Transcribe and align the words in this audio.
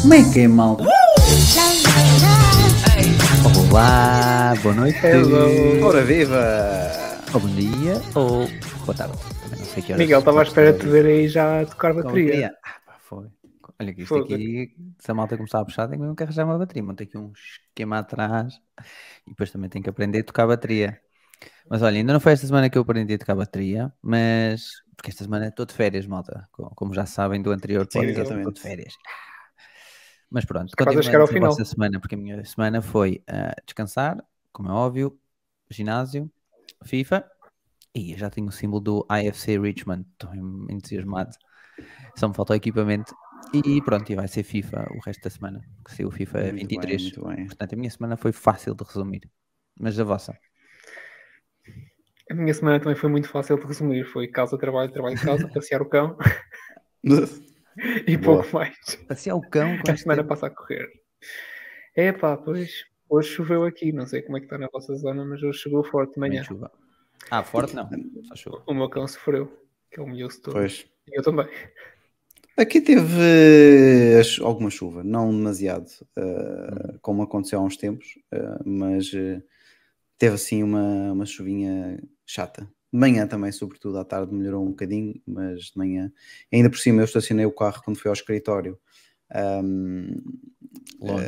Como 0.00 0.14
é 0.14 0.32
que 0.32 0.40
é, 0.40 0.46
love. 0.46 0.84
Olá, 3.68 4.54
boa 4.62 4.74
noite. 4.76 5.04
Hello. 5.04 5.84
Ora 5.84 6.04
viva! 6.04 6.92
Ou 7.34 7.40
bom 7.40 7.48
dia, 7.48 8.00
ou 8.14 8.48
boa 8.84 8.96
tarde. 8.96 9.18
Também 9.42 9.58
não 9.58 9.66
sei 9.66 9.82
que 9.82 9.92
horas 9.92 9.98
Miguel, 9.98 10.20
estava 10.20 10.40
à 10.40 10.42
espera 10.44 10.72
de 10.72 10.78
te 10.78 10.86
ver 10.86 11.06
aí 11.06 11.28
já 11.28 11.62
a 11.62 11.66
tocar 11.66 11.92
bateria. 11.92 12.54
Olha 13.78 13.94
que 13.94 14.02
isto 14.02 14.18
aqui, 14.18 14.74
se 14.98 15.10
a 15.10 15.14
malta 15.14 15.36
começar 15.36 15.60
a 15.60 15.64
puxar, 15.64 15.88
tem 15.88 15.98
mesmo 15.98 16.16
que 16.16 16.22
arranjar 16.22 16.44
uma 16.46 16.58
bateria. 16.58 16.82
Montei 16.82 17.06
aqui 17.06 17.18
um 17.18 17.32
esquema 17.32 17.98
atrás 17.98 18.60
e 19.26 19.30
depois 19.30 19.50
também 19.50 19.68
tenho 19.68 19.82
que 19.84 19.90
aprender 19.90 20.20
a 20.20 20.24
tocar 20.24 20.46
bateria. 20.46 21.00
Mas 21.68 21.82
olha, 21.82 21.98
ainda 21.98 22.12
não 22.12 22.20
foi 22.20 22.32
esta 22.32 22.46
semana 22.46 22.70
que 22.70 22.78
eu 22.78 22.82
aprendi 22.82 23.14
a 23.14 23.18
tocar 23.18 23.34
bateria, 23.36 23.92
mas 24.02 24.82
porque 24.96 25.10
esta 25.10 25.24
semana 25.24 25.48
estou 25.48 25.66
de 25.66 25.74
férias, 25.74 26.06
malta. 26.06 26.48
Co- 26.52 26.70
Como 26.74 26.94
já 26.94 27.06
sabem 27.06 27.42
do 27.42 27.52
anterior 27.52 27.86
Sim, 27.90 28.00
podcast, 28.02 28.32
estou 28.34 28.52
de 28.52 28.60
férias. 28.60 28.94
Mas 30.30 30.44
pronto, 30.44 30.76
continuando 30.76 31.22
a 31.24 31.26
final. 31.26 31.50
vossa 31.50 31.64
semana, 31.64 32.00
porque 32.00 32.14
a 32.14 32.18
minha 32.18 32.44
semana 32.44 32.82
foi 32.82 33.22
ah, 33.28 33.54
descansar, 33.64 34.22
como 34.52 34.68
é 34.68 34.72
óbvio, 34.72 35.18
ginásio, 35.70 36.30
FIFA 36.84 37.24
e 37.94 38.12
eu 38.12 38.18
já 38.18 38.30
tenho 38.30 38.48
o 38.48 38.52
símbolo 38.52 38.80
do 38.80 39.06
IFC 39.10 39.58
Richmond, 39.58 40.06
estou 40.12 40.34
entusiasmado. 40.70 41.36
Só 42.16 42.28
me 42.28 42.34
falta 42.34 42.54
o 42.54 42.56
equipamento 42.56 43.14
e 43.52 43.80
pronto, 43.82 44.10
e 44.10 44.14
vai 44.14 44.28
ser 44.28 44.42
FIFA 44.42 44.88
o 44.94 45.00
resto 45.00 45.22
da 45.22 45.30
semana, 45.30 45.60
que 45.84 45.94
saiu 45.94 46.08
o 46.08 46.10
FIFA 46.10 46.40
Muito 46.52 46.56
23. 46.68 47.02
bem, 47.02 47.12
muito 47.12 47.28
bem. 47.36 47.46
Portanto, 47.46 47.72
a 47.72 47.76
minha 47.76 47.90
semana 47.90 48.16
foi 48.16 48.32
fácil 48.32 48.74
de 48.74 48.84
resumir. 48.84 49.22
Mas 49.78 49.98
a 49.98 50.04
vossa? 50.04 50.38
A 52.30 52.34
minha 52.34 52.52
semana 52.52 52.80
também 52.80 52.96
foi 52.96 53.08
muito 53.08 53.28
fácil 53.28 53.56
de 53.58 53.66
resumir. 53.66 54.04
Foi 54.04 54.26
casa, 54.28 54.58
trabalho, 54.58 54.90
trabalho, 54.92 55.20
casa, 55.20 55.48
passear 55.54 55.80
o 55.80 55.88
cão 55.88 56.16
e 58.06 58.16
Boa. 58.16 58.42
pouco 58.42 58.56
mais. 58.56 58.76
Passear 59.08 59.36
o 59.36 59.40
cão 59.42 59.78
com 59.78 59.90
A 59.92 59.96
semana 59.96 60.22
tempo. 60.22 60.28
passa 60.28 60.46
a 60.46 60.50
correr. 60.50 60.88
É 61.94 62.12
pá, 62.12 62.36
pois 62.36 62.84
hoje 63.08 63.28
choveu 63.28 63.64
aqui. 63.64 63.92
Não 63.92 64.06
sei 64.06 64.22
como 64.22 64.36
é 64.36 64.40
que 64.40 64.46
está 64.46 64.58
na 64.58 64.68
vossa 64.68 64.94
zona, 64.96 65.24
mas 65.24 65.42
hoje 65.42 65.58
choveu 65.58 65.84
forte 65.84 66.14
de 66.14 66.20
manhã. 66.20 66.42
chuva. 66.42 66.70
Ah, 67.30 67.42
forte 67.42 67.74
não, 67.74 67.88
só 68.24 68.34
chuva. 68.34 68.62
O 68.66 68.74
meu 68.74 68.88
cão 68.88 69.06
sofreu, 69.06 69.46
que 69.90 70.00
é 70.00 70.02
o 70.02 70.06
meu 70.06 70.28
todo. 70.28 70.52
Pois. 70.54 70.86
E 71.08 71.18
eu 71.18 71.22
também. 71.22 71.46
Aqui 72.56 72.80
teve 72.80 73.20
eh, 73.20 74.22
alguma 74.42 74.70
chuva, 74.70 75.04
não 75.04 75.30
demasiado, 75.30 75.90
eh, 76.16 76.96
como 77.02 77.22
aconteceu 77.22 77.58
há 77.58 77.62
uns 77.62 77.76
tempos, 77.76 78.18
eh, 78.32 78.58
mas 78.64 79.12
eh, 79.14 79.42
teve 80.18 80.36
assim 80.36 80.62
uma, 80.62 81.12
uma 81.12 81.26
chuvinha 81.26 82.02
chata. 82.26 82.62
De 82.90 82.98
manhã 82.98 83.26
também, 83.26 83.52
sobretudo, 83.52 83.98
à 83.98 84.04
tarde 84.04 84.34
melhorou 84.34 84.64
um 84.64 84.70
bocadinho, 84.70 85.20
mas 85.26 85.64
de 85.64 85.76
manhã, 85.76 86.10
ainda 86.50 86.70
por 86.70 86.78
cima, 86.78 87.02
eu 87.02 87.04
estacionei 87.04 87.44
o 87.44 87.52
carro 87.52 87.82
quando 87.84 87.98
fui 87.98 88.08
ao 88.08 88.14
escritório. 88.14 88.78
Ahm, 89.30 90.14
Longe. 91.00 91.26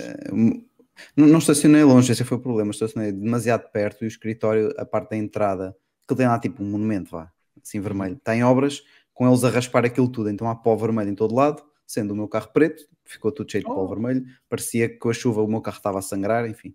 não, 1.15 1.27
não 1.27 1.39
estacionei 1.39 1.83
longe, 1.85 2.11
esse 2.11 2.25
foi 2.25 2.39
o 2.39 2.41
problema. 2.41 2.71
Estacionei 2.71 3.13
demasiado 3.13 3.71
perto 3.71 4.03
e 4.03 4.07
o 4.07 4.09
escritório, 4.09 4.73
a 4.79 4.85
parte 4.87 5.11
da 5.11 5.17
entrada, 5.17 5.77
que 6.09 6.15
tem 6.15 6.27
lá 6.27 6.39
tipo 6.39 6.63
um 6.63 6.71
monumento, 6.71 7.11
vá, 7.11 7.31
assim 7.63 7.81
vermelho, 7.81 8.15
está 8.17 8.35
em 8.35 8.43
obras, 8.43 8.83
com 9.19 9.27
eles 9.27 9.43
a 9.43 9.51
raspar 9.51 9.85
aquilo 9.85 10.09
tudo. 10.09 10.31
Então 10.31 10.49
há 10.49 10.55
pó 10.55 10.77
vermelho 10.77 11.11
em 11.11 11.15
todo 11.17 11.35
lado, 11.35 11.61
sendo 11.85 12.13
o 12.13 12.17
meu 12.17 12.29
carro 12.29 12.51
preto, 12.53 12.85
ficou 13.05 13.33
tudo 13.33 13.51
cheio 13.51 13.65
de 13.65 13.69
pó 13.69 13.83
Oh. 13.83 13.89
vermelho. 13.89 14.25
Parecia 14.49 14.89
que 14.89 14.95
com 14.95 15.11
a 15.11 15.13
chuva 15.13 15.43
o 15.43 15.49
meu 15.49 15.61
carro 15.61 15.77
estava 15.77 15.99
a 15.99 16.03
sangrar, 16.03 16.49
enfim, 16.49 16.73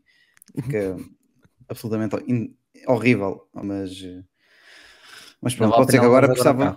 fica 0.60 0.98
absolutamente 1.70 2.18
in- 2.28 2.54
horrível. 2.86 3.48
Mas, 3.54 4.04
mas 5.42 5.56
pronto, 5.56 5.74
pode 5.74 5.92
ser 5.92 6.00
que 6.02 6.06
agora 6.06 6.28
precisava. 6.28 6.76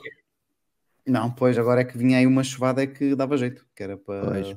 Não, 1.05 1.33
pois 1.33 1.59
agora 1.59 1.81
é 1.81 1.85
que 1.85 1.99
vinha 1.99 2.19
aí 2.19 2.27
uma 2.29 2.45
chuvada 2.45 2.85
é 2.85 2.87
que 2.87 3.17
dava 3.17 3.37
jeito, 3.37 3.67
que 3.75 3.83
era 3.83 3.97
para 3.97 4.25
Pois, 4.25 4.57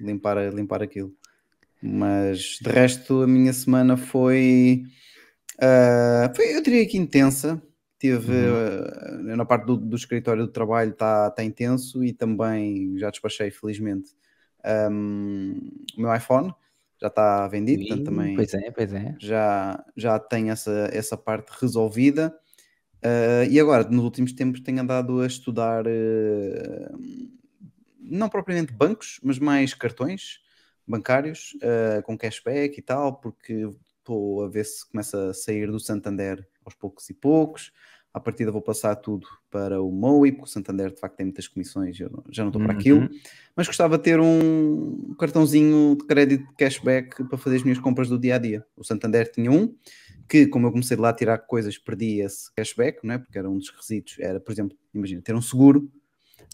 limpar, 0.00 0.38
limpar 0.54 0.82
aquilo. 0.82 1.14
Mas 1.82 2.58
de 2.62 2.70
resto, 2.70 3.20
a 3.22 3.26
minha 3.26 3.52
semana 3.52 3.98
foi, 3.98 4.84
ah, 5.60 6.32
foi 6.34 6.56
eu 6.56 6.62
diria 6.62 6.86
que 6.88 6.96
intensa. 6.96 7.62
Tive 8.06 8.32
Uhum. 8.32 9.32
ah, 9.32 9.36
na 9.36 9.44
parte 9.44 9.66
do, 9.66 9.76
do 9.76 9.96
escritório 9.96 10.46
do 10.46 10.52
trabalho 10.52 10.90
está 10.90 11.30
tá 11.30 11.42
intenso 11.42 12.04
e 12.04 12.12
também 12.12 12.98
já 12.98 13.10
despachei 13.10 13.50
felizmente 13.50 14.10
ahm, 14.64 15.54
o 15.96 16.00
meu 16.00 16.14
iPhone 16.14 16.54
já 17.00 17.08
está 17.08 17.46
vendido, 17.48 17.86
portanto 17.86 18.04
também 18.04 18.34
Pois 18.34 18.54
é, 18.54 18.70
pois 18.70 18.92
é. 18.92 19.14
já, 19.20 19.84
já 19.96 20.18
tenho 20.18 20.50
essa, 20.50 20.88
essa 20.92 21.16
parte 21.16 21.50
resolvida. 21.60 22.34
Ah, 23.02 23.44
e 23.48 23.60
agora, 23.60 23.84
nos 23.88 24.04
últimos 24.04 24.32
tempos, 24.32 24.60
tenho 24.60 24.80
andado 24.80 25.20
a 25.20 25.26
estudar 25.26 25.84
eh, 25.86 26.90
não 28.00 28.28
propriamente 28.28 28.72
bancos, 28.72 29.20
mas 29.22 29.38
mais 29.38 29.74
cartões 29.74 30.40
bancários 30.86 31.56
eh, 31.62 32.02
com 32.02 32.16
cashback 32.16 32.78
e 32.78 32.82
tal, 32.82 33.20
porque 33.20 33.68
estou 33.98 34.44
a 34.44 34.48
ver 34.48 34.64
se 34.64 34.88
começa 34.88 35.30
a 35.30 35.34
sair 35.34 35.70
do 35.70 35.80
Santander 35.80 36.46
aos 36.66 36.74
poucos 36.74 37.08
e 37.08 37.14
poucos. 37.14 37.72
À 38.12 38.20
partida 38.20 38.50
vou 38.50 38.62
passar 38.62 38.96
tudo 38.96 39.26
para 39.50 39.80
o 39.82 39.90
MOI, 39.90 40.32
porque 40.32 40.44
o 40.44 40.48
Santander 40.48 40.90
de 40.90 40.98
facto 40.98 41.16
tem 41.16 41.26
muitas 41.26 41.46
comissões, 41.46 42.00
eu 42.00 42.10
já 42.30 42.42
não 42.42 42.48
estou 42.48 42.62
para 42.62 42.72
aquilo 42.72 43.00
Uhum. 43.00 43.08
mas 43.54 43.66
gostava 43.66 43.98
de 43.98 44.04
ter 44.04 44.18
um 44.18 45.14
cartãozinho 45.18 45.96
de 45.96 46.06
crédito 46.06 46.46
de 46.46 46.54
cashback 46.54 47.24
para 47.24 47.36
fazer 47.36 47.56
as 47.56 47.62
minhas 47.62 47.78
compras 47.78 48.08
do 48.08 48.18
dia 48.18 48.36
a 48.36 48.38
dia. 48.38 48.64
O 48.74 48.82
Santander 48.82 49.30
tinha 49.30 49.52
um, 49.52 49.74
que 50.26 50.46
como 50.46 50.66
eu 50.66 50.72
comecei 50.72 50.96
lá 50.96 51.10
a 51.10 51.12
tirar 51.12 51.38
coisas, 51.38 51.76
perdi 51.76 52.20
esse 52.20 52.50
cashback, 52.54 53.06
não 53.06 53.14
é? 53.14 53.18
porque 53.18 53.38
era 53.38 53.50
um 53.50 53.58
dos 53.58 53.68
requisitos, 53.68 54.18
era, 54.18 54.40
por 54.40 54.50
exemplo, 54.50 54.76
imagina, 54.94 55.20
ter 55.20 55.34
um 55.34 55.42
seguro. 55.42 55.90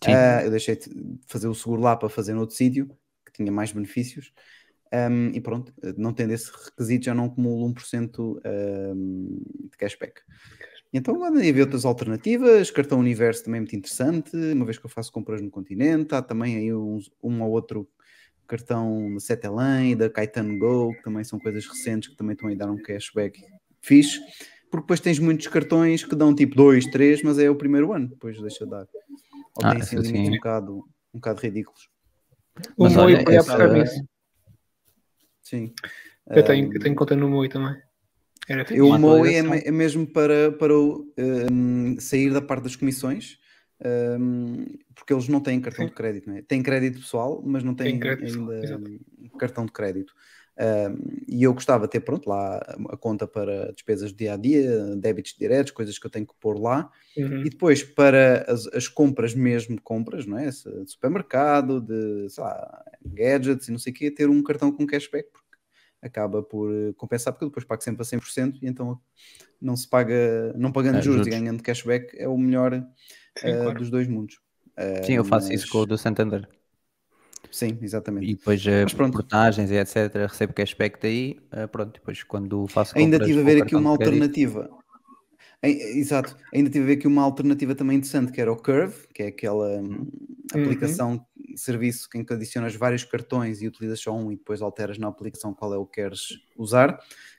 Ah, 0.04 0.42
eu 0.42 0.50
deixei 0.50 0.74
de 0.74 1.20
fazer 1.28 1.46
o 1.46 1.54
seguro 1.54 1.80
lá 1.80 1.96
para 1.96 2.08
fazer 2.08 2.34
noutro 2.34 2.56
sítio, 2.56 2.88
que 3.24 3.32
tinha 3.32 3.52
mais 3.52 3.70
benefícios. 3.70 4.32
Um, 4.92 5.28
e 5.28 5.40
pronto, 5.40 5.72
não 5.96 6.12
tendo 6.12 6.32
esse 6.34 6.50
requisito, 6.52 7.06
já 7.06 7.14
não 7.14 7.24
acumulo 7.24 7.66
1% 7.72 8.38
um, 8.94 9.40
de 9.70 9.76
cashback. 9.78 10.20
Então 10.92 11.18
lá 11.18 11.28
andei 11.28 11.48
a 11.48 11.52
ver 11.52 11.62
outras 11.62 11.86
alternativas, 11.86 12.70
cartão 12.70 12.98
Universo 12.98 13.44
também 13.44 13.58
é 13.58 13.60
muito 13.62 13.74
interessante, 13.74 14.36
uma 14.36 14.66
vez 14.66 14.76
que 14.76 14.84
eu 14.84 14.90
faço 14.90 15.10
compras 15.10 15.40
no 15.40 15.50
continente, 15.50 16.14
há 16.14 16.20
também 16.20 16.56
aí 16.56 16.74
uns, 16.74 17.10
um 17.22 17.42
ou 17.42 17.50
outro 17.50 17.88
cartão 18.46 19.14
da 19.14 19.20
Cetelém, 19.20 19.96
da 19.96 20.10
Caetano 20.10 20.58
Go, 20.58 20.92
que 20.92 21.02
também 21.02 21.24
são 21.24 21.38
coisas 21.38 21.66
recentes 21.66 22.10
que 22.10 22.16
também 22.16 22.34
estão 22.34 22.50
a 22.50 22.54
dar 22.54 22.70
um 22.70 22.76
cashback 22.76 23.40
fixe, 23.80 24.20
porque 24.70 24.82
depois 24.82 25.00
tens 25.00 25.18
muitos 25.18 25.46
cartões 25.46 26.04
que 26.04 26.14
dão 26.14 26.34
tipo 26.34 26.54
2, 26.54 26.84
3, 26.86 27.22
mas 27.22 27.38
é 27.38 27.48
o 27.48 27.56
primeiro 27.56 27.94
ano, 27.94 28.08
depois 28.08 28.38
deixa 28.38 28.66
de 28.66 28.70
dar. 28.70 28.86
Ou 29.56 29.64
Ah, 29.64 29.70
tem 29.72 29.80
assim 29.80 29.96
limites 29.96 30.28
um 30.28 30.34
bocado, 30.34 30.76
um 31.14 31.18
bocado 31.18 31.40
ridículos. 31.40 31.88
O 32.76 32.84
Mas 32.84 32.96
olha, 32.98 33.24
a 33.26 33.32
essa-. 33.32 34.11
Sim. 35.52 35.74
Eu 36.30 36.42
tenho, 36.42 36.70
Um, 36.70 36.72
eu 36.72 36.80
tenho 36.80 36.94
conta 36.94 37.14
no 37.14 37.28
Moi 37.28 37.48
também. 37.48 37.76
Era. 38.48 38.66
Eu, 38.74 38.88
o 38.88 38.98
MOE 38.98 39.34
é, 39.34 39.68
é 39.68 39.70
mesmo 39.70 40.06
para, 40.06 40.50
para 40.52 40.74
o, 40.74 41.12
um, 41.52 42.00
sair 42.00 42.32
da 42.32 42.40
parte 42.40 42.64
das 42.64 42.74
comissões, 42.74 43.38
um, 44.18 44.64
porque 44.94 45.12
eles 45.12 45.28
não 45.28 45.40
têm 45.40 45.60
cartão 45.60 45.84
Sim. 45.84 45.90
de 45.90 45.94
crédito, 45.94 46.28
não 46.28 46.36
é? 46.36 46.42
Têm 46.42 46.62
crédito 46.62 47.00
pessoal, 47.00 47.42
mas 47.44 47.62
não 47.62 47.74
têm 47.74 47.92
ainda 47.92 48.18
cartão 49.38 49.66
de 49.66 49.72
crédito. 49.72 50.14
Um, 50.58 51.22
e 51.28 51.42
eu 51.42 51.54
gostava 51.54 51.86
de 51.86 51.92
ter, 51.92 52.00
pronto, 52.00 52.28
lá 52.28 52.58
a 52.90 52.96
conta 52.96 53.26
para 53.26 53.72
despesas 53.72 54.12
do 54.12 54.18
dia 54.18 54.34
a 54.34 54.36
dia, 54.36 54.96
débitos 54.96 55.34
diretos, 55.38 55.72
coisas 55.72 55.98
que 55.98 56.06
eu 56.06 56.10
tenho 56.10 56.26
que 56.26 56.34
pôr 56.40 56.58
lá. 56.58 56.90
Uhum. 57.16 57.40
E 57.40 57.50
depois 57.50 57.82
para 57.82 58.44
as, 58.48 58.66
as 58.68 58.88
compras 58.88 59.34
mesmo, 59.34 59.80
compras, 59.80 60.26
não 60.26 60.38
é? 60.38 60.46
De 60.46 60.90
supermercado, 60.90 61.80
de 61.80 62.28
sei 62.28 62.42
lá, 62.42 62.84
gadgets 63.04 63.68
e 63.68 63.72
não 63.72 63.78
sei 63.78 63.92
o 63.92 63.96
quê, 63.96 64.10
ter 64.10 64.28
um 64.28 64.42
cartão 64.42 64.70
com 64.70 64.86
cashback, 64.86 65.28
acaba 66.02 66.42
por 66.42 66.72
eh, 66.74 66.92
compensar, 66.94 67.32
porque 67.32 67.44
eu 67.46 67.48
depois 67.50 67.64
pago 67.66 67.82
sempre 67.82 68.02
a 68.02 68.04
100% 68.04 68.58
e 68.62 68.68
então 68.68 69.00
não 69.60 69.76
se 69.76 69.88
paga, 69.88 70.52
não 70.56 70.72
pagando 70.72 70.98
É, 70.98 71.02
juros, 71.02 71.26
juros. 71.26 71.28
e 71.28 71.30
ganhando 71.30 71.62
cashback 71.62 72.16
é 72.18 72.28
o 72.28 72.36
melhor 72.38 72.74
Sim, 72.74 72.84
eh, 73.48 73.56
claro. 73.58 73.78
dos 73.78 73.90
dois 73.90 74.08
mundos. 74.08 74.40
Eh, 74.76 75.02
Sim, 75.06 75.14
eu 75.14 75.24
faço 75.24 75.52
isso 75.52 75.64
mas- 75.64 75.70
com 75.70 75.78
o 75.78 75.86
do 75.86 75.98
Santander. 75.98 76.48
Sim, 77.50 77.78
exatamente. 77.82 78.30
E 78.30 78.34
depois 78.34 78.62
Mas 78.84 78.94
pronto. 78.94 79.18
portagens 79.18 79.70
e 79.70 79.74
etc. 79.74 80.26
Recebo 80.26 80.52
cashback 80.52 80.98
daí. 81.00 81.38
eh, 81.52 81.66
pronto, 81.66 81.92
depois 81.92 82.22
quando 82.22 82.66
faço 82.68 82.94
Ainda 82.96 83.18
tive 83.18 83.40
a 83.40 83.44
ver 83.44 83.62
aqui 83.62 83.74
uma 83.74 83.90
alternativa. 83.90 84.68
Exato, 85.62 86.36
ainda 86.52 86.70
tive 86.70 86.84
a 86.84 86.86
ver 86.88 86.92
aqui 86.98 87.06
uma 87.06 87.22
alternativa 87.22 87.74
também 87.74 87.98
interessante 87.98 88.32
que 88.32 88.40
era 88.40 88.52
o 88.52 88.56
Curve, 88.56 89.06
que 89.14 89.22
é 89.22 89.26
aquela 89.28 89.80
hum, 90.54 90.58
Uhum. 90.58 90.64
aplicação, 90.64 91.26
serviço 91.56 92.08
em 92.14 92.24
que 92.24 92.32
adicionas 92.32 92.74
vários 92.74 93.04
cartões 93.04 93.62
e 93.62 93.66
utilizas 93.66 94.00
só 94.00 94.16
um 94.16 94.30
e 94.32 94.36
depois 94.36 94.62
alteras 94.62 94.98
na 94.98 95.08
aplicação 95.08 95.54
qual 95.54 95.72
é 95.74 95.76
o 95.76 95.86
que 95.86 96.00
queres 96.02 96.38
usar, 96.56 96.98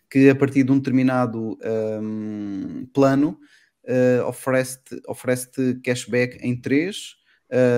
que 0.09 0.29
a 0.29 0.35
partir 0.35 0.63
de 0.63 0.71
um 0.71 0.77
determinado 0.77 1.57
hum, 2.01 2.87
plano 2.93 3.39
eh, 3.85 4.21
oferece-te 4.25 5.01
oferece 5.07 5.75
cashback 5.83 6.37
em 6.41 6.55
três 6.59 7.15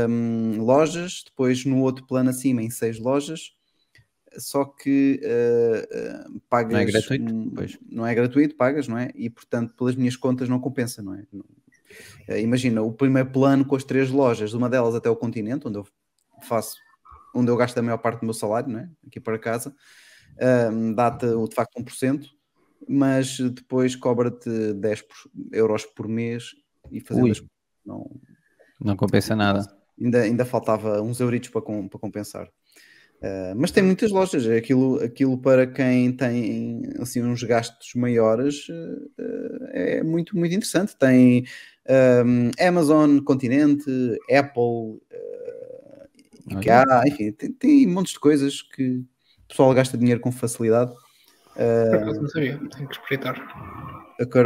hum, 0.10 0.62
lojas, 0.62 1.24
depois 1.26 1.66
no 1.66 1.82
outro 1.82 2.06
plano 2.06 2.30
acima 2.30 2.62
em 2.62 2.70
seis 2.70 3.00
lojas 3.00 3.56
só 4.38 4.66
que 4.66 5.20
uh, 5.24 6.36
uh, 6.36 6.42
pagas. 6.50 6.74
Não 6.74 6.80
é 6.80 6.86
gratuito? 6.86 7.34
um- 7.34 7.50
Pois. 7.52 7.78
não 7.90 8.06
é 8.06 8.16
gratuito, 8.16 8.56
pagas, 8.56 8.88
não 8.88 8.98
é? 8.98 9.10
E 9.16 9.30
portanto, 9.30 9.74
pelas 9.76 9.96
minhas 9.96 10.16
contas, 10.16 10.50
não 10.50 10.60
compensa, 10.60 11.02
não 11.02 11.14
é? 11.14 11.26
Não- 11.32 11.46
imagina, 12.42 12.82
o 12.82 12.92
primeiro 12.92 13.30
plano 13.32 13.66
com 13.66 13.76
as 13.76 13.84
três 13.84 14.10
lojas, 14.10 14.54
uma 14.54 14.70
delas 14.70 14.96
até 14.96 15.10
o 15.10 15.16
continente, 15.16 15.68
onde 15.68 15.78
eu 15.78 15.86
faço, 16.44 16.78
onde 17.34 17.50
eu 17.52 17.58
gasto 17.58 17.78
a 17.78 17.82
maior 17.82 17.98
parte 17.98 18.20
do 18.22 18.26
meu 18.26 18.34
salário, 18.34 18.70
não 18.70 18.80
é? 18.80 18.90
Aqui 19.08 19.20
para 19.20 19.38
casa, 19.40 19.74
ahm, 20.42 20.94
dá-te 20.94 21.26
de 21.28 21.56
facto 21.56 21.80
1%, 21.80 22.28
mas 22.88 23.40
depois 23.40 23.96
cobra-te 23.96 24.74
10 24.74 25.02
por- 25.02 25.32
euros 25.52 25.86
por 25.86 26.08
mês 26.08 26.52
e 26.92 27.00
fazendo 27.00 27.32
as 27.32 27.42
não, 27.86 28.10
Não 28.82 28.96
compensa 28.96 29.36
nada. 29.36 29.62
ainda, 30.02 30.22
ainda 30.22 30.46
faltava 30.46 31.02
uns 31.02 31.20
euritos 31.20 31.50
para, 31.50 31.62
com- 31.62 31.88
para 31.88 32.00
compensar. 32.00 32.50
Uh, 33.26 33.56
mas 33.56 33.72
tem 33.72 33.82
muitas 33.82 34.12
lojas, 34.12 34.46
é 34.46 34.58
aquilo, 34.58 35.04
aquilo 35.04 35.36
para 35.36 35.66
quem 35.66 36.12
tem 36.12 36.84
assim, 37.00 37.24
uns 37.24 37.42
gastos 37.42 37.96
maiores 37.96 38.70
uh, 38.70 39.12
uh, 39.20 39.68
é 39.72 40.04
muito, 40.04 40.38
muito 40.38 40.54
interessante. 40.54 40.96
Tem 40.96 41.44
um, 42.24 42.52
Amazon, 42.64 43.18
Continente, 43.22 43.90
Apple, 44.32 44.62
uh, 44.62 46.52
IKEA, 46.52 46.84
enfim, 47.08 47.32
tem, 47.32 47.52
tem 47.52 47.88
montes 47.88 48.14
de 48.14 48.20
coisas 48.20 48.62
que 48.62 48.98
o 48.98 49.48
pessoal 49.48 49.74
gasta 49.74 49.98
dinheiro 49.98 50.20
com 50.20 50.32
facilidade. 50.32 50.92
Acaso 51.56 52.22
não 52.22 52.30
sabia, 52.30 52.60
tenho 52.76 52.88
que 52.88 52.96
espreitar. 52.96 53.42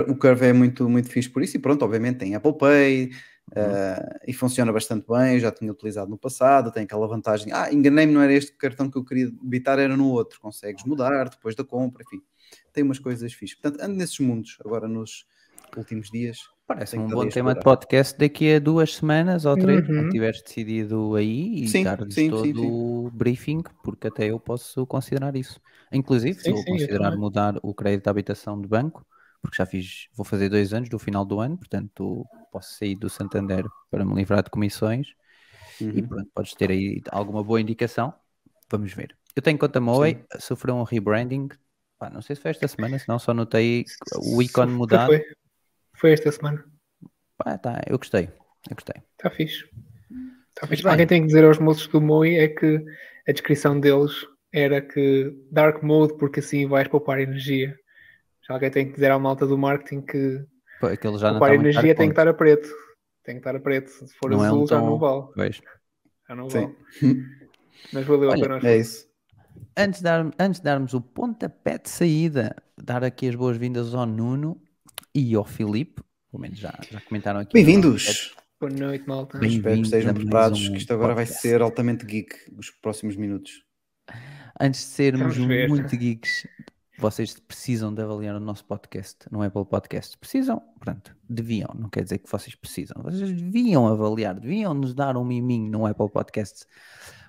O 0.07 0.15
Curve 0.15 0.45
é 0.45 0.53
muito, 0.53 0.87
muito 0.87 1.09
fixe 1.09 1.29
por 1.29 1.43
isso, 1.43 1.57
e 1.57 1.59
pronto, 1.59 1.83
obviamente 1.83 2.19
tem 2.19 2.33
Apple 2.33 2.57
Pay 2.57 3.09
uh, 3.51 4.19
e 4.27 4.33
funciona 4.33 4.71
bastante 4.71 5.05
bem. 5.07 5.35
Eu 5.35 5.39
já 5.39 5.51
tinha 5.51 5.71
utilizado 5.71 6.09
no 6.09 6.17
passado, 6.17 6.71
tem 6.71 6.83
aquela 6.83 7.07
vantagem. 7.07 7.51
Ah, 7.53 7.71
enganei-me, 7.71 8.13
não 8.13 8.21
era 8.21 8.33
este 8.33 8.51
cartão 8.53 8.89
que 8.89 8.97
eu 8.97 9.03
queria 9.03 9.29
debitar, 9.29 9.79
era 9.79 9.95
no 9.95 10.09
outro. 10.09 10.39
Consegues 10.39 10.83
mudar 10.85 11.29
depois 11.29 11.55
da 11.55 11.63
compra, 11.63 12.03
enfim, 12.03 12.21
tem 12.73 12.83
umas 12.83 12.99
coisas 12.99 13.33
fixes. 13.33 13.59
Portanto, 13.59 13.81
ando 13.83 13.95
nesses 13.95 14.19
mundos 14.19 14.57
agora 14.63 14.87
nos 14.87 15.25
últimos 15.77 16.09
dias. 16.09 16.39
Parece 16.67 16.99
um 16.99 17.07
bom 17.07 17.27
tema 17.27 17.55
de 17.55 17.61
podcast 17.61 18.15
daqui 18.17 18.53
a 18.53 18.59
duas 18.59 18.93
semanas 18.95 19.43
ou 19.45 19.57
três, 19.57 19.79
Uhum. 19.79 19.95
quando 19.95 20.09
tiveres 20.11 20.41
decidido 20.43 21.15
aí 21.15 21.63
e 21.63 21.67
Sim, 21.67 21.83
dar-lhes 21.83 22.13
sim, 22.13 22.29
todo 22.29 22.43
sim, 22.45 22.53
sim. 22.55 22.71
o 22.71 23.11
briefing, 23.11 23.63
porque 23.83 24.07
até 24.07 24.29
eu 24.29 24.39
posso 24.39 24.85
considerar 24.85 25.35
isso. 25.35 25.59
Inclusive, 25.91 26.39
sim, 26.39 26.51
eu 26.51 26.63
considerar 26.63 27.05
também. 27.05 27.19
mudar 27.19 27.55
o 27.63 27.73
crédito 27.73 28.03
de 28.03 28.09
habitação 28.09 28.61
de 28.61 28.67
banco, 28.67 29.03
porque 29.41 29.57
já 29.57 29.65
fiz, 29.65 30.07
vou 30.13 30.25
fazer 30.25 30.49
dois 30.49 30.73
anos 30.73 30.89
do 30.89 30.99
final 30.99 31.25
do 31.25 31.39
ano, 31.39 31.57
portanto 31.57 32.25
posso 32.51 32.73
sair 32.77 32.95
do 32.95 33.09
Santander 33.09 33.65
para 33.89 34.05
me 34.05 34.13
livrar 34.15 34.43
de 34.43 34.49
comissões 34.49 35.13
e 35.79 35.83
Uhum. 35.85 36.07
pronto, 36.07 36.29
podes 36.33 36.53
ter 36.53 36.71
aí 36.71 37.01
alguma 37.11 37.43
boa 37.43 37.61
indicação. 37.61 38.13
Vamos 38.69 38.93
ver. 38.93 39.15
Eu 39.35 39.41
tenho 39.41 39.57
conta 39.57 39.79
Moe, 39.79 40.23
sofreu 40.39 40.75
um 40.75 40.83
rebranding. 40.83 41.47
Pá, 41.97 42.09
não 42.09 42.21
sei 42.21 42.35
se 42.35 42.41
foi 42.41 42.51
esta 42.51 42.67
semana, 42.67 42.99
senão 42.99 43.17
só 43.19 43.33
notei 43.33 43.85
o 44.17 44.41
ícone 44.41 44.73
mudado. 44.73 45.07
Foi, 45.07 45.23
foi 45.95 46.13
esta 46.13 46.31
semana. 46.31 46.63
Pá, 47.37 47.57
tá, 47.57 47.81
eu 47.87 47.97
gostei, 47.97 48.29
eu 48.69 48.75
gostei. 48.75 49.01
Está 49.17 49.29
fixe. 49.29 49.69
Tá 50.55 50.67
fixe. 50.67 50.87
Alguém 50.87 51.07
tem 51.07 51.21
que 51.21 51.27
dizer 51.27 51.45
aos 51.45 51.57
moços 51.57 51.87
do 51.87 52.01
Moi 52.01 52.35
é 52.35 52.47
que 52.47 52.83
a 53.27 53.31
descrição 53.31 53.79
deles 53.79 54.11
era 54.51 54.81
que 54.81 55.33
Dark 55.51 55.83
Mode 55.83 56.17
porque 56.17 56.39
assim 56.39 56.67
vais 56.67 56.87
poupar 56.87 57.19
energia. 57.19 57.77
Já 58.49 58.55
alguém 58.55 58.71
tem 58.71 58.87
que 58.87 58.93
dizer 58.95 59.11
à 59.11 59.19
malta 59.19 59.45
do 59.45 59.55
marketing 59.57 60.01
que 60.01 60.43
Pô, 60.79 60.87
aquele 60.87 61.17
já 61.19 61.27
não 61.31 61.35
está 61.37 61.47
muito 61.49 61.61
energia 61.61 61.93
tem 61.95 62.07
que 62.07 62.13
estar 62.13 62.27
a 62.27 62.33
preto. 62.33 62.67
Tem 63.23 63.35
que 63.35 63.39
estar 63.41 63.55
a 63.55 63.59
preto. 63.59 63.89
Se 63.89 64.07
for 64.15 64.31
Não 64.31 64.43
é 64.43 64.47
azul 64.47 64.63
um 64.63 64.67
já 64.67 64.79
tom- 64.79 64.85
não 64.87 64.97
vale. 64.97 65.23
Pois. 65.35 65.61
Já 66.27 66.35
não 66.35 66.49
Sim. 66.49 66.61
vale. 67.01 67.25
Mas 67.93 68.05
valeu 68.05 68.29
Olha, 68.31 68.45
a 68.55 68.59
pena. 68.59 68.69
É 68.69 68.77
isso. 68.77 69.07
Antes 69.77 69.99
de, 69.99 70.03
dar- 70.03 70.31
antes 70.39 70.59
de 70.59 70.63
darmos 70.63 70.93
o 70.95 71.01
pontapé 71.01 71.77
de 71.77 71.89
saída, 71.89 72.55
dar 72.81 73.03
aqui 73.03 73.27
as 73.29 73.35
boas-vindas 73.35 73.93
ao 73.93 74.05
Nuno 74.07 74.59
e 75.13 75.35
ao 75.35 75.45
Filipe. 75.45 76.01
Pelo 76.31 76.41
menos 76.41 76.57
já, 76.57 76.73
já 76.89 76.99
comentaram 77.01 77.39
aqui. 77.41 77.53
Bem-vindos! 77.53 78.33
Boa 78.59 78.71
noite, 78.73 79.07
malta. 79.07 79.37
Bem- 79.37 79.47
Espero 79.49 79.61
que 79.63 79.67
Bem-vindos 79.69 79.87
estejam 79.89 80.11
a 80.11 80.13
preparados, 80.15 80.67
um 80.67 80.71
que 80.71 80.77
isto 80.79 80.93
agora 80.93 81.13
vai 81.13 81.25
podcast. 81.25 81.47
ser 81.47 81.61
altamente 81.61 82.05
geek 82.05 82.35
os 82.57 82.71
próximos 82.71 83.15
minutos. 83.15 83.63
Antes 84.59 84.81
de 84.81 84.87
sermos 84.87 85.37
muito 85.37 85.95
geeks, 85.95 86.47
vocês 86.99 87.39
precisam 87.39 87.93
de 87.93 88.01
avaliar 88.01 88.35
o 88.35 88.39
nosso 88.41 88.65
podcast 88.65 89.25
no 89.31 89.41
Apple 89.41 89.65
Podcast. 89.65 90.17
Precisam, 90.17 90.61
pronto, 90.79 91.15
deviam, 91.29 91.69
não 91.73 91.89
quer 91.89 92.03
dizer 92.03 92.17
que 92.17 92.29
vocês 92.29 92.55
precisam. 92.55 93.01
Vocês 93.01 93.31
deviam 93.31 93.87
avaliar, 93.87 94.37
deviam 94.37 94.73
nos 94.73 94.93
dar 94.93 95.15
um 95.15 95.23
miminho 95.23 95.71
no 95.71 95.85
Apple 95.85 96.09
Podcast. 96.09 96.65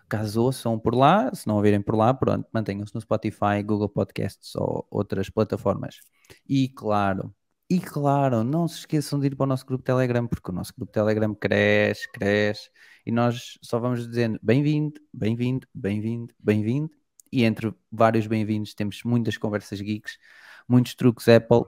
Caso 0.08 0.43
ouçam 0.43 0.76
por 0.76 0.93
lá, 0.94 1.32
se 1.32 1.46
não 1.46 1.55
ouvirem 1.55 1.81
por 1.81 1.94
lá, 1.94 2.12
pronto, 2.12 2.49
mantenham-se 2.52 2.93
no 2.93 3.00
Spotify, 3.00 3.62
Google 3.64 3.88
Podcasts 3.88 4.56
ou 4.56 4.84
outras 4.90 5.31
plataformas. 5.31 6.00
E 6.49 6.69
claro, 6.69 7.32
e 7.70 7.78
claro, 7.78 8.43
não 8.43 8.66
se 8.66 8.81
esqueçam 8.81 9.20
de 9.20 9.28
ir 9.28 9.37
para 9.37 9.44
o 9.44 9.46
nosso 9.46 9.64
grupo 9.64 9.84
Telegram, 9.84 10.26
porque 10.26 10.50
o 10.50 10.55
nosso 10.55 10.75
grupo 10.76 10.90
Telegram 10.90 11.32
cresce, 11.32 12.11
cresce, 12.11 12.69
e 13.06 13.12
nós 13.12 13.56
só 13.62 13.78
vamos 13.78 14.05
dizendo 14.08 14.40
bem-vindo, 14.43 15.00
bem-vindo, 15.14 15.69
bem-vindo, 15.73 16.34
bem-vindo, 16.40 16.90
e 17.32 17.44
entre 17.44 17.72
vários 17.90 18.26
bem-vindos 18.26 18.74
temos 18.74 19.02
muitas 19.04 19.36
conversas 19.36 19.80
geeks, 19.80 20.18
muitos 20.68 20.94
truques 20.94 21.28
Apple, 21.28 21.62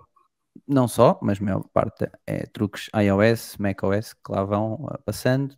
não 0.67 0.87
só, 0.87 1.19
mas 1.23 1.41
a 1.41 1.45
maior 1.45 1.65
parte 1.73 2.11
é 2.27 2.47
truques 2.47 2.91
iOS, 2.95 3.57
macOS, 3.59 4.13
que 4.13 4.33
lá 4.33 4.45
vão 4.45 4.87
ah, 4.91 4.99
passando. 4.99 5.57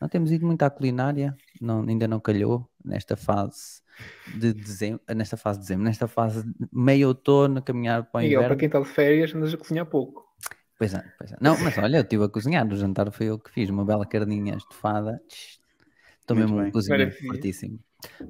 Não 0.00 0.08
temos 0.08 0.30
ido 0.30 0.46
muito 0.46 0.62
à 0.62 0.70
culinária, 0.70 1.34
não, 1.60 1.80
ainda 1.82 2.06
não 2.06 2.20
calhou 2.20 2.68
nesta 2.84 3.16
fase 3.16 3.80
de 4.36 4.52
dezembro, 4.52 5.00
nesta 5.14 5.36
fase 5.36 5.58
de 5.58 5.64
dezembro, 5.64 5.84
nesta 5.84 6.06
fase 6.06 6.44
de 6.44 6.68
meio 6.70 7.08
outono, 7.08 7.62
caminhar 7.62 8.04
para 8.04 8.18
o 8.18 8.22
Miguel, 8.22 8.40
inverno. 8.40 8.48
para 8.48 8.56
quem 8.58 8.66
está 8.66 8.80
de 8.80 8.86
férias, 8.86 9.34
andas 9.34 9.54
a 9.54 9.56
cozinhar 9.56 9.86
pouco. 9.86 10.26
Pois 10.78 10.92
é, 10.92 11.02
pois 11.16 11.32
é. 11.32 11.36
Não, 11.40 11.58
mas 11.62 11.78
olha, 11.78 11.96
eu 11.96 12.02
estive 12.02 12.24
a 12.24 12.28
cozinhar, 12.28 12.66
o 12.66 12.76
jantar 12.76 13.10
foi 13.10 13.26
eu 13.26 13.38
que 13.38 13.50
fiz, 13.50 13.70
uma 13.70 13.84
bela 13.84 14.04
carninha 14.04 14.54
estufada. 14.54 15.18
Estou 16.20 16.36
Muito 16.36 16.52
mesmo 16.52 16.68
um 16.68 16.70
cozinheiro 16.70 17.12
fortíssimo. 17.12 17.78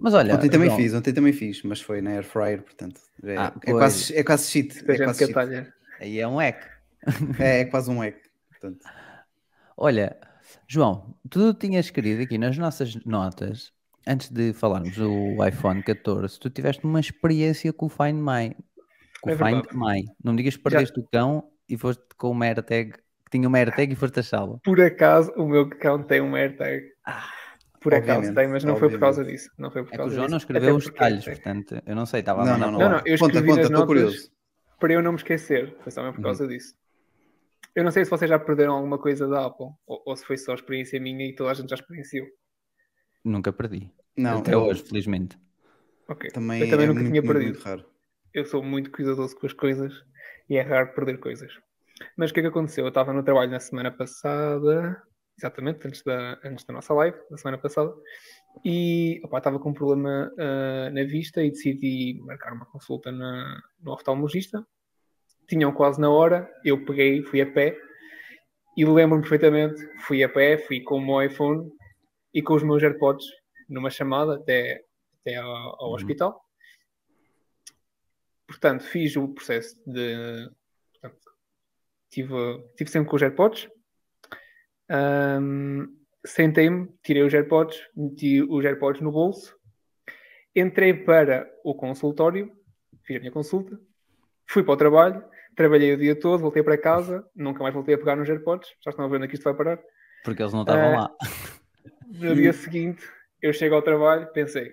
Mas 0.01 0.15
olha, 0.15 0.35
ontem 0.35 0.51
também 0.51 0.69
João, 0.69 0.79
fiz, 0.79 0.95
ontem 0.95 1.13
também 1.13 1.33
fiz, 1.33 1.63
mas 1.63 1.81
foi 1.81 2.01
na 2.01 2.11
air 2.11 2.25
fryer, 2.25 2.63
portanto. 2.63 3.01
É, 3.23 3.37
Ah, 3.37 3.53
é 3.65 3.73
quase, 3.73 4.17
é 4.17 4.23
quase 4.25 4.51
shit. 4.51 4.75
Muita 4.77 4.93
É 4.93 5.05
quase, 5.05 5.25
atalha. 5.25 5.73
aí 6.01 6.19
é 6.21 6.27
um 6.29 6.41
eco. 6.41 6.67
É, 7.39 7.61
é 7.61 7.65
quase 7.67 7.91
um 7.91 8.03
eco. 8.03 8.19
Portanto, 8.51 8.85
Olha, 9.77 10.17
João, 10.67 11.15
tu 11.31 11.53
tinhas 11.55 11.91
querido 11.91 12.23
aqui 12.23 12.39
nas 12.39 12.57
nossas 12.57 12.95
notas, 13.05 13.73
antes 14.07 14.31
de 14.31 14.53
falarmos 14.53 14.97
do 14.97 15.37
iPhone 15.47 15.83
14, 15.83 16.39
tu 16.41 16.49
tiveste 16.51 16.85
uma 16.85 17.01
experiência 17.01 17.73
com 17.73 17.87
o 17.87 17.89
Find 17.89 18.17
My. 18.17 18.57
Com 19.21 19.31
o 19.31 19.33
É 19.33 19.37
Find. 19.37 19.65
My. 19.73 20.05
Não 20.23 20.33
me 20.33 20.39
digas 20.39 20.57
que 20.57 20.63
perdeste 20.63 20.99
o 20.99 21.05
cão 21.13 21.51
e 21.69 21.77
foste 21.77 22.03
com 22.17 22.31
uma 22.31 22.47
AirTag, 22.47 22.93
que 22.93 23.31
tinha 23.31 23.47
uma 23.49 23.59
AirTag 23.59 23.93
e 23.93 23.97
foste 23.97 24.21
achá-lo. 24.21 24.61
Por 24.65 24.81
acaso, 24.81 25.31
o 25.37 25.47
meu 25.47 25.69
cão 25.69 26.03
tem 26.03 26.21
um 26.21 26.35
AirTag. 26.35 26.87
Por 27.81 27.95
acaso 27.95 28.35
tem, 28.35 28.49
mas 28.49 28.65
não 28.65 28.77
foi 28.77 28.91
por 28.91 28.99
causa 28.99 29.25
disso. 29.25 29.51
Não 29.59 29.71
foi 29.71 29.83
por 29.85 29.89
É 29.89 29.91
que 29.91 29.97
o 29.97 29.99
causa 29.99 30.15
João 30.15 30.25
disso. 30.27 30.31
não 30.33 30.39
escreveu 30.39 30.69
Até 30.71 30.77
os 30.79 30.85
porque- 30.85 30.99
detalhes, 30.99 31.25
portanto, 31.25 31.83
eu 31.87 31.95
não 31.97 32.07
sei, 32.07 32.21
estava 32.21 32.43
a 32.43 32.45
Não, 32.45 32.53
mandar 32.53 32.67
não, 32.73 32.79
Não, 32.79 32.89
não, 32.91 32.97
eu 32.99 33.03
Conta, 33.19 33.27
escrevi 33.27 33.49
conta, 33.49 33.61
estou 33.63 33.73
notas 33.73 33.87
curioso. 33.87 34.31
para 34.81 34.93
eu 34.93 35.03
não 35.03 35.13
me 35.13 35.19
esquecer. 35.19 35.77
Foi 35.83 35.93
só 35.93 36.01
mesmo 36.03 36.15
por 36.15 36.19
Uhum. 36.21 36.25
causa 36.25 36.47
disso. 36.49 36.75
Eu 37.75 37.85
não 37.85 37.91
sei 37.91 38.05
se 38.05 38.11
vocês 38.11 38.29
já 38.29 38.39
perderam 38.39 38.73
alguma 38.75 38.99
coisa 38.99 39.29
da 39.29 39.47
Apple 39.47 39.67
ou, 39.87 40.03
ou 40.07 40.17
se 40.17 40.25
foi 40.25 40.37
só 40.39 40.55
experiência 40.55 40.99
minha 41.01 41.27
e 41.29 41.35
toda 41.35 41.51
a 41.51 41.55
gente 41.55 41.69
já 41.69 41.75
experienciou. 41.77 42.27
Nunca 43.25 43.53
perdi. 43.53 43.91
Não, 44.17 44.39
Até 44.39 44.55
eu 44.55 44.61
hoje, 44.63 44.83
felizmente. 44.83 45.39
Ok. 46.09 46.31
Também, 46.31 46.63
eu 46.63 46.71
também 46.71 46.85
é 46.85 46.89
nunca 46.89 47.01
muito, 47.03 47.13
tinha 47.13 47.23
perdido. 47.23 47.53
muito 47.53 47.63
raro. 47.65 47.85
Eu 48.33 48.47
sou 48.47 48.63
muito 48.63 48.91
cuidadoso 48.91 49.37
com 49.37 49.47
as 49.47 49.53
coisas 49.53 49.93
e 50.49 50.57
é 50.57 50.63
raro 50.63 50.95
perder 50.95 51.19
coisas. 51.19 51.53
Mas 52.17 52.31
o 52.31 52.35
que 52.35 52.41
é 52.41 52.43
que 52.45 52.49
aconteceu? 52.49 52.85
Eu 52.85 52.89
estava 52.89 53.13
no 53.13 53.23
trabalho 53.23 53.51
na 53.51 53.61
semana 53.61 53.91
passada, 53.91 55.03
exatamente, 55.39 55.87
antes 55.87 56.03
da, 56.03 56.39
antes 56.45 56.65
da 56.65 56.73
nossa 56.75 56.95
live, 56.95 57.17
da 57.31 57.37
semana 57.37 57.59
passada, 57.59 57.95
e 58.65 59.21
opá, 59.25 59.39
estava 59.39 59.59
com 59.59 59.71
um 59.71 59.75
problema 59.75 60.33
ah, 60.39 60.91
na 60.91 61.05
vista 61.05 61.43
e 61.43 61.51
decidi 61.51 62.19
marcar 62.23 62.53
uma 62.53 62.65
consulta 62.67 63.13
na, 63.13 63.63
no 63.81 63.93
oftalmologista. 63.93 64.67
Tinham 65.49 65.73
quase 65.73 66.01
na 66.01 66.11
hora, 66.11 66.51
eu 66.65 66.85
peguei, 66.85 67.23
fui 67.23 67.41
a 67.41 67.47
pé 67.53 67.79
e 68.77 68.85
lembro-me 68.85 69.23
perfeitamente, 69.23 69.81
fui 70.01 70.23
a 70.25 70.29
pé, 70.29 70.59
fui 70.59 70.81
com 70.81 70.97
o 70.97 71.01
meu 71.05 71.23
iPhone 71.23 71.71
e 72.35 72.43
com 72.43 72.55
os 72.55 72.63
meus 72.63 72.83
AirPods 72.83 73.27
numa 73.69 73.91
chamada 73.91 74.37
até, 74.37 74.85
até 75.21 75.37
ao, 75.37 75.49
ao 75.83 75.89
Uhum. 75.89 75.95
hospital. 75.95 76.43
Portanto, 78.47 78.85
fiz 78.85 79.17
o 79.17 79.29
processo 79.29 79.77
de. 79.87 80.49
Portanto, 80.93 81.33
tive, 82.11 82.35
tive 82.77 82.91
sempre 82.91 83.09
com 83.11 83.17
os 83.17 83.23
AirPods. 83.23 83.69
Ahm, 84.89 85.87
Sentei-me, 86.27 86.89
tirei 87.05 87.23
os 87.23 87.33
AirPods, 87.33 87.79
meti 87.97 88.43
os 88.43 88.65
AirPods 88.65 89.01
no 89.01 89.13
bolso, 89.13 89.57
entrei 90.55 90.93
para 90.93 91.49
o 91.65 91.73
consultório, 91.73 92.51
fiz 93.05 93.17
a 93.17 93.21
minha 93.21 93.31
consulta, 93.31 93.79
fui 94.49 94.65
para 94.65 94.75
o 94.75 94.77
trabalho, 94.77 95.25
trabalhei 95.55 95.95
o 95.95 95.97
dia 95.97 96.19
todo, 96.19 96.41
voltei 96.41 96.65
para 96.65 96.77
casa, 96.77 97.25
nunca 97.35 97.63
mais 97.63 97.73
voltei 97.73 97.95
a 97.95 97.99
pegar 97.99 98.17
nos 98.17 98.29
AirPods, 98.29 98.69
já 98.85 98.91
estão 98.91 99.05
a 99.05 99.09
ver 99.09 99.19
onde 99.19 99.27
é 99.27 99.33
isto 99.35 99.45
vai 99.45 99.55
parar. 99.55 99.79
Porque 100.25 100.43
eles 100.43 100.53
não 100.53 100.63
estavam 100.63 100.95
Ah, 100.95 100.97
lá. 100.97 101.17
No 102.09 102.35
dia 102.35 102.53
seguinte, 102.53 103.09
eu 103.41 103.53
chego 103.53 103.77
ao 103.77 103.83
trabalho, 103.83 104.27
pensei, 104.33 104.73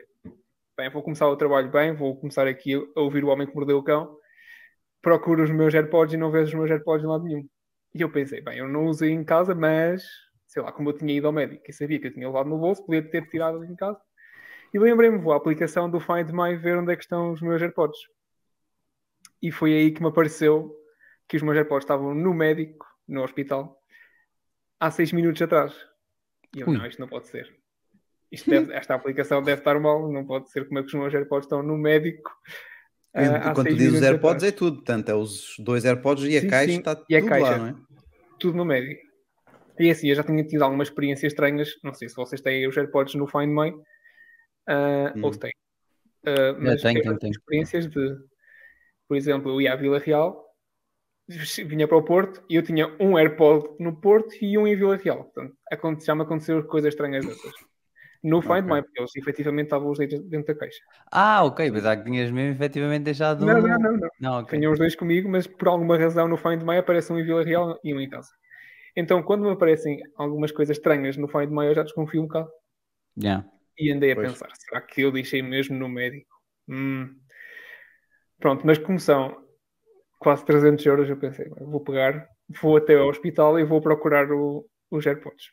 bem, 0.76 0.90
vou 0.90 1.04
começar 1.04 1.28
o 1.28 1.38
trabalho 1.38 1.70
bem, 1.70 1.94
vou 1.94 2.16
começar 2.20 2.48
aqui 2.48 2.74
a 2.74 3.00
ouvir 3.00 3.24
o 3.24 3.28
homem 3.28 3.46
que 3.46 3.54
mordeu 3.54 3.78
o 3.78 3.84
cão, 3.84 4.18
procuro 5.04 5.44
os 5.44 5.52
meus 5.52 5.74
AirPods 5.74 6.16
e 6.16 6.18
não 6.18 6.32
vejo 6.32 6.48
os 6.48 6.54
meus 6.56 6.72
AirPods 6.72 7.02
de 7.02 7.08
lado 7.08 7.24
nenhum. 7.26 7.48
E 7.94 8.02
eu 8.02 8.12
pensei, 8.12 8.42
bem, 8.42 8.58
eu 8.58 8.68
não 8.68 8.86
usei 8.86 9.12
em 9.12 9.24
casa, 9.24 9.54
mas, 9.54 10.04
sei 10.48 10.62
lá, 10.62 10.72
como 10.72 10.90
eu 10.90 10.98
tinha 10.98 11.14
ido 11.14 11.28
ao 11.28 11.34
médico 11.34 11.64
e 11.68 11.74
sabia 11.74 12.00
que 12.00 12.08
eu 12.08 12.14
tinha 12.14 12.28
levado 12.28 12.50
no 12.50 12.58
bolso, 12.58 12.86
podia 12.86 13.08
ter 13.08 13.30
tirado 13.30 13.64
em 13.64 13.76
casa. 13.76 14.00
E 14.74 14.80
lembrei-me, 14.80 15.20
vou 15.20 15.34
à 15.34 15.38
aplicação 15.38 15.90
do 15.90 16.00
Find 16.00 16.32
My 16.32 16.56
ver 16.56 16.78
onde 16.78 16.92
é 16.92 16.96
que 16.96 17.04
estão 17.04 17.32
os 17.32 17.42
meus 17.42 17.62
AirPods. 17.62 18.00
E 19.40 19.52
foi 19.52 19.74
aí 19.74 19.92
que 19.92 20.02
me 20.02 20.08
apareceu 20.08 20.76
que 21.28 21.38
os 21.38 21.44
meus 21.44 21.56
AirPods 21.56 21.84
estavam 21.84 22.16
no 22.16 22.34
médico, 22.34 22.86
no 23.08 23.24
hospital, 23.24 23.80
há 24.80 24.90
seis 24.90 25.12
minutos 25.12 25.42
atrás. 25.42 25.74
E 26.56 26.62
eu, 26.62 26.68
Ui. 26.68 26.78
não, 26.78 26.86
isto 26.88 27.00
não 27.00 27.08
pode 27.08 27.28
ser. 27.28 27.56
Deve- 28.48 28.74
esta 28.74 28.96
aplicação 28.96 29.44
deve 29.44 29.62
estar 29.62 29.80
mal, 29.80 30.12
não 30.12 30.26
pode 30.26 30.50
ser 30.50 30.66
como 30.68 30.80
é 30.80 30.82
que 30.82 30.88
os 30.88 30.94
meus 30.94 31.14
AirPods 31.14 31.46
estão 31.46 31.62
no 31.62 31.78
médico. 31.78 32.32
Ah, 33.14 33.54
Quando 33.54 33.70
tu 33.70 33.76
dizes 33.76 33.96
os 33.96 34.02
AirPods 34.02 34.44
atrás. 34.44 34.54
é 34.54 34.56
tudo, 34.56 34.76
portanto, 34.78 35.10
é 35.10 35.16
os 35.16 35.56
dois 35.60 35.86
AirPods 35.86 36.26
e 36.26 36.38
a 36.38 36.42
Sim, 36.42 36.50
caixa 36.50 36.72
sim, 36.72 36.80
está 36.80 37.04
e 37.10 37.16
a 37.16 37.20
tudo 37.20 37.30
caixa. 37.30 37.52
lá, 37.52 37.58
não 37.58 37.68
é? 37.68 37.76
tudo 38.40 38.58
no 38.58 38.66
médio. 38.66 38.98
E 39.80 39.90
assim, 39.90 40.10
eu 40.10 40.16
já 40.16 40.24
tinha 40.24 40.44
tido 40.44 40.64
algumas 40.64 40.88
experiências 40.90 41.32
estranhas. 41.34 41.70
Não 41.84 41.94
sei 41.94 42.10
se 42.10 42.16
vocês 42.16 42.42
têm 42.42 42.68
os 42.68 42.76
AirPods 42.78 43.16
no 43.16 43.28
Find 43.28 43.50
My 43.50 43.74
ah, 44.68 45.14
Hum. 45.16 45.24
ou 45.24 45.34
se 45.34 45.40
têm. 45.40 45.52
Ah, 46.26 46.56
mas 46.60 46.82
tenho, 46.82 47.02
tenho, 47.02 47.18
tenho. 47.20 47.32
experiências 47.32 47.88
de, 47.90 48.18
por 49.08 49.18
exemplo, 49.18 49.52
eu 49.52 49.62
ia 49.62 49.74
à 49.74 49.76
Vila 49.76 50.00
Real, 50.00 50.44
vinha 51.66 51.88
para 51.88 51.98
o 51.98 52.04
Porto 52.04 52.44
e 52.50 52.56
eu 52.56 52.64
tinha 52.64 52.88
um 53.00 53.18
AirPod 53.18 53.76
no 53.80 54.00
Porto 54.00 54.34
e 54.42 54.58
um 54.58 54.68
em 54.68 54.76
Vila 54.76 54.96
Real. 54.98 55.24
Portanto, 55.26 55.56
já 56.06 56.16
me 56.16 56.22
aconteceram 56.24 56.64
coisas 56.64 56.94
estranhas 56.94 57.26
dessas. 57.26 57.54
No 58.24 58.42
Find 58.42 58.64
Ok. 58.64 58.74
My, 58.74 58.82
porque 58.82 59.00
eles 59.02 59.16
efetivamente 59.18 59.66
estavam 59.66 59.92
os 59.92 59.98
dentro, 59.98 60.20
dentro 60.24 60.54
da 60.54 60.60
caixa. 60.60 60.80
Ah, 61.12 61.44
ok, 61.44 61.70
pensava 61.72 61.98
que 61.98 62.06
tinhas 62.06 62.32
mesmo 62.32 62.54
efetivamente 62.54 63.04
deixado 63.04 63.46
Não, 63.46 63.60
um- 63.60 63.68
não, 63.68 63.78
não, 63.80 63.98
não. 63.98 64.10
Não, 64.20 64.40
ok. 64.40 64.58
Tinha 64.58 64.72
os 64.72 64.80
dois 64.80 64.96
comigo, 64.96 65.28
mas 65.30 65.46
por 65.46 65.68
alguma 65.68 65.98
razão 65.98 66.28
no 66.28 66.38
Find 66.38 66.64
My 66.64 66.78
aparece 66.78 67.12
um 67.12 67.20
em 67.20 67.24
Vila 67.26 67.44
Real 67.44 67.78
e 67.84 67.94
um 67.94 68.00
em 68.00 68.10
casa. 68.10 68.30
Então, 68.96 69.22
quando 69.22 69.42
me 69.44 69.50
aparecem 69.52 70.00
algumas 70.16 70.52
coisas 70.52 70.78
estranhas 70.78 71.18
no 71.18 71.28
Find 71.28 71.50
My, 71.50 71.66
eu 71.66 71.76
já 71.76 71.84
desconfio 71.84 72.22
um 72.22 72.28
bocado. 72.28 72.50
Yeah. 73.22 73.46
E 73.78 73.92
andei 73.92 74.12
a 74.12 74.16
Pois. 74.16 74.30
pensar, 74.30 74.50
será 74.56 74.80
que 74.82 75.02
eu 75.02 75.12
deixei 75.12 75.42
mesmo 75.42 75.78
no 75.78 75.90
médico? 75.90 76.30
Hum. 76.70 77.14
Pronto, 78.40 78.66
mas 78.66 78.78
como 78.78 79.00
são 79.00 79.36
quase 80.20 80.46
300 80.46 80.86
euros, 80.86 81.10
eu 81.10 81.18
pensei, 81.18 81.50
"Bem, 81.50 81.66
vou 81.66 81.82
pegar, 81.84 82.28
vou 82.62 82.78
até 82.78 82.96
ao 82.96 83.10
hospital 83.10 83.60
e 83.60 83.64
vou 83.66 83.82
procurar 83.82 84.32
o- 84.32 84.66
os 84.92 85.06
AirPods. 85.06 85.48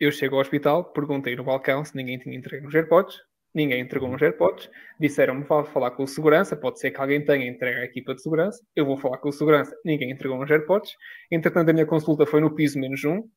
Eu 0.00 0.12
chego 0.12 0.36
ao 0.36 0.40
hospital, 0.40 0.84
perguntei 0.92 1.34
no 1.34 1.44
balcão 1.44 1.84
se 1.84 1.96
ninguém 1.96 2.18
tinha 2.18 2.36
entregue 2.36 2.66
os 2.66 2.74
AirPods, 2.74 3.16
ninguém 3.54 3.80
entregou 3.80 4.14
os 4.14 4.22
AirPods, 4.22 4.70
disseram-me 5.00 5.42
vá 5.44 5.64
falar 5.64 5.90
com 5.92 6.04
o 6.04 6.06
segurança, 6.06 6.56
pode 6.56 6.78
ser 6.78 6.90
que 6.92 7.00
alguém 7.00 7.24
tenha 7.24 7.48
entregue 7.48 7.80
à 7.80 7.84
equipa 7.84 8.14
de 8.14 8.22
segurança, 8.22 8.62
eu 8.76 8.86
vou 8.86 8.96
falar 8.96 9.18
com 9.18 9.28
o 9.28 9.32
segurança, 9.32 9.74
ninguém 9.84 10.10
entregou 10.12 10.40
os 10.40 10.50
AirPods, 10.50 10.92
entretanto 11.30 11.70
a 11.70 11.72
minha 11.72 11.86
consulta 11.86 12.24
foi 12.26 12.40
no 12.40 12.54
piso 12.54 12.78
menos 12.78 13.02
um, 13.04 13.28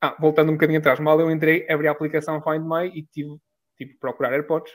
ah, 0.00 0.16
voltando 0.20 0.50
um 0.50 0.54
bocadinho 0.54 0.78
atrás, 0.78 1.00
mal 1.00 1.18
eu 1.20 1.30
entrei, 1.30 1.66
abri 1.68 1.88
a 1.88 1.92
aplicação 1.92 2.40
Find 2.42 2.62
My 2.64 2.86
e 2.96 3.02
tive, 3.04 3.36
tive 3.76 3.92
que 3.94 3.98
procurar 3.98 4.32
AirPods 4.32 4.72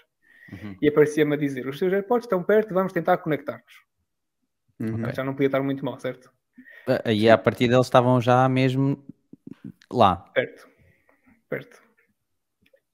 Uhum. 0.51 0.75
e 0.81 0.88
aparecia-me 0.88 1.36
a 1.36 1.38
dizer: 1.38 1.67
os 1.67 1.77
seus 1.77 1.93
AirPods 1.93 2.25
estão 2.25 2.43
perto, 2.43 2.74
vamos 2.74 2.91
tentar 2.91 3.17
conectar-nos. 3.19 3.72
Uhum. 4.79 5.05
Ah, 5.05 5.13
Já 5.13 5.24
não 5.24 5.34
podia 5.34 5.46
estar 5.46 5.62
muito 5.62 5.86
mal, 5.86 6.00
certo? 6.00 6.31
Ah, 6.88 7.12
E 7.12 7.29
a 7.29 7.38
partir 7.38 7.67
deles 7.67 7.86
estavam 7.86 8.19
já 8.19 8.50
mesmo 8.50 9.05
lá. 9.91 10.15
Perto. 10.34 10.67
Perto. 11.50 11.82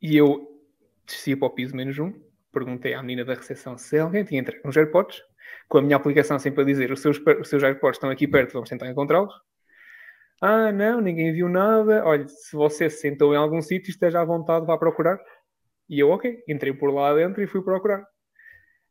E 0.01 0.15
eu 0.15 0.47
desci 1.05 1.35
para 1.35 1.47
o 1.47 1.51
piso 1.51 1.75
menos 1.75 1.99
um, 1.99 2.13
perguntei 2.51 2.93
à 2.93 3.01
menina 3.01 3.25
da 3.25 3.33
recepção 3.33 3.77
se 3.77 3.99
alguém 3.99 4.23
tinha 4.23 4.39
entregue 4.39 4.65
uns 4.65 4.77
AirPods, 4.77 5.21
com 5.67 5.77
a 5.77 5.81
minha 5.81 5.97
aplicação 5.97 6.39
sempre 6.39 6.61
a 6.61 6.65
dizer: 6.65 6.91
os 6.91 7.01
seus, 7.01 7.17
os 7.17 7.49
seus 7.49 7.63
AirPods 7.63 7.97
estão 7.97 8.09
aqui 8.09 8.27
perto, 8.27 8.53
vamos 8.53 8.69
tentar 8.69 8.89
encontrá-los. 8.89 9.33
Ah, 10.41 10.71
não, 10.71 11.01
ninguém 11.01 11.33
viu 11.33 11.49
nada. 11.49 12.05
Olha, 12.05 12.27
se 12.27 12.55
você 12.55 12.89
se 12.89 12.99
sentou 12.99 13.33
em 13.33 13.37
algum 13.37 13.61
sítio, 13.61 13.89
esteja 13.89 14.21
à 14.21 14.25
vontade, 14.25 14.65
vá 14.65 14.77
procurar. 14.77 15.19
E 15.89 15.99
eu, 15.99 16.09
ok, 16.09 16.43
entrei 16.47 16.73
por 16.73 16.93
lá 16.93 17.13
dentro 17.13 17.41
e 17.41 17.47
fui 17.47 17.61
procurar. 17.61 18.05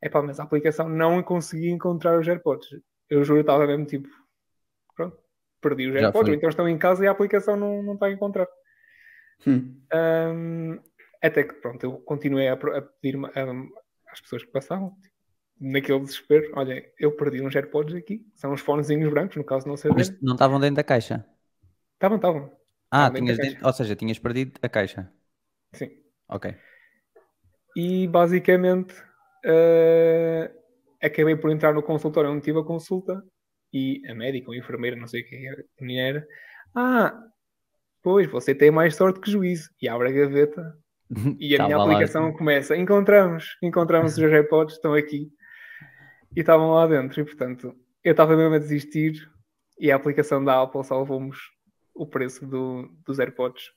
Epá, 0.02 0.22
mas 0.22 0.38
a 0.38 0.44
aplicação 0.44 0.88
não 0.88 1.22
consegui 1.22 1.70
encontrar 1.70 2.18
os 2.18 2.26
AirPods. 2.26 2.68
Eu 3.08 3.24
juro, 3.24 3.40
estava 3.40 3.66
mesmo 3.66 3.84
tipo, 3.84 4.08
pronto, 4.96 5.16
perdi 5.60 5.88
os 5.88 5.96
AirPods, 5.96 6.34
então 6.34 6.48
estão 6.48 6.68
em 6.68 6.78
casa 6.78 7.04
e 7.04 7.08
a 7.08 7.10
aplicação 7.10 7.56
não, 7.56 7.82
não 7.82 7.94
está 7.94 8.06
a 8.06 8.12
encontrar. 8.12 8.46
Hum. 9.46 9.80
Ahm, 9.92 10.78
até 11.22 11.44
que, 11.44 11.54
pronto, 11.54 11.84
eu 11.84 11.92
continuei 11.98 12.48
a, 12.48 12.54
a 12.54 12.82
pedir 12.82 13.16
ahm, 13.36 13.68
às 14.08 14.20
pessoas 14.20 14.44
que 14.44 14.50
passavam, 14.50 14.90
tipo, 15.02 15.14
naquele 15.60 16.00
desespero, 16.00 16.50
olha, 16.54 16.84
eu 16.98 17.12
perdi 17.16 17.40
uns 17.40 17.54
AirPods 17.54 17.94
aqui, 17.94 18.26
são 18.34 18.52
uns 18.52 18.60
fonezinhos 18.60 19.10
brancos, 19.10 19.36
no 19.36 19.44
caso 19.44 19.66
não 19.68 19.76
sei 19.76 19.90
Mas 19.92 20.10
não 20.20 20.34
estavam 20.34 20.58
dentro 20.60 20.76
da 20.76 20.84
caixa. 20.84 21.24
Estavam, 21.94 22.16
estavam, 22.16 22.52
Ah, 22.90 23.08
Estavam 23.08 23.14
tinhas 23.14 23.38
dentro- 23.38 23.66
ou 23.66 23.72
seja, 23.72 23.96
tinhas 23.96 24.18
perdido 24.18 24.58
a 24.62 24.68
caixa. 24.68 25.12
sim. 25.72 25.90
Ok. 26.28 26.54
E 27.76 28.06
basicamente 28.08 28.94
eh, 29.44 30.50
acabei 31.02 31.36
por 31.36 31.50
entrar 31.50 31.72
no 31.74 31.82
consultório 31.82 32.30
onde 32.30 32.42
tive 32.42 32.60
a 32.60 32.64
consulta 32.64 33.22
e 33.72 34.02
a 34.08 34.14
médica, 34.14 34.48
ou 34.48 34.54
a 34.54 34.58
enfermeira, 34.58 34.96
não 34.96 35.06
sei 35.08 35.22
quem 35.24 35.46
era, 35.48 35.64
quem 35.76 36.00
era, 36.00 36.26
ah, 36.74 37.20
pois 38.04 38.30
você 38.30 38.54
tem 38.54 38.70
mais 38.70 38.94
sorte 38.94 39.18
que 39.18 39.30
juízo. 39.30 39.68
E 39.82 39.88
abre 39.88 40.08
a 40.08 40.12
gaveta 40.12 40.78
e 41.40 41.56
a 41.56 41.64
minha 41.64 41.76
Estava 41.76 41.76
lá. 41.78 41.84
aplicação 41.94 42.32
começa, 42.32 42.76
encontramos, 42.76 43.56
encontramos 43.62 44.12
os 44.12 44.18
AirPods, 44.22 44.74
estão 44.76 44.94
aqui 44.94 45.28
e 46.36 46.40
estavam 46.40 46.70
lá 46.72 46.86
dentro. 46.86 47.20
E 47.20 47.24
portanto, 47.24 47.74
eu 48.04 48.12
estava 48.12 48.36
mesmo 48.36 48.54
a 48.54 48.58
desistir 48.58 49.28
e 49.80 49.90
a 49.90 49.96
aplicação 49.96 50.44
da 50.44 50.62
Apple 50.62 50.84
salvou-nos 50.84 51.38
o 51.94 52.06
preço 52.06 52.46
do- 52.46 52.88
dos 53.04 53.18
AirPods. 53.18 53.72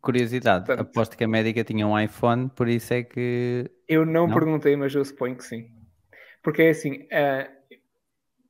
Curiosidade, 0.00 0.66
Portanto- 0.66 0.88
aposto 0.88 1.16
que 1.16 1.24
a 1.24 1.28
médica 1.28 1.62
tinha 1.64 1.86
um 1.86 1.98
iPhone, 1.98 2.48
por 2.56 2.66
isso 2.68 2.92
é 2.94 3.02
que. 3.02 3.70
Eu 3.88 4.04
não, 4.06 4.26
Não? 4.26 4.34
perguntei, 4.34 4.74
mas 4.76 4.94
eu 4.94 5.04
suponho 5.04 5.36
que 5.36 5.44
sim. 5.44 5.68
Porque 6.42 6.62
é 6.62 6.70
assim, 6.70 7.06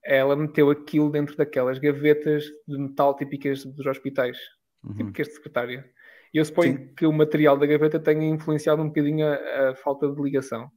ela 0.05 0.35
meteu 0.37 0.71
aquilo 0.71 1.11
dentro 1.11 1.37
daquelas 1.37 1.79
gavetas 1.79 2.45
de 2.67 2.79
metal 2.79 3.15
típicas 3.17 3.65
dos 3.65 3.85
hospitais, 3.87 4.39
Uhum. 4.85 4.95
típicas 4.95 5.29
de 5.29 5.35
secretária. 5.35 5.89
E 6.35 6.39
eu 6.39 6.45
suponho 6.45 6.77
Sim. 6.79 6.95
que 6.95 7.07
o 7.07 7.13
material 7.13 7.57
da 7.57 7.67
gaveta 7.67 8.01
tenha 8.01 8.25
influenciado 8.29 8.83
um 8.83 8.89
bocadinho 8.89 9.27
a, 9.27 9.71
a 9.71 9.75
falta 9.77 10.11
de 10.11 10.21
ligação. 10.21 10.71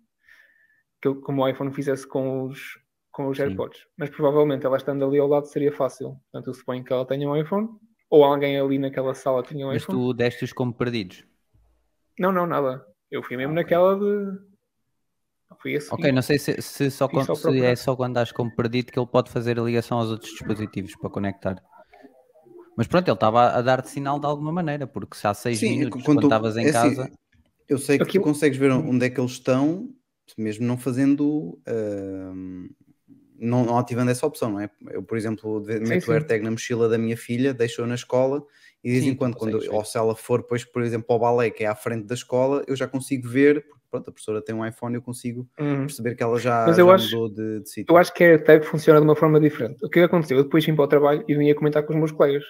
Que 1.01 1.13
como 1.15 1.43
o 1.43 1.47
iPhone 1.47 1.71
fizesse 1.73 2.07
com 2.07 2.43
os, 2.43 2.79
com 3.11 3.27
os 3.27 3.37
Sim. 3.37 3.43
AirPods. 3.43 3.79
Mas 3.97 4.09
provavelmente 4.09 4.65
ela 4.65 4.77
estando 4.77 5.05
ali 5.05 5.17
ao 5.19 5.27
lado 5.27 5.45
seria 5.47 5.71
fácil. 5.71 6.17
Portanto, 6.31 6.47
eu 6.47 6.53
suponho 6.53 6.83
que 6.83 6.91
ela 6.93 7.05
tenha 7.05 7.27
um 7.29 7.35
iPhone. 7.35 7.69
Ou 8.09 8.23
alguém 8.23 8.59
ali 8.59 8.77
naquela 8.77 9.13
sala 9.13 9.41
tinha 9.43 9.65
um 9.65 9.69
Mas 9.71 9.81
iPhone. 9.83 9.97
tu 9.99 10.13
deste-os 10.13 10.53
como 10.53 10.73
perdidos. 10.73 11.25
Não, 12.19 12.31
não, 12.31 12.45
nada. 12.45 12.85
Eu 13.09 13.23
fui 13.23 13.35
mesmo 13.37 13.51
Ah, 13.53 13.55
naquela 13.55 13.95
de. 13.97 14.55
Fui. 15.61 15.77
Ok, 15.91 16.11
não 16.11 16.21
sei 16.21 16.37
se, 16.37 16.61
se 16.61 16.91
só, 16.91 17.07
quando- 17.07 17.25
só 17.27 17.35
se 17.35 17.61
é 17.63 17.75
só 17.75 17.95
quando 17.95 18.11
estás 18.11 18.31
como 18.31 18.53
perdido 18.55 18.91
que 18.91 18.99
ele 18.99 19.07
pode 19.07 19.31
fazer 19.31 19.59
a 19.59 19.63
ligação 19.63 19.97
aos 19.99 20.09
outros 20.09 20.31
dispositivos 20.31 20.95
para 20.97 21.09
conectar. 21.09 21.55
Mas 22.77 22.87
pronto, 22.87 23.07
ele 23.07 23.13
estava 23.15 23.49
a 23.51 23.61
dar-te 23.61 23.89
sinal 23.89 24.19
de 24.19 24.25
alguma 24.25 24.51
maneira, 24.51 24.85
porque 24.85 25.17
se 25.17 25.25
há 25.27 25.33
seis 25.33 25.59
Sim, 25.59 25.79
minutos 25.79 26.03
quando 26.03 26.23
estavas 26.23 26.57
em 26.57 26.65
é 26.65 26.69
assim, 26.69 26.95
casa. 26.95 27.11
Eu 27.67 27.77
sei 27.77 27.97
que 27.97 28.03
Aquilo- 28.03 28.23
tu 28.23 28.27
consegues 28.29 28.57
ver 28.57 28.71
onde 28.71 29.05
é 29.05 29.09
que 29.09 29.19
eles 29.19 29.31
estão, 29.31 29.89
mesmo 30.37 30.65
não 30.65 30.77
fazendo, 30.77 31.59
ahm, 31.67 32.67
não, 33.37 33.65
não 33.65 33.77
ativando 33.77 34.11
essa 34.11 34.25
opção, 34.25 34.51
não 34.51 34.59
é? 34.59 34.69
Eu, 34.91 35.03
por 35.03 35.17
exemplo, 35.17 35.61
meto 35.81 36.05
sim. 36.05 36.11
o 36.11 36.13
AirTag 36.13 36.43
na 36.43 36.51
mochila 36.51 36.87
da 36.87 36.97
minha 36.97 37.17
filha, 37.17 37.53
deixo-a 37.53 37.87
na 37.87 37.95
escola 37.95 38.43
e 38.83 38.89
de 38.89 38.93
vez 38.93 39.05
em 39.05 39.15
quando, 39.15 39.35
quando 39.35 39.59
ou 39.71 39.83
se 39.83 39.97
ela 39.97 40.15
for, 40.15 40.41
depois, 40.41 40.63
por 40.63 40.83
exemplo, 40.83 41.07
ao 41.09 41.19
balé, 41.19 41.49
que 41.49 41.63
é 41.63 41.67
à 41.67 41.75
frente 41.75 42.05
da 42.05 42.13
escola, 42.13 42.63
eu 42.67 42.75
já 42.75 42.87
consigo 42.87 43.27
ver, 43.27 43.65
porque 43.67 43.81
pronto, 43.89 44.09
a 44.09 44.13
professora 44.13 44.41
tem 44.43 44.53
um 44.55 44.65
iPhone, 44.65 44.93
eu 44.95 45.01
consigo 45.01 45.47
Uhum. 45.59 45.85
perceber 45.87 46.15
que 46.15 46.23
ela 46.23 46.37
já, 46.37 46.67
Mas 46.67 46.77
eu 46.77 46.87
já 46.87 46.93
acho- 46.93 47.15
mudou 47.15 47.29
de, 47.29 47.61
de 47.61 47.69
sítio. 47.69 47.91
Eu 47.93 47.97
acho 47.97 48.13
que 48.13 48.23
a 48.23 48.27
AirTag 48.27 48.65
funciona 48.65 48.99
de 48.99 49.05
uma 49.05 49.15
forma 49.15 49.39
diferente. 49.39 49.83
O 49.83 49.89
que 49.89 49.99
é 49.99 50.01
que 50.03 50.05
aconteceu? 50.05 50.37
Eu 50.37 50.43
depois 50.43 50.63
vim 50.65 50.75
para 50.75 50.85
o 50.85 50.87
trabalho 50.87 51.25
e 51.27 51.35
vim 51.35 51.49
a 51.49 51.55
comentar 51.55 51.83
com 51.83 51.93
os 51.93 51.99
meus 51.99 52.11
colegas. 52.11 52.43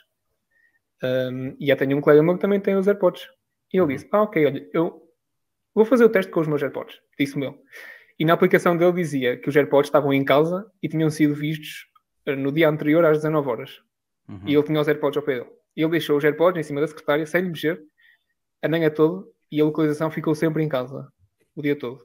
Um, 1.03 1.55
e 1.59 1.67
já 1.67 1.75
tenho 1.75 1.97
um 1.97 2.01
colega 2.01 2.23
meu 2.23 2.35
que 2.35 2.41
também 2.41 2.59
tem 2.59 2.75
os 2.75 2.87
AirPods. 2.87 3.27
E 3.73 3.79
ele 3.79 3.93
disse: 3.93 4.07
Ah, 4.11 4.23
ok, 4.23 4.45
olha, 4.45 4.69
eu 4.73 5.01
vou 5.73 5.85
fazer 5.85 6.05
o 6.05 6.09
teste 6.09 6.31
com 6.31 6.39
os 6.39 6.47
meus 6.47 6.61
AirPods. 6.61 6.99
Disse 7.19 7.35
o 7.35 7.39
meu. 7.39 7.57
E 8.17 8.25
na 8.25 8.33
aplicação 8.33 8.77
dele 8.77 8.93
dizia 8.93 9.37
que 9.37 9.49
os 9.49 9.55
AirPods 9.55 9.89
estavam 9.89 10.13
em 10.13 10.23
casa 10.23 10.65
e 10.81 10.87
tinham 10.87 11.09
sido 11.09 11.35
vistos 11.35 11.87
eh, 12.25 12.35
no 12.35 12.51
dia 12.51 12.69
anterior 12.69 13.03
às 13.03 13.17
19 13.17 13.49
horas. 13.49 13.81
Uhum. 14.27 14.41
E 14.45 14.53
ele 14.53 14.63
tinha 14.63 14.79
os 14.79 14.87
AirPods 14.87 15.17
ao 15.17 15.23
pé 15.23 15.39
dele. 15.39 15.51
E 15.75 15.81
ele 15.81 15.91
deixou 15.91 16.17
os 16.17 16.23
AirPods 16.23 16.59
em 16.59 16.63
cima 16.63 16.79
da 16.79 16.87
secretária, 16.87 17.25
sem 17.25 17.41
lhe 17.41 17.49
mexer, 17.49 17.81
a 18.61 18.69
manhã 18.69 18.89
todo, 18.89 19.29
e 19.51 19.59
a 19.59 19.65
localização 19.65 20.09
ficou 20.09 20.33
sempre 20.33 20.63
em 20.63 20.69
casa, 20.69 21.07
o 21.53 21.61
dia 21.61 21.77
todo. 21.77 22.01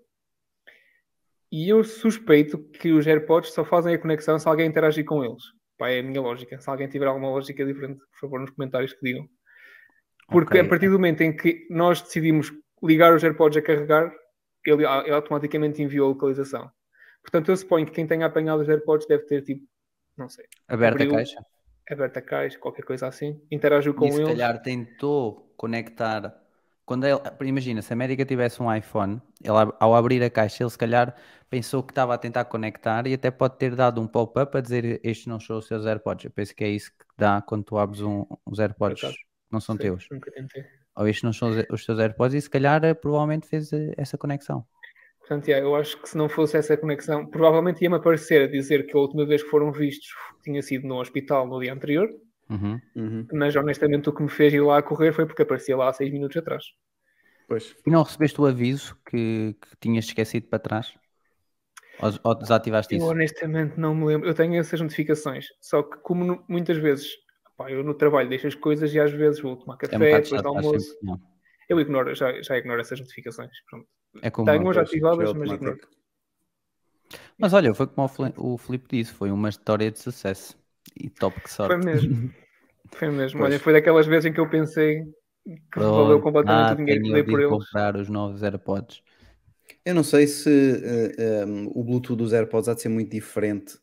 E 1.52 1.68
eu 1.68 1.82
suspeito 1.82 2.59
que 2.59 2.92
os 2.92 3.06
AirPods 3.06 3.52
só 3.52 3.64
fazem 3.64 3.94
a 3.94 3.99
conexão 3.99 4.38
se 4.38 4.49
alguém 4.49 4.68
interagir 4.68 5.04
com 5.04 5.25
eles. 5.25 5.42
Pá, 5.81 5.89
é 5.89 6.01
a 6.01 6.03
minha 6.03 6.21
lógica. 6.21 6.61
Se 6.61 6.69
alguém 6.69 6.87
tiver 6.89 7.07
alguma 7.07 7.31
lógica 7.31 7.65
diferente, 7.65 8.01
por 8.01 8.21
favor, 8.21 8.39
nos 8.41 8.51
comentários 8.51 8.93
que 8.93 9.01
digam. 9.03 9.27
Porque 10.29 10.59
Ok. 10.59 10.61
a 10.61 10.69
partir 10.69 10.89
do 10.89 10.93
momento 10.97 11.23
em 11.23 11.35
que 11.35 11.67
nós 11.71 12.03
decidimos 12.03 12.53
ligar 12.83 13.15
os 13.15 13.25
AirPods 13.25 13.57
a 13.57 13.63
carregar, 13.63 14.13
ele, 14.67 14.85
ele 14.85 15.11
automaticamente 15.15 15.83
enviou 15.83 16.09
a 16.09 16.09
localização. 16.11 16.71
Portanto, 17.23 17.51
eu 17.51 17.57
suponho 17.57 17.87
que 17.87 17.93
quem 17.93 18.07
tenha 18.07 18.27
apanhado 18.27 18.61
os 18.61 18.69
AirPods 18.69 19.07
deve 19.09 19.25
ter, 19.25 19.41
tipo, 19.43 19.65
não 20.19 20.29
sei, 20.29 20.45
Aberta 20.69 21.03
a 21.03 21.09
caixa. 21.09 21.41
aberto 21.89 22.17
a 22.19 22.23
caixa, 22.23 22.59
qualquer 22.59 22.85
coisa 22.85 23.07
assim, 23.07 23.41
interagiu 23.51 23.95
com 23.95 24.07
e 24.07 24.13
se 24.13 24.23
calhar 24.23 24.61
tentou 24.61 25.51
conectar. 25.57 26.31
Quando 26.85 27.07
ele, 27.07 27.21
imagina, 27.43 27.83
se 27.83 27.93
a 27.93 27.97
médica 27.97 28.25
tivesse 28.25 28.63
um 28.63 28.75
iPhone, 28.75 29.21
ele, 29.43 29.73
ao 29.79 29.95
abrir 29.95 30.23
a 30.23 30.31
caixa, 30.31 30.63
ele 30.65 30.71
se 30.71 30.79
calhar 30.79 31.15
pensou 31.49 31.83
que 31.83 31.93
estava 31.93 32.15
a 32.15 32.19
tentar 32.19 32.45
conectar 32.47 33.07
e 33.07 33.15
até 33.15 33.31
pode 33.31 33.57
ter 33.59 33.77
dado 33.77 34.01
um 34.01 34.07
pop-up 34.07 34.57
a 34.57 34.61
dizer 34.61 35.01
estes 35.05 35.27
não 35.27 35.39
são 35.39 35.59
os 35.59 35.67
seus 35.67 35.87
AirPods. 35.87 36.25
Eu 36.25 36.31
penso 36.31 36.55
que 36.55 36.65
é 36.65 36.69
isso 36.69 36.91
que 36.91 37.05
dá 37.17 37.41
quando 37.43 37.65
tu 37.65 37.79
abres 37.79 38.01
um, 38.01 38.25
uns 38.47 38.59
AirPods 38.59 39.15
não 39.51 39.61
são 39.61 39.75
Sim, 39.77 39.83
teus. 39.83 40.09
Ou 40.97 41.09
estes 41.09 41.23
não 41.23 41.33
são 41.33 41.51
os, 41.51 41.65
os 41.71 41.87
teus 41.87 41.99
AirPods 41.99 42.35
e 42.35 42.41
se 42.41 42.51
calhar 42.51 42.85
eh, 42.85 42.95
provavelmente 42.95 43.47
fez 43.47 43.73
eh, 43.73 43.93
essa 43.97 44.17
conexão. 44.19 44.65
Portanto, 45.21 45.47
yeah, 45.47 45.65
eu 45.65 45.77
acho 45.77 46.01
que 46.01 46.09
se 46.09 46.17
não 46.17 46.29
fosse 46.29 46.57
essa 46.57 46.77
conexão, 46.77 47.25
provavelmente 47.25 47.83
ia-me 47.83 47.97
aparecer 47.97 48.43
a 48.43 48.51
dizer 48.51 48.87
que 48.87 48.97
a 48.97 49.01
última 49.01 49.25
vez 49.25 49.43
que 49.43 49.49
foram 49.49 49.71
vistos 49.71 50.09
tinha 50.43 50.61
sido 50.61 50.89
no 50.89 51.01
hospital 51.01 51.47
no 51.47 51.61
dia 51.61 51.73
anterior, 51.73 52.09
Uhum. 52.50 52.80
Uhum. 52.97 53.26
mas 53.33 53.54
honestamente 53.57 54.09
o 54.09 54.12
que 54.12 54.23
me 54.23 54.28
fez 54.28 54.52
ir 54.52 54.61
lá 54.61 54.78
a 54.78 54.83
correr 54.83 55.12
foi 55.12 55.25
porque 55.26 55.42
aparecia 55.42 55.76
lá 55.76 55.88
há 55.88 55.92
seis 55.92 56.11
minutos 56.12 56.37
atrás. 56.37 56.64
Pois. 57.47 57.75
E 57.87 57.90
não 57.90 58.02
recebeste 58.02 58.40
o 58.40 58.47
aviso 58.47 58.97
que, 59.07 59.54
que 59.61 59.76
tinhas 59.80 60.07
esquecido 60.07 60.47
para 60.49 60.59
trás? 60.59 60.95
Ou, 62.02 62.11
ou 62.25 62.35
desativaste 62.35 62.97
Eu 62.97 62.99
isso? 62.99 63.07
honestamente 63.07 63.78
não 63.78 63.95
me 63.95 64.07
lembro. 64.07 64.28
Eu 64.28 64.35
tenho 64.35 64.54
essas 64.59 64.80
notificações, 64.80 65.47
só 65.61 65.83
que 65.83 65.97
como 65.99 66.25
nu- 66.25 66.45
muitas 66.49 66.76
vezes 66.78 67.09
pá, 67.57 67.71
eu 67.71 67.85
no 67.85 67.95
trabalho 67.95 68.28
deixo 68.28 68.47
as 68.47 68.54
coisas 68.54 68.92
e 68.95 68.99
às 69.00 69.12
vezes 69.12 69.40
vou 69.40 69.57
tomar 69.57 69.75
É 69.75 69.78
café, 69.78 69.97
um 69.97 70.00
bocado 70.00 70.23
depois 70.25 70.42
chato, 70.42 70.42
do 70.42 70.49
estás 70.49 70.66
almoço, 70.66 70.87
sempre- 70.99 71.21
eu 71.69 71.80
ignoro, 71.80 72.14
já, 72.14 72.42
já 72.42 72.57
ignoro 72.59 72.80
essas 72.80 73.00
notificações. 73.00 73.50
Pronto. 73.69 73.87
É 74.23 74.30
como 74.30 74.50
Tenho 74.50 74.66
eu. 74.69 74.73
já 74.75 74.80
Pois, 74.80 74.88
ativadas, 74.88 75.30
é 75.30 75.38
mas 75.38 75.52
ignoro. 75.52 75.78
Mas 77.38 77.52
olha, 77.52 77.75
foi 77.75 77.87
como 77.88 78.09
o 78.37 78.57
Filipe 78.59 78.97
disse, 78.97 79.12
foi 79.12 79.30
uma 79.33 79.49
história 79.49 79.90
de 79.90 79.99
sucesso. 79.99 80.57
E 80.97 81.09
top 81.11 81.41
que 81.41 81.51
sorte. 81.51 81.75
Foi 81.75 81.85
mesmo. 81.85 82.33
Foi 82.93 83.09
mesmo. 83.11 83.39
Pois. 83.39 83.51
Olha, 83.53 83.61
foi 83.61 83.73
daquelas 83.73 84.07
vezes 84.07 84.27
em 84.27 84.33
que 84.33 84.41
eu 84.41 84.51
pensei 84.51 85.05
que 85.45 85.61
Pronto, 85.71 85.95
valeu 85.95 86.21
completamente 86.21 86.71
ah, 86.71 86.75
o 86.75 86.77
dinheiro 86.77 87.05
que 87.05 87.13
dei 87.13 87.23
de 87.23 87.31
por 87.31 87.41
eles. 87.41 87.51
comprar 87.51 87.97
os 87.97 88.09
novos 88.09 88.43
AirPods. 88.43 89.03
Eu 89.85 89.95
não 89.95 90.03
sei 90.03 90.27
se 90.27 90.51
eh, 91.17 91.45
um, 91.47 91.71
o 91.73 91.85
Bluetooth 91.85 92.17
dos 92.17 92.33
AirPods 92.33 92.69
há 92.69 92.75
de 92.75 92.83
ser 92.83 92.89
muito 92.89 93.11
diferente 93.11 93.79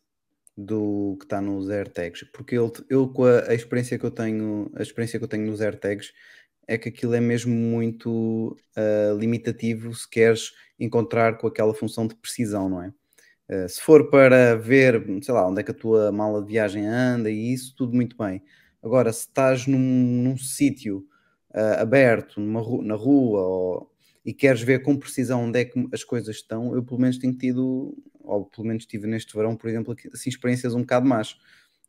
do 0.57 1.15
que 1.19 1.25
está 1.25 1.39
nos 1.39 1.69
AirTags, 1.69 2.25
porque 2.33 2.55
eu, 2.57 2.71
eu 2.89 3.07
com 3.07 3.23
a, 3.23 3.49
a 3.49 3.53
experiência 3.53 3.97
que 3.97 4.05
eu 4.05 4.11
tenho, 4.11 4.69
a 4.75 4.81
experiência 4.81 5.17
que 5.17 5.23
eu 5.23 5.29
tenho 5.29 5.45
nos 5.45 5.61
AirTags 5.61 6.11
é 6.67 6.77
que 6.77 6.89
aquilo 6.89 7.13
é 7.13 7.21
mesmo 7.21 7.53
muito 7.53 8.57
ah, 8.75 9.15
limitativo 9.17 9.93
se 9.93 10.07
queres 10.09 10.51
encontrar 10.79 11.37
com 11.37 11.47
aquela 11.47 11.73
função 11.73 12.07
de 12.07 12.15
precisão, 12.15 12.67
não 12.67 12.83
é? 12.83 12.91
Ah, 13.49 13.67
se 13.67 13.81
for 13.81 14.09
para 14.09 14.55
ver, 14.55 15.03
sei 15.21 15.33
lá, 15.33 15.47
onde 15.47 15.61
é 15.61 15.63
que 15.63 15.71
a 15.71 15.73
tua 15.73 16.11
mala 16.11 16.41
de 16.41 16.47
viagem 16.49 16.85
anda 16.87 17.29
e 17.31 17.53
isso, 17.53 17.73
tudo 17.75 17.93
muito 17.95 18.15
bem. 18.17 18.41
Agora, 18.83 19.11
se 19.13 19.21
estás 19.21 19.65
num, 19.67 19.79
num 19.79 20.37
sítio 20.37 21.05
ah, 21.53 21.81
aberto, 21.81 22.39
ru- 22.41 22.81
na 22.83 22.95
rua, 22.95 23.41
ou, 23.41 23.91
e 24.25 24.33
queres 24.33 24.61
ver 24.61 24.81
com 24.83 24.97
precisão 24.97 25.43
onde 25.45 25.59
é 25.59 25.65
que 25.65 25.87
as 25.93 26.03
coisas 26.03 26.35
estão, 26.35 26.75
eu 26.75 26.83
pelo 26.83 26.99
menos 26.99 27.17
tenho 27.17 27.33
tido, 27.37 27.95
ou 28.21 28.45
pelo 28.45 28.67
menos 28.67 28.85
tive 28.85 29.07
neste 29.07 29.33
verão, 29.35 29.55
por 29.55 29.69
exemplo, 29.69 29.95
assim, 30.13 30.29
experiências 30.29 30.73
um 30.75 30.81
bocado 30.81 31.05
más. 31.07 31.35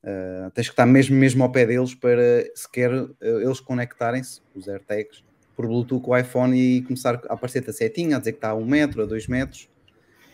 Ah, 0.05 0.50
tens 0.55 0.69
que 0.69 0.73
estar 0.73 0.87
mesmo, 0.87 1.17
mesmo 1.17 1.43
ao 1.43 1.50
pé 1.53 1.67
deles 1.67 1.95
para 1.95 2.45
sequer 2.55 2.91
eles 3.21 3.61
conectarem-se, 3.61 4.41
os 4.55 4.69
AirTags, 4.69 5.23
por 5.55 5.67
Bluetooth 5.67 6.00
com 6.03 6.12
o 6.12 6.17
iPhone 6.17 6.57
e 6.57 6.83
começar 6.83 7.17
a 7.29 7.35
aparecer-te 7.35 7.71
a 7.71 7.73
setinha, 7.73 8.17
a 8.17 8.19
dizer 8.21 8.33
que 8.33 8.38
está 8.38 8.50
a 8.50 8.55
um 8.55 8.65
metro, 8.65 9.03
a 9.03 9.07
dois 9.07 9.27
metros. 9.27 9.69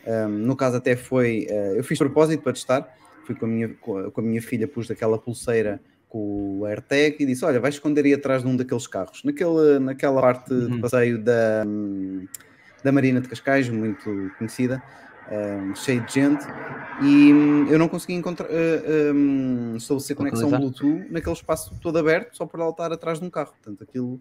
Um, 0.07 0.29
no 0.29 0.57
caso 0.57 0.77
até 0.77 0.97
foi, 0.97 1.47
uh, 1.51 1.77
eu 1.77 1.85
fiz 1.85 1.97
de 1.97 2.05
propósito 2.05 2.43
para 2.43 2.53
testar, 2.53 2.95
fui 3.27 3.35
com 3.35 3.47
a 3.47 3.49
minha, 3.49 3.69
com 3.71 4.13
a, 4.15 4.23
minha 4.23 4.43
filha, 4.43 4.69
pus 4.69 4.87
daquela 4.87 5.19
pulseira 5.19 5.81
com 6.09 6.61
o 6.61 6.67
AirTag 6.67 7.17
e 7.19 7.27
disse, 7.27 7.45
olha, 7.45 7.59
vai 7.59 7.71
esconder 7.71 8.05
aí 8.05 8.15
atrás 8.15 8.43
de 8.43 8.49
um 8.49 8.57
daqueles 8.57 8.87
carros, 8.87 9.23
naquele, 9.25 9.79
naquela 9.81 10.21
parte 10.21 10.49
de 10.49 10.73
Uhum. 10.73 10.81
passeio 10.81 11.19
da, 11.19 11.65
da 12.85 12.93
Marina 12.93 13.21
de 13.21 13.29
Cascais, 13.29 13.69
muito 13.69 14.31
conhecida, 14.39 14.83
um, 15.33 15.75
cheio 15.75 16.03
de 16.03 16.13
gente, 16.13 16.45
e 17.03 17.33
hum, 17.33 17.67
eu 17.69 17.79
não 17.79 17.89
consegui 17.89 18.13
encontrar, 18.13 18.47
uh, 18.47 19.15
um, 19.15 19.77
estabelecer 19.77 20.15
conexão? 20.15 20.51
Bluetooth 20.51 21.07
naquele 21.11 21.35
espaço 21.35 21.75
todo 21.81 21.99
aberto, 21.99 22.37
só 22.37 22.47
para 22.47 22.63
ela 22.63 22.71
estar 22.71 22.93
atrás 22.93 23.19
de 23.19 23.25
um 23.25 23.31
carro, 23.31 23.53
portanto 23.53 23.83
aquilo... 23.83 24.21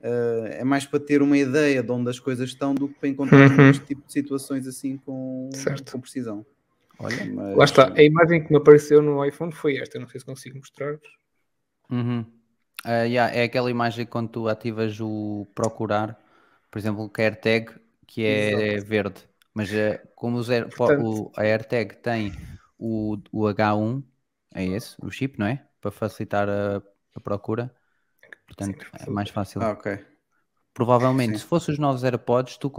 Uh, 0.00 0.46
é 0.52 0.64
mais 0.64 0.86
para 0.86 1.00
ter 1.00 1.20
uma 1.22 1.36
ideia 1.36 1.82
de 1.82 1.90
onde 1.90 2.08
as 2.08 2.20
coisas 2.20 2.48
estão 2.48 2.72
do 2.74 2.88
que 2.88 2.94
para 2.94 3.08
encontrar 3.08 3.50
Uhum. 3.50 3.70
este 3.70 3.84
tipo 3.84 4.06
de 4.06 4.12
situações 4.12 4.66
assim 4.66 4.96
com, 4.98 5.50
Certo. 5.52 5.90
com 5.92 6.00
precisão. 6.00 6.46
Olha. 7.00 7.16
Mas, 7.26 7.56
Lá 7.56 7.64
está. 7.64 7.92
A 7.92 8.02
imagem 8.02 8.44
que 8.44 8.50
me 8.52 8.58
apareceu 8.58 9.02
no 9.02 9.24
iPhone 9.24 9.50
foi 9.52 9.76
esta. 9.76 9.98
Não 9.98 10.06
sei 10.08 10.20
se 10.20 10.26
consigo 10.26 10.56
mostrar. 10.58 10.98
Uhum. 11.90 12.24
Ah, 12.84 13.02
yeah, 13.02 13.34
é 13.34 13.42
aquela 13.44 13.70
imagem 13.70 14.06
quando 14.06 14.28
tu 14.28 14.46
ativas 14.48 15.00
o 15.00 15.46
procurar, 15.54 16.16
por 16.70 16.78
exemplo, 16.78 17.04
o 17.04 17.20
AirTag, 17.20 17.72
que 18.06 18.24
é 18.24 18.78
verde. 18.80 19.22
Mas 19.52 19.72
eh, 19.72 20.00
como 20.14 20.36
os 20.38 20.48
Air- 20.48 20.68
po- 20.68 20.76
Portanto- 20.86 21.04
o, 21.04 21.32
a 21.36 21.42
AirTag 21.42 21.96
tem 21.96 22.32
o, 22.78 23.18
o 23.32 23.42
H1, 23.48 24.02
é 24.54 24.64
esse, 24.64 24.94
o 25.02 25.10
chip, 25.10 25.38
não 25.38 25.46
é? 25.46 25.64
Para 25.80 25.90
facilitar 25.90 26.48
a, 26.48 26.80
a 27.14 27.20
procura. 27.20 27.74
Portanto, 28.48 28.84
é 28.98 29.10
mais 29.10 29.30
fácil. 29.30 29.60
Ah, 29.62 29.70
ok. 29.72 30.04
Provavelmente, 30.74 31.34
sim. 31.34 31.42
se 31.42 31.44
fosse 31.44 31.70
os 31.72 31.78
novos 31.78 32.02
AirPods, 32.04 32.56
tu 32.56 32.70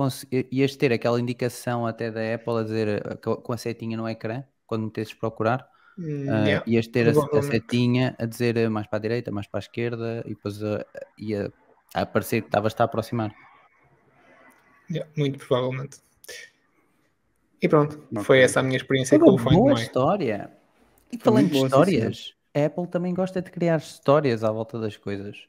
ias 0.51 0.75
ter 0.75 0.91
aquela 0.93 1.19
indicação 1.19 1.85
até 1.85 2.09
da 2.11 2.21
Apple 2.35 2.57
a 2.59 2.63
dizer 2.63 2.87
eh, 2.87 3.15
co- 3.17 3.37
com 3.37 3.53
a 3.53 3.57
setinha 3.57 3.97
no 3.97 4.07
ecrã, 4.07 4.43
quando 4.65 4.85
metesses 4.85 5.13
procurar, 5.13 5.67
Hum, 5.97 6.29
ah, 6.31 6.47
yeah. 6.47 6.65
ias 6.65 6.87
ter 6.87 7.07
a, 7.07 7.11
a 7.11 7.41
setinha 7.41 8.15
a 8.17 8.25
dizer 8.25 8.55
eh, 8.57 8.69
mais 8.69 8.87
para 8.87 8.97
a 8.99 9.01
direita, 9.01 9.31
mais 9.31 9.47
para 9.47 9.59
a 9.59 9.65
esquerda, 9.67 10.23
e 10.25 10.29
depois 10.29 10.63
ah, 10.63 10.85
ia 11.17 11.51
a 11.93 12.01
aparecer 12.01 12.41
que 12.41 12.47
estavas 12.47 12.73
a 12.79 12.83
aproximar. 12.85 13.35
Yeah, 14.89 15.05
muito 15.15 15.37
provavelmente. 15.39 15.99
E 17.61 17.67
pronto, 17.67 17.93
Ok. 18.15 18.25
foi 18.25 18.39
essa 18.41 18.59
a 18.59 18.63
minha 18.63 18.77
experiência 18.77 19.19
com 19.19 19.31
Uma 19.31 19.35
o 19.35 19.37
Find 19.37 19.61
boa 19.61 19.73
My. 19.73 19.83
história. 19.83 20.51
E 21.11 21.17
Foi 21.17 21.31
falando 21.31 21.49
de 21.49 21.57
sim, 21.57 21.65
histórias, 21.65 22.33
a 22.55 22.65
Apple 22.65 22.87
também 22.87 23.13
gosta 23.13 23.41
de 23.41 23.51
criar 23.51 23.77
histórias 23.77 24.43
à 24.43 24.51
volta 24.51 24.79
das 24.79 24.97
coisas. 24.97 25.47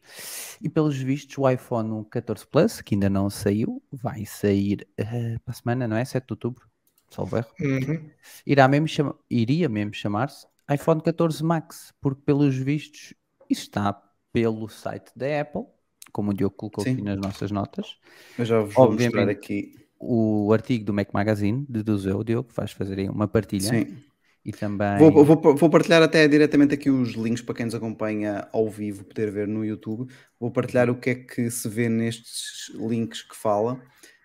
E 0.60 0.68
pelos 0.68 0.96
vistos, 0.96 1.36
o 1.38 1.48
iPhone 1.48 2.04
14 2.06 2.46
Plus, 2.46 2.80
que 2.80 2.94
ainda 2.94 3.10
não 3.10 3.30
saiu, 3.30 3.82
vai 3.92 4.24
sair 4.26 4.86
eh, 4.96 5.38
para 5.44 5.52
a 5.52 5.54
semana, 5.54 5.88
não 5.88 5.96
é? 5.96 6.04
7 6.04 6.26
de 6.26 6.32
outubro, 6.34 6.68
salvo 7.10 7.36
erro. 7.36 7.54
Uhum. 7.60 8.10
Irá 8.46 8.68
mesmo 8.68 8.88
chama- 8.88 9.18
iria 9.28 9.68
mesmo 9.68 9.94
chamar-se 9.94 10.46
iPhone 10.72 11.02
14 11.02 11.42
Max, 11.42 11.92
porque 12.00 12.22
pelos 12.24 12.56
vistos 12.56 13.14
isso 13.48 13.62
está 13.62 13.92
pelo 14.32 14.68
site 14.68 15.10
da 15.16 15.40
Apple, 15.40 15.64
como 16.12 16.30
o 16.30 16.34
Diogo 16.34 16.54
colocou 16.56 16.82
Sim. 16.84 16.92
aqui 16.92 17.02
nas 17.02 17.18
nossas 17.18 17.50
notas. 17.50 17.98
Eu 18.38 18.44
já 18.44 18.60
vos 18.60 18.74
vou 18.74 18.90
mostrar 18.92 19.28
aqui. 19.28 19.72
O 19.98 20.52
artigo 20.52 20.84
do 20.84 20.94
Mac 20.94 21.12
Magazine, 21.12 21.66
deduzo 21.68 22.08
eu, 22.08 22.24
Diogo, 22.24 22.50
vais 22.54 22.72
fazer 22.72 22.98
aí 22.98 23.08
uma 23.08 23.28
partilha. 23.28 23.68
Sim. 23.68 24.02
E 24.44 24.52
também. 24.52 24.98
Vou, 24.98 25.24
vou, 25.24 25.54
vou 25.54 25.70
partilhar 25.70 26.02
até 26.02 26.26
diretamente 26.26 26.74
aqui 26.74 26.88
os 26.88 27.10
links 27.10 27.42
para 27.42 27.54
quem 27.54 27.66
nos 27.66 27.74
acompanha 27.74 28.48
ao 28.52 28.68
vivo 28.70 29.04
poder 29.04 29.30
ver 29.30 29.46
no 29.46 29.64
YouTube. 29.64 30.10
Vou 30.38 30.50
partilhar 30.50 30.88
o 30.88 30.94
que 30.94 31.10
é 31.10 31.14
que 31.14 31.50
se 31.50 31.68
vê 31.68 31.88
nestes 31.90 32.72
links 32.74 33.22
que 33.22 33.36
fala, 33.36 33.78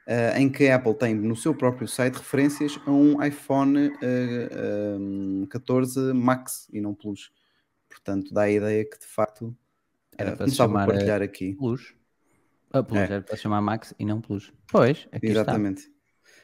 eh, 0.07 0.39
em 0.39 0.49
que 0.49 0.67
a 0.67 0.77
Apple 0.77 0.93
tem 0.95 1.13
no 1.13 1.35
seu 1.35 1.53
próprio 1.53 1.87
site 1.87 2.15
referências 2.15 2.79
a 2.85 2.91
um 2.91 3.21
iPhone 3.21 3.91
eh, 4.01 4.95
um, 4.97 5.45
14 5.49 6.13
Max 6.13 6.67
e 6.71 6.79
não 6.79 6.93
Plus. 6.93 7.31
Portanto, 7.89 8.33
dá 8.33 8.43
a 8.43 8.51
ideia 8.51 8.85
que 8.85 8.97
de 8.97 9.05
facto 9.07 9.53
Era 10.17 10.31
eh, 10.31 10.35
para 10.35 10.47
se 10.47 10.57
começava 10.57 10.71
a 10.71 10.79
chamar, 10.79 10.83
eh, 10.83 10.93
partilhar 10.93 11.21
aqui. 11.21 11.53
Plus. 11.55 11.93
A 12.71 12.81
Plus 12.83 12.99
É. 12.99 13.03
era 13.03 13.21
para 13.21 13.35
chamar 13.35 13.61
Max 13.61 13.93
e 13.99 14.05
não 14.05 14.21
Plus. 14.21 14.53
Pois, 14.71 15.09
aqui 15.11 15.27
Exatamente. 15.27 15.91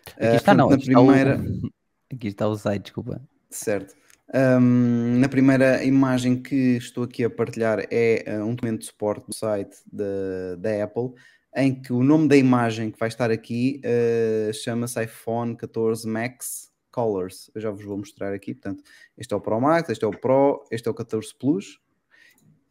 está. 0.07 0.27
Aqui 0.27 0.35
está, 0.35 0.53
não. 0.53 0.69
Aqui, 0.69 0.85
primeira, 0.85 1.35
está 1.35 1.43
o... 1.67 2.15
aqui 2.15 2.27
está 2.27 2.47
o 2.49 2.55
site, 2.57 2.83
desculpa. 2.83 3.21
Certo. 3.51 3.95
Ahm, 4.33 5.19
na 5.19 5.27
primeira 5.27 5.83
imagem 5.83 6.41
que 6.41 6.77
estou 6.77 7.03
aqui 7.03 7.23
a 7.23 7.29
partilhar 7.29 7.85
é 7.91 8.23
ah, 8.27 8.45
um 8.45 8.55
documento 8.55 8.79
de 8.79 8.85
suporte 8.85 9.27
do 9.27 9.35
site 9.35 9.77
da, 9.91 10.55
da 10.57 10.83
Apple, 10.85 11.11
em 11.55 11.75
que 11.75 11.91
o 11.91 12.01
nome 12.01 12.29
da 12.29 12.37
imagem 12.37 12.89
que 12.89 12.97
vai 12.97 13.09
estar 13.09 13.29
aqui 13.29 13.81
ah, 13.83 14.53
chama-se 14.53 15.03
iPhone 15.03 15.55
14 15.55 16.07
Max 16.07 16.71
Colors. 16.91 17.51
Eu 17.53 17.61
já 17.61 17.71
vos 17.71 17.83
vou 17.83 17.97
mostrar 17.97 18.33
aqui. 18.33 18.53
Portanto, 18.53 18.83
este 19.17 19.33
é 19.33 19.37
o 19.37 19.41
Pro 19.41 19.59
Max, 19.59 19.89
este 19.89 20.05
é 20.05 20.07
o 20.07 20.11
Pro, 20.11 20.63
este 20.71 20.87
é 20.87 20.91
o 20.91 20.93
14 20.93 21.35
Plus. 21.37 21.79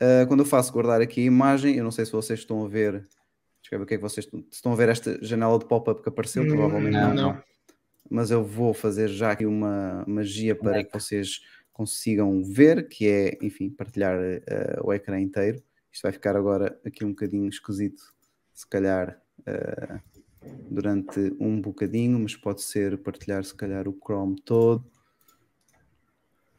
Ah, 0.01 0.25
quando 0.27 0.41
eu 0.41 0.47
faço 0.47 0.73
guardar 0.73 1.03
aqui 1.03 1.21
a 1.21 1.25
imagem, 1.25 1.77
eu 1.77 1.85
não 1.85 1.91
sei 1.91 2.07
se 2.07 2.13
vocês 2.13 2.39
estão 2.41 2.65
a 2.65 2.69
ver. 2.69 2.93
Deixa 3.63 3.75
eu 3.75 3.79
ver 3.79 3.85
o 3.85 3.87
que 3.87 3.95
é 3.95 3.97
que 3.99 4.03
vocês 4.03 4.27
estão 4.51 4.73
a 4.73 4.77
ver 4.77 4.89
esta 4.89 5.19
janela 5.23 5.59
de 5.59 5.67
pop-up 5.67 6.03
que 6.03 6.09
apareceu, 6.09 6.43
Hum, 6.43 6.49
provavelmente 6.49 6.95
não, 6.95 7.15
não 7.15 7.33
não. 7.35 7.43
Mas 8.11 8.33
eu 8.33 8.45
vou 8.45 8.75
fazer 8.75 9.09
já 9.09 9.31
aqui 9.31 9.47
uma 9.47 10.05
magia 10.07 10.57
para 10.57 10.83
que 10.83 10.93
vocês 10.93 11.41
consigam 11.73 12.43
ver, 12.43 12.89
que 12.89 13.09
é, 13.09 13.39
enfim, 13.41 13.71
partilhar 13.71 14.19
eh, 14.21 14.79
o 14.83 14.93
ecrã 14.93 15.19
inteiro. 15.19 15.63
Isto 15.91 16.03
vai 16.03 16.13
ficar 16.13 16.37
agora 16.37 16.79
aqui 16.85 17.05
um 17.05 17.11
bocadinho 17.11 17.49
esquisito, 17.49 18.03
se 18.53 18.67
calhar, 18.67 19.19
eh, 19.47 20.01
durante 20.69 21.35
um 21.39 21.61
bocadinho, 21.61 22.19
mas 22.19 22.37
pode 22.37 22.63
ser 22.63 22.99
partilhar 22.99 23.45
se 23.45 23.55
calhar 23.55 23.87
o 23.89 23.97
Chrome 24.05 24.37
todo. 24.43 24.85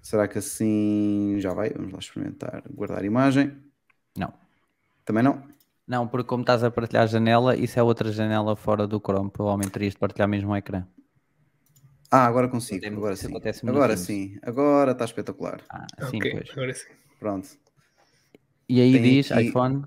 Será 0.01 0.27
que 0.27 0.37
assim 0.37 1.35
já 1.39 1.53
vai? 1.53 1.69
Vamos 1.69 1.91
lá 1.91 1.99
experimentar. 1.99 2.63
Guardar 2.71 3.03
imagem. 3.03 3.55
Não. 4.17 4.33
Também 5.05 5.21
não? 5.23 5.43
Não, 5.85 6.07
porque 6.07 6.27
como 6.27 6.41
estás 6.41 6.63
a 6.63 6.71
partilhar 6.71 7.03
a 7.03 7.07
janela, 7.07 7.55
isso 7.55 7.77
é 7.77 7.83
outra 7.83 8.11
janela 8.11 8.55
fora 8.55 8.87
do 8.87 8.99
Chrome. 8.99 9.29
Provavelmente 9.29 9.71
terias 9.71 9.93
de 9.93 9.99
partilhar 9.99 10.27
mesmo 10.27 10.51
o 10.51 10.55
ecrã. 10.55 10.87
Ah, 12.11 12.25
agora 12.25 12.47
consigo. 12.49 12.85
Agora 12.85 13.15
sim. 13.15 13.27
Agora 13.67 13.95
sim. 13.97 14.37
Agora 14.43 14.91
está 14.91 15.05
espetacular. 15.05 15.61
Ah, 15.69 15.87
sim, 16.09 16.17
ok, 16.17 16.31
pois. 16.31 16.49
agora 16.51 16.73
sim. 16.73 16.87
Pronto. 17.19 17.47
E 18.67 18.81
aí 18.81 18.91
Tem 18.93 19.01
diz 19.03 19.31
aqui- 19.31 19.43
iPhone 19.47 19.83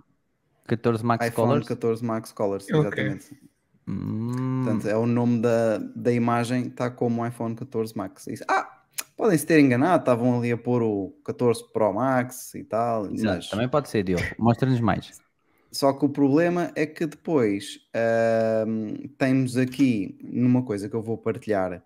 14 0.67 1.05
Max 1.05 1.27
iPhone 1.27 1.49
Colors. 1.49 1.69
14 1.69 2.05
Max 2.05 2.33
Colors, 2.33 2.69
exatamente. 2.69 3.39
Hum, 3.87 4.63
Portanto, 4.65 4.89
é 4.89 4.97
o 4.97 5.05
nome 5.07 5.41
da, 5.43 5.77
da 5.79 6.11
imagem, 6.13 6.69
está 6.69 6.91
como 6.91 7.27
iPhone 7.27 7.55
14 7.55 7.95
Max. 7.97 8.27
Isso- 8.27 8.45
Ah, 8.49 8.83
podem 9.17 9.37
se 9.37 9.45
ter 9.45 9.61
enganado, 9.61 10.01
estavam 10.03 10.39
ali 10.39 10.51
a 10.53 10.57
pôr 10.57 10.83
o 10.83 11.11
14 11.25 11.63
Pro 11.73 11.93
Max 11.93 12.55
e 12.55 12.65
tal. 12.65 13.05
exato, 13.13 13.37
mas- 13.37 13.49
Também 13.51 13.69
pode 13.69 13.91
ser, 13.91 14.03
Diogo. 14.03 14.25
Mostra-nos 14.39 14.81
mais. 14.81 15.21
Só 15.71 15.93
que 15.93 16.05
o 16.05 16.09
problema 16.09 16.71
é 16.77 16.87
que 16.87 17.05
depois 17.05 17.81
ahm, 17.93 19.09
temos 19.19 19.57
aqui 19.59 20.17
numa 20.23 20.63
coisa 20.63 20.89
que 20.89 20.95
eu 20.97 21.03
vou 21.03 21.19
partilhar 21.19 21.83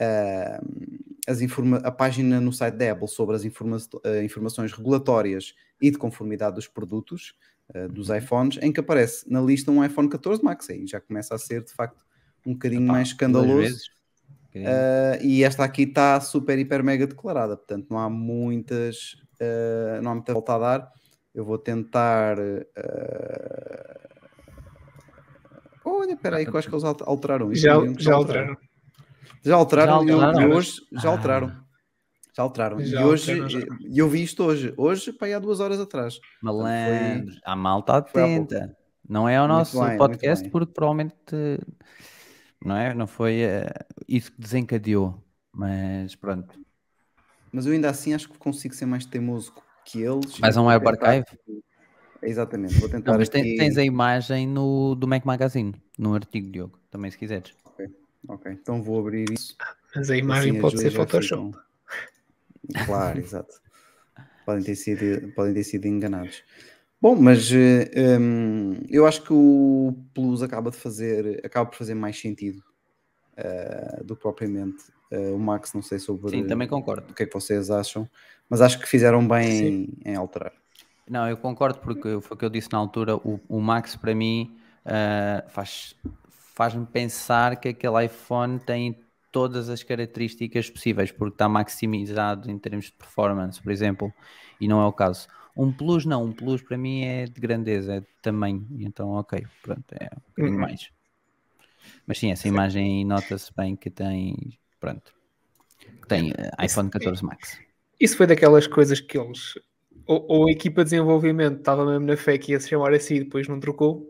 ahm, 0.00 0.98
as 1.26 1.40
informa- 1.40 1.78
a 1.84 1.90
página 1.90 2.40
no 2.40 2.52
site 2.52 2.74
da 2.76 2.92
Apple 2.92 3.08
sobre 3.08 3.36
as 3.36 3.44
informa- 3.44 3.76
eh, 4.04 4.22
informações 4.24 4.72
regulatórias 4.72 5.54
e 5.80 5.90
de 5.90 5.98
conformidade 5.98 6.54
dos 6.56 6.66
produtos 6.66 7.34
eh, 7.74 7.86
dos 7.86 8.08
iPhones, 8.08 8.58
em 8.62 8.72
que 8.72 8.80
aparece 8.80 9.30
na 9.30 9.40
lista 9.42 9.70
um 9.70 9.84
iPhone 9.84 10.08
14 10.08 10.42
Max. 10.42 10.70
Aí 10.70 10.86
já 10.86 11.00
começa 11.00 11.34
a 11.34 11.38
ser 11.38 11.62
de 11.62 11.72
facto 11.72 12.02
um 12.46 12.54
bocadinho 12.54 12.84
Epá, 12.84 12.92
mais 12.92 13.08
escandaloso. 13.08 13.78
Uh, 14.56 15.22
e 15.22 15.44
esta 15.44 15.62
aqui 15.62 15.82
está 15.82 16.18
super, 16.20 16.58
hiper, 16.58 16.82
mega 16.82 17.06
declarada, 17.06 17.56
portanto 17.56 17.86
não 17.90 17.98
há 17.98 18.08
muitas, 18.08 19.12
uh, 19.40 20.02
não 20.02 20.12
há 20.12 20.14
muita 20.14 20.32
volta 20.32 20.54
a 20.54 20.58
dar. 20.58 20.92
Eu 21.34 21.44
vou 21.44 21.58
tentar. 21.58 22.38
uh, 22.38 22.64
Olha, 25.84 26.12
espera 26.12 26.36
aí, 26.38 26.44
que 26.46 26.50
eu 26.50 26.58
acho 26.58 26.68
que 26.68 26.74
eles 26.74 26.84
alter- 26.84 27.08
alteraram 27.08 27.52
isto. 27.52 27.62
Já, 27.62 27.76
deviam 27.76 27.98
já 27.98 28.14
alteraram. 28.14 28.56
Já 29.44 29.56
alteraram, 29.56 30.00
Já 30.00 30.04
e 30.06 30.10
alteraram? 30.12 30.40
e 30.50 30.54
hoje 30.54 30.72
já 30.92 31.08
Ah. 31.08 31.12
alteraram. 31.12 31.48
Já 32.36 32.42
alteraram. 32.42 32.80
Já 32.80 33.00
e 33.00 33.04
hoje, 33.04 33.40
alteraram, 33.40 33.76
e 33.80 33.98
eu 33.98 34.08
vi 34.08 34.22
isto 34.22 34.44
hoje, 34.44 34.72
hoje, 34.76 35.12
para 35.12 35.26
aí 35.28 35.34
há 35.34 35.38
duas 35.38 35.60
horas 35.60 35.80
atrás. 35.80 36.18
Malandro. 36.42 37.34
A 37.44 37.56
malta 37.56 37.96
atenta. 37.96 38.76
Não 39.08 39.28
é 39.28 39.36
ao 39.36 39.48
Muito 39.48 39.58
nosso 39.58 39.82
bem, 39.84 39.96
podcast 39.96 40.48
porque 40.50 40.72
provavelmente 40.72 41.14
não 42.64 42.76
é? 42.76 42.92
Não 42.94 43.06
foi 43.06 43.40
eh, 43.40 43.66
isso 44.06 44.30
que 44.32 44.40
desencadeou. 44.40 45.22
Mas 45.54 46.14
pronto. 46.14 46.54
Mas 47.50 47.64
eu 47.66 47.72
ainda 47.72 47.88
assim 47.88 48.12
acho 48.14 48.28
que 48.28 48.36
consigo 48.38 48.74
ser 48.74 48.84
mais 48.86 49.06
teimoso 49.06 49.52
que 49.84 50.02
eles. 50.02 50.38
Mais 50.38 50.56
um 50.56 50.66
web 50.66 50.84
tentar- 50.84 51.06
archive? 51.06 51.38
Exatamente, 52.22 52.74
vou 52.78 52.88
tentar. 52.88 53.12
Não, 53.12 53.18
mas 53.18 53.28
aqui- 53.28 53.56
tens 53.56 53.78
a 53.78 53.82
imagem 53.84 54.46
no, 54.46 54.94
do 54.94 55.06
Mac 55.08 55.24
Magazine, 55.24 55.72
no 55.98 56.14
artigo, 56.14 56.50
Diogo, 56.50 56.78
também 56.90 57.10
se 57.10 57.16
quiseres. 57.16 57.54
Ok, 58.26 58.50
então 58.52 58.82
vou 58.82 58.98
abrir 59.00 59.30
isso. 59.32 59.56
Mas 59.94 60.10
a 60.10 60.16
imagem 60.16 60.52
Assim, 60.52 60.60
pode 60.60 60.80
ser 60.80 60.90
Photoshop. 60.90 61.52
ficam- 61.52 62.84
Claro, 62.84 63.18
exato. 63.18 63.54
Podem 64.44 64.64
ter, 64.64 64.74
sido, 64.76 65.32
podem 65.32 65.54
ter 65.54 65.64
sido 65.64 65.86
enganados. 65.86 66.42
Bom, 67.00 67.14
mas 67.14 67.50
eh, 67.52 68.18
hum, 68.18 68.80
eu 68.88 69.06
acho 69.06 69.22
que 69.22 69.32
o 69.32 69.94
Plus 70.14 70.42
acaba 70.42 70.70
de 70.70 70.76
fazer, 70.76 71.40
acaba 71.44 71.70
por 71.70 71.76
fazer 71.76 71.94
mais 71.94 72.18
sentido 72.18 72.62
eh, 73.36 74.02
do 74.04 74.16
que 74.16 74.22
propriamente 74.22 74.84
eh, 75.10 75.30
o 75.30 75.38
Max, 75.38 75.72
não 75.72 75.82
sei 75.82 75.98
sobre 75.98 76.30
Sim, 76.30 76.46
também 76.46 76.66
concordo. 76.66 77.10
o 77.10 77.14
que 77.14 77.22
é 77.22 77.26
que 77.26 77.32
vocês 77.32 77.70
acham, 77.70 78.08
mas 78.48 78.60
acho 78.60 78.80
que 78.80 78.88
fizeram 78.88 79.26
bem 79.26 79.88
em, 80.04 80.12
em 80.12 80.16
alterar. 80.16 80.52
Não, 81.08 81.28
eu 81.28 81.36
concordo 81.36 81.78
porque 81.78 82.20
foi 82.20 82.34
o 82.34 82.38
que 82.38 82.44
eu 82.44 82.50
disse 82.50 82.68
na 82.72 82.78
altura, 82.78 83.16
o, 83.16 83.40
o 83.48 83.60
Max 83.60 83.94
para 83.96 84.14
mim 84.14 84.58
ah, 84.84 85.44
faz, 85.48 85.94
faz-me 86.58 86.84
pensar 86.86 87.60
que 87.60 87.68
aquele 87.68 88.06
iPhone 88.06 88.58
tem 88.58 88.98
todas 89.30 89.68
as 89.68 89.84
características 89.84 90.68
possíveis, 90.68 91.12
porque 91.12 91.34
está 91.34 91.48
maximizado 91.48 92.50
em 92.50 92.58
termos 92.58 92.86
de 92.86 92.92
performance, 92.94 93.62
por 93.62 93.70
exemplo, 93.70 94.12
e 94.60 94.66
não 94.66 94.80
é 94.82 94.86
o 94.86 94.92
caso. 94.92 95.28
Um 95.56 95.72
Plus 95.72 96.04
não, 96.04 96.24
um 96.24 96.32
Plus 96.32 96.60
para 96.60 96.76
mim 96.76 97.04
é 97.04 97.26
de 97.26 97.40
grandeza, 97.40 97.94
é 97.94 98.00
de 98.00 98.06
tamanho, 98.20 98.66
então 98.80 99.10
ok, 99.10 99.46
pronto, 99.62 99.84
é 99.92 100.06
um 100.16 100.30
bocadinho 100.30 100.54
Uhum. 100.54 100.60
mais. 100.60 100.90
Mas 102.06 102.18
sim, 102.18 102.32
essa 102.32 102.48
imagem 102.48 103.04
nota-se 103.04 103.54
bem 103.56 103.76
que 103.76 103.90
tem, 103.90 104.58
pronto, 104.80 105.14
que 106.02 106.08
tem 106.08 106.32
ah, 106.58 106.64
iPhone 106.64 106.90
14 106.90 107.24
Max. 107.24 107.60
Isso 108.00 108.16
foi 108.16 108.26
daquelas 108.26 108.66
coisas 108.66 109.00
que 109.00 109.18
eles. 109.18 109.54
Ou, 110.06 110.26
ou 110.28 110.48
a 110.48 110.50
equipa 110.50 110.82
de 110.82 110.90
desenvolvimento 110.90 111.58
estava 111.58 111.84
mesmo 111.84 112.06
na 112.06 112.16
fé 112.16 112.38
que 112.38 112.52
ia 112.52 112.60
se 112.60 112.68
chamar 112.68 112.94
assim 112.94 113.16
e 113.16 113.24
depois 113.24 113.46
não 113.48 113.60
trocou. 113.60 114.06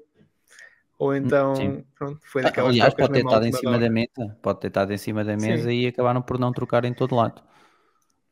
Ou 0.98 1.14
então, 1.14 1.54
sim. 1.54 1.84
pronto, 1.94 2.20
foi 2.24 2.42
daquelas 2.42 2.70
Aliás, 2.70 2.92
trocas 2.94 3.06
pode 3.08 3.20
ter 3.20 3.26
estado 3.26 3.46
em 3.46 3.52
cima 3.52 3.78
da 3.78 3.88
mesa, 3.90 4.38
pode 4.42 4.60
ter 4.60 4.66
estado 4.66 4.92
em 4.92 4.98
cima 4.98 5.24
da 5.24 5.36
mesa 5.36 5.68
Sim. 5.70 5.76
e 5.76 5.86
acabaram 5.86 6.20
por 6.20 6.38
não 6.38 6.52
trocar 6.52 6.84
em 6.84 6.92
todo 6.92 7.14
lado. 7.14 7.40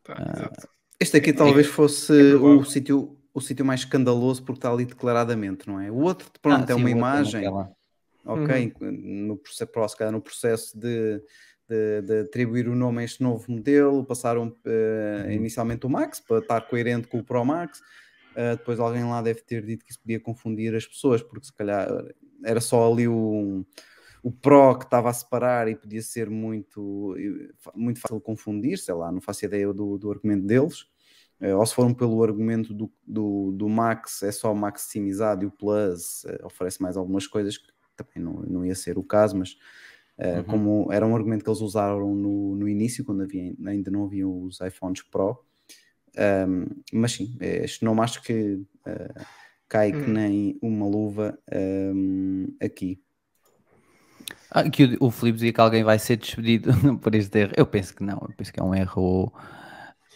Pá, 0.04 0.14
Ah. 0.18 0.50
Este 0.98 1.18
aqui 1.18 1.32
talvez 1.32 1.66
fosse 1.66 2.32
é 2.32 2.34
o 2.34 2.64
sítio 2.64 3.16
o 3.34 3.40
sítio 3.40 3.66
mais 3.66 3.80
escandaloso 3.80 4.42
porque 4.42 4.58
está 4.60 4.72
ali 4.72 4.86
declaradamente, 4.86 5.68
não 5.68 5.78
é? 5.78 5.90
O 5.90 5.96
outro, 5.96 6.30
pronto, 6.40 6.64
Ah, 6.68 6.72
é 6.72 6.74
uma 6.74 6.84
outro 6.84 6.98
imagem. 6.98 7.42
naquela. 7.42 7.70
ok, 8.24 8.72
no, 8.80 9.36
processo, 9.36 9.70
pro- 9.70 9.88
se 9.88 9.96
calhar 9.96 10.10
no 10.12 10.22
processo 10.22 10.78
de, 10.78 11.22
de, 11.68 12.00
de 12.02 12.20
atribuir 12.20 12.66
o 12.66 12.74
nome 12.74 13.02
a 13.02 13.04
este 13.04 13.22
novo 13.22 13.44
modelo, 13.52 14.04
passaram 14.06 14.52
eh, 14.64 15.24
Uhum. 15.26 15.32
inicialmente 15.32 15.84
o 15.84 15.90
Max 15.90 16.18
para 16.18 16.38
estar 16.38 16.62
coerente 16.62 17.08
com 17.08 17.18
o 17.18 17.22
Pro 17.24 17.44
Max, 17.44 17.82
eh, 18.34 18.56
depois 18.56 18.80
alguém 18.80 19.04
lá 19.04 19.20
deve 19.20 19.42
ter 19.42 19.62
dito 19.66 19.84
que 19.84 19.90
isso 19.92 20.00
podia 20.00 20.18
confundir 20.18 20.74
as 20.74 20.86
pessoas, 20.86 21.22
porque 21.22 21.44
se 21.46 21.52
calhar 21.52 21.88
era 22.44 22.60
só 22.60 22.90
ali 22.90 23.08
o, 23.08 23.64
o 24.22 24.30
Pro 24.32 24.78
que 24.78 24.84
estava 24.84 25.10
a 25.10 25.12
separar 25.12 25.68
e 25.68 25.76
podia 25.76 26.02
ser 26.02 26.30
muito, 26.30 27.14
muito 27.74 28.00
fácil 28.00 28.20
confundir, 28.20 28.78
sei 28.78 28.94
lá, 28.94 29.12
não 29.12 29.20
faço 29.20 29.44
ideia 29.44 29.72
do, 29.72 29.98
do 29.98 30.10
argumento 30.10 30.46
deles. 30.46 30.86
Eh, 31.40 31.54
ou 31.54 31.64
se 31.66 31.74
foram 31.74 31.92
pelo 31.94 32.22
argumento 32.22 32.72
do, 32.74 32.90
do, 33.06 33.52
do 33.52 33.68
Max, 33.68 34.22
é 34.22 34.32
só 34.32 34.54
maximizado 34.54 35.44
e 35.44 35.46
o 35.46 35.50
Plus 35.50 36.24
eh, 36.26 36.40
oferece 36.44 36.80
mais 36.82 36.96
algumas 36.96 37.26
coisas 37.26 37.58
que 37.58 37.68
também 37.96 38.22
não, 38.24 38.42
não 38.42 38.64
ia 38.64 38.74
ser 38.74 38.98
o 38.98 39.04
caso, 39.04 39.36
mas 39.38 39.56
eh, 40.18 40.38
Uhum. 40.38 40.44
como 40.44 40.92
era 40.92 41.06
um 41.06 41.14
argumento 41.14 41.44
que 41.44 41.50
eles 41.50 41.60
usaram 41.60 42.14
no, 42.14 42.56
no 42.56 42.68
início, 42.68 43.04
quando 43.04 43.22
havia, 43.22 43.54
ainda 43.66 43.90
não 43.90 44.04
havia 44.04 44.26
os 44.28 44.60
iPhones 44.60 45.02
Pro. 45.02 45.44
Um, 46.18 46.66
mas 46.92 47.12
sim, 47.12 47.36
este 47.40 47.84
nome 47.84 48.00
acho 48.00 48.22
que 48.22 48.62
eh, 48.86 49.14
cai 49.68 49.92
que 49.92 49.98
Hum. 49.98 50.12
nem 50.12 50.58
uma 50.62 50.86
luva 50.86 51.38
um, 51.52 52.46
aqui. 52.62 53.00
Ah, 54.50 54.68
que 54.68 54.84
o, 55.00 55.06
o 55.06 55.10
Filipe 55.10 55.36
dizia 55.36 55.52
que 55.52 55.60
alguém 55.60 55.84
vai 55.84 55.98
ser 55.98 56.16
despedido 56.16 56.70
por 56.98 57.14
este 57.14 57.40
erro. 57.40 57.52
Eu 57.56 57.66
penso 57.66 57.94
que 57.94 58.02
não, 58.02 58.18
eu 58.22 58.34
penso 58.36 58.52
que 58.52 58.60
é 58.60 58.62
um 58.62 58.74
erro. 58.74 59.32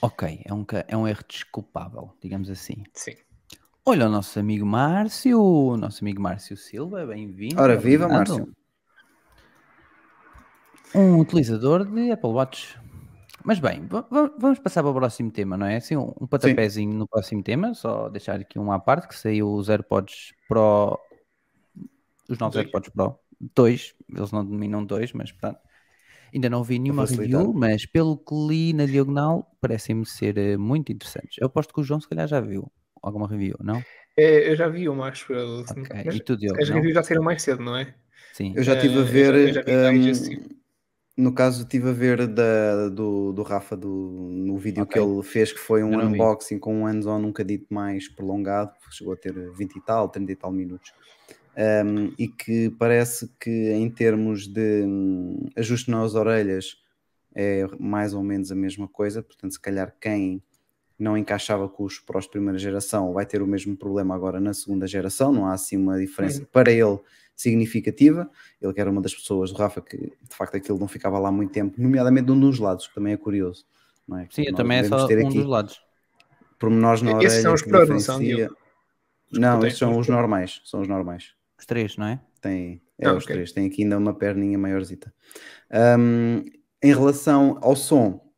Ok, 0.03 0.43
é 0.45 0.55
um, 0.55 0.65
é 0.89 0.97
um 0.97 1.07
erro 1.07 1.23
desculpável, 1.29 2.17
digamos 2.23 2.49
assim. 2.49 2.85
Sim. 2.95 3.15
Olha 3.85 4.07
o 4.07 4.11
nosso 4.11 4.39
amigo 4.39 4.65
Márcio, 4.65 5.43
o 5.43 5.77
nosso 5.77 6.03
amigo 6.05 6.23
Márcio 6.23 6.57
Silva, 6.57 7.05
bem-vindo. 7.07 7.61
Ora, 7.61 7.77
viva. 7.77 8.09
Márcio! 8.09 8.49
Um 10.95 11.19
utilizador 11.19 11.85
de 11.85 12.11
Apple 12.11 12.31
Watch. 12.31 12.79
Mas 13.44 13.59
bem, 13.59 13.87
va- 13.87 14.07
va- 14.11 14.33
vamos 14.38 14.59
passar 14.59 14.83
para 14.83 14.90
o 14.90 14.94
próximo 14.94 15.31
tema, 15.31 15.57
não 15.57 15.66
é? 15.66 15.76
Assim, 15.76 15.96
um, 15.96 16.12
um 16.20 16.26
patapézinho 16.26 16.92
no 16.94 17.09
próximo 17.09 17.42
tema, 17.42 17.74
só 17.74 18.09
deixar 18.09 18.40
aqui 18.40 18.59
um 18.59 18.70
à 18.70 18.79
parte, 18.79 19.09
que 19.09 19.14
saiu 19.14 19.53
os 19.55 19.68
AirPods 19.68 20.33
Pro, 20.48 20.98
os 22.29 22.38
novos 22.38 22.55
Dois. 22.57 22.66
AirPods 22.66 22.90
Pro, 22.90 23.18
dois, 23.55 23.94
eles 24.09 24.33
não 24.33 24.44
denominam 24.44 24.85
dois, 24.85 25.12
mas 25.12 25.33
pronto. 25.33 25.59
Ainda 26.33 26.48
não 26.50 26.62
vi 26.62 26.79
nenhuma 26.79 27.05
review, 27.07 27.53
mas 27.53 27.87
pelo 27.87 28.16
que 28.16 28.35
li 28.35 28.72
na 28.72 28.87
diagonal, 28.87 29.50
parecem-me 29.61 30.07
ser 30.07 30.38
eh, 30.38 30.57
muito 30.57 30.92
interessantes. 30.92 31.37
Eu 31.38 31.46
aposto 31.46 31.74
que 31.74 31.81
o 31.81 31.85
João 31.85 32.00
se 32.00 32.09
calhar 32.09 32.29
já 32.29 32.40
viu 32.40 32.70
alguma 33.03 33.26
review, 33.26 33.57
não? 33.61 33.83
É, 34.16 34.50
eu 34.50 34.57
já 34.57 34.68
vi 34.68 34.88
uma, 34.88 35.09
acho. 35.09 35.33
Ok, 35.33 35.90
Mas 36.05 36.16
e 36.16 36.20
tu, 36.20 36.37
Diogo, 36.37 36.62
as 36.62 36.68
reviews 36.68 36.94
já 36.94 37.03
saíram 37.03 37.22
mais 37.24 37.42
cedo, 37.42 37.62
não 37.62 37.76
é? 37.76 37.94
Sim. 38.33 38.55
Eu 38.57 38.62
já 38.62 38.74
estive 38.74 38.98
a 38.98 39.03
Eh, 39.03 39.05
ver, 39.05 39.35
eu 39.35 39.53
já- 39.53 39.61
eu 39.62 39.83
já 39.83 39.90
vi 39.90 40.12
um. 40.12 40.60
No 41.20 41.33
caso, 41.33 41.62
estive 41.62 41.90
a 41.90 41.92
ver 41.92 42.26
da, 42.26 42.88
do, 42.88 43.33
do 43.33 43.42
Rafa 43.42 43.76
do, 43.76 43.88
no 43.88 44.56
vídeo 44.56 44.83
Ok. 44.85 44.92
que 44.92 44.98
ele 44.98 45.22
fez, 45.22 45.52
que 45.52 45.59
foi 45.59 45.83
um 45.85 45.90
não 45.90 46.11
vi. 46.11 46.14
unboxing 46.14 46.59
com 46.59 46.83
um 46.83 46.85
hands-on 46.87 47.18
nunca 47.18 47.44
dito 47.44 47.66
mais 47.72 48.09
prolongado, 48.09 48.72
chegou 48.90 49.12
a 49.12 49.16
ter 49.16 49.33
20 49.52 49.76
e 49.76 49.80
tal, 49.80 50.09
30 50.09 50.33
e 50.33 50.37
tal 50.37 50.50
minutos. 50.52 50.90
Um, 51.56 52.12
e 52.18 52.28
que 52.28 52.70
parece 52.78 53.28
que 53.38 53.50
em 53.72 53.90
termos 53.90 54.46
de 54.46 54.83
hum, 54.85 55.48
ajuste 55.56 55.90
nas 55.90 56.14
orelhas 56.14 56.76
é 57.35 57.66
mais 57.78 58.14
ou 58.14 58.22
menos 58.22 58.50
a 58.50 58.54
mesma 58.54 58.88
coisa, 58.88 59.22
portanto 59.22 59.52
se 59.52 59.61
calhar 59.61 59.94
quem 60.00 60.42
não 60.98 61.16
encaixava 61.18 61.68
com 61.68 61.85
os 61.85 61.98
Pros 61.98 62.24
de 62.24 62.30
primeira 62.30 62.59
geração 62.59 63.12
vai 63.12 63.26
ter 63.26 63.42
o 63.42 63.46
mesmo 63.46 63.76
problema 63.76 64.14
agora 64.14 64.38
na 64.40 64.54
segunda 64.54 64.87
geração, 64.87 65.33
não 65.33 65.46
há 65.46 65.52
assim 65.54 65.76
uma 65.76 65.98
diferença 65.98 66.40
Uhum. 66.40 66.46
para 66.52 66.70
ele 66.70 66.98
significativa. 67.40 68.31
Ele 68.61 68.72
que 68.72 68.81
era 68.81 68.90
uma 68.90 69.00
das 69.00 69.14
pessoas 69.14 69.53
do 69.53 69.59
Rafa 69.59 69.81
que 69.81 69.96
de 69.96 70.37
facto 70.37 70.57
aquilo 70.57 70.79
não 70.79 70.88
ficava 70.88 71.18
lá 71.18 71.33
muito 71.33 71.53
tempo, 71.53 71.81
nomeadamente 71.81 72.31
um 72.31 72.38
dos 72.38 72.59
lados, 72.59 72.87
que 72.87 72.94
também 72.94 73.12
é 73.12 73.16
curioso. 73.16 73.64
Não 74.07 74.18
é? 74.18 74.29
Sim, 74.31 74.44
também 74.55 74.79
é 74.79 74.85
só 74.85 75.07
ter 75.07 75.24
um 75.24 75.29
aqui 75.29 75.38
dos 75.38 75.46
lados. 75.46 75.81
pormenores 76.59 77.03
na 77.03 77.12
orelha. 77.14 77.26
Esses 77.26 77.42
são 77.42 77.55
os 77.55 77.66
não 77.66 78.00
são, 78.00 78.20
Não, 79.33 79.66
esses 79.66 79.79
são 79.79 79.98
os 79.98 80.09
normais. 80.09 80.61
São 80.64 80.81
os 80.81 80.88
normais. 80.88 81.35
Os 81.59 81.64
três, 81.64 81.96
não 81.96 82.07
é? 82.07 82.20
Tem, 82.40 82.83
é 82.98 83.07
Ah, 83.09 83.14
os 83.14 83.24
ok. 83.24 83.35
três. 83.37 83.53
Tem 83.53 83.66
aqui 83.66 83.83
ainda 83.83 83.96
uma 83.98 84.14
perninha 84.14 84.59
maiorzita. 84.59 85.12
Ahm, 85.70 86.44
em 86.83 86.94
relação 86.94 87.59
ao 87.62 87.76
som, 87.76 88.33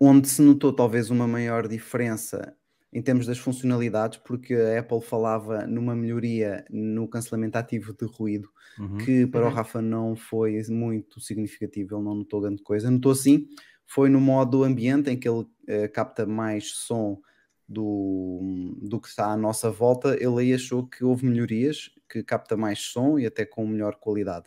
onde 0.00 0.28
se 0.28 0.40
notou 0.42 0.72
talvez 0.72 1.10
uma 1.10 1.26
maior 1.26 1.68
diferença 1.68 2.56
em 2.92 3.02
termos 3.02 3.26
das 3.26 3.38
funcionalidades, 3.38 4.18
porque 4.18 4.54
a 4.54 4.78
Apple 4.80 5.00
falava 5.02 5.66
numa 5.66 5.94
melhoria 5.94 6.64
no 6.70 7.08
cancelamento 7.08 7.58
ativo 7.58 7.92
de 7.94 8.06
ruído, 8.06 8.48
Uhum. 8.78 9.00
que 9.04 9.26
para 9.26 9.46
o 9.46 9.50
Uhum. 9.50 9.50
Rafa 9.50 9.82
não 9.82 10.16
foi 10.16 10.60
muito 10.70 11.20
significativo, 11.20 11.96
ele 11.96 12.04
não 12.04 12.14
notou 12.16 12.40
grande 12.40 12.62
coisa. 12.62 12.90
Notou 12.90 13.14
sim, 13.14 13.46
foi 13.86 14.08
no 14.08 14.20
modo 14.20 14.64
ambiente, 14.64 15.10
em 15.10 15.18
que 15.18 15.28
ele 15.28 15.46
eh, 15.68 15.88
capta 15.88 16.26
mais 16.26 16.70
som 16.72 17.20
do, 17.68 18.40
do 18.80 19.00
que 19.00 19.08
está 19.08 19.26
à 19.32 19.36
nossa 19.36 19.70
volta. 19.70 20.14
Ele 20.16 20.40
aí 20.40 20.54
achou 20.54 20.86
que 20.86 21.04
houve 21.04 21.26
melhorias, 21.26 21.90
que 22.08 22.22
capta 22.22 22.56
mais 22.56 22.78
som 22.80 23.18
e 23.18 23.26
até 23.26 23.44
com 23.44 23.66
melhor 23.66 23.96
qualidade. 23.96 24.46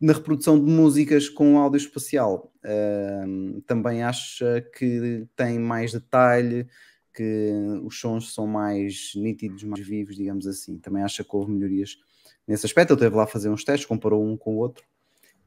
Na 0.00 0.14
reprodução 0.14 0.62
de 0.62 0.70
músicas 0.70 1.28
com 1.28 1.58
áudio 1.58 1.76
espacial, 1.78 2.52
ehm, 2.64 3.60
também 3.66 4.02
acha 4.02 4.62
que 4.76 5.26
tem 5.36 5.58
mais 5.58 5.92
detalhe, 5.92 6.66
que 7.14 7.52
os 7.84 7.98
sons 7.98 8.34
são 8.34 8.46
mais 8.46 9.12
nítidos, 9.14 9.64
mais 9.64 9.86
vivos, 9.86 10.16
digamos 10.16 10.46
assim. 10.46 10.78
Também 10.78 11.02
acha 11.02 11.24
que 11.24 11.30
houve 11.34 11.52
melhorias 11.52 11.98
nesse 12.46 12.66
aspecto. 12.66 12.92
Ele 12.92 13.00
teve 13.00 13.16
lá 13.16 13.24
a 13.24 13.26
fazer 13.26 13.48
uns 13.48 13.64
testes, 13.64 13.86
comparou 13.86 14.24
um 14.24 14.36
com 14.36 14.54
o 14.54 14.58
outro. 14.58 14.84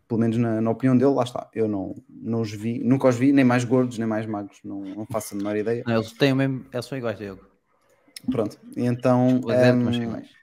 Pelo 0.07 0.19
menos 0.19 0.37
na, 0.37 0.61
na 0.61 0.71
opinião 0.71 0.97
dele, 0.97 1.11
lá 1.11 1.23
está. 1.23 1.49
Eu 1.53 1.67
não, 1.67 1.95
não 2.09 2.41
os 2.41 2.51
vi, 2.51 2.83
nunca 2.83 3.07
os 3.07 3.15
vi, 3.15 3.31
nem 3.31 3.45
mais 3.45 3.63
gordos, 3.63 3.97
nem 3.97 4.07
mais 4.07 4.25
magros, 4.25 4.59
não, 4.63 4.81
não 4.81 5.05
faço 5.05 5.33
a 5.33 5.37
menor 5.37 5.55
ideia. 5.55 5.83
Não, 5.87 5.95
eles 5.95 6.11
têm 6.11 6.33
o 6.33 6.35
mesmo. 6.35 6.65
Eles 6.71 6.85
são 6.85 6.97
iguais, 6.97 7.17
Diogo. 7.17 7.41
Pronto, 8.29 8.59
então 8.77 9.41
mas 9.43 9.57
ehm, 9.57 9.83
são 9.83 10.03
iguais. 10.03 10.42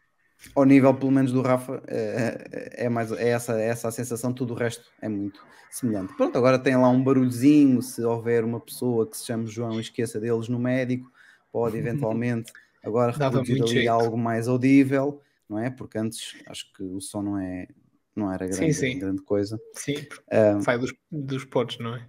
Ao 0.54 0.64
nível 0.64 0.94
pelo 0.94 1.10
menos 1.10 1.32
do 1.32 1.42
Rafa, 1.42 1.82
é, 1.86 2.84
é 2.84 2.88
mais 2.88 3.12
é 3.12 3.28
essa, 3.28 3.60
é 3.60 3.66
essa 3.68 3.88
a 3.88 3.92
sensação, 3.92 4.32
tudo 4.32 4.54
o 4.54 4.56
resto 4.56 4.84
é 5.00 5.08
muito 5.08 5.44
semelhante. 5.70 6.14
Pronto, 6.16 6.36
agora 6.36 6.58
tem 6.58 6.76
lá 6.76 6.88
um 6.88 7.02
barulhozinho, 7.02 7.80
se 7.82 8.02
houver 8.02 8.44
uma 8.44 8.60
pessoa 8.60 9.08
que 9.08 9.16
se 9.16 9.26
chame 9.26 9.46
João 9.46 9.78
e 9.78 9.80
esqueça 9.80 10.18
deles 10.18 10.48
no 10.48 10.58
médico, 10.58 11.10
pode 11.52 11.76
eventualmente 11.76 12.52
agora 12.82 13.12
reproduzir 13.12 13.62
ali 13.62 13.72
jeito. 13.72 13.88
algo 13.90 14.16
mais 14.16 14.48
audível, 14.48 15.20
não 15.48 15.58
é? 15.58 15.70
Porque 15.70 15.98
antes 15.98 16.36
acho 16.46 16.72
que 16.72 16.82
o 16.82 17.00
som 17.00 17.22
não 17.22 17.38
é 17.38 17.68
não 18.14 18.32
era 18.32 18.46
grande, 18.46 18.74
sim. 18.74 18.98
grande 18.98 19.22
coisa. 19.22 19.58
Sim, 19.74 19.94
Ah, 20.30 20.60
sai 20.60 20.78
dos, 20.78 20.92
dos 21.10 21.44
pods, 21.44 21.78
não 21.78 21.94
é? 21.94 22.06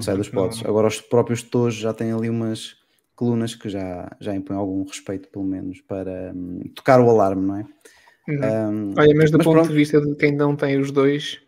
sai 0.00 0.16
dos 0.16 0.30
não. 0.32 0.50
Agora 0.64 0.88
os 0.88 1.00
próprios 1.00 1.42
tojos 1.42 1.78
já 1.78 1.94
têm 1.94 2.12
ali 2.12 2.28
umas 2.28 2.75
colunas 3.16 3.54
que 3.54 3.68
já, 3.68 4.10
já 4.20 4.34
impõem 4.34 4.56
algum 4.58 4.84
respeito, 4.84 5.28
pelo 5.30 5.44
menos, 5.44 5.80
para 5.82 6.32
hum, 6.34 6.60
tocar 6.74 7.00
o 7.00 7.10
alarme, 7.10 7.46
não 7.46 7.56
é? 7.58 7.66
Uhum. 8.28 8.60
Hum, 8.70 8.94
Olha, 8.98 9.14
mas 9.14 9.30
do 9.30 9.38
mas 9.38 9.46
ponto 9.46 9.48
pronto. 9.48 9.68
de 9.68 9.74
vista 9.74 10.00
de 10.00 10.14
quem 10.16 10.34
não 10.34 10.56
tem 10.56 10.78
os 10.78 10.90
dois, 10.90 11.40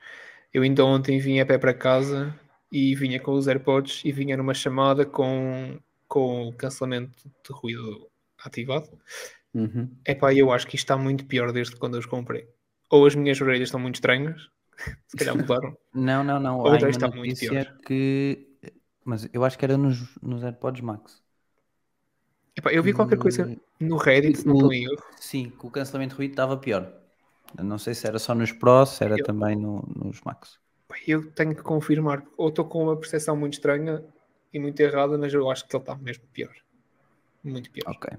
eu 0.53 0.63
ainda 0.63 0.85
ontem 0.85 1.19
vinha 1.19 1.43
a 1.43 1.47
pé 1.47 1.59
para 1.59 1.75
casa 1.75 2.35
e 2.73 2.95
vinha 2.95 3.21
com 3.21 3.33
os 3.33 3.49
AirPods 3.49 4.03
e 4.05 4.13
vinha 4.13 4.37
numa 4.37 4.55
chamada 4.55 5.05
com, 5.07 5.79
com 6.09 6.49
o 6.49 6.53
cancelamento 6.55 7.25
de 7.29 7.53
ruído 7.53 8.09
ativado. 8.45 8.91
uhum. 9.55 9.99
Epá, 10.07 10.33
eu 10.35 10.51
acho 10.53 10.67
que 10.67 10.77
isto 10.77 10.85
está 10.85 10.97
muito 10.97 11.27
pior 11.27 11.53
desde 11.53 11.77
quando 11.77 11.95
eu 11.95 12.01
os 12.01 12.07
comprei. 12.07 12.49
Ou 12.91 13.07
as 13.07 13.15
minhas 13.15 13.41
orelhas 13.41 13.69
estão 13.69 13.81
muito 13.81 13.97
estranhas, 13.97 14.49
se 15.07 15.17
calhar 15.17 15.37
mudaram. 15.37 15.77
Não, 15.95 16.23
não, 16.23 16.39
não. 16.39 16.59
Ou 16.59 16.69
uma 16.69 16.89
está 16.89 17.09
muito 17.09 17.39
pior. 17.41 17.67
que. 17.85 18.47
Mas 19.05 19.29
eu 19.33 19.45
acho 19.45 19.59
que 19.59 19.65
era 19.65 19.77
nos, 19.77 20.17
nos 20.23 20.43
AirPods 20.45 20.83
Max. 20.83 21.23
Epá, 22.59 22.73
eu 22.73 22.83
vi 22.83 22.93
qualquer 22.93 23.19
coisa 23.19 23.57
no 23.79 23.97
Reddit, 23.97 24.39
se 24.39 24.47
não 24.47 24.73
erro. 24.73 24.97
Sim, 25.17 25.51
que 25.51 25.65
o 25.67 25.71
cancelamento 25.71 26.15
de 26.15 26.17
ruído 26.19 26.33
estava 26.33 26.57
pior. 26.57 26.93
Eu 27.57 27.65
não 27.65 27.79
sei 27.79 27.95
se 27.95 28.07
era 28.07 28.19
só 28.19 28.35
nos 28.35 28.51
Pro, 28.53 28.85
se 28.85 29.03
era 29.05 29.17
Eu- 29.17 29.25
também 29.25 29.57
no- 29.57 29.89
nos 29.95 30.21
Max. 30.23 30.59
Eu 31.07 31.31
tenho 31.33 31.55
que 31.55 31.63
confirmar. 31.63 32.25
Ou 32.37 32.49
estou 32.49 32.65
com 32.65 32.83
uma 32.83 32.97
percepção 32.97 33.37
muito 33.37 33.55
estranha 33.55 34.03
e 34.53 34.59
muito 34.59 34.81
errada, 34.81 35.17
mas 35.17 35.33
eu 35.33 35.49
acho 35.51 35.67
que 35.69 35.77
ele 35.77 35.83
está 35.83 35.95
mesmo 35.97 36.25
pior. 36.33 36.53
Muito 37.45 37.71
pior. 37.71 37.91
Ok. 37.93 38.11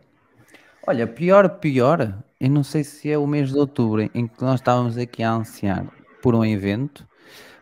Olha, 0.87 1.05
pior, 1.05 1.49
pior, 1.59 2.23
eu 2.39 2.49
não 2.49 2.63
sei 2.63 2.83
se 2.83 3.11
é 3.11 3.17
o 3.17 3.27
mês 3.27 3.51
de 3.51 3.57
outubro 3.57 4.01
em 4.01 4.27
que 4.27 4.41
nós 4.41 4.59
estávamos 4.61 4.97
aqui 4.97 5.21
a 5.21 5.33
ansiar 5.33 5.85
por 6.21 6.33
um 6.33 6.45
evento, 6.45 7.05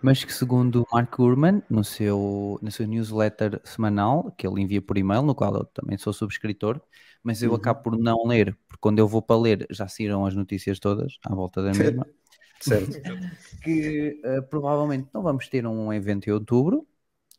mas 0.03 0.23
que 0.23 0.33
segundo 0.33 0.83
o 0.83 0.87
Mark 0.95 1.15
Gurman, 1.15 1.61
no 1.69 1.83
seu, 1.83 2.59
na 2.61 2.71
sua 2.71 2.85
newsletter 2.87 3.61
semanal, 3.65 4.31
que 4.37 4.47
ele 4.47 4.61
envia 4.61 4.81
por 4.81 4.97
e-mail, 4.97 5.21
no 5.23 5.35
qual 5.35 5.53
eu 5.55 5.65
também 5.65 5.97
sou 5.97 6.13
subscritor, 6.13 6.81
mas 7.23 7.41
eu 7.41 7.51
Uhum. 7.51 7.55
acabo 7.57 7.83
por 7.83 7.97
não 7.97 8.25
ler, 8.25 8.55
porque 8.67 8.79
quando 8.81 8.99
eu 8.99 9.07
vou 9.07 9.21
para 9.21 9.39
ler 9.39 9.67
já 9.69 9.87
saíram 9.87 10.25
as 10.25 10.35
notícias 10.35 10.79
todas 10.79 11.17
à 11.25 11.33
volta 11.35 11.61
da 11.61 11.73
mesma, 11.73 12.05
Certo. 12.59 12.91
que 13.61 14.19
eh, 14.23 14.41
provavelmente 14.41 15.09
não 15.13 15.21
vamos 15.21 15.47
ter 15.47 15.65
um 15.67 15.91
evento 15.93 16.27
em 16.27 16.31
outubro, 16.33 16.87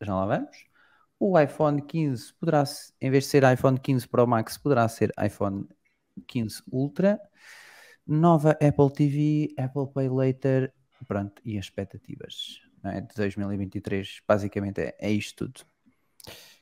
já 0.01 0.15
lá 0.15 0.27
vamos. 0.27 0.57
O 1.19 1.39
iPhone 1.39 1.83
15 1.83 2.33
poderá, 2.35 2.65
em 3.01 3.11
vez 3.11 3.25
de 3.25 3.31
ser 3.31 3.43
iPhone 3.53 3.79
15 3.81 4.07
Pro 4.09 4.27
Max, 4.27 4.57
poderá 4.59 4.89
ser 4.89 5.13
iPhone 5.25 5.67
15 6.27 6.63
Ultra. 6.71 7.21
Nova 8.07 8.53
Apple 8.53 8.91
TV, 8.93 9.55
Apple 9.59 9.93
Pay 9.93 10.09
Later, 10.09 10.73
pronto, 11.07 11.41
e 11.45 11.59
as 11.59 11.67
expectativas 11.67 12.61
é, 12.85 13.01
de 13.01 13.15
2023. 13.17 14.23
Basicamente 14.27 14.81
é, 14.81 14.95
é 14.99 15.11
isto 15.11 15.47
tudo. 15.47 15.67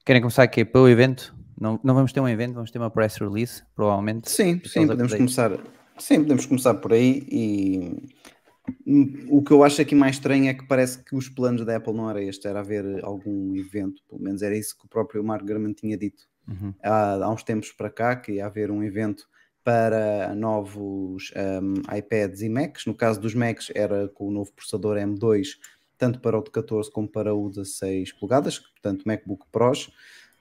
Querem 0.05 0.23
começar 0.23 0.43
aqui 0.43 0.65
pelo 0.65 0.89
evento? 0.89 1.35
Não, 1.59 1.81
não 1.83 1.95
vamos 1.95 2.13
ter 2.13 2.21
um 2.21 2.29
evento, 2.29 2.55
vamos 2.55 2.71
ter 2.71 2.79
uma 2.79 2.91
press 2.91 3.17
release, 3.17 3.65
provavelmente. 3.75 4.31
Sim, 4.31 4.61
sim, 4.65 4.87
podemos 4.87 5.15
começar. 5.15 5.53
Sim, 5.99 6.23
podemos 6.23 6.47
começar 6.47 6.75
por 6.75 6.93
aí 6.93 7.27
e 7.31 8.09
o 9.29 9.43
que 9.43 9.53
eu 9.53 9.63
acho 9.63 9.81
aqui 9.81 9.95
mais 9.95 10.17
estranho 10.17 10.49
é 10.49 10.55
que 10.55 10.67
parece 10.67 11.03
que 11.03 11.15
os 11.15 11.29
planos 11.29 11.65
da 11.65 11.77
Apple 11.77 11.95
não 11.95 12.11
era 12.11 12.23
este, 12.23 12.47
era 12.47 12.61
haver 12.61 12.85
algum 13.05 13.57
evento, 13.57 14.03
pelo 14.09 14.21
menos 14.21 14.43
era 14.43 14.57
isso 14.57 14.77
que 14.77 14.85
o 14.85 14.89
próprio 14.89 15.25
Mark 15.25 15.47
Gurman 15.47 15.73
tinha 15.73 15.97
dito 15.97 16.25
Uhum. 16.49 16.73
há, 16.83 17.15
há 17.15 17.31
uns 17.31 17.43
tempos 17.43 17.73
para 17.73 17.91
cá, 17.91 18.17
que 18.17 18.33
ia 18.33 18.47
haver 18.47 18.71
um 18.71 18.83
evento 18.83 19.29
para 19.67 20.33
novos 20.33 21.33
hum, 21.61 21.83
iPads 21.93 22.41
e 22.41 22.49
Macs. 22.49 22.87
No 22.87 22.95
caso 22.95 23.21
dos 23.21 23.35
Macs 23.35 23.73
era 23.75 24.07
com 24.07 24.29
o 24.29 24.31
novo 24.31 24.53
processador 24.53 24.97
M2, 24.97 25.59
tanto 25.99 26.21
para 26.21 26.39
o 26.39 26.45
de 26.45 26.53
14 26.53 26.89
como 26.89 27.09
para 27.09 27.35
o 27.35 27.49
16 27.49 28.13
polegadas, 28.13 28.61
portanto 28.61 29.03
MacBook 29.05 29.45
Pros. 29.51 29.91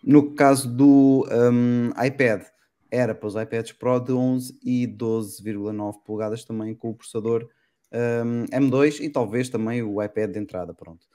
No 0.03 0.35
caso 0.35 0.69
do 0.69 1.27
hum, 1.51 1.89
iPad, 2.05 2.43
era 2.91 3.15
para 3.15 3.27
os 3.27 3.35
iPads 3.35 3.71
Pro 3.71 3.99
de 3.99 4.11
11 4.11 4.59
e 4.63 4.87
12,9 4.87 6.03
polegadas 6.05 6.45
também 6.45 6.75
com 6.75 6.91
o 6.91 6.93
processador 6.93 7.49
hum, 7.91 8.45
M2 8.53 8.99
e 8.99 9.09
talvez 9.09 9.49
também 9.49 9.81
o 9.81 10.03
iPad 10.03 10.33
de 10.33 10.39
entrada, 10.39 10.71
pronto. 10.71 11.07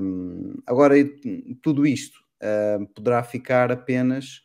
Hum, 0.00 0.54
agora, 0.64 0.94
tudo 1.60 1.84
isto 1.84 2.20
hum, 2.78 2.86
poderá 2.94 3.24
ficar 3.24 3.72
apenas 3.72 4.41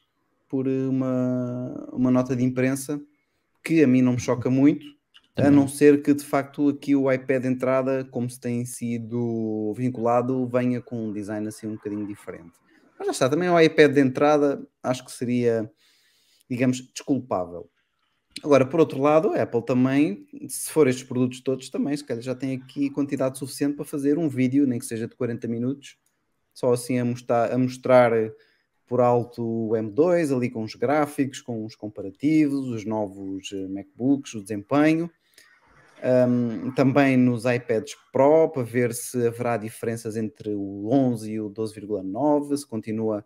por 0.48 0.68
uma, 0.68 1.90
uma 1.92 2.12
nota 2.12 2.36
de 2.36 2.44
imprensa 2.44 3.02
que 3.64 3.84
a 3.84 3.88
mim 3.88 4.02
não 4.02 4.14
me 4.14 4.20
choca 4.20 4.50
muito, 4.50 4.86
a 5.36 5.44
Também. 5.44 5.52
não 5.52 5.68
ser 5.68 6.02
que 6.02 6.14
de 6.14 6.24
facto 6.24 6.70
aqui 6.70 6.96
o 6.96 7.12
iPad 7.12 7.44
de 7.44 7.48
entrada, 7.50 8.06
como 8.06 8.30
se 8.30 8.40
tem 8.40 8.66
sido 8.66 9.74
vinculado, 9.76 10.48
venha 10.48 10.82
com 10.82 11.08
um 11.08 11.14
design 11.14 11.48
assim 11.48 11.68
um 11.68 11.76
bocadinho 11.76 12.08
diferente. 12.08 12.54
Mas 12.98 13.08
já 13.08 13.12
está, 13.12 13.30
também 13.30 13.50
o 13.50 13.60
iPad 13.60 13.94
de 13.94 14.00
entrada 14.00 14.66
acho 14.82 15.06
que 15.06 15.12
seria, 15.12 15.70
digamos, 16.50 16.82
desculpável. 16.82 17.70
Agora, 18.44 18.66
por 18.66 18.80
outro 18.80 19.02
lado, 19.02 19.30
a 19.34 19.42
Apple 19.42 19.66
também, 19.66 20.26
se 20.48 20.72
for 20.72 20.88
estes 20.88 21.04
produtos 21.04 21.42
todos, 21.42 21.70
também 21.70 21.96
se 21.98 22.04
calhar 22.04 22.22
já 22.22 22.36
tem 22.36 22.56
aqui 22.56 22.90
quantidade 22.90 23.38
suficiente 23.38 23.76
para 23.76 23.86
fazer 23.86 24.18
um 24.18 24.30
vídeo, 24.30 24.68
nem 24.68 24.80
que 24.80 24.86
seja 24.86 25.08
de 25.08 25.16
40 25.16 25.48
minutos, 25.48 25.98
só 26.54 26.72
assim 26.72 27.00
a 27.00 27.06
mostrar, 27.06 27.52
a 27.52 27.58
mostrar 27.58 28.12
por 28.88 29.02
alto 29.02 29.44
o 29.44 29.70
M2, 29.72 30.36
ali 30.36 30.50
com 30.50 30.64
os 30.64 30.76
gráficos, 30.76 31.42
com 31.42 31.66
os 31.66 31.76
comparativos, 31.76 32.68
os 32.70 32.86
novos 32.86 33.52
eh, 33.54 33.68
MacBooks, 33.68 34.34
o 34.34 34.42
desempenho. 34.42 35.10
Um, 36.04 36.72
também 36.72 37.18
nos 37.18 37.46
iPads 37.46 37.96
Pro, 38.12 38.50
para 38.50 38.62
ver 38.62 38.94
se 38.94 39.26
haverá 39.26 39.58
diferenças 39.58 40.16
entre 40.16 40.54
o 40.54 40.90
11 40.92 41.32
e 41.32 41.42
o 41.42 41.50
12,9, 41.50 42.56
se 42.56 42.68
continua 42.68 43.26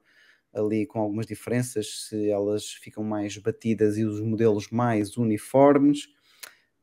ali 0.53 0.85
com 0.85 0.99
algumas 0.99 1.25
diferenças, 1.25 2.07
se 2.07 2.29
elas 2.29 2.65
ficam 2.65 3.03
mais 3.03 3.37
batidas 3.37 3.97
e 3.97 4.05
os 4.05 4.21
modelos 4.21 4.69
mais 4.69 5.17
uniformes. 5.17 6.07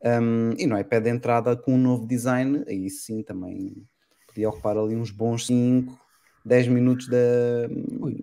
Um, 0.03 0.53
e 0.57 0.67
no 0.67 0.79
iPad 0.79 1.05
de 1.05 1.11
entrada 1.11 1.57
com 1.57 1.75
um 1.75 1.79
novo 1.79 2.07
design, 2.07 2.65
aí 2.69 2.89
sim 2.89 3.23
também 3.23 3.85
podia 4.27 4.49
ocupar 4.49 4.77
ali 4.77 4.95
uns 4.95 5.11
bons 5.11 5.47
5, 5.47 5.99
10 6.49 6.69
minutos 6.69 7.07
da, 7.09 7.19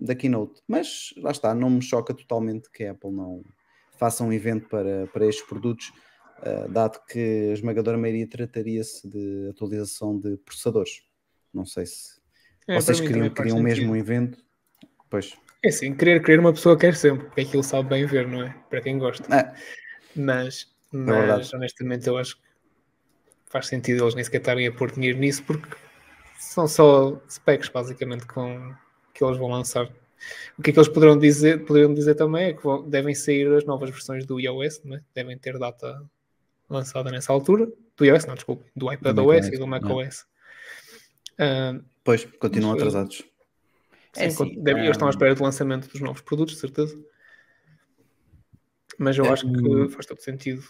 da 0.02 0.14
keynote. 0.14 0.60
Mas 0.66 1.14
lá 1.18 1.30
está, 1.30 1.54
não 1.54 1.70
me 1.70 1.82
choca 1.82 2.12
totalmente 2.12 2.70
que 2.70 2.84
a 2.84 2.90
Apple 2.90 3.12
não 3.12 3.42
faça 3.96 4.24
um 4.24 4.32
evento 4.32 4.68
para, 4.68 5.06
para 5.06 5.26
estes 5.26 5.46
produtos, 5.46 5.92
uh, 6.40 6.68
dado 6.70 7.00
que 7.06 7.48
a 7.50 7.52
esmagadora 7.52 7.96
maioria 7.96 8.28
trataria-se 8.28 9.08
de 9.08 9.48
atualização 9.50 10.18
de 10.18 10.36
processadores. 10.38 11.02
Não 11.54 11.64
sei 11.64 11.86
se 11.86 12.20
É, 12.68 12.74
vocês 12.74 13.00
queriam, 13.00 13.30
queriam 13.30 13.60
mesmo 13.62 13.92
um 13.92 13.96
evento. 13.96 14.44
Pois. 15.08 15.34
É 15.64 15.68
assim, 15.68 15.94
querer, 15.94 16.22
querer 16.22 16.40
uma 16.40 16.52
pessoa 16.52 16.76
quer 16.76 16.94
sempre, 16.94 17.26
porque 17.26 17.42
aquilo 17.42 17.62
sabe 17.62 17.88
bem 17.88 18.06
ver, 18.06 18.26
não 18.28 18.42
é? 18.42 18.54
Para 18.68 18.82
quem 18.82 18.98
gosta. 18.98 19.24
Ah, 19.34 19.54
Mas, 20.14 20.66
verdade. 20.92 21.38
mas 21.38 21.54
honestamente, 21.54 22.06
eu 22.06 22.18
acho 22.18 22.36
que 22.36 22.42
faz 23.46 23.66
sentido 23.68 24.02
eles 24.04 24.14
nem 24.14 24.24
sequer 24.24 24.38
estarem 24.38 24.66
a 24.66 24.72
pôr 24.72 24.90
dinheiro 24.92 25.18
nisso, 25.18 25.42
porque 25.44 25.68
são 26.38 26.66
só 26.66 27.20
specs, 27.28 27.68
basicamente, 27.68 28.26
com, 28.26 28.74
que 29.14 29.24
eles 29.24 29.38
vão 29.38 29.48
lançar. 29.48 29.86
O 30.58 30.62
que 30.62 30.70
é 30.70 30.72
que 30.72 30.78
eles 30.78 30.88
poderão 30.88 31.18
dizer, 31.18 31.64
poderiam 31.64 31.92
dizer 31.92 32.14
também 32.14 32.46
é 32.46 32.52
que 32.54 32.62
vão- 32.62 32.88
devem 32.88 33.14
sair 33.14 33.52
as 33.54 33.64
novas 33.64 33.90
versões 33.90 34.24
do 34.26 34.40
iOS, 34.40 34.82
não 34.84 34.96
é? 34.96 35.00
devem 35.14 35.36
ter 35.38 35.58
data 35.58 36.02
lançada 36.68 37.10
nessa 37.10 37.32
altura. 37.32 37.68
Do 37.96 38.04
iOS, 38.04 38.26
não, 38.26 38.34
desculpe, 38.34 38.64
do 38.74 38.92
iPadOS 38.92 39.48
e 39.48 39.58
do 39.58 39.66
macOS, 39.66 39.88
macOS. 39.90 40.26
Ah, 41.38 41.80
pois, 42.02 42.24
continuam 42.38 42.72
Mas, 42.72 42.82
atrasados. 42.82 43.16
Sim, 44.12 44.22
É 44.22 44.26
assim, 44.26 44.54
con- 44.54 44.62
deve- 44.62 44.80
eles 44.80 44.90
estão 44.92 45.06
à 45.06 45.10
hum, 45.10 45.12
espera 45.12 45.34
do 45.34 45.42
lançamento 45.42 45.88
dos 45.88 46.00
novos 46.00 46.22
produtos, 46.22 46.54
de 46.54 46.60
certeza. 46.60 46.98
Mas 48.98 49.18
eu 49.18 49.26
É, 49.26 49.28
acho 49.30 49.42
que 49.44 49.68
hum, 49.68 49.88
faz 49.90 50.06
todo 50.06 50.20
sentido. 50.20 50.64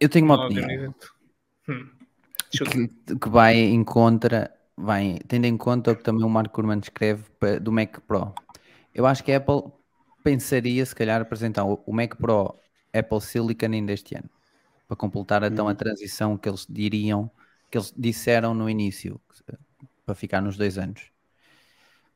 Eu 0.00 0.08
tenho 0.08 0.24
uma 0.24 0.40
um 0.42 0.46
opinião. 0.46 0.94
Hum. 1.68 1.90
Que, 2.50 2.88
que 3.16 3.28
vai 3.28 3.56
em 3.56 3.84
contra, 3.84 4.50
vai, 4.76 5.18
tendo 5.28 5.44
em 5.44 5.56
conta 5.56 5.92
o 5.92 5.96
que 5.96 6.02
também 6.02 6.24
o 6.24 6.30
Marco 6.30 6.54
Kurman 6.54 6.78
escreve 6.78 7.24
do 7.60 7.70
Mac 7.70 8.00
Pro. 8.06 8.34
Eu 8.94 9.06
acho 9.06 9.22
que 9.22 9.32
a 9.32 9.36
Apple 9.36 9.70
pensaria, 10.22 10.84
se 10.84 10.94
calhar, 10.94 11.20
apresentar 11.20 11.64
o, 11.64 11.92
Mac 11.92 12.16
Pro 12.16 12.58
Apple 12.92 13.20
Silicon 13.20 13.72
ainda 13.72 13.92
este 13.92 14.16
ano, 14.16 14.28
para 14.86 14.96
completar 14.96 15.42
então 15.42 15.68
a 15.68 15.74
transição 15.74 16.36
que 16.36 16.48
eles 16.48 16.66
diriam, 16.68 17.30
que 17.70 17.78
eles 17.78 17.92
disseram 17.96 18.54
no 18.54 18.68
início, 18.68 19.20
para 20.06 20.14
ficar 20.14 20.40
nos 20.40 20.56
dois 20.56 20.78
anos. 20.78 21.10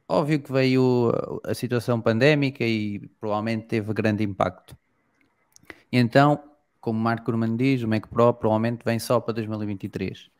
Óbvio 0.09 0.40
que 0.40 0.53
veio 0.53 1.12
a 1.45 1.55
situação 1.55 2.01
pandémica 2.01 2.64
e 2.64 2.99
provavelmente 3.21 3.66
teve 3.66 3.92
grande 3.92 4.25
impacto. 4.25 4.77
Então, 5.90 6.42
como 6.83 6.99
Marco 6.99 7.27
Kurman 7.27 7.57
diz, 7.57 7.83
o 7.83 7.88
Mac 7.88 8.09
Pro 8.09 8.35
provavelmente 8.35 8.83
vem 8.85 8.99
só 8.99 9.21
para 9.21 9.35
2023. 9.35 10.31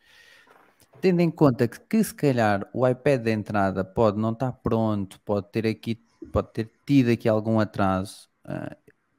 Tendo 1.01 1.21
em 1.21 1.31
conta 1.31 1.67
que, 1.67 1.79
que 1.79 2.03
se 2.03 2.13
calhar 2.13 2.69
o 2.73 2.87
iPad 2.87 3.21
de 3.23 3.31
entrada 3.31 3.83
pode 3.83 4.19
não 4.19 4.33
estar 4.33 4.51
pronto, 4.51 5.19
pode 5.21 5.49
ter 5.51 5.65
aqui, 5.65 5.95
pode 6.31 6.51
ter 6.53 6.71
tido 6.85 7.11
aqui 7.11 7.27
algum 7.29 7.59
atraso, 7.59 8.29
ah, 8.43 8.75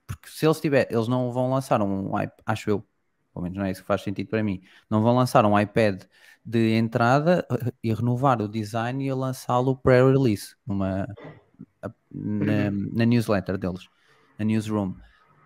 porque 0.06 0.28
se 0.28 0.46
eles 0.46 0.60
tiver, 0.60 0.86
eles 0.90 1.08
não 1.08 1.32
vão 1.32 1.50
lançar 1.50 1.82
um 1.82 2.08
iPad, 2.10 2.30
acho 2.46 2.70
eu, 2.70 2.84
pelo 3.32 3.42
menos 3.42 3.58
não 3.58 3.64
é 3.64 3.70
isso 3.70 3.80
que 3.80 3.86
faz 3.86 4.02
sentido 4.02 4.28
para 4.28 4.42
mim, 4.42 4.62
não 4.88 5.02
vão 5.02 5.16
lançar 5.16 5.44
um 5.46 5.58
iPad 5.58 6.02
de 6.44 6.74
entrada 6.74 7.46
e 7.82 7.92
renovar 7.92 8.40
o 8.42 8.48
design 8.48 9.04
e 9.04 9.12
lançá-lo 9.12 9.76
pré-release 9.76 10.54
numa 10.66 11.06
na, 12.10 12.70
na 12.70 13.04
newsletter 13.06 13.56
deles, 13.56 13.88
na 14.38 14.44
newsroom. 14.44 14.94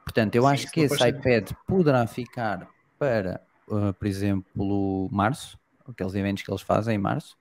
Portanto, 0.08 0.34
eu 0.36 0.46
Sim, 0.46 0.46
acho 0.46 0.70
que 0.70 0.80
esse 0.82 1.06
iPad 1.08 1.50
poderá 1.66 2.06
ficar 2.06 2.68
para, 2.98 3.42
uh, 3.68 3.92
por 3.94 4.06
exemplo, 4.06 5.08
março, 5.12 5.58
aqueles 5.86 6.14
eventos 6.14 6.42
que 6.42 6.50
eles 6.50 6.62
fazem 6.62 6.96
em 6.96 6.98
março, 6.98 7.36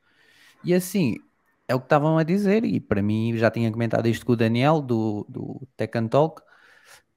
e 0.63 0.73
assim 0.73 1.17
é 1.67 1.75
o 1.75 1.80
que 1.80 1.86
estavam 1.86 2.17
a 2.17 2.23
dizer, 2.23 2.65
e 2.65 2.80
para 2.80 3.01
mim 3.01 3.38
já 3.38 3.51
tinha 3.51 3.71
comentado 3.71 4.08
isto 4.08 4.25
com 4.25 4.34
o 4.34 4.36
Daniel 4.36 4.82
do, 4.82 5.25
do 5.30 5.67
Tech 5.77 5.97
and 5.97 6.08
Talk, 6.10 6.41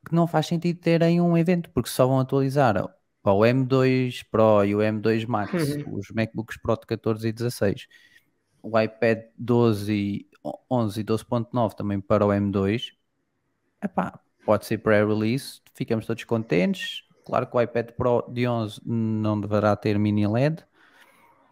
que 0.07 0.15
não 0.15 0.27
faz 0.27 0.47
sentido 0.47 0.81
terem 0.81 1.21
um 1.21 1.37
evento, 1.37 1.71
porque 1.71 1.91
só 1.91 2.07
vão 2.07 2.21
atualizar 2.21 2.75
para 3.23 3.33
o 3.33 3.45
M2 3.45 4.23
Pro 4.25 4.65
e 4.65 4.75
o 4.75 4.83
M2 4.83 5.27
Max, 5.27 5.53
Uhum. 5.53 5.85
os 5.85 6.11
MacBooks 6.11 6.59
Pro 6.59 6.77
de 6.77 6.87
14 6.87 7.29
e 7.29 7.33
16, 7.33 7.87
o 8.63 8.79
iPad 8.81 9.21
12, 9.39 9.93
e 9.95 10.31
11 10.71 11.01
e 11.01 11.05
12.9 11.05 11.77
também 11.77 12.01
para 12.01 12.27
o 12.27 12.33
M2, 12.33 12.93
epá, 13.83 14.21
pode 14.45 14.67
ser 14.67 14.79
pré-release, 14.79 15.61
ficamos 15.75 16.07
todos 16.07 16.25
contentes. 16.25 17.03
Claro 17.25 17.47
que 17.47 17.57
o 17.57 17.61
iPad 17.61 17.93
Pro 17.93 18.25
de 18.29 18.47
11 18.47 18.81
não 18.85 19.41
deverá 19.41 19.77
ter 19.77 19.99
mini 19.99 20.27
LED. 20.27 20.65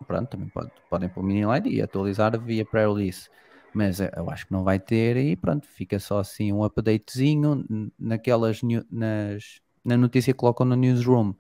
Pronto, 0.07 0.29
também 0.29 0.49
pode, 0.49 0.71
podem 0.89 1.09
pôr 1.09 1.23
mini 1.23 1.45
LED 1.45 1.71
e 1.71 1.83
atualizar 1.83 2.39
via 2.41 2.65
pré-release. 2.65 3.29
Mas 3.75 4.01
eh, 4.01 4.11
eu 4.17 4.31
acho 4.31 4.47
que 4.47 4.53
não 4.53 4.65
vai 4.65 4.79
ter 4.79 5.17
e 5.17 5.37
pronto, 5.37 5.67
fica 5.67 5.99
só 5.99 6.19
assim 6.21 6.53
um 6.53 6.65
updatezinho 6.65 7.65
naquelas 7.99 8.61
nas, 8.91 9.61
na 9.85 9.97
notícia 9.97 10.33
que 10.33 10.39
colocam 10.39 10.67
no 10.67 10.77
newsroom. 10.77 11.35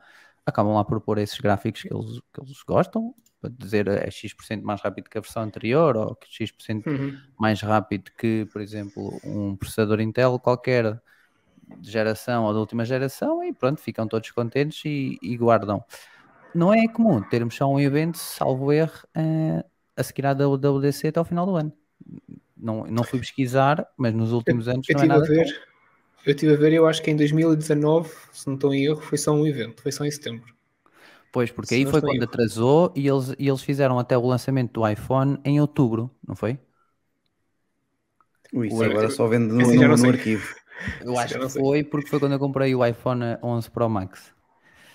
Acabam 0.45 0.75
lá 0.75 0.85
por 0.85 1.01
pôr 1.01 1.19
esses 1.19 1.39
gráficos 1.41 1.83
que 1.83 1.93
eles, 1.93 2.21
que 2.33 2.41
eles 2.41 2.63
gostam, 2.63 3.15
para 3.41 3.51
dizer 3.51 3.89
eh, 3.89 4.07
é 4.07 4.11
X% 4.11 4.63
mais 4.63 4.81
rápido 4.81 5.09
que 5.09 5.19
a 5.19 5.21
versão 5.21 5.43
anterior 5.43 5.97
ou 5.97 6.15
que 6.15 6.27
X% 6.31 6.85
Uhum. 6.87 7.19
mais 7.39 7.61
rápido 7.61 8.11
que, 8.19 8.47
por 8.53 8.61
exemplo, 8.61 9.21
um 9.25 9.57
processador 9.57 10.01
Intel 10.01 10.39
qualquer 10.39 11.01
de 11.77 11.91
geração 11.91 12.45
ou 12.45 12.53
da 12.55 12.61
última 12.61 12.85
geração 12.85 13.43
e 13.45 13.53
pronto, 13.53 13.81
ficam 13.81 14.07
todos 14.09 14.31
contentes 14.31 14.85
e, 14.85 15.19
e 15.23 15.37
guardam. 15.37 15.85
Não 16.55 16.73
é 16.75 16.89
comum 16.89 17.23
termos 17.23 17.55
só 17.57 17.67
um 17.71 17.81
evento, 17.81 18.19
salvo 18.19 18.73
erro, 18.73 18.93
eh, 19.17 19.65
a 19.97 20.03
seguir 20.05 20.27
à 20.27 20.35
WWDC 20.35 21.09
até 21.09 21.19
ao 21.21 21.25
final 21.27 21.47
do 21.47 21.57
ano. 21.57 21.73
Não, 22.57 22.87
não 22.87 23.05
fui 23.05 23.21
pesquisar, 23.21 23.87
mas 23.99 24.15
nos 24.15 24.33
últimos 24.33 24.69
anos 24.69 24.89
Eu 24.89 24.93
não 24.93 25.03
é 25.03 25.07
estive 25.07 25.17
a 25.17 25.21
nada 25.21 25.29
ver, 25.31 25.47
comum. 25.47 25.55
eu 26.27 26.33
estive 26.33 26.55
a 26.55 26.57
ver, 26.57 26.73
eu 26.73 26.87
acho 26.87 27.03
que 27.03 27.11
em 27.11 27.17
2019, 27.17 28.11
se 28.33 28.47
não 28.49 28.55
estou 28.57 28.75
em 28.75 28.85
erro, 28.87 29.03
foi 29.03 29.19
só 29.19 29.33
um 29.33 29.47
evento, 29.47 29.83
foi 29.83 29.93
só 29.93 30.05
em 30.05 30.11
setembro. 30.11 30.55
Pois, 31.31 31.51
porque 31.51 31.75
se 31.75 31.75
aí 31.75 31.85
foi 31.87 32.01
quando 32.03 32.23
erro. 32.23 32.25
atrasou 32.25 32.93
e 32.97 33.07
eles, 33.07 33.35
e 33.39 33.49
eles 33.49 33.63
fizeram 33.63 33.99
até 33.99 34.17
o 34.17 34.27
lançamento 34.27 34.73
do 34.73 34.89
iPhone 34.89 35.39
em 35.45 35.61
outubro, 35.61 36.11
não 36.27 36.35
foi? 36.35 36.59
Ui, 38.53 38.71
agora 38.85 39.09
só 39.11 39.27
vende 39.27 39.53
no, 39.55 39.65
Esse 39.65 39.79
já 39.79 39.89
no- 39.89 39.97
no 39.97 40.07
sei. 40.07 40.15
arquivo. 40.15 40.55
Eu 41.05 41.19
acho 41.19 41.39
que 41.39 41.49
foi 41.49 41.83
porque 41.85 42.09
foi 42.09 42.21
quando 42.21 42.33
eu 42.33 42.39
comprei 42.39 42.75
o 42.75 42.85
iPhone 42.85 43.23
11 43.43 43.71
Pro 43.71 43.89
Max. 43.89 44.33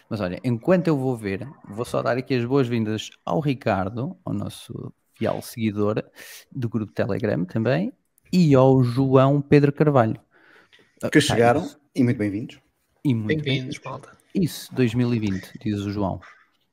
Mas 0.09 0.21
olha, 0.21 0.39
enquanto 0.43 0.87
eu 0.87 0.97
vou 0.97 1.15
ver, 1.17 1.47
vou 1.67 1.85
só 1.85 2.01
dar 2.01 2.17
aqui 2.17 2.35
as 2.35 2.45
boas-vindas 2.45 3.09
ao 3.25 3.39
Ricardo, 3.39 4.15
ao 4.23 4.33
nosso 4.33 4.93
fiel 5.13 5.41
seguidor 5.41 6.03
do 6.51 6.69
grupo 6.69 6.91
Telegram 6.93 7.45
também, 7.45 7.91
e 8.31 8.53
ao 8.53 8.83
João 8.83 9.41
Pedro 9.41 9.71
Carvalho. 9.71 10.19
Ah, 11.01 11.09
Que 11.09 11.19
tá, 11.19 11.21
chegaram 11.21 11.61
isso. 11.61 11.79
e 11.95 12.03
muito 12.03 12.17
bem-vindos. 12.17 12.59
E 13.03 13.13
muito 13.13 13.43
bem. 13.43 13.55
Bem-vindos, 13.55 13.79
malta. 13.83 14.09
Isso, 14.35 14.73
2020, 14.75 15.59
diz 15.61 15.79
o 15.79 15.91
João. 15.91 16.19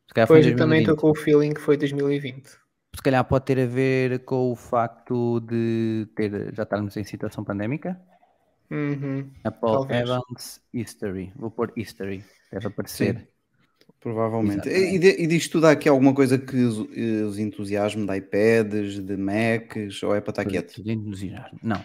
Se 0.09 0.15
calhar 0.15 0.27
foi 0.27 0.39
Pois 0.39 0.47
eu 0.47 0.57
também 0.57 0.83
2020. 0.85 0.89
estou 0.89 0.97
com 0.97 1.11
o 1.11 1.15
feeling 1.15 1.55
que 1.55 1.61
foi 1.61 1.77
2020. 1.77 2.49
Se 2.49 3.03
calhar 3.03 3.25
pode 3.25 3.45
ter 3.45 3.61
a 3.61 3.67
ver 3.67 4.25
com 4.25 4.51
o 4.51 4.57
facto 4.57 5.41
de 5.41 6.09
ter, 6.17 6.53
já 6.55 6.65
estarmos 6.65 6.97
em 6.97 7.05
situação 7.05 7.45
pandémica. 7.45 8.01
Uhum. 8.71 9.31
Apple 9.45 9.71
Talvez. 9.73 10.09
Evans 10.11 10.61
History. 10.73 11.33
Vou 11.37 11.51
pôr 11.51 11.73
History. 11.77 12.25
Deve 12.51 12.69
aparecer. 12.69 13.29
Provavelmente. 14.01 14.69
Exatamente. 14.69 14.95
E, 14.97 14.99
de- 14.99 15.23
e 15.23 15.27
disto 15.27 15.53
tudo 15.53 15.67
aqui 15.67 15.89
alguma 15.89 16.15
coisa 16.15 16.39
que 16.39 16.57
os, 16.57 16.79
os 16.79 17.39
entusiasme 17.39 18.07
de 18.07 18.17
iPads, 18.17 18.99
de 18.99 19.17
Macs, 19.17 20.03
ou 20.03 20.15
é 20.15 20.21
para 20.21 20.31
estar 20.31 20.45
quieto? 20.47 20.75
Tudo 20.75 20.91
entusiasmo. 20.91 21.59
Não, 21.63 21.83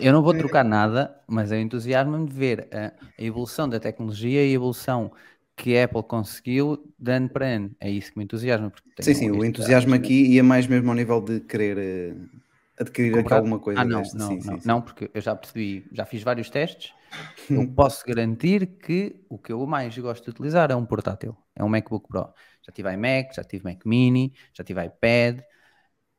eu 0.00 0.12
não 0.12 0.22
vou 0.22 0.32
trocar 0.34 0.64
nada, 0.64 1.20
mas 1.26 1.50
é 1.50 1.60
entusiasmo 1.60 2.24
de 2.26 2.32
ver 2.32 2.68
a, 2.72 2.92
a 3.18 3.22
evolução 3.22 3.68
da 3.68 3.80
tecnologia 3.80 4.44
e 4.44 4.50
a 4.50 4.54
evolução 4.54 5.12
que 5.56 5.76
a 5.76 5.84
Apple 5.84 6.02
conseguiu 6.04 6.92
de 6.98 7.10
ano 7.12 7.28
para 7.28 7.46
ano. 7.46 7.70
É 7.80 7.90
isso 7.90 8.12
que 8.12 8.18
me 8.18 8.24
entusiasma. 8.24 8.70
porque 8.70 9.02
Sim, 9.02 9.14
sim, 9.14 9.30
o 9.30 9.44
entusiasmo 9.44 9.94
aqui 9.94 10.34
ia 10.34 10.42
mais 10.44 10.66
mesmo 10.66 10.90
ao 10.90 10.96
nível 10.96 11.20
de 11.20 11.40
querer 11.40 12.14
adquirir 12.80 13.18
aqui 13.18 13.22
Comprar? 13.22 13.36
alguma 13.36 13.58
coisa 13.58 13.80
Ah, 13.80 13.84
não, 13.84 14.02
não, 14.02 14.04
sim, 14.04 14.40
não, 14.40 14.40
sim, 14.40 14.60
sim. 14.60 14.60
não, 14.64 14.82
porque 14.82 15.10
eu 15.12 15.20
já 15.20 15.34
percebi, 15.36 15.86
já 15.92 16.04
fiz 16.04 16.22
vários 16.22 16.50
testes. 16.50 16.92
Eu 17.50 17.66
posso 17.74 18.04
garantir 18.06 18.66
que 18.78 19.24
o 19.30 19.38
que 19.38 19.50
eu 19.52 19.66
mais 19.66 19.96
gosto 19.96 20.24
de 20.24 20.30
utilizar 20.30 20.70
é 20.70 20.76
um 20.76 20.84
portátil, 20.84 21.36
é 21.54 21.64
um 21.64 21.68
MacBook 21.68 22.06
Pro. 22.06 22.32
Já 22.62 22.72
tive 22.72 22.92
iMac, 22.92 23.34
já 23.34 23.42
tive 23.42 23.64
Mac 23.64 23.84
Mini, 23.86 24.34
já 24.52 24.62
tive 24.62 24.84
iPad. 24.84 25.40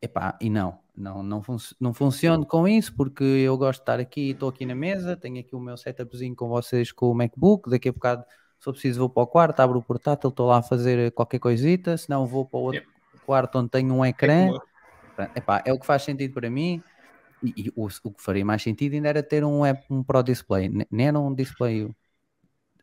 Epá, 0.01 0.37
e 0.41 0.49
não, 0.49 0.79
não, 0.95 1.21
não, 1.23 1.43
fun 1.43 1.57
não 1.79 1.93
funciona 1.93 2.45
com 2.45 2.67
isso 2.67 2.95
porque 2.95 3.23
eu 3.23 3.57
gosto 3.57 3.79
de 3.79 3.83
estar 3.83 3.99
aqui, 3.99 4.31
estou 4.31 4.49
aqui 4.49 4.65
na 4.65 4.75
mesa, 4.75 5.17
tenho 5.17 5.39
aqui 5.39 5.55
o 5.55 5.59
meu 5.59 5.75
setupzinho 5.77 6.35
com 6.35 6.47
vocês 6.47 6.91
com 6.91 7.07
o 7.11 7.15
MacBook, 7.15 7.69
daqui 7.69 7.89
a 7.89 7.91
bocado, 7.91 8.23
se 8.59 8.67
eu 8.69 8.73
preciso, 8.73 8.99
vou 8.99 9.09
para 9.09 9.23
o 9.23 9.27
quarto, 9.27 9.59
abro 9.59 9.79
o 9.79 9.83
portátil, 9.83 10.29
estou 10.29 10.47
lá 10.47 10.59
a 10.59 10.63
fazer 10.63 11.11
qualquer 11.11 11.39
coisita, 11.39 11.97
se 11.97 12.09
não 12.09 12.25
vou 12.25 12.45
para 12.45 12.59
o 12.59 12.63
outro 12.63 12.83
quarto 13.25 13.57
onde 13.59 13.69
tenho 13.69 13.93
um 13.93 14.05
É 14.05 14.09
ecrã. 14.09 14.47
como 14.47 14.61
epá, 15.35 15.61
é 15.65 15.73
o 15.73 15.79
que 15.79 15.85
faz 15.85 16.03
sentido 16.03 16.33
para 16.33 16.49
mim. 16.49 16.83
E, 17.41 17.53
e 17.67 17.69
o, 17.75 17.87
o 18.05 18.11
que 18.13 18.21
faria 18.23 18.45
mais 18.45 18.61
sentido 18.63 18.93
ainda 18.95 19.09
era 19.09 19.23
ter 19.23 19.43
um, 19.45 19.61
um 19.89 20.03
Pro 20.03 20.23
Display, 20.23 20.69
ne- 20.69 20.87
nem 20.91 21.07
era 21.09 21.19
um 21.19 21.33
display 21.35 21.89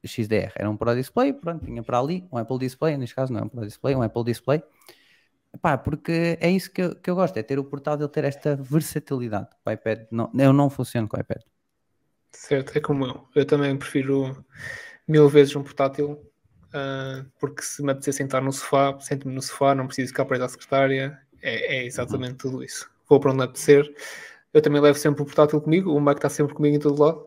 XDR, 0.04 0.52
era 0.56 0.70
um 0.70 0.76
Pro 0.76 0.94
Display, 0.96 1.32
pronto, 1.34 1.64
tinha 1.66 1.82
para 1.82 1.98
ali, 2.00 2.28
um 2.32 2.38
Apple 2.38 2.58
Display, 2.60 2.96
neste 2.98 3.14
caso 3.16 3.32
não 3.32 3.40
é 3.40 3.44
um 3.44 3.48
Pro 3.50 3.66
Display, 3.66 3.96
um 3.96 4.02
Apple 4.02 4.24
Display. 4.24 4.62
Epá, 5.54 5.78
porque 5.78 6.38
é 6.40 6.50
isso 6.50 6.70
que 6.72 6.82
eu, 6.82 6.96
que 6.96 7.10
eu 7.10 7.14
gosto, 7.16 7.36
é 7.38 7.42
ter 7.42 7.58
o 7.58 7.64
portátil, 7.64 8.08
ter 8.08 8.24
esta 8.24 8.56
versatilidade. 8.56 9.48
O 9.66 9.70
iPad, 9.70 10.06
não, 10.10 10.30
eu 10.38 10.52
não 10.52 10.70
funciono 10.70 11.08
com 11.08 11.16
o 11.16 11.20
iPad. 11.20 11.42
Certo, 12.32 12.76
é 12.76 12.80
como 12.80 13.06
eu. 13.06 13.28
Eu 13.34 13.46
também 13.46 13.76
prefiro 13.78 14.44
mil 15.08 15.28
vezes 15.28 15.56
um 15.56 15.62
portátil 15.62 16.20
ah, 16.74 17.24
porque 17.40 17.62
se 17.62 17.82
me 17.82 17.92
apetecer 17.92 18.14
sentar 18.14 18.42
no 18.42 18.52
sofá, 18.52 18.98
sento-me 19.00 19.34
no 19.34 19.42
sofá, 19.42 19.74
não 19.74 19.86
preciso 19.86 20.08
ficar 20.10 20.26
preso 20.26 20.44
à 20.44 20.48
secretária, 20.50 21.20
é, 21.46 21.76
é 21.76 21.84
exatamente 21.84 22.36
tudo 22.38 22.62
isso. 22.64 22.90
Vou 23.08 23.20
para 23.20 23.32
onde 23.32 23.44
apetecer. 23.44 23.88
Eu 24.52 24.60
também 24.60 24.80
levo 24.80 24.98
sempre 24.98 25.22
o 25.22 25.24
portátil 25.24 25.60
comigo, 25.60 25.92
o 25.92 26.00
Mac 26.00 26.18
está 26.18 26.28
sempre 26.28 26.54
comigo 26.54 26.76
em 26.76 26.80
todo 26.80 27.00
lado. 27.00 27.26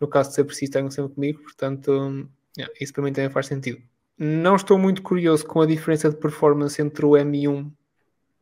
No 0.00 0.08
caso 0.08 0.30
de 0.30 0.34
ser 0.34 0.44
preciso, 0.44 0.72
tenho 0.72 0.90
sempre 0.90 1.14
comigo, 1.14 1.42
portanto, 1.42 2.28
yeah, 2.58 2.74
isso 2.80 2.92
para 2.92 3.04
mim 3.04 3.12
também 3.12 3.30
faz 3.30 3.46
sentido. 3.46 3.80
Não 4.18 4.56
estou 4.56 4.78
muito 4.78 5.00
curioso 5.02 5.46
com 5.46 5.60
a 5.60 5.66
diferença 5.66 6.10
de 6.10 6.16
performance 6.16 6.80
entre 6.80 7.04
o 7.06 7.10
M1 7.10 7.70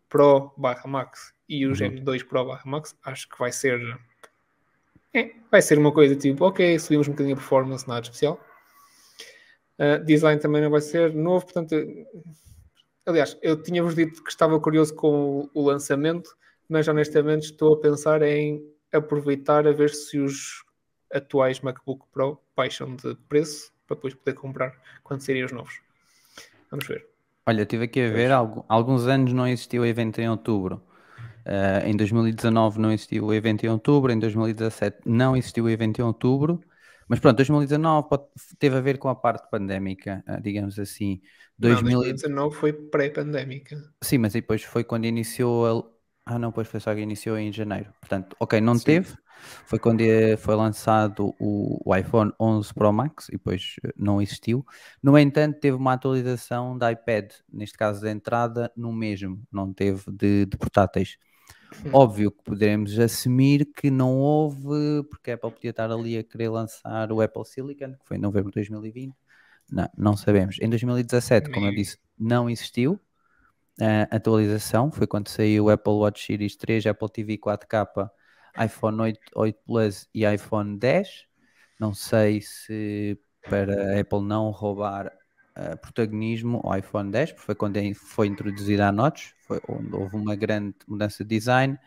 Pro 0.08 0.52
barra 0.56 0.86
Max 0.86 1.34
e 1.48 1.66
o 1.66 1.70
Uhum. 1.70 1.74
M2 1.74 2.26
Pro 2.26 2.46
barra 2.46 2.62
Max. 2.64 2.96
Acho 3.04 3.28
que 3.28 3.38
vai 3.38 3.52
ser. 3.52 3.78
É, 5.12 5.32
vai 5.50 5.60
ser 5.60 5.78
uma 5.78 5.92
coisa 5.92 6.16
tipo, 6.16 6.44
ok, 6.44 6.78
subimos 6.78 7.08
um 7.08 7.12
bocadinho 7.12 7.34
a 7.34 7.38
performance, 7.38 7.86
nada 7.86 8.02
especial. 8.02 8.40
Uh, 9.78 10.04
design 10.04 10.40
também 10.40 10.62
não 10.62 10.70
vai 10.70 10.80
ser 10.80 11.12
novo, 11.14 11.44
portanto, 11.44 11.74
aliás, 13.10 13.36
eu 13.42 13.60
tinha-vos 13.62 13.94
dito 13.94 14.22
que 14.22 14.30
estava 14.30 14.58
curioso 14.60 14.94
com 14.94 15.48
o, 15.52 15.62
lançamento, 15.66 16.36
mas 16.68 16.88
honestamente 16.88 17.44
estou 17.44 17.74
a 17.74 17.80
pensar 17.80 18.22
em 18.22 18.62
aproveitar 18.92 19.66
a 19.66 19.72
ver 19.72 19.90
se 19.90 20.18
os 20.18 20.64
atuais 21.12 21.60
MacBook 21.60 22.06
Pro 22.12 22.40
baixam 22.56 22.96
de 22.96 23.14
preço 23.28 23.72
para 23.86 23.96
depois 23.96 24.14
poder 24.14 24.34
comprar 24.34 24.72
quando 25.02 25.20
saírem 25.20 25.44
os 25.44 25.52
novos. 25.52 25.80
Vamos 26.70 26.86
ver. 26.86 27.06
Olha, 27.46 27.60
eu 27.60 27.62
estive 27.64 27.84
aqui 27.84 28.00
a 28.00 28.08
ver, 28.08 28.30
algu- 28.30 28.64
alguns 28.68 29.06
anos 29.06 29.32
não 29.32 29.46
existiu 29.46 29.82
o 29.82 29.86
evento 29.86 30.20
em 30.20 30.28
outubro. 30.28 30.80
Ah, 31.44 31.82
em 31.84 31.96
2019 31.96 32.78
não 32.78 32.92
existiu 32.92 33.26
o 33.26 33.34
evento 33.34 33.64
em 33.64 33.68
outubro, 33.68 34.12
em 34.12 34.18
2017 34.18 34.98
não 35.04 35.36
existiu 35.36 35.64
o 35.64 35.70
evento 35.70 36.00
em 36.00 36.04
outubro, 36.04 36.60
mas 37.10 37.18
pronto, 37.20 37.36
2019 37.36 38.08
pode- 38.08 38.24
teve 38.58 38.76
a 38.76 38.80
ver 38.80 38.98
com 38.98 39.08
a 39.08 39.14
parte 39.14 39.50
pandémica, 39.50 40.22
ah, 40.26 40.38
digamos 40.40 40.78
assim. 40.78 41.20
Não, 41.58 41.68
2000 41.68 42.00
e- 42.04 42.12
2019 42.12 42.56
foi 42.56 42.72
pré-pandémica. 42.72 43.76
Sim, 44.02 44.18
mas 44.18 44.32
depois 44.32 44.62
foi 44.62 44.84
quando 44.84 45.04
iniciou 45.06 45.66
a... 45.66 46.00
Ah 46.32 46.38
não, 46.38 46.52
pois 46.52 46.68
foi 46.68 46.78
só 46.80 46.94
que 46.94 47.00
iniciou 47.00 47.36
em 47.36 47.52
janeiro. 47.52 47.92
Portanto, 48.00 48.36
ok, 48.38 48.60
não 48.60 48.76
Sim. 48.76 48.84
teve. 48.84 49.14
Foi 49.66 49.78
quando 49.78 50.02
eh, 50.02 50.36
foi 50.36 50.54
lançado 50.54 51.34
o, 51.40 51.80
o 51.84 51.96
iPhone 51.96 52.30
11 52.38 52.72
Pro 52.74 52.92
Max 52.92 53.28
e 53.30 53.32
depois 53.32 53.74
eh, 53.84 53.92
não 53.96 54.20
existiu. 54.22 54.64
No 55.02 55.18
entanto, 55.18 55.58
teve 55.58 55.76
uma 55.76 55.94
atualização 55.94 56.76
da 56.76 56.92
iPad, 56.92 57.32
neste 57.52 57.76
caso 57.76 58.02
da 58.02 58.10
entrada, 58.10 58.70
no 58.76 58.92
mesmo, 58.92 59.42
não 59.50 59.72
teve 59.72 60.02
de, 60.12 60.46
de 60.46 60.56
portáteis. 60.58 61.16
Hum. 61.84 61.90
Óbvio 61.92 62.30
que 62.30 62.42
poderemos 62.42 62.98
assumir 62.98 63.64
que 63.64 63.90
não 63.90 64.18
houve, 64.18 65.04
porque 65.08 65.30
a 65.30 65.34
Apple 65.34 65.50
podia 65.52 65.70
estar 65.70 65.90
ali 65.90 66.18
a 66.18 66.24
querer 66.24 66.48
lançar 66.48 67.12
o 67.12 67.20
Apple 67.20 67.44
Silicon, 67.44 67.92
que 67.92 68.06
foi 68.06 68.16
em 68.16 68.20
novembro 68.20 68.50
de 68.50 68.56
2020. 68.56 69.14
Não, 69.70 69.88
não 69.96 70.16
sabemos. 70.16 70.56
Em 70.60 70.68
2017, 70.68 71.50
como 71.50 71.66
eu 71.66 71.74
disse, 71.74 71.96
não 72.18 72.50
existiu 72.50 73.00
a 73.80 74.16
atualização. 74.16 74.90
Foi 74.90 75.06
quando 75.06 75.28
saiu 75.28 75.66
o 75.66 75.70
Apple 75.70 75.92
Watch 75.92 76.26
Series 76.26 76.56
3, 76.56 76.86
Apple 76.86 77.08
TV 77.08 77.38
4K, 77.38 78.10
iPhone 78.64 79.00
8, 79.00 79.20
8 79.34 79.58
Plus 79.64 80.08
e 80.12 80.24
iPhone 80.24 80.78
10. 80.78 81.26
Não 81.78 81.94
sei 81.94 82.40
se 82.40 83.18
para 83.48 83.96
a 83.96 84.00
Apple 84.00 84.22
não 84.22 84.50
roubar 84.50 85.10
eh, 85.56 85.76
protagonismo 85.76 86.60
ao 86.64 86.78
iPhone 86.78 87.10
10, 87.10 87.32
porque 87.32 87.46
foi 87.46 87.54
quando 87.54 87.78
foi 87.94 88.26
introduzida 88.28 88.88
a 88.88 88.92
Notch, 88.92 89.32
foi 89.40 89.60
onde 89.68 89.94
houve 89.94 90.16
uma 90.16 90.36
grande 90.36 90.76
mudança 90.86 91.24
de 91.24 91.36
design. 91.36 91.78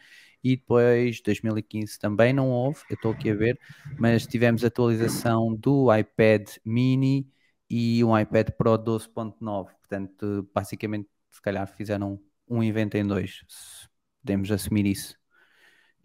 E 0.43 0.57
depois, 0.57 1.21
2015 1.21 1.97
também 1.97 2.33
não 2.33 2.49
houve, 2.49 2.81
eu 2.89 2.95
estou 2.95 3.13
aqui 3.13 3.29
a 3.29 3.35
ver, 3.35 3.57
mas 3.97 4.27
tivemos 4.27 4.63
atualização 4.65 5.55
do 5.55 5.87
iPad 5.95 6.49
mini 6.65 7.31
e 7.69 8.03
um 8.03 8.17
iPad 8.17 8.49
Pro 8.51 8.77
12.9. 8.77 9.69
Portanto, 9.79 10.49
basicamente, 10.53 11.09
se 11.31 11.41
calhar 11.41 11.65
fizeram 11.67 12.19
um, 12.49 12.61
evento 12.61 12.95
em 12.95 13.07
dois. 13.07 13.43
se 13.47 13.87
Podemos 14.21 14.51
assumir 14.51 14.85
isso. 14.85 15.17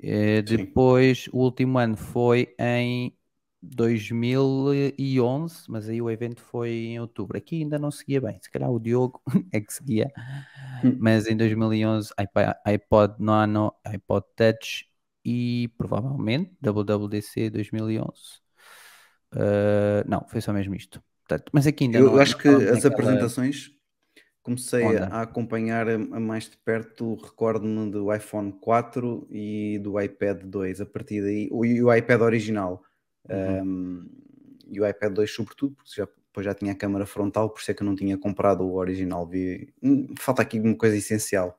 Eh, 0.01 0.43
depois, 0.43 1.29
o 1.33 1.39
último 1.39 1.79
ano 1.79 1.97
foi 1.97 2.55
em 2.59 3.18
2011, 3.63 5.65
mas 5.69 5.89
aí 5.89 6.01
o 6.03 6.11
evento 6.11 6.43
foi 6.43 6.71
em 6.71 7.01
outubro. 7.01 7.39
Aqui 7.39 7.63
ainda 7.63 7.79
não 7.79 7.91
seguia 7.91 8.21
bem, 8.21 8.39
se 8.43 8.51
calhar 8.51 8.71
o 8.71 8.79
Diogo 8.81 9.23
é 9.53 9.61
que 9.61 9.73
seguia, 9.73 10.11
Hum. 10.83 10.97
mas 10.99 11.27
em 11.27 11.37
2011 11.37 12.13
iPod, 12.17 12.55
iPod 12.67 13.15
Nano, 13.23 13.73
iPod 13.85 14.25
Touch 14.37 14.87
e 15.25 15.69
provavelmente 15.79 16.53
WWDC 16.63 17.51
2011. 17.51 18.41
Eh, 19.35 20.05
não, 20.07 20.27
foi 20.29 20.41
só 20.41 20.53
mesmo 20.53 20.75
isto. 20.75 21.03
Portanto, 21.27 21.51
mas 21.55 21.67
aqui 21.67 21.85
ainda 21.85 21.99
Eu 21.99 22.03
não 22.03 22.21
acho 22.21 22.33
não 22.33 22.37
que 22.37 22.41
falamos 22.41 22.49
as 22.49 22.85
apresentações 22.85 23.71
comecei 24.43 24.97
a, 24.97 25.01
onda. 25.01 25.19
a 25.19 25.23
acompanhar 25.23 25.89
a, 25.89 25.99
mais 25.99 26.49
de 26.51 26.57
perto, 26.59 27.15
recordo-me 27.17 27.91
do 27.91 28.13
iPhone 28.15 28.53
4 28.53 29.27
e 29.31 29.79
do 29.81 30.01
iPad 30.01 30.43
2. 30.45 30.81
A 30.81 30.87
partir 30.87 31.21
daí, 31.23 31.49
e 31.51 31.83
o 31.83 31.95
iPad 31.95 32.21
original 32.23 32.83
Uhum. 33.29 33.63
um, 33.63 34.09
e 34.71 34.81
o 34.81 34.87
iPad 34.87 35.13
2, 35.13 35.31
sobretudo, 35.33 35.75
porque 35.75 35.91
já, 35.97 36.05
depois 36.05 36.45
já 36.45 36.55
tinha 36.55 36.73
a 36.73 36.75
câmara 36.75 37.07
frontal, 37.07 37.51
por 37.51 37.61
isso 37.61 37.71
é 37.71 37.75
que 37.75 37.83
eu 37.83 37.87
não 37.87 37.97
tinha 37.97 38.19
comprado 38.19 38.63
o 38.65 38.75
original. 38.75 39.27
Vi, 39.27 39.73
hum, 39.83 40.15
falta 40.19 40.43
aqui 40.43 40.61
uma 40.61 40.77
coisa 40.77 40.97
essencial. 40.97 41.59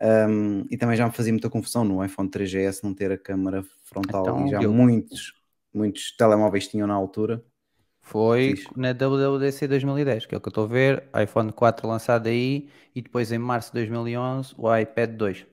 Um, 0.00 0.66
e 0.70 0.76
também 0.76 0.96
já 0.96 1.06
me 1.06 1.12
fazia 1.12 1.32
muita 1.32 1.48
confusão 1.48 1.82
no 1.82 2.04
iPhone 2.04 2.28
3GS 2.28 2.82
não 2.84 2.92
ter 2.94 3.10
a 3.10 3.16
câmara 3.18 3.64
frontal 3.84 4.26
Então, 4.26 4.46
e 4.46 4.48
já 4.50 4.60
Diogo. 4.60 4.76
muitos, 4.76 5.32
muitos 5.72 6.14
telemóveis 6.16 6.68
tinham 6.68 6.86
na 6.86 6.94
altura. 6.94 7.42
Foi 8.02 8.54
na 8.76 8.92
WWDC 8.92 9.66
2010, 9.66 10.26
que 10.26 10.34
é 10.34 10.38
o 10.38 10.40
que 10.40 10.48
eu 10.48 10.50
estou 10.50 10.64
a 10.64 10.68
ver. 10.68 11.08
iPhone 11.22 11.52
4 11.52 11.88
lançado 11.88 12.28
aí 12.28 12.68
e 12.94 13.02
depois 13.02 13.32
em 13.32 13.38
março 13.38 13.70
de 13.70 13.74
2011 13.74 14.54
o 14.56 14.74
iPad 14.76 15.10
2. 15.16 15.46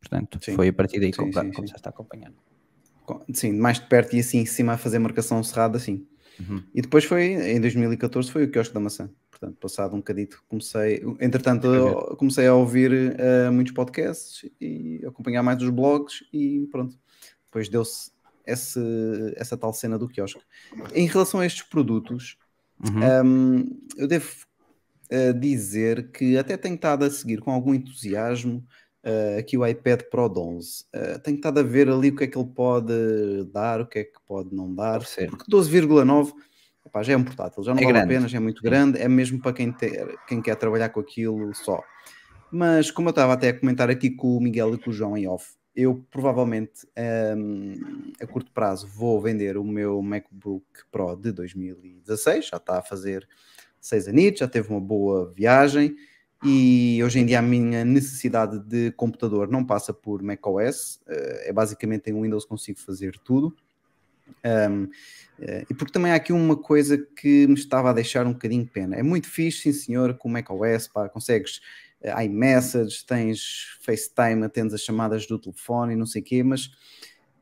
Portanto, 0.00 0.40
Sim. 0.40 0.56
foi 0.56 0.68
a 0.68 0.72
partir 0.72 0.98
daí 1.00 1.12
Sim, 1.12 1.16
comprado, 1.16 1.46
sim, 1.46 1.52
como 1.52 1.68
sim. 3.32 3.52
mais 3.52 3.78
de 3.78 3.86
perto 3.86 4.16
e 4.16 4.20
assim 4.20 4.38
em 4.38 4.46
cima 4.46 4.72
a 4.74 4.78
fazer 4.78 4.98
marcação 4.98 5.42
cerrada, 5.42 5.78
sim. 5.78 6.06
Uhum. 6.40 6.62
E 6.74 6.80
depois 6.82 7.04
foi, 7.04 7.32
em 7.32 7.60
2014, 7.60 8.30
foi 8.30 8.44
o 8.44 8.50
quiosque 8.50 8.74
da 8.74 8.80
maçã. 8.80 9.10
Portanto, 9.30 9.56
passado 9.60 9.94
um 9.94 9.98
bocadito, 9.98 10.42
comecei, 10.48 11.02
entretanto, 11.20 12.16
comecei 12.16 12.46
a 12.46 12.54
ouvir 12.54 13.16
eh, 13.18 13.50
muitos 13.50 13.72
podcasts 13.72 14.48
e 14.60 15.00
acompanhar 15.04 15.42
mais 15.42 15.60
os 15.60 15.70
blogs 15.70 16.24
e 16.32 16.68
pronto. 16.70 16.96
Depois 17.46 17.68
deu-se 17.68 18.12
essa 18.44 19.56
tal 19.56 19.72
cena 19.72 19.98
do 19.98 20.08
quiosque. 20.08 20.40
Em 20.94 21.06
relação 21.06 21.40
a 21.40 21.46
estes 21.46 21.62
produtos, 21.62 22.36
Uhum. 22.82 23.24
Hum, 23.24 23.80
eu 23.96 24.08
devo 24.08 24.28
uh, 25.12 25.38
dizer 25.38 26.10
que 26.10 26.36
até 26.36 26.56
tenho 26.56 26.74
estado 26.74 27.04
a 27.04 27.10
seguir 27.10 27.40
com 27.40 27.50
algum 27.52 27.72
entusiasmo 27.72 28.66
uh, 29.04 29.38
aqui 29.38 29.56
o 29.56 29.66
iPad 29.66 30.02
Pro 30.10 30.28
de 30.28 30.38
11. 30.38 30.84
Uh, 30.94 31.18
tenho 31.20 31.36
estado 31.36 31.60
a 31.60 31.62
ver 31.62 31.88
ali 31.88 32.10
o 32.10 32.16
que 32.16 32.24
é 32.24 32.26
que 32.26 32.38
ele 32.38 32.48
pode 32.54 32.92
dar, 33.52 33.80
o 33.80 33.86
que 33.86 34.00
é 34.00 34.04
que 34.04 34.18
pode 34.26 34.54
não 34.54 34.74
dar. 34.74 34.98
Oferecer. 34.98 35.30
Porque 35.30 35.50
12,9 35.50 36.32
epá, 36.86 37.02
já 37.02 37.12
é 37.12 37.16
um 37.16 37.24
portátil, 37.24 37.62
já 37.62 37.74
não 37.74 37.80
É 37.80 37.84
vale 37.84 37.98
a 37.98 38.00
grande. 38.00 38.14
pena, 38.14 38.28
já 38.28 38.36
é 38.36 38.40
muito 38.40 38.60
Sim. 38.60 38.64
grande, 38.64 38.98
é 38.98 39.08
mesmo 39.08 39.40
para 39.40 39.52
quem, 39.52 39.72
ter, 39.72 40.18
quem 40.26 40.42
quer 40.42 40.56
trabalhar 40.56 40.88
com 40.90 41.00
aquilo 41.00 41.54
só. 41.54 41.82
Mas 42.50 42.90
como 42.90 43.08
eu 43.08 43.12
estava 43.12 43.32
até 43.32 43.48
a 43.48 43.58
comentar 43.58 43.88
aqui 43.88 44.10
com 44.10 44.36
o 44.36 44.40
Miguel 44.40 44.74
e 44.74 44.78
com 44.78 44.90
o 44.90 44.92
João 44.92 45.16
em 45.16 45.26
off, 45.26 45.54
eu 45.74 46.04
provavelmente 46.10 46.86
hum, 47.36 48.12
a 48.20 48.26
curto 48.26 48.52
prazo 48.52 48.86
vou 48.86 49.20
vender 49.22 49.56
o 49.56 49.64
meu 49.64 50.02
MacBook 50.02 50.66
Pro 50.90 51.16
de 51.16 51.32
2016, 51.32 52.48
já 52.48 52.58
está 52.58 52.78
a 52.78 52.82
fazer 52.82 53.26
seis 53.80 54.06
anos, 54.06 54.38
já 54.38 54.46
teve 54.46 54.68
uma 54.68 54.80
boa 54.80 55.32
viagem 55.34 55.96
e 56.42 57.00
hoje 57.04 57.20
em 57.20 57.26
dia 57.26 57.38
a 57.38 57.42
minha 57.42 57.84
necessidade 57.84 58.58
de 58.60 58.90
computador 58.92 59.48
não 59.48 59.64
passa 59.64 59.92
por 59.92 60.22
macOS, 60.22 61.00
eh, 61.06 61.50
é 61.50 61.52
basicamente 61.52 62.10
em 62.10 62.20
Windows 62.20 62.44
consigo 62.44 62.80
fazer 62.80 63.16
tudo. 63.18 63.54
Um, 64.44 64.88
eh, 65.40 65.64
e 65.70 65.74
porque 65.74 65.92
também 65.92 66.10
há 66.10 66.16
aqui 66.16 66.32
uma 66.32 66.56
coisa 66.56 66.98
que 66.98 67.46
me 67.46 67.54
estava 67.54 67.90
a 67.90 67.92
deixar 67.92 68.26
um 68.26 68.32
bocadinho 68.32 68.66
pena. 68.66 68.96
É 68.96 69.02
muito 69.02 69.28
fixe, 69.28 69.62
sim 69.62 69.72
senhor, 69.72 70.14
com 70.14 70.28
macOS, 70.28 70.88
pá, 70.88 71.08
consegues 71.08 71.60
eh, 72.02 72.24
iMessage, 72.24 73.04
tens 73.06 73.78
FaceTime, 73.80 74.44
atendes 74.44 74.74
as 74.74 74.80
chamadas 74.80 75.26
do 75.26 75.38
telefone 75.38 75.92
e 75.92 75.96
não 75.96 76.06
sei 76.06 76.22
o 76.22 76.24
quê, 76.24 76.42
mas 76.42 76.70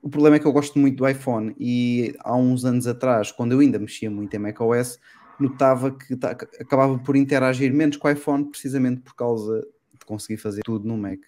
o 0.02 0.08
problema 0.08 0.36
é 0.36 0.38
que 0.38 0.46
eu 0.46 0.52
gosto 0.52 0.78
muito 0.78 0.96
do 0.96 1.08
iPhone 1.08 1.54
e 1.58 2.14
há 2.20 2.36
uns 2.36 2.64
anos 2.64 2.86
atrás, 2.86 3.32
quando 3.32 3.52
eu 3.52 3.60
ainda 3.60 3.78
mexia 3.78 4.10
muito 4.10 4.34
em 4.34 4.38
macOS, 4.38 4.98
notava 5.42 5.90
que 5.90 6.14
acabava 6.60 6.98
por 6.98 7.16
interagir 7.16 7.72
menos 7.72 7.96
com 7.96 8.08
o 8.08 8.10
iPhone 8.10 8.44
precisamente 8.44 9.00
por 9.00 9.14
causa 9.14 9.60
de 9.98 10.04
conseguir 10.04 10.36
fazer 10.36 10.62
tudo 10.62 10.86
no 10.86 10.96
Mac. 10.96 11.20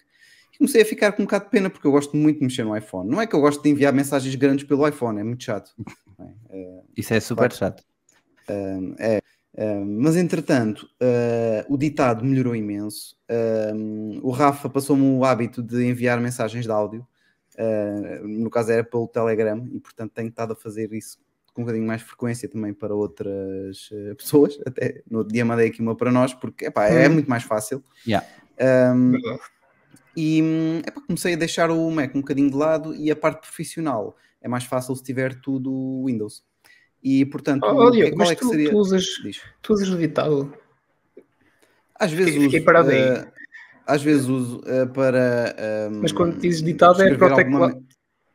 E 0.53 0.57
comecei 0.57 0.81
a 0.81 0.85
ficar 0.85 1.11
com 1.13 1.23
um 1.23 1.25
bocado 1.25 1.45
de 1.45 1.51
pena 1.51 1.69
porque 1.69 1.87
eu 1.87 1.91
gosto 1.91 2.15
muito 2.15 2.37
de 2.39 2.45
mexer 2.45 2.63
no 2.63 2.75
iPhone. 2.77 3.09
Não 3.09 3.19
é 3.19 3.25
que 3.25 3.35
eu 3.35 3.41
gosto 3.41 3.61
de 3.63 3.69
enviar 3.69 3.91
mensagens 3.91 4.33
grandes 4.35 4.65
pelo 4.65 4.87
iPhone, 4.87 5.19
é 5.19 5.23
muito 5.23 5.43
chato. 5.43 5.71
é? 6.19 6.23
Eh, 6.49 6.81
Isso 6.97 7.13
é 7.13 7.19
super 7.19 7.49
Claro. 7.49 7.55
chato. 7.55 7.83
é, 8.99 9.21
mas 9.85 10.15
entretanto, 10.15 10.89
uh, 11.01 11.73
o 11.73 11.77
ditado 11.77 12.25
melhorou 12.25 12.55
imenso. 12.55 13.15
O 14.21 14.31
Rafa 14.31 14.69
passou-me 14.69 15.03
o 15.03 15.23
hábito 15.23 15.61
de 15.61 15.85
enviar 15.85 16.19
mensagens 16.19 16.65
de 16.65 16.71
áudio, 16.71 17.07
uh, 17.55 18.27
no 18.27 18.49
caso 18.49 18.71
era 18.71 18.83
pelo 18.83 19.07
Telegram, 19.07 19.63
e 19.71 19.79
portanto 19.79 20.11
tenho 20.11 20.29
estado 20.29 20.53
a 20.53 20.55
fazer 20.55 20.91
isso 20.93 21.19
com 21.53 21.61
um 21.61 21.65
bocadinho 21.65 21.85
mais 21.87 22.01
frequência 22.01 22.49
também 22.49 22.73
para 22.73 22.93
outras 22.95 23.89
eh, 23.91 24.13
pessoas. 24.15 24.57
Até 24.65 25.03
no 25.09 25.19
outro 25.19 25.33
dia 25.33 25.45
mandei 25.45 25.67
aqui 25.67 25.81
uma 25.81 25.95
para 25.95 26.11
nós, 26.11 26.33
porque 26.33 26.65
epá, 26.65 26.85
é 26.87 27.07
Hum. 27.07 27.13
muito 27.13 27.29
mais 27.29 27.43
fácil. 27.43 27.83
Yeah. 28.07 28.25
Um, 28.95 29.11
Verdade. 29.11 29.39
e 30.15 30.81
epá, 30.85 31.01
comecei 31.01 31.33
a 31.33 31.37
deixar 31.37 31.71
o 31.71 31.89
Mac 31.91 32.13
um 32.15 32.19
bocadinho 32.21 32.49
de 32.49 32.55
lado 32.55 32.95
e 32.95 33.09
a 33.11 33.15
parte 33.15 33.41
profissional 33.41 34.15
é 34.41 34.47
mais 34.47 34.63
fácil 34.65 34.95
se 34.95 35.03
tiver 35.03 35.35
tudo 35.41 36.03
Windows. 36.05 36.43
E 37.03 37.25
portanto, 37.25 37.63
Oh, 37.65 37.87
oh, 37.87 37.91
qual 37.91 38.15
mas 38.15 38.31
é 38.31 38.35
que 38.35 38.41
tu, 38.41 38.49
seria? 38.49 38.69
tu 38.71 38.77
usas, 38.77 39.05
Diz. 39.23 39.41
tu 39.61 39.73
usas 39.73 39.89
o 39.89 39.97
ditado. 39.97 40.53
Às 41.95 42.11
vezes 42.11 42.33
Fiquei 42.33 42.59
uso, 42.59 42.65
parado 42.65 42.91
eh, 42.91 43.31
às 43.85 44.01
vezes 44.01 44.25
uso 44.27 44.61
eh, 44.65 44.85
para. 44.87 45.55
Mas 46.01 46.11
hum, 46.11 46.15
quando 46.15 46.39
dizes 46.39 46.61
ditado 46.63 47.01
é 47.01 47.15
para, 47.15 47.35
o 47.35 47.39
alguma- 47.39 47.69
para 47.69 47.79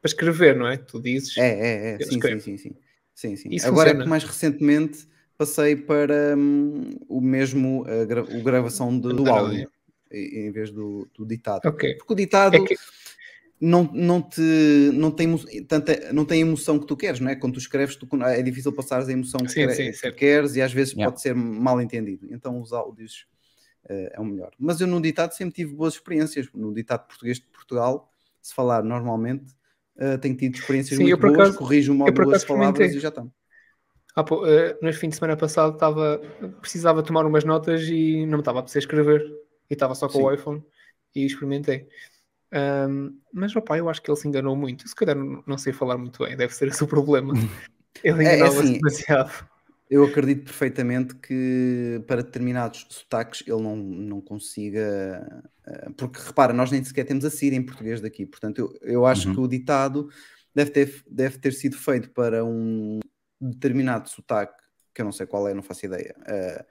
escrever, 0.04 0.56
não 0.56 0.66
é? 0.68 0.76
Tu 0.76 1.00
dizes. 1.00 1.36
É, 1.36 1.48
é, 1.48 1.94
é. 1.94 1.98
Sim, 2.04 2.20
sim, 2.20 2.38
sim, 2.40 2.56
sim. 2.56 2.76
Sim, 3.18 3.36
sim. 3.36 3.48
Isso 3.50 3.66
Agora 3.66 3.88
é 3.88 3.92
funciona. 3.92 4.04
que 4.04 4.10
mais 4.10 4.24
recentemente 4.24 5.08
passei 5.36 5.74
para 5.76 6.36
hum, 6.36 6.90
o 7.08 7.20
mesmo 7.20 7.84
a 7.86 8.04
gra- 8.04 8.22
o 8.22 8.42
gravação 8.42 8.92
de- 8.98 9.12
do 9.12 9.28
áudio 9.28 9.70
em 10.10 10.50
vez 10.50 10.70
do, 10.70 11.08
do 11.14 11.26
ditado. 11.26 11.66
Ok. 11.66 11.94
Porque 11.96 12.12
o 12.12 12.16
ditado 12.16 12.56
É 12.56 12.64
que- 12.64 12.76
não, 13.60 13.90
não, 13.92 14.22
te, 14.22 14.40
não, 14.94 15.10
tem, 15.10 15.36
tanta, 15.66 16.12
não 16.12 16.24
tem 16.24 16.42
a 16.42 16.46
emoção 16.46 16.78
que 16.78 16.86
tu 16.86 16.96
queres, 16.96 17.18
não 17.20 17.28
é? 17.28 17.34
Quando 17.36 17.54
tu 17.54 17.58
escreves, 17.58 17.96
tu, 17.96 18.08
é 18.22 18.40
difícil 18.40 18.72
passares 18.72 19.08
a 19.08 19.12
emoção 19.12 19.40
que, 19.40 19.48
Sim, 19.50 19.66
quer- 19.66 19.74
sim, 19.74 19.90
que 20.00 20.12
queres 20.12 20.54
e 20.56 20.62
às 20.62 20.72
vezes 20.72 20.92
Yeah. 20.94 21.10
pode 21.10 21.20
ser 21.20 21.34
mal 21.34 21.80
entendido. 21.82 22.26
Então 22.30 22.60
os 22.60 22.72
áudios 22.72 23.26
eh, 23.88 24.12
é 24.14 24.20
o 24.20 24.24
melhor. 24.24 24.52
Mas 24.58 24.80
eu 24.80 24.86
no 24.86 25.00
ditado 25.00 25.32
sempre 25.32 25.54
tive 25.54 25.74
boas 25.74 25.94
experiências. 25.94 26.48
No 26.54 26.72
ditado 26.72 27.06
português 27.06 27.38
de 27.38 27.46
Portugal, 27.48 28.10
se 28.40 28.54
falar 28.54 28.82
normalmente, 28.84 29.44
eh, 29.98 30.16
tenho 30.18 30.36
tido 30.36 30.54
experiências 30.56 30.96
Sim, 30.96 31.04
muito 31.04 31.20
boas, 31.20 31.34
acaso- 31.34 31.58
corrijo 31.58 31.92
uma 31.92 32.06
ou 32.06 32.12
duas 32.12 32.44
palavras 32.44 32.94
e 32.94 33.00
já 33.00 33.08
está. 33.08 33.26
Há 34.14 34.24
pou- 34.24 34.46
eh, 34.46 34.76
nos 34.82 34.96
fins 34.96 35.10
de 35.10 35.16
semana 35.16 35.36
passado 35.36 35.74
estava, 35.74 36.18
precisava 36.60 37.02
tomar 37.02 37.24
umas 37.26 37.44
notas 37.44 37.82
e 37.82 38.24
não 38.26 38.38
me 38.38 38.40
estava 38.40 38.58
a 38.58 38.62
precisar 38.62 38.80
escrever. 38.80 39.22
E 39.70 39.74
estava 39.74 39.94
só 39.94 40.08
com 40.08 40.22
o 40.24 40.28
Sim. 40.30 40.34
iPhone 40.34 40.64
e 41.14 41.26
experimentei. 41.26 41.86
Ahm, 42.50 43.10
mas 43.32 43.54
opa, 43.54 43.76
eu 43.76 43.88
acho 43.90 44.00
que 44.00 44.10
ele 44.10 44.16
se 44.18 44.26
enganou 44.26 44.56
muito. 44.56 44.88
Se 44.88 44.94
calhar 44.94 45.14
não, 45.14 45.58
sei 45.58 45.72
falar 45.72 45.98
muito 45.98 46.24
bem, 46.24 46.34
deve 46.36 46.54
ser 46.54 46.68
esse 46.68 46.82
o 46.82 46.86
problema. 46.88 47.34
Ele 48.02 48.24
É, 48.24 48.28
é 48.30 48.34
enganava-se 48.36 48.60
assim, 48.60 48.72
demasiado. 48.78 49.48
Eu 49.90 50.04
acredito 50.04 50.44
perfeitamente 50.44 51.14
que 51.14 52.02
para 52.06 52.22
determinados 52.22 52.86
sotaques 52.90 53.42
ele 53.46 53.62
não, 53.62 53.74
não 53.76 54.20
consiga. 54.20 55.44
eh, 55.66 55.88
Porque 55.96 56.18
repara, 56.20 56.52
nós 56.52 56.70
nem 56.70 56.84
sequer 56.84 57.04
temos 57.04 57.24
a 57.24 57.30
Síria 57.30 57.56
em 57.56 57.62
português 57.62 58.00
daqui, 58.00 58.26
portanto, 58.26 58.58
eu, 58.58 58.78
eu 58.82 59.06
acho 59.06 59.28
Uhum. 59.28 59.34
que 59.34 59.40
o 59.40 59.48
ditado 59.48 60.10
deve 60.54 60.70
ter, 60.70 61.02
deve 61.10 61.38
ter 61.38 61.52
sido 61.54 61.76
feito 61.76 62.10
para 62.10 62.44
um 62.44 63.00
determinado 63.40 64.08
sotaque, 64.10 64.62
que 64.94 65.00
eu 65.00 65.04
não 65.04 65.12
sei 65.12 65.26
qual 65.26 65.48
é, 65.48 65.54
não 65.54 65.62
faço 65.62 65.86
ideia, 65.86 66.14
eh, 66.26 66.64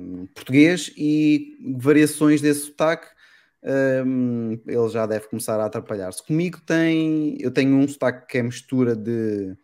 em 0.00 0.26
português 0.34 0.92
e 0.96 1.56
variações 1.76 2.40
desse 2.40 2.62
sotaque. 2.66 3.06
em, 3.62 4.60
ele 4.66 4.88
já 4.88 5.04
deve 5.06 5.28
começar 5.28 5.58
a 5.60 5.66
atrapalhar-se. 5.66 6.24
Comigo 6.24 6.60
tem. 6.64 7.36
Eu 7.40 7.50
tenho 7.50 7.76
um 7.76 7.86
sotaque 7.88 8.26
que 8.28 8.38
é 8.38 8.42
mistura 8.42 8.94
de. 8.96 9.56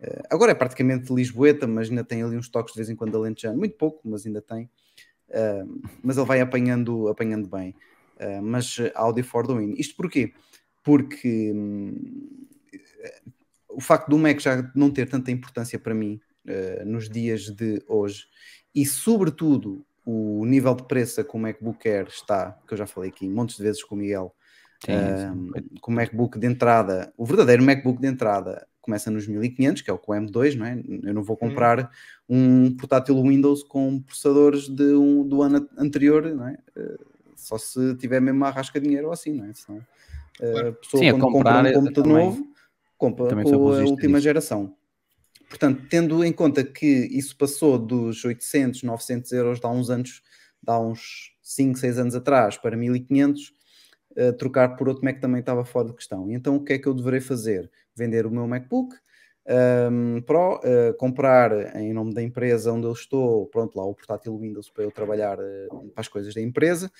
Eh, 0.00 0.22
agora 0.30 0.52
é 0.52 0.54
praticamente 0.54 1.12
Lisboeta, 1.12 1.66
mas 1.66 1.88
ainda 1.88 2.04
tem 2.04 2.22
ali 2.22 2.36
uns 2.36 2.48
toques 2.48 2.74
de 2.74 2.78
vez 2.78 2.90
em 2.90 2.96
quando 2.96 3.16
alentejano, 3.16 3.58
muito 3.58 3.76
pouco, 3.76 4.00
mas 4.04 4.26
ainda 4.26 4.42
tem. 4.42 4.70
Eh, 5.28 5.64
mas 6.02 6.16
ele 6.16 6.26
vai 6.26 6.40
apanhando, 6.40 7.08
apanhando 7.08 7.48
bem. 7.48 7.74
Eh, 8.18 8.40
mas 8.40 8.78
eh, 8.78 8.92
Audi 8.94 9.22
for 9.22 9.46
the 9.46 9.54
win. 9.54 9.74
Isto 9.76 9.96
porquê? 9.96 10.32
Porque 10.82 11.52
eh, 13.02 13.20
o 13.68 13.80
facto 13.80 14.08
do 14.08 14.18
Mac 14.18 14.40
já 14.40 14.70
não 14.74 14.90
ter 14.90 15.08
tanta 15.08 15.30
importância 15.30 15.78
para 15.78 15.94
mim 15.94 16.20
eh, 16.46 16.84
nos 16.84 17.08
dias 17.08 17.50
de 17.50 17.82
hoje 17.88 18.26
e, 18.74 18.86
sobretudo, 18.86 19.84
o 20.04 20.44
nível 20.46 20.74
de 20.74 20.84
preço 20.86 21.24
que 21.24 21.36
o 21.36 21.38
MacBook 21.38 21.88
Air 21.88 22.06
está, 22.06 22.56
que 22.66 22.74
eu 22.74 22.78
já 22.78 22.86
falei 22.86 23.10
aqui 23.10 23.28
montes 23.28 23.56
de 23.56 23.62
vezes 23.64 23.82
com 23.82 23.96
o 23.96 23.98
Miguel, 23.98 24.32
um, 24.88 25.52
sim. 25.54 25.62
com 25.80 25.90
o 25.92 25.94
MacBook 25.94 26.38
de 26.38 26.46
entrada, 26.46 27.12
o 27.16 27.24
verdadeiro 27.24 27.62
MacBook 27.62 28.00
de 28.00 28.06
entrada 28.06 28.66
começa 28.80 29.10
nos 29.10 29.26
1500, 29.26 29.82
que 29.82 29.90
é 29.90 29.92
o 29.92 29.98
com 29.98 30.12
M2, 30.12 30.54
não 30.56 30.64
é? 30.66 30.80
Eu 31.02 31.12
não 31.14 31.22
vou 31.22 31.36
comprar 31.36 31.90
um 32.28 32.76
portátil 32.76 33.20
Windows 33.20 33.62
com 33.64 34.00
processadores 34.00 34.68
de 34.68 34.94
um, 34.94 35.26
do 35.26 35.42
ano 35.42 35.68
anterior, 35.76 36.22
não 36.34 36.46
é? 36.48 36.56
Eh, 36.76 36.96
Só 37.34 37.58
se 37.58 37.94
tiver 37.96 38.20
mesmo 38.20 38.44
a 38.44 38.48
arrasca 38.48 38.80
dinheiro 38.80 39.08
ou 39.08 39.12
assim, 39.12 39.32
não 39.32 39.44
é? 39.46 39.52
Senão, 39.54 39.78
eh, 40.40 40.52
Claro. 40.52 40.68
a 40.68 40.72
pessoa 40.72 41.02
Sim, 41.02 41.10
quando 41.10 41.22
comprar, 41.32 41.64
compra 41.64 41.70
um 41.70 41.82
computador 41.82 42.04
também- 42.12 42.26
novo, 42.26 42.46
compra 42.96 43.28
também 43.28 43.44
com 43.44 43.50
a 43.54 43.78
última 43.80 44.12
disso. 44.18 44.20
geração. 44.20 44.74
Portanto, 45.48 45.82
tendo 45.90 46.24
em 46.24 46.32
conta 46.32 46.64
que 46.64 46.86
isso 46.86 47.36
passou 47.36 47.78
dos 47.78 48.24
800, 48.24 48.82
900 48.84 49.30
euros 49.32 49.60
de 49.60 49.66
há 49.66 49.70
uns 49.70 49.90
anos, 49.90 50.22
de 50.62 50.72
há 50.72 50.78
uns 50.78 51.32
5, 51.42 51.78
6 51.78 51.98
anos 51.98 52.14
atrás, 52.14 52.56
para 52.56 52.76
1500, 52.76 53.52
trocar 54.38 54.76
por 54.76 54.88
outro 54.88 55.04
Mac 55.04 55.20
também 55.20 55.40
estava 55.40 55.64
fora 55.64 55.88
de 55.88 55.94
questão. 55.94 56.30
Então 56.30 56.56
o 56.56 56.64
que 56.64 56.74
é 56.74 56.78
que 56.78 56.86
eu 56.88 56.94
deverei 56.94 57.20
fazer? 57.20 57.70
Vender 57.94 58.26
o 58.26 58.30
meu 58.30 58.46
MacBook 58.46 58.94
ehm, 59.46 60.20
Pro, 60.26 60.60
eh, 60.64 60.92
comprar 60.98 61.76
em 61.76 61.92
nome 61.92 62.12
da 62.14 62.22
empresa 62.22 62.72
onde 62.72 62.86
eu 62.86 62.92
estou, 62.92 63.46
pronto, 63.46 63.76
lá 63.76 63.84
o 63.84 63.94
portátil 63.94 64.36
Windows 64.38 64.70
para 64.70 64.84
eu 64.84 64.90
trabalhar 64.90 65.38
eh, 65.40 65.68
para 65.94 66.00
as 66.00 66.08
coisas 66.08 66.34
da 66.34 66.40
empresa. 66.40 66.90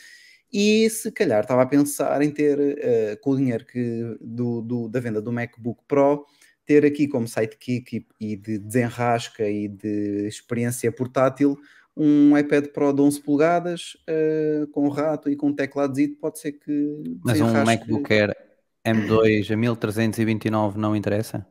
E 0.53 0.89
se 0.91 1.11
calhar 1.11 1.41
estava 1.43 1.63
a 1.63 1.67
pensar 1.67 2.23
em 2.23 2.31
ter, 2.31 2.59
eh, 2.79 3.17
com 3.21 3.31
o 3.31 3.37
dinheiro 3.37 3.67
que, 3.67 4.17
do, 4.21 4.63
do- 4.63 4.89
da 4.89 5.01
venda 5.01 5.21
do 5.21 5.33
MacBook 5.33 5.83
Pro, 5.89 6.25
ter 6.65 6.85
aqui 6.85 7.09
como 7.09 7.27
sidekick 7.29 7.97
e, 8.21 8.33
e 8.33 8.37
de 8.37 8.59
desenrasca 8.59 9.49
e 9.49 9.69
de 9.69 10.27
experiência 10.27 10.91
portátil 10.93 11.57
um 11.97 12.37
iPad 12.37 12.67
Pro 12.69 12.93
de 12.93 13.01
11 13.01 13.21
polegadas 13.21 13.97
eh, 14.07 14.67
com 14.73 14.89
rato 14.89 15.31
e 15.31 15.37
com 15.37 15.53
teclado 15.53 15.95
pode 16.21 16.39
ser 16.39 16.53
que 16.53 17.03
Mas 17.25 17.41
um 17.41 17.65
MacBook 17.65 18.13
Air 18.13 18.37
M2 18.85 19.51
a 19.51 19.57
1329 19.57 20.79
não 20.79 20.95
interessa? 20.95 21.47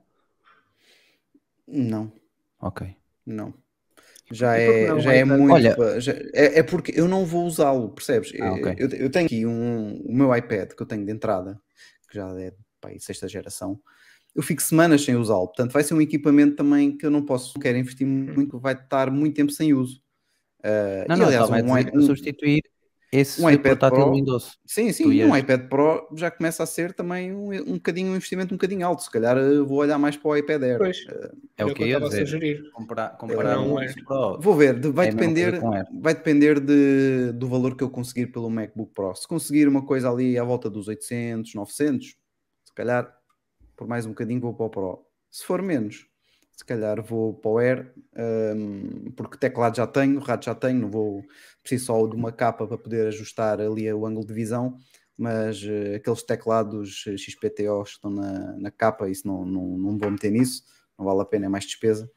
não, 1.68 2.12
Ok. 2.60 2.96
não 3.26 3.54
já 4.32 4.58
é, 4.58 4.90
não 4.90 5.00
já 5.00 5.14
é 5.14 5.24
muito 5.24 5.54
Olha- 5.54 5.76
pa- 5.76 6.00
já- 6.00 6.14
é, 6.34 6.60
é 6.60 6.64
porque 6.64 6.92
eu 6.96 7.08
não 7.08 7.26
vou 7.26 7.46
usá-lo, 7.46 7.90
percebes? 7.90 8.32
Ah, 8.42 8.54
ok. 8.54 8.76
eu, 8.78 8.90
eu 8.90 9.10
tenho 9.10 9.26
aqui 9.26 9.46
um, 9.46 9.98
o 10.02 10.14
meu 10.14 10.36
iPad 10.36 10.72
que 10.74 10.82
eu 10.82 10.88
tenho 10.88 11.06
de 11.06 11.12
entrada 11.12 11.60
que 12.10 12.16
já 12.16 12.28
é 12.40 12.52
pá, 12.82 12.90
aí, 12.90 13.00
sexta 13.00 13.28
geração 13.28 13.80
eu 14.36 14.44
fico 14.44 14.62
semanas 14.62 15.04
sem 15.04 15.16
usá-lo, 15.16 15.48
portanto 15.48 15.72
vai 15.72 15.84
ser 15.84 15.94
um 15.94 16.02
equipamento 16.02 16.56
também 16.56 16.98
que 16.98 17.06
eu 17.06 17.12
não 17.12 17.24
posso, 17.26 17.54
não 17.56 17.62
quero 17.62 17.78
investir 17.78 18.06
muito, 18.06 18.60
vai 18.60 18.74
estar 18.74 19.10
muito 19.12 19.36
tempo 19.36 19.52
sem 19.52 19.74
uso 19.74 20.02
Eh, 20.68 21.06
Não, 21.08 21.16
e, 21.16 21.20
não, 21.20 21.26
aliás, 21.28 21.50
a 21.52 21.56
um, 21.96 22.00
um- 22.00 22.02
substituir 22.08 22.64
esse 23.14 23.40
um 23.42 23.48
iPad 23.50 23.74
portátil 23.78 24.04
Pro- 24.04 24.14
Windows. 24.14 24.58
Sim, 24.66 24.92
sim, 24.92 25.12
ias- 25.12 25.30
um 25.30 25.38
iPad 25.38 25.70
Pro 25.70 26.08
já 26.18 26.32
começa 26.32 26.64
a 26.64 26.66
ser 26.66 26.92
também 26.92 27.32
um, 27.34 27.52
um 27.54 27.74
bocadinho 27.76 28.12
um 28.12 28.16
investimento 28.16 28.54
um 28.54 28.58
bocadinho 28.58 28.86
alto. 28.86 29.04
Se 29.04 29.12
calhar 29.12 29.38
eh, 29.38 29.60
vou 29.60 29.78
olhar 29.78 29.98
mais 30.00 30.18
para 30.18 30.28
o 30.30 30.36
iPad 30.36 30.64
Air. 30.64 30.78
Pois, 30.80 30.98
Eh, 31.08 31.32
É 31.60 31.66
o 31.66 31.74
que 31.74 31.84
eu 31.84 31.88
ia 31.88 31.94
estava 31.94 32.08
a 32.08 32.10
dizer. 32.10 32.26
sugerir. 32.26 32.72
Comparar, 32.72 33.10
comparar 33.18 33.56
não 33.58 33.76
um 33.76 33.80
é. 33.80 33.94
Pro. 33.94 34.40
vou 34.42 34.56
ver, 34.56 34.80
de- 34.80 34.90
vai 34.90 35.08
É 35.08 35.12
depender, 35.12 35.54
Air. 35.64 35.86
vai 36.02 36.16
depender 36.16 36.60
de, 36.60 37.32
do 37.34 37.48
valor 37.48 37.78
que 37.78 37.84
eu 37.84 37.90
conseguir 37.92 38.28
pelo 38.28 38.50
MacBook 38.50 38.92
Pro. 38.94 39.16
Se 39.16 39.28
conseguir 39.28 39.68
uma 39.68 39.86
coisa 39.86 40.10
ali 40.10 40.38
à 40.38 40.44
volta 40.44 40.68
dos 40.70 40.88
800, 40.88 41.54
900, 41.54 42.08
se 42.66 42.74
calhar 42.74 43.08
por 43.78 43.88
mais 43.88 44.06
um 44.06 44.10
bocadinho 44.10 44.42
vou 44.42 44.54
para 44.56 44.66
o 44.66 44.70
Pro. 44.70 45.06
Se 45.30 45.46
for 45.46 45.62
menos, 45.62 46.08
se 46.56 46.64
calhar 46.64 47.02
vou 47.04 47.34
para 47.34 47.52
o 47.52 47.58
Air, 47.58 47.94
ehm, 48.16 49.12
porque 49.16 49.38
teclado 49.38 49.76
já 49.76 49.86
tenho, 49.86 50.20
rato 50.20 50.46
já 50.46 50.56
tenho, 50.56 50.80
não 50.80 50.90
vou 50.90 51.24
preciso 51.62 51.88
só 51.88 52.08
de 52.08 52.16
uma 52.16 52.32
capa 52.32 52.66
para 52.66 52.78
poder 52.78 53.08
ajustar 53.08 53.60
ali 53.60 53.92
o 53.92 54.06
ângulo 54.06 54.26
de 54.26 54.34
visão, 54.34 54.78
mas 55.18 55.62
eh, 55.64 55.96
aqueles 55.96 56.24
teclados 56.24 57.04
eh, 57.08 57.18
XPTOs 57.18 57.90
que 57.90 57.96
estão 57.96 58.12
na, 58.12 58.58
na 58.58 58.72
capa, 58.72 59.10
isso 59.10 59.28
não, 59.28 59.46
não, 59.46 59.78
não 59.78 59.98
vou 59.98 60.10
meter 60.12 60.32
nisso, 60.32 60.64
não 60.98 61.06
vale 61.06 61.22
a 61.22 61.26
pena, 61.26 61.46
é 61.46 61.50
mais 61.50 61.66
despesa. 61.66 62.10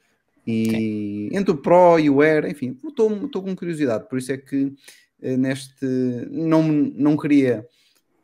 E 0.46 1.28
entre 1.32 1.50
o 1.52 1.56
Pro 1.56 1.98
e 1.98 2.08
o 2.08 2.22
Air, 2.22 2.46
enfim, 2.46 2.78
estou 2.86 3.42
com 3.42 3.56
curiosidade, 3.56 4.08
por 4.08 4.18
isso 4.18 4.32
é 4.32 4.38
que 4.38 4.72
eh, 5.20 5.36
neste 5.36 5.84
não, 6.30 6.62
não 6.62 7.16
queria 7.16 7.66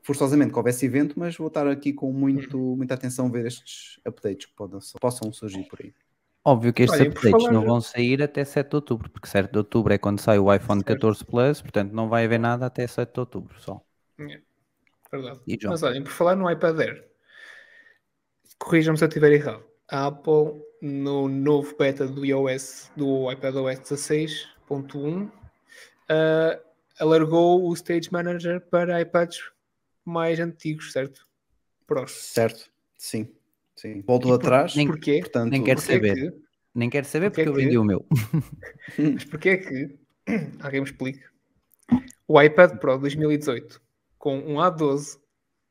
forçosamente 0.05 0.53
que 0.53 0.59
houvesse 0.59 0.85
evento, 0.87 1.19
mas 1.19 1.37
vou 1.37 1.49
estar 1.49 1.67
aqui 1.67 1.93
com 1.93 2.13
muito, 2.13 2.59
muita 2.59 2.95
atenção 2.95 3.27
a 3.27 3.31
ver 3.31 3.47
estes 3.47 3.99
updates 4.07 4.47
que 4.47 4.53
podam, 4.55 4.79
possam 5.01 5.33
surgir 5.33 5.65
por 5.65 5.81
aí. 5.83 5.93
Óbvio 6.45 6.75
que 6.75 6.83
estes 6.83 7.01
Olha, 7.01 7.09
updates 7.09 7.31
falar- 7.31 7.53
não 7.53 7.63
vão 7.65 7.81
sair 7.81 8.23
até 8.23 8.45
7 8.45 8.69
de 8.69 8.77
outubro, 8.77 9.09
porque 9.11 9.27
7 9.27 9.51
de 9.51 9.57
outubro 9.59 9.95
é 9.95 9.99
quando 9.99 10.21
sai 10.21 10.39
o 10.39 10.53
iPhone 10.55 10.81
Certo. 10.81 11.01
14 11.01 11.25
Plus, 11.25 11.63
portanto 11.63 11.93
não 11.93 12.07
vai 12.09 12.27
haver 12.27 12.39
nada 12.39 12.67
até 12.67 12.87
7 12.87 13.15
de 13.15 13.21
outubro 13.21 13.59
só. 13.61 13.81
Verdade. 15.11 15.41
E 15.47 15.57
John? 15.57 15.71
Mas 15.71 15.83
olhem, 15.83 16.03
por 16.05 16.13
falar 16.13 16.37
no 16.37 16.51
iPad 16.51 16.79
Air, 16.81 17.09
corrijam-me 18.59 18.99
se 18.99 19.05
eu 19.05 19.09
estiver 19.09 19.33
errado. 19.33 19.65
A 19.89 20.07
Apple, 20.07 20.63
no 20.83 21.29
novo 21.29 21.75
beta 21.79 22.07
do 22.07 22.25
iOS, 22.27 22.91
do 22.97 23.31
iPadOS 23.33 23.79
16.1, 23.81 25.31
ah, 26.11 26.61
alargou 27.01 27.67
o 27.67 27.73
Stage 27.75 28.11
Manager 28.13 28.61
para 28.61 29.01
iPads 29.01 29.51
mais 30.05 30.39
antigos, 30.41 30.93
certo? 30.93 31.27
Pros. 31.87 32.13
Certo? 32.13 32.71
Sim. 32.99 33.29
Sim. 33.77 34.03
Volto 34.07 34.29
por- 34.29 34.35
atrás. 34.35 34.75
nem- 34.77 34.87
Porquê? 34.87 35.21
portanto, 35.21 35.51
nem 35.51 35.63
quero 35.65 35.81
Porquê 35.81 35.93
saber. 35.95 36.15
que- 36.33 36.45
Nem 36.75 36.91
quero 36.91 37.07
saber 37.07 37.31
Porque 37.31 37.45
porque, 37.45 37.51
é 37.51 37.53
eu 37.53 37.55
que- 37.57 37.65
vendi 37.65 37.79
o 37.79 37.85
meu. 37.85 38.07
Mas 39.15 39.25
porquê 39.25 39.49
é 39.51 39.57
que, 39.59 39.99
alguém 40.61 40.81
me 40.81 40.87
explique, 40.87 41.23
o 42.27 42.41
iPad 42.41 42.79
Pro 42.79 42.99
2018 42.99 43.81
com 44.19 44.39
um 44.39 44.57
A12 44.61 45.19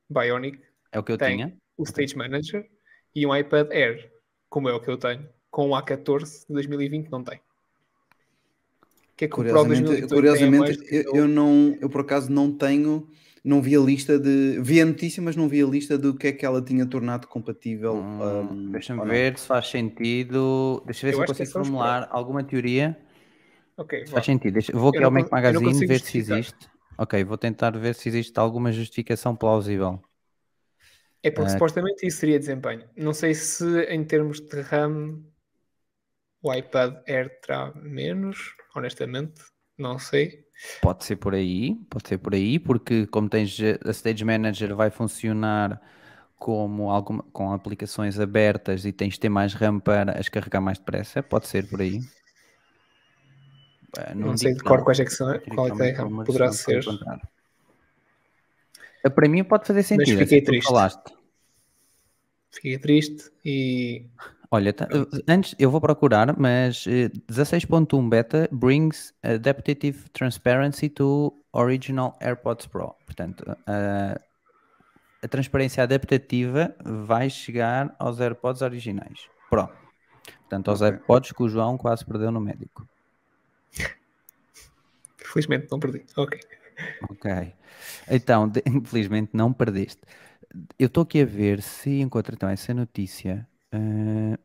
Bionic 0.10 0.60
É 0.92 1.00
o 1.00 1.04
que 1.04 1.12
eu 1.12 1.18
Tem. 1.18 1.38
tinha. 1.38 1.58
o 1.78 1.84
Stage 1.84 2.16
Manager 2.16 2.70
e 3.16 3.26
um 3.26 3.36
iPad 3.36 3.70
Air, 3.72 4.12
como 4.50 4.70
é 4.70 4.74
o 4.74 4.80
que 4.80 4.90
eu 4.90 4.98
tenho, 4.98 5.28
com 5.50 5.70
o 5.70 5.74
A14 5.76 6.46
de 6.48 6.54
2020 6.54 7.10
não 7.10 7.24
tem. 7.24 7.38
O 7.38 9.16
que 9.18 9.26
é 9.26 9.28
que 9.28 9.34
o 9.34 9.38
Pro 9.44 9.46
Curiosamente, 9.46 9.84
2018 9.84 10.14
curiosamente 10.16 10.80
eu, 10.92 11.16
eu 11.16 11.28
não, 11.28 11.78
eu 11.82 11.90
por 11.90 12.02
acaso 12.02 12.32
não 12.32 12.52
tenho, 12.56 13.08
não 13.44 13.62
vi 13.62 13.76
a 13.76 13.80
lista 13.80 14.18
de, 14.20 14.60
vi 14.62 14.82
a 14.82 14.86
notícia, 14.86 15.22
mas 15.22 15.36
não 15.36 15.48
vi 15.50 15.62
a 15.62 15.66
lista 15.68 15.98
do 15.98 16.16
que 16.16 16.28
é 16.28 16.32
que 16.32 16.46
ela 16.46 16.62
tinha 16.62 16.86
tornado 16.86 17.28
compatível. 17.28 17.94
Hum, 17.96 18.22
um, 18.22 18.72
Deixa-me 18.72 19.00
não. 19.00 19.08
ver 19.08 19.38
se 19.38 19.48
faz 19.48 19.68
sentido. 19.68 20.82
Deixa 20.86 21.06
eu 21.06 21.12
ver 21.12 21.14
Eu 21.18 21.18
se 21.18 21.20
eu 21.20 21.24
é 21.24 21.28
consigo 21.28 21.52
formular 21.52 22.08
alguma 22.12 22.44
teoria. 22.44 22.98
Ok, 23.78 24.06
Se 24.06 24.12
faz 24.12 24.26
sentido. 24.26 24.54
Deixa- 24.54 24.74
vou 24.74 24.90
aqui 24.90 25.04
ao 25.04 25.12
Mac 25.12 25.32
Magazine 25.32 25.86
ver 25.88 26.00
se 26.00 26.18
existe. 26.18 26.70
Ok, 26.98 27.24
vou 27.24 27.38
tentar 27.38 27.72
ver 27.78 27.96
se 27.96 28.08
existe 28.08 28.38
alguma 28.40 28.72
justificação 28.72 29.36
plausível. 29.36 30.00
É 31.24 31.32
porque 31.32 31.50
Ah. 31.50 31.54
supostamente 31.54 32.06
isso 32.06 32.18
seria 32.20 32.38
desempenho. 32.40 32.88
Não 32.96 33.14
sei 33.14 33.34
se 33.34 33.66
em 33.86 34.04
termos 34.06 34.40
de 34.42 34.62
RAM 34.62 35.24
o 36.42 36.54
iPad 36.54 37.02
Air 37.08 37.40
terá 37.42 37.72
menos, 37.76 38.38
honestamente, 38.76 39.42
não 39.78 39.98
sei. 39.98 40.46
Pode 40.82 41.04
ser 41.06 41.18
por 41.18 41.34
aí, 41.34 41.76
pode 41.90 42.08
ser 42.08 42.18
por 42.18 42.34
aí, 42.34 42.60
porque 42.60 43.06
como 43.08 43.30
tens 43.30 43.58
a 43.86 43.92
Stage 43.92 44.24
Manager 44.24 44.76
vai 44.76 44.90
funcionar 44.90 45.82
como 46.38 46.90
alguma, 46.92 47.24
com 47.32 47.54
aplicações 47.54 48.20
abertas 48.20 48.86
e 48.86 48.92
tens 48.92 49.14
de 49.14 49.20
ter 49.22 49.30
mais 49.30 49.54
RAM 49.54 49.80
para 49.80 50.20
as 50.20 50.28
carregar 50.30 50.62
mais 50.62 50.78
depressa, 50.78 51.24
pode 51.24 51.48
ser 51.48 51.68
por 51.70 51.82
aí. 51.82 52.00
Eh, 53.98 54.14
Não, 54.16 54.36
sei 54.38 54.52
digo 54.52 54.58
de 54.60 54.64
cor 54.64 54.78
não. 54.80 54.86
quais 54.86 55.00
é 55.00 55.06
que 55.06 55.12
são, 55.12 55.28
qual 55.56 55.68
é 55.68 55.72
que 55.72 55.82
é 55.84 55.92
a 55.92 55.94
realmente 55.94 56.18
RAM. 56.18 56.26
Poderá 56.26 56.52
ser. 56.52 56.84
Eh, 59.06 59.10
Para 59.10 59.30
mim 59.30 59.44
pode 59.44 59.68
fazer 59.68 59.84
sentido, 59.84 60.20
fiquei 60.20 60.24
assim 60.24 60.36
que 60.40 60.42
tu 60.42 60.46
triste. 60.52 60.68
falaste. 60.68 61.14
Fiquei 62.52 62.78
triste 62.78 63.32
e 63.44 64.06
Olha, 64.56 64.72
tá- 64.72 64.88
antes 65.28 65.56
eu 65.58 65.72
vou 65.72 65.82
procurar, 65.82 66.38
mas 66.38 66.86
eh, 66.88 67.10
16.1 67.28 68.08
beta 68.08 68.48
brings 68.52 69.12
adaptive 69.24 70.08
transparency 70.12 70.90
to 70.90 71.34
original 71.54 72.16
AirPods 72.22 72.68
Pro. 72.68 72.94
Portanto, 73.04 73.44
a, 73.66 74.16
a 75.24 75.28
transparência 75.28 75.82
adaptativa 75.82 76.76
vai 76.86 77.32
chegar 77.32 77.96
aos 77.98 78.20
AirPods 78.20 78.62
originais 78.62 79.28
Pro. 79.50 79.68
Portanto, 80.42 80.68
aos 80.70 80.82
Ok. 80.82 80.92
AirPods 80.92 81.32
que 81.32 81.42
o 81.42 81.50
João 81.50 81.76
quase 81.76 82.06
perdeu 82.06 82.30
no 82.32 82.40
médico. 82.40 82.88
felizmente 85.18 85.68
não 85.72 85.80
perdi. 85.80 86.04
Ok. 86.16 86.40
Ok. 87.10 87.54
Então, 88.08 88.48
de- 88.48 88.62
infelizmente 88.70 89.32
não 89.34 89.52
perdeste. 89.52 90.02
Eu 90.78 90.86
estou 90.86 91.02
aqui 91.02 91.24
a 91.24 91.26
ver 91.26 91.60
se 91.64 92.00
encontro 92.02 92.36
então 92.36 92.48
essa 92.48 92.72
notícia 92.72 93.48
eh, 93.74 94.38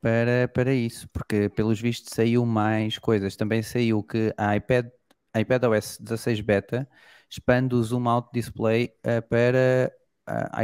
para, 0.00 0.48
para 0.48 0.74
isso, 0.74 1.08
porque 1.10 1.48
pelos 1.48 1.80
vistos 1.80 2.12
saiu 2.14 2.44
mais 2.44 2.98
coisas. 2.98 3.36
Também 3.36 3.62
saiu 3.62 4.02
que 4.02 4.34
a 4.36 4.56
iPad, 4.56 4.86
a 5.32 5.40
iPadOS 5.40 5.98
16 6.00 6.40
Beta 6.40 6.88
expande 7.30 7.74
o 7.74 7.82
Zoom 7.82 8.08
Out 8.08 8.30
Display 8.32 8.92
eh, 9.02 9.20
para 9.20 9.92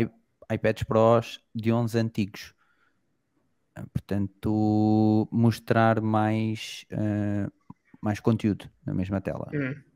i- 0.01 0.11
iPads 0.55 0.83
Pros 0.85 1.41
de 1.55 1.73
11 1.73 1.99
antigos. 1.99 2.55
Portanto, 3.93 5.29
mostrar 5.31 6.01
mais, 6.01 6.85
mais 8.01 8.21
conteúdo 8.21 8.69
na 8.85 8.95
mesma 8.95 9.21
tela. 9.21 9.53
Hum. 9.53 9.88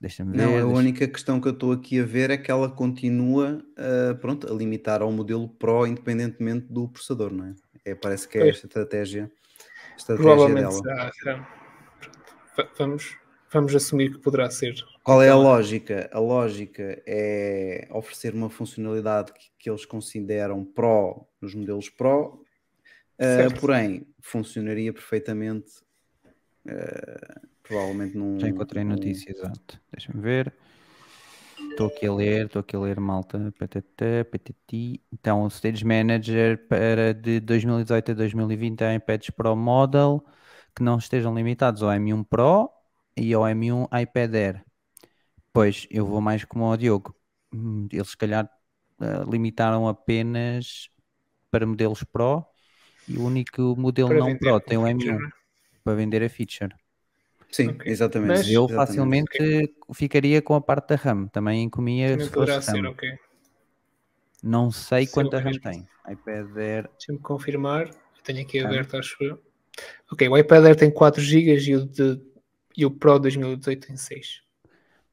Deixa-me 0.00 0.32
ver. 0.32 0.38
Não, 0.38 0.50
a 0.50 0.62
deixa- 0.62 0.66
única 0.66 1.08
questão 1.08 1.40
que 1.40 1.48
eu 1.48 1.52
estou 1.52 1.72
aqui 1.72 2.00
a 2.00 2.04
ver 2.04 2.30
é 2.30 2.36
que 2.36 2.50
ela 2.50 2.70
continua 2.70 3.64
ah, 3.76 4.14
pronto, 4.20 4.50
a 4.50 4.54
limitar 4.56 5.02
ao 5.02 5.10
modelo 5.10 5.48
Pro 5.48 5.86
independentemente 5.86 6.66
do 6.70 6.88
processador, 6.88 7.32
não 7.32 7.46
é? 7.46 7.54
É, 7.84 7.94
parece 7.94 8.28
que 8.28 8.38
é 8.38 8.42
a 8.42 8.44
Pois. 8.44 8.56
estratégia, 8.64 9.24
a 9.24 9.96
estratégia 9.96 10.34
Provavelmente 10.34 10.82
dela. 10.82 11.12
será. 11.12 11.12
será. 11.12 12.68
Vamos, 12.76 13.16
vamos 13.52 13.74
assumir 13.74 14.12
que 14.12 14.18
poderá 14.18 14.50
ser. 14.50 14.74
Qual 15.02 15.22
é 15.22 15.28
a 15.30 15.36
lógica? 15.36 16.08
A 16.12 16.18
lógica 16.18 17.02
é 17.06 17.88
oferecer 17.90 18.34
uma 18.34 18.50
funcionalidade 18.50 19.32
que, 19.32 19.46
que 19.58 19.70
eles 19.70 19.84
consideram 19.84 20.64
Pro 20.64 21.26
nos 21.40 21.54
modelos 21.54 21.88
Pro, 21.88 22.44
ah, 23.18 23.24
Certo. 23.24 23.60
porém 23.60 24.06
funcionaria 24.20 24.92
perfeitamente, 24.92 25.70
provavelmente 27.62 28.16
num. 28.16 28.38
Já 28.40 28.48
encontrei 28.48 28.84
num- 28.84 28.90
notícia, 28.90 29.30
exato. 29.30 29.80
Deixa-me 29.92 30.20
ver. 30.20 30.52
Estou 31.70 31.86
aqui 31.88 32.06
a 32.06 32.12
ler, 32.14 32.46
estou 32.46 32.60
aqui 32.60 32.76
a 32.76 32.80
ler, 32.80 32.98
malta. 33.00 33.52
Patata, 33.58 34.26
patati. 34.30 35.02
Então, 35.12 35.44
o 35.44 35.48
Stage 35.48 35.84
Manager 35.84 36.66
para 36.68 37.14
de 37.14 37.40
2018 37.40 38.10
a 38.12 38.14
2020 38.14 38.80
em 38.82 38.96
iPads 38.96 39.30
Pro 39.30 39.54
Model 39.56 40.24
que 40.74 40.82
não 40.82 40.98
estejam 40.98 41.34
limitados 41.34 41.82
ao 41.82 41.90
M1 41.90 42.22
Pro 42.24 42.70
e 43.16 43.32
ao 43.34 43.42
M1 43.48 43.88
iPad 44.00 44.34
Air. 44.34 44.64
Pois, 45.52 45.86
eu 45.90 46.06
vou 46.06 46.20
mais 46.20 46.44
como 46.44 46.64
ao 46.64 46.76
Diogo. 46.76 47.14
Hum, 47.52 47.88
Eles, 47.92 48.10
se 48.10 48.16
calhar, 48.16 48.48
eh, 49.00 49.24
limitaram 49.30 49.88
apenas 49.88 50.88
para 51.50 51.66
modelos 51.66 52.04
Pro 52.04 52.44
e 53.08 53.16
o 53.16 53.24
único 53.24 53.74
modelo 53.76 54.08
Para 54.08 54.18
não 54.18 54.36
Pro 54.38 54.60
com 54.60 54.60
tem 54.60 54.78
o 54.78 54.82
feature, 54.82 55.12
M1 55.12 55.18
né? 55.18 55.30
Para 55.88 55.96
vender 55.96 56.22
a 56.22 56.28
feature. 56.28 56.74
Sim, 57.50 57.68
Ok. 57.70 57.86
exatamente. 57.86 58.28
Mas 58.28 58.48
Eu 58.50 58.64
exatamente. 58.64 58.76
facilmente 58.76 59.74
ficaria 59.94 60.42
com 60.42 60.54
a 60.54 60.60
parte 60.60 60.88
da 60.90 60.96
RAM. 60.96 61.28
Também 61.28 61.68
comia 61.70 62.12
Também 62.12 62.26
se 62.26 62.30
poderá 62.30 62.60
fosse 62.60 62.70
ser, 62.70 62.78
RAM. 62.78 62.90
ok. 62.90 63.18
Não 64.42 64.70
sei 64.70 65.06
Sim, 65.06 65.12
quanta. 65.14 65.38
RAM 65.38 65.58
tem. 65.58 65.88
iPad 66.08 66.56
Air. 66.56 66.90
Deixa-me 66.98 67.18
confirmar. 67.18 67.86
Eu 67.88 68.22
tenho 68.24 68.42
aqui 68.42 68.58
Ok. 68.58 68.64
aberto, 68.66 68.96
acho 68.96 69.16
eu. 69.22 69.42
Ok, 70.12 70.28
o 70.28 70.38
iPad 70.38 70.64
Air 70.66 70.76
tem 70.76 70.90
4 70.90 71.22
GB 71.22 71.70
e 71.70 71.76
o, 71.76 71.86
de, 71.86 72.20
e 72.76 72.86
o 72.86 72.90
Pro 72.90 73.18
2018 73.18 73.86
tem 73.86 73.96
6. 73.96 74.42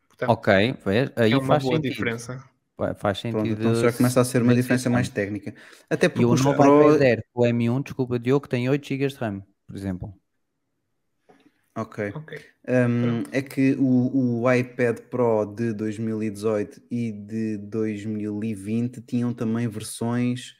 Portanto, 0.07 0.31
Ok, 0.31 0.47
vê, 0.85 1.11
aí 1.15 1.31
é 1.33 1.37
uma 1.37 1.57
faz 1.57 1.63
boa 1.63 1.79
sentido. 1.79 1.91
diferença. 1.91 2.43
Fa- 2.77 2.95
Faz 2.95 3.19
sentido. 3.19 3.41
Pronto, 3.41 3.59
então 3.59 3.75
já 3.75 3.91
começa 3.93 4.21
a 4.21 4.25
ser 4.25 4.41
uma 4.41 4.55
diferença 4.55 4.89
mais 4.89 5.09
técnica. 5.09 5.55
Até 5.89 6.09
E 6.15 6.19
porque 6.19 6.25
o 6.25 6.35
os 6.35 6.41
novo 6.43 6.63
Pro. 6.63 6.65
iPad 6.65 7.01
Air, 7.01 7.23
o 7.33 7.45
M1, 7.45 7.81
desculpa, 7.81 8.19
Diogo, 8.19 8.47
tem 8.47 8.69
8 8.69 8.87
GB 8.87 9.07
de 9.07 9.15
RAM, 9.15 9.41
por 9.67 9.75
exemplo. 9.75 10.21
Ok. 11.75 12.11
Ok. 12.15 12.37
Um, 12.67 13.23
é 13.31 13.41
que 13.41 13.75
o, 13.77 14.41
o 14.41 14.51
iPad 14.51 14.99
Pro 15.11 15.45
de 15.45 15.71
2018 15.73 16.81
e 16.89 17.11
de 17.11 17.57
2020 17.57 19.01
tinham 19.01 19.33
também 19.33 19.67
versões 19.67 20.55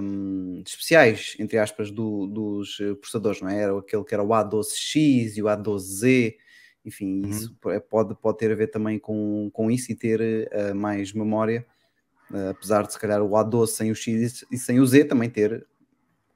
um, 0.00 0.62
especiais, 0.66 1.36
entre 1.38 1.58
aspas, 1.58 1.90
do- 1.90 2.26
dos 2.26 2.78
eh, 2.80 2.94
processadores, 2.94 3.42
não 3.42 3.50
é? 3.50 3.60
Era 3.62 3.78
aquele 3.78 4.04
que 4.04 4.14
era 4.14 4.22
o 4.22 4.28
A12X 4.32 5.36
e 5.36 5.42
o 5.42 5.46
A12Z, 5.48 6.36
enfim, 6.84 7.22
Uhum. 7.22 7.28
isso 7.28 7.54
p- 7.60 7.80
pode, 7.80 8.14
pode 8.18 8.38
ter 8.38 8.50
a 8.50 8.54
ver 8.54 8.68
também 8.68 8.98
com, 8.98 9.50
com 9.52 9.70
isso 9.70 9.92
e 9.92 9.94
ter 9.94 10.48
eh, 10.50 10.72
mais 10.72 11.12
memória, 11.12 11.66
eh, 12.32 12.48
apesar 12.50 12.86
de 12.86 12.92
se 12.92 12.98
calhar 12.98 13.22
o 13.22 13.36
A12 13.36 13.72
sem 13.72 13.90
o 13.90 13.94
X 13.94 14.44
e 14.50 14.58
sem 14.58 14.80
o 14.80 14.86
Z 14.86 15.04
também 15.04 15.28
ter 15.30 15.66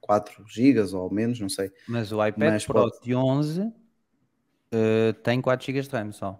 4 0.05 0.45
GB 0.47 0.93
ou 0.93 1.11
menos, 1.13 1.39
não 1.39 1.49
sei. 1.49 1.71
Mas 1.87 2.11
o 2.11 2.23
iPad 2.25 2.55
Mas 2.55 2.65
Pro 2.65 2.85
pode- 2.85 2.99
de 3.03 3.15
11 3.15 3.71
eh, 4.71 5.13
tem 5.23 5.41
4 5.41 5.65
GB 5.65 5.81
de 5.81 5.89
RAM 5.95 6.11
só. 6.11 6.39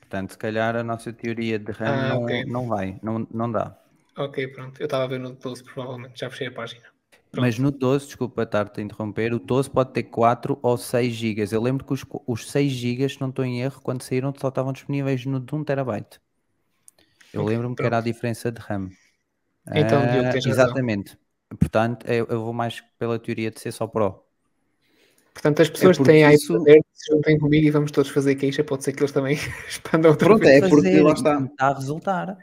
Portanto, 0.00 0.32
se 0.32 0.38
calhar 0.38 0.76
a 0.76 0.84
nossa 0.84 1.12
teoria 1.12 1.58
de 1.58 1.72
RAM 1.72 1.96
Ah, 1.96 1.98
não, 1.98 2.20
ok. 2.22 2.44
não 2.46 2.68
vai, 2.68 2.98
não, 3.02 3.26
não 3.32 3.50
dá. 3.52 3.78
Ok, 4.16 4.38
pronto. 4.54 4.80
Eu 4.80 4.86
estava 4.86 5.04
a 5.04 5.06
ver 5.06 5.18
no 5.20 5.32
12, 5.34 5.62
provavelmente. 5.64 6.18
Já 6.20 6.30
fechei 6.30 6.46
a 6.48 6.52
página. 6.52 6.86
Pronto. 7.30 7.38
Mas 7.40 7.58
no 7.58 7.70
12, 7.70 8.06
desculpa 8.06 8.42
estar-te 8.44 8.80
a 8.80 8.82
interromper, 8.84 9.34
o 9.34 9.38
12 9.38 9.68
pode 9.70 9.92
ter 9.92 10.04
4 10.04 10.58
ou 10.62 10.76
6 10.78 11.12
GB. 11.14 11.44
Eu 11.52 11.60
lembro 11.62 11.84
que 11.84 11.92
os, 11.92 12.04
os 12.26 12.50
6 12.50 12.72
GB, 12.72 13.06
se 13.08 13.20
não 13.20 13.28
estou 13.30 13.44
em 13.44 13.60
erro, 13.60 13.80
quando 13.82 14.02
saíram 14.02 14.32
só 14.38 14.48
estavam 14.48 14.72
disponíveis 14.72 15.24
no 15.26 15.38
de 15.40 15.54
1 15.54 15.62
terabyte. 15.64 16.18
Eu 17.32 17.42
Ok, 17.42 17.52
lembro-me 17.52 17.76
que 17.76 17.84
era 17.86 17.98
a 17.98 18.00
diferença 18.00 18.50
de 18.50 18.60
RAM. 18.60 18.90
Então, 19.74 20.06
Ah, 20.06 20.06
Diogo, 20.06 20.30
tens 20.30 20.46
razão. 20.46 20.80
Portanto, 21.58 22.06
eu, 22.06 22.26
eu 22.28 22.42
vou 22.44 22.52
mais 22.52 22.80
pela 22.98 23.18
teoria 23.18 23.50
de 23.50 23.60
ser 23.60 23.72
só 23.72 23.86
Pro. 23.86 24.22
Portanto, 25.34 25.62
as 25.62 25.70
pessoas 25.70 25.96
que 25.96 26.04
porque 26.04 26.12
têm 26.22 26.34
isso- 26.34 26.54
iPad 26.62 26.82
se 26.92 27.12
juntem 27.12 27.38
comigo 27.38 27.66
e 27.66 27.70
vamos 27.70 27.90
todos 27.90 28.10
fazer 28.10 28.34
queixa. 28.34 28.62
Pode 28.62 28.84
ser 28.84 28.92
que 28.92 29.00
eles 29.00 29.12
também 29.12 29.34
expandam 29.68 30.10
outra 30.10 30.28
Pronto, 30.28 30.44
vez. 30.44 30.62
é 30.62 30.68
porque 30.68 31.00
lá 31.00 31.12
está. 31.12 31.40
Está 31.40 31.66
a 31.68 31.74
resultar. 31.74 32.38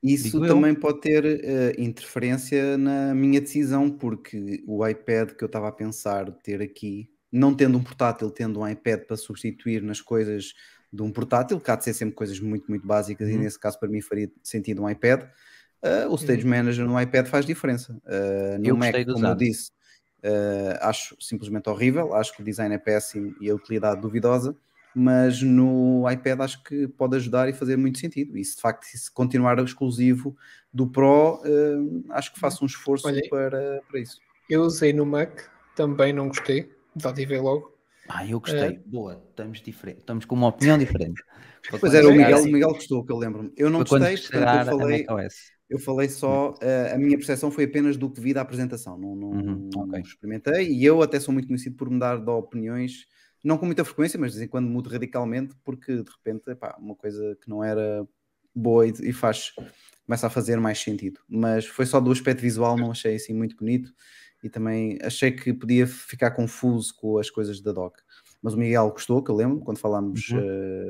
Isso 0.00 0.24
Digo 0.30 0.44
eu. 0.44 0.54
também 0.54 0.74
pode 0.76 1.00
ter 1.00 1.24
eh, 1.24 1.74
interferência 1.76 2.78
na 2.78 3.12
minha 3.12 3.40
decisão, 3.40 3.90
porque 3.90 4.62
o 4.66 4.86
iPad 4.86 5.30
que 5.32 5.42
eu 5.42 5.46
estava 5.46 5.66
a 5.68 5.72
pensar 5.72 6.30
ter 6.30 6.62
aqui, 6.62 7.10
não 7.32 7.52
tendo 7.52 7.76
um 7.76 7.82
portátil, 7.82 8.30
tendo 8.30 8.60
um 8.60 8.68
iPad 8.68 9.00
para 9.00 9.16
substituir 9.16 9.82
nas 9.82 10.00
coisas 10.00 10.54
de 10.92 11.02
um 11.02 11.10
portátil, 11.10 11.58
que 11.60 11.68
há 11.68 11.74
de 11.74 11.82
ser 11.82 11.94
sempre 11.94 12.14
coisas 12.14 12.38
muito, 12.38 12.66
muito 12.68 12.86
básicas, 12.86 13.28
e 13.28 13.32
Uhum. 13.32 13.40
nesse 13.40 13.58
caso 13.58 13.78
para 13.80 13.88
mim 13.88 14.00
faria 14.00 14.30
sentido 14.44 14.82
um 14.84 14.88
iPad. 14.88 15.24
Eh, 15.82 16.06
o 16.08 16.14
Stage 16.16 16.46
Manager 16.46 16.86
no 16.86 17.00
iPad 17.00 17.26
faz 17.26 17.46
diferença. 17.46 18.00
Eh, 18.06 18.58
no 18.58 18.66
Eu 18.66 18.76
Mac, 18.76 18.92
gostei 18.92 19.04
de 19.04 19.12
como 19.12 19.26
eu 19.26 19.32
usar. 19.32 19.34
disse, 19.34 19.70
Uh, 20.20 20.74
acho 20.80 21.16
simplesmente 21.20 21.68
horrível, 21.68 22.12
acho 22.12 22.34
que 22.34 22.42
o 22.42 22.44
design 22.44 22.74
é 22.74 22.78
péssimo 22.78 23.36
e 23.40 23.48
a 23.48 23.54
utilidade 23.54 24.00
duvidosa, 24.00 24.56
mas 24.92 25.40
no 25.40 26.10
iPad 26.10 26.40
acho 26.40 26.60
que 26.64 26.88
pode 26.88 27.14
ajudar 27.16 27.48
e 27.48 27.52
fazer 27.52 27.76
muito 27.76 28.00
sentido. 28.00 28.36
E 28.36 28.44
se 28.44 28.56
de 28.56 28.62
facto 28.62 28.84
se 28.84 29.10
continuar 29.12 29.56
exclusivo 29.60 30.36
do 30.72 30.88
Pro, 30.88 31.40
uh, 31.44 32.04
acho 32.10 32.34
que 32.34 32.40
faço 32.40 32.64
um 32.64 32.66
esforço 32.66 33.06
Olha, 33.06 33.22
para, 33.30 33.80
para 33.88 34.00
isso. 34.00 34.18
Eu 34.50 34.62
usei 34.62 34.92
no 34.92 35.06
Mac, 35.06 35.38
também 35.76 36.12
não 36.12 36.26
gostei, 36.26 36.68
já 36.96 37.12
tive 37.12 37.38
logo. 37.38 37.72
Ah, 38.08 38.26
eu 38.26 38.40
gostei. 38.40 38.80
Boa, 38.86 39.22
estamos 39.30 39.60
diferentes. 39.60 40.02
Estamos 40.02 40.24
com 40.24 40.34
uma 40.34 40.48
opinião 40.48 40.78
diferente. 40.78 41.22
Pois 41.78 41.94
era, 41.94 42.08
o 42.08 42.12
Miguel, 42.12 42.42
o 42.42 42.46
Miguel 42.46 42.70
gostou, 42.70 43.04
que 43.04 43.12
eu 43.12 43.18
lembro-me. 43.18 43.52
Eu 43.56 43.70
não 43.70 43.86
foi 43.86 44.00
gostei, 44.00 44.16
portanto 44.16 44.70
eu 44.70 44.78
falei. 44.78 45.06
Eu 45.68 45.78
falei 45.78 46.08
só, 46.08 46.52
uh, 46.52 46.94
a 46.94 46.98
minha 46.98 47.16
percepção 47.16 47.50
foi 47.50 47.64
apenas 47.64 47.96
do 47.96 48.10
que 48.10 48.20
vi 48.20 48.32
da 48.32 48.40
apresentação, 48.40 48.96
não, 48.98 49.14
não, 49.14 49.30
Uhum, 49.30 49.68
não 49.74 49.82
ok. 49.82 50.00
experimentei 50.00 50.72
e 50.72 50.84
eu 50.84 51.02
até 51.02 51.20
sou 51.20 51.32
muito 51.32 51.46
conhecido 51.46 51.76
por 51.76 51.90
mudar 51.90 52.16
de 52.18 52.30
opiniões, 52.30 53.06
não 53.44 53.58
com 53.58 53.66
muita 53.66 53.84
frequência, 53.84 54.18
mas 54.18 54.32
de 54.32 54.38
vez 54.38 54.48
em 54.48 54.50
quando 54.50 54.68
mudo 54.68 54.88
radicalmente, 54.90 55.54
porque 55.64 56.02
de 56.02 56.10
repente, 56.10 56.50
epá, 56.50 56.76
uma 56.78 56.94
coisa 56.96 57.36
que 57.42 57.48
não 57.48 57.62
era 57.62 58.06
boa 58.54 58.86
e, 58.86 58.92
e 59.02 59.12
faz, 59.12 59.52
começa 60.06 60.26
a 60.26 60.30
fazer 60.30 60.58
mais 60.58 60.78
sentido. 60.78 61.20
Mas 61.28 61.66
foi 61.66 61.86
só 61.86 62.00
do 62.00 62.10
aspecto 62.10 62.40
visual, 62.40 62.76
não 62.78 62.90
achei 62.90 63.16
assim 63.16 63.34
muito 63.34 63.56
bonito 63.56 63.92
e 64.42 64.48
também 64.48 64.98
achei 65.02 65.32
que 65.32 65.52
podia 65.52 65.86
ficar 65.86 66.30
confuso 66.32 66.94
com 66.96 67.18
as 67.18 67.30
coisas 67.30 67.60
da 67.60 67.72
dock. 67.72 67.98
Mas 68.42 68.54
o 68.54 68.56
Miguel 68.56 68.90
gostou, 68.90 69.22
que 69.22 69.30
eu 69.30 69.34
lembro, 69.34 69.60
quando 69.60 69.78
falámos 69.78 70.28
Uhum. 70.30 70.38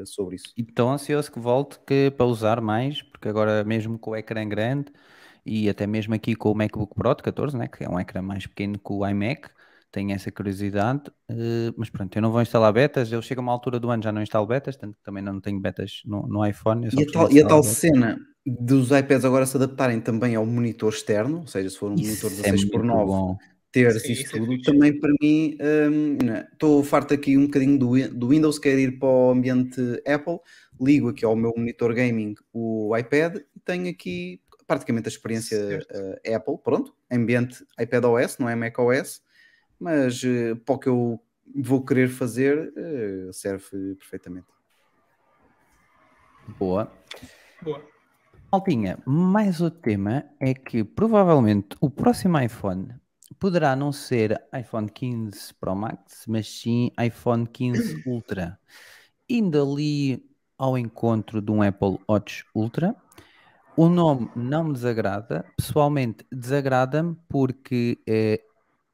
uh, 0.02 0.06
sobre 0.06 0.36
isso. 0.36 0.52
E 0.56 0.62
estou 0.62 0.88
ansioso 0.88 1.32
que 1.32 1.40
volte 1.40 1.78
que, 1.86 2.10
para 2.10 2.26
usar 2.26 2.60
mais, 2.60 3.02
porque 3.02 3.28
agora 3.28 3.64
mesmo 3.64 3.98
com 3.98 4.10
o 4.10 4.16
ecrã 4.16 4.46
grande 4.46 4.92
e 5.44 5.68
até 5.68 5.86
mesmo 5.86 6.14
aqui 6.14 6.34
com 6.34 6.50
o 6.52 6.54
MacBook 6.54 6.94
Pro 6.94 7.14
de 7.14 7.22
14, 7.22 7.56
né, 7.56 7.68
que 7.68 7.84
é 7.84 7.88
um 7.88 7.98
ecrã 7.98 8.20
mais 8.20 8.46
pequeno 8.46 8.78
que 8.78 8.92
o 8.92 9.06
iMac, 9.06 9.48
tenho 9.90 10.12
essa 10.12 10.30
curiosidade, 10.30 11.10
eh, 11.30 11.72
mas 11.76 11.88
pronto, 11.88 12.14
eu 12.14 12.20
não 12.20 12.30
vou 12.30 12.42
instalar 12.42 12.72
betas, 12.72 13.10
eu 13.10 13.22
chego 13.22 13.40
a 13.40 13.44
uma 13.44 13.52
altura 13.52 13.80
do 13.80 13.88
ano 13.90 14.02
já 14.02 14.12
não 14.12 14.22
instalo 14.22 14.46
betas, 14.46 14.76
tanto 14.76 14.96
que 14.96 15.02
também 15.02 15.22
não 15.22 15.40
tenho 15.40 15.58
betas 15.60 16.02
no, 16.04 16.26
no 16.26 16.44
iPhone. 16.44 16.86
E 16.92 17.02
a 17.02 17.10
tal, 17.10 17.32
e 17.32 17.40
a 17.40 17.46
tal 17.46 17.62
cena 17.62 18.18
dos 18.46 18.90
iPads 18.90 19.24
agora 19.24 19.46
se 19.46 19.56
adaptarem 19.56 20.00
também 20.00 20.34
ao 20.34 20.44
monitor 20.44 20.92
externo, 20.92 21.40
ou 21.40 21.46
seja, 21.46 21.70
se 21.70 21.78
for 21.78 21.86
um 21.86 21.94
monitor 21.94 22.12
Isso 22.12 22.26
é 22.26 22.52
16 22.52 22.64
por 22.66 22.82
muito 22.82 22.94
9 22.94 23.06
bom. 23.06 23.36
Ter 23.82 24.00
Sim, 24.00 24.12
isso 24.12 24.36
é 24.36 24.38
tudo, 24.38 24.52
fixe. 24.52 24.64
também 24.64 24.98
para 24.98 25.12
mim 25.20 25.56
hum, 25.60 26.18
né, 26.24 26.48
estou 26.52 26.82
farto 26.82 27.14
aqui 27.14 27.36
um 27.36 27.46
bocadinho 27.46 27.78
do, 27.78 28.08
do 28.08 28.28
Windows, 28.28 28.58
quero 28.58 28.80
ir 28.80 28.98
para 28.98 29.08
o 29.08 29.30
ambiente 29.30 29.80
Apple, 30.06 30.38
ligo 30.80 31.08
aqui 31.08 31.24
ao 31.24 31.36
meu 31.36 31.52
monitor 31.56 31.94
gaming 31.94 32.34
o 32.52 32.96
iPad 32.96 33.36
e 33.36 33.60
tenho 33.60 33.88
aqui 33.88 34.40
praticamente 34.66 35.08
a 35.08 35.10
experiência 35.10 35.80
eh, 36.24 36.34
Apple, 36.34 36.58
pronto, 36.62 36.94
ambiente 37.10 37.64
iPad 37.80 38.04
OS, 38.04 38.36
não 38.38 38.48
é 38.48 38.54
Mac 38.54 38.78
OS, 38.78 39.22
mas 39.80 40.22
eh, 40.22 40.54
para 40.54 40.74
o 40.74 40.78
que 40.78 40.88
eu 40.88 41.20
vou 41.56 41.82
querer 41.82 42.08
fazer 42.08 42.72
eh, 42.76 43.30
serve 43.32 43.94
perfeitamente. 43.94 44.46
Boa. 46.58 46.92
Boa. 47.62 47.82
Maltinha, 48.52 48.98
mais 49.06 49.60
outro 49.60 49.80
tema 49.80 50.24
é 50.40 50.54
que 50.54 50.82
provavelmente 50.84 51.76
o 51.80 51.90
próximo 51.90 52.38
iPhone 52.40 52.94
poderá 53.38 53.76
não 53.76 53.92
ser 53.92 54.40
iPhone 54.58 54.88
15 54.88 55.54
Pro 55.54 55.74
Max, 55.74 56.24
mas 56.26 56.48
sim 56.48 56.90
iPhone 57.00 57.46
15 57.46 58.02
Ultra. 58.06 58.58
Indo 59.28 59.62
ali 59.62 60.24
ao 60.56 60.76
encontro 60.76 61.40
de 61.40 61.50
um 61.50 61.62
Apple 61.62 61.98
Watch 62.08 62.44
Ultra, 62.54 62.96
o 63.76 63.88
nome 63.88 64.28
não 64.34 64.64
me 64.64 64.72
desagrada, 64.72 65.44
pessoalmente 65.56 66.26
desagrada-me 66.32 67.16
porque 67.28 67.98
eh, 68.08 68.40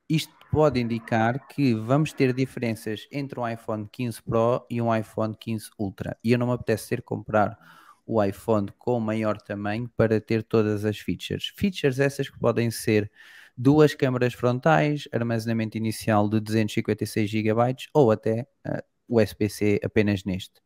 isto 0.09 0.35
pode 0.53 0.79
indicar 0.79 1.47
que 1.49 1.75
vamos 1.75 2.13
ter 2.13 2.33
diferenças 2.33 3.09
entre 3.11 3.41
um 3.41 3.49
iPhone 3.49 3.89
15 3.91 4.23
Pro 4.23 4.67
e 4.71 4.81
um 4.81 4.95
iPhone 4.95 5.35
15 5.35 5.71
Ultra. 5.79 6.17
E 6.23 6.33
eu 6.33 6.39
não 6.39 6.49
me 6.49 6.53
apetece 6.53 6.91
ter 6.91 7.03
comprar 7.03 7.59
o 8.07 8.23
iPhone 8.23 8.69
com 8.79 9.01
maior 9.01 9.41
tamanho 9.41 9.91
para 9.97 10.21
ter 10.21 10.43
todas 10.43 10.85
as 10.85 10.99
features. 10.99 11.53
Features 11.57 11.99
essas 11.99 12.29
que 12.29 12.39
podem 12.39 12.71
ser 12.71 13.11
duas 13.57 13.95
câmaras 13.95 14.35
frontais, 14.35 15.09
armazenamento 15.13 15.77
inicial 15.77 16.29
de 16.29 16.41
256 16.41 17.31
GB 17.31 17.77
ou 17.93 18.11
até 18.11 18.47
uh, 18.67 18.83
USB-C 19.09 19.81
apenas 19.83 20.25
neste. 20.25 20.61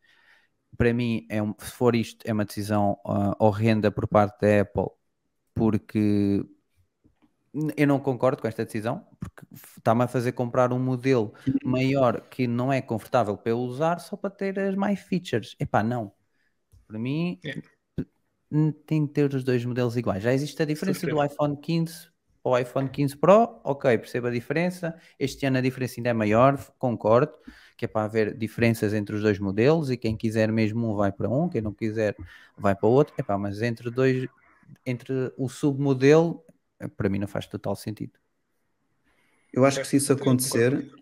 Para 0.76 0.92
mim, 0.92 1.26
é 1.28 1.42
um, 1.42 1.54
se 1.58 1.70
for 1.72 1.94
isto, 1.94 2.26
é 2.26 2.32
uma 2.32 2.44
decisão 2.44 2.98
uh, 3.04 3.34
horrenda 3.38 3.90
por 3.90 4.06
parte 4.06 4.40
da 4.40 4.60
Apple, 4.62 4.90
porque 5.54 6.44
eu 7.76 7.86
não 7.86 7.98
concordo 7.98 8.40
com 8.40 8.46
esta 8.48 8.64
decisão, 8.64 9.06
porque 9.18 9.42
está-me 9.76 10.04
a 10.04 10.08
fazer 10.08 10.32
comprar 10.32 10.72
um 10.72 10.78
modelo 10.78 11.32
maior 11.64 12.20
que 12.28 12.46
não 12.46 12.72
é 12.72 12.80
confortável 12.80 13.36
para 13.36 13.50
eu 13.50 13.58
usar 13.58 13.98
só 13.98 14.16
para 14.16 14.30
ter 14.30 14.58
as 14.58 14.74
mais 14.74 15.00
features. 15.00 15.56
Epá, 15.58 15.82
não. 15.82 16.12
Para 16.86 16.98
mim, 16.98 17.40
É. 17.44 17.60
tem 18.86 19.06
que 19.06 19.12
ter 19.12 19.34
os 19.34 19.42
dois 19.42 19.64
modelos 19.64 19.96
iguais. 19.96 20.22
Já 20.22 20.32
existe 20.32 20.62
a 20.62 20.66
diferença 20.66 21.06
do 21.06 21.24
iPhone 21.24 21.56
15 21.56 22.10
ao 22.42 22.58
iPhone 22.58 22.88
15 22.88 23.16
Pro, 23.16 23.60
ok, 23.64 23.98
percebo 23.98 24.28
a 24.28 24.30
diferença. 24.30 24.98
Este 25.18 25.46
ano 25.46 25.58
a 25.58 25.60
diferença 25.60 25.94
ainda 25.98 26.10
é 26.10 26.12
maior, 26.12 26.58
concordo, 26.78 27.32
que 27.76 27.84
é 27.84 27.88
para 27.88 28.04
haver 28.04 28.36
diferenças 28.36 28.92
entre 28.94 29.14
os 29.14 29.22
dois 29.22 29.38
modelos 29.38 29.90
e 29.90 29.96
quem 29.96 30.16
quiser 30.16 30.50
mesmo 30.50 30.92
um 30.92 30.96
vai 30.96 31.12
para 31.12 31.28
um, 31.28 31.48
quem 31.48 31.60
não 31.60 31.72
quiser 31.72 32.16
vai 32.56 32.74
para 32.74 32.88
o 32.88 32.92
outro. 32.92 33.14
Epá, 33.18 33.38
mas 33.38 33.62
entre 33.62 33.90
dois, 33.90 34.28
entre 34.84 35.32
o 35.36 35.48
submodelo, 35.48 36.42
para 36.96 37.08
mim 37.08 37.18
não 37.18 37.28
faz 37.28 37.46
total 37.46 37.76
sentido. 37.76 38.12
Eu 39.52 39.64
acho 39.64 39.80
que 39.80 39.86
se 39.86 39.96
isso 39.96 40.12
acontecer, 40.12 40.92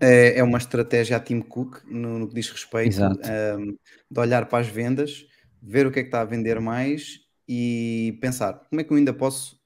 é, 0.00 0.38
é 0.38 0.42
uma 0.42 0.58
estratégia 0.58 1.16
a 1.16 1.20
Tim 1.20 1.40
Cook 1.40 1.82
no, 1.86 2.18
no 2.18 2.28
que 2.28 2.34
diz 2.34 2.50
respeito 2.50 2.98
um, 3.02 3.76
de 4.10 4.20
olhar 4.20 4.46
para 4.46 4.60
as 4.60 4.68
vendas, 4.68 5.26
ver 5.62 5.86
o 5.86 5.90
que 5.90 6.00
é 6.00 6.02
que 6.02 6.08
está 6.08 6.22
a 6.22 6.24
vender 6.24 6.58
mais 6.60 7.20
e 7.46 8.18
pensar 8.20 8.54
como 8.70 8.80
é 8.80 8.84
que 8.84 8.92
eu 8.92 8.96
ainda 8.96 9.12
posso 9.12 9.59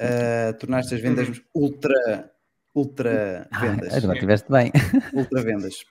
uh, 0.00 0.58
tornar 0.58 0.80
estas 0.80 1.00
vendas 1.00 1.28
Uhum. 1.28 1.34
ultra, 1.54 2.32
ultra 2.74 3.48
vendas. 3.60 3.94
Ah, 3.94 3.98
agora 3.98 4.18
tiveste 4.18 4.50
bem. 4.50 4.72
ultra 5.12 5.42
vendas. 5.42 5.84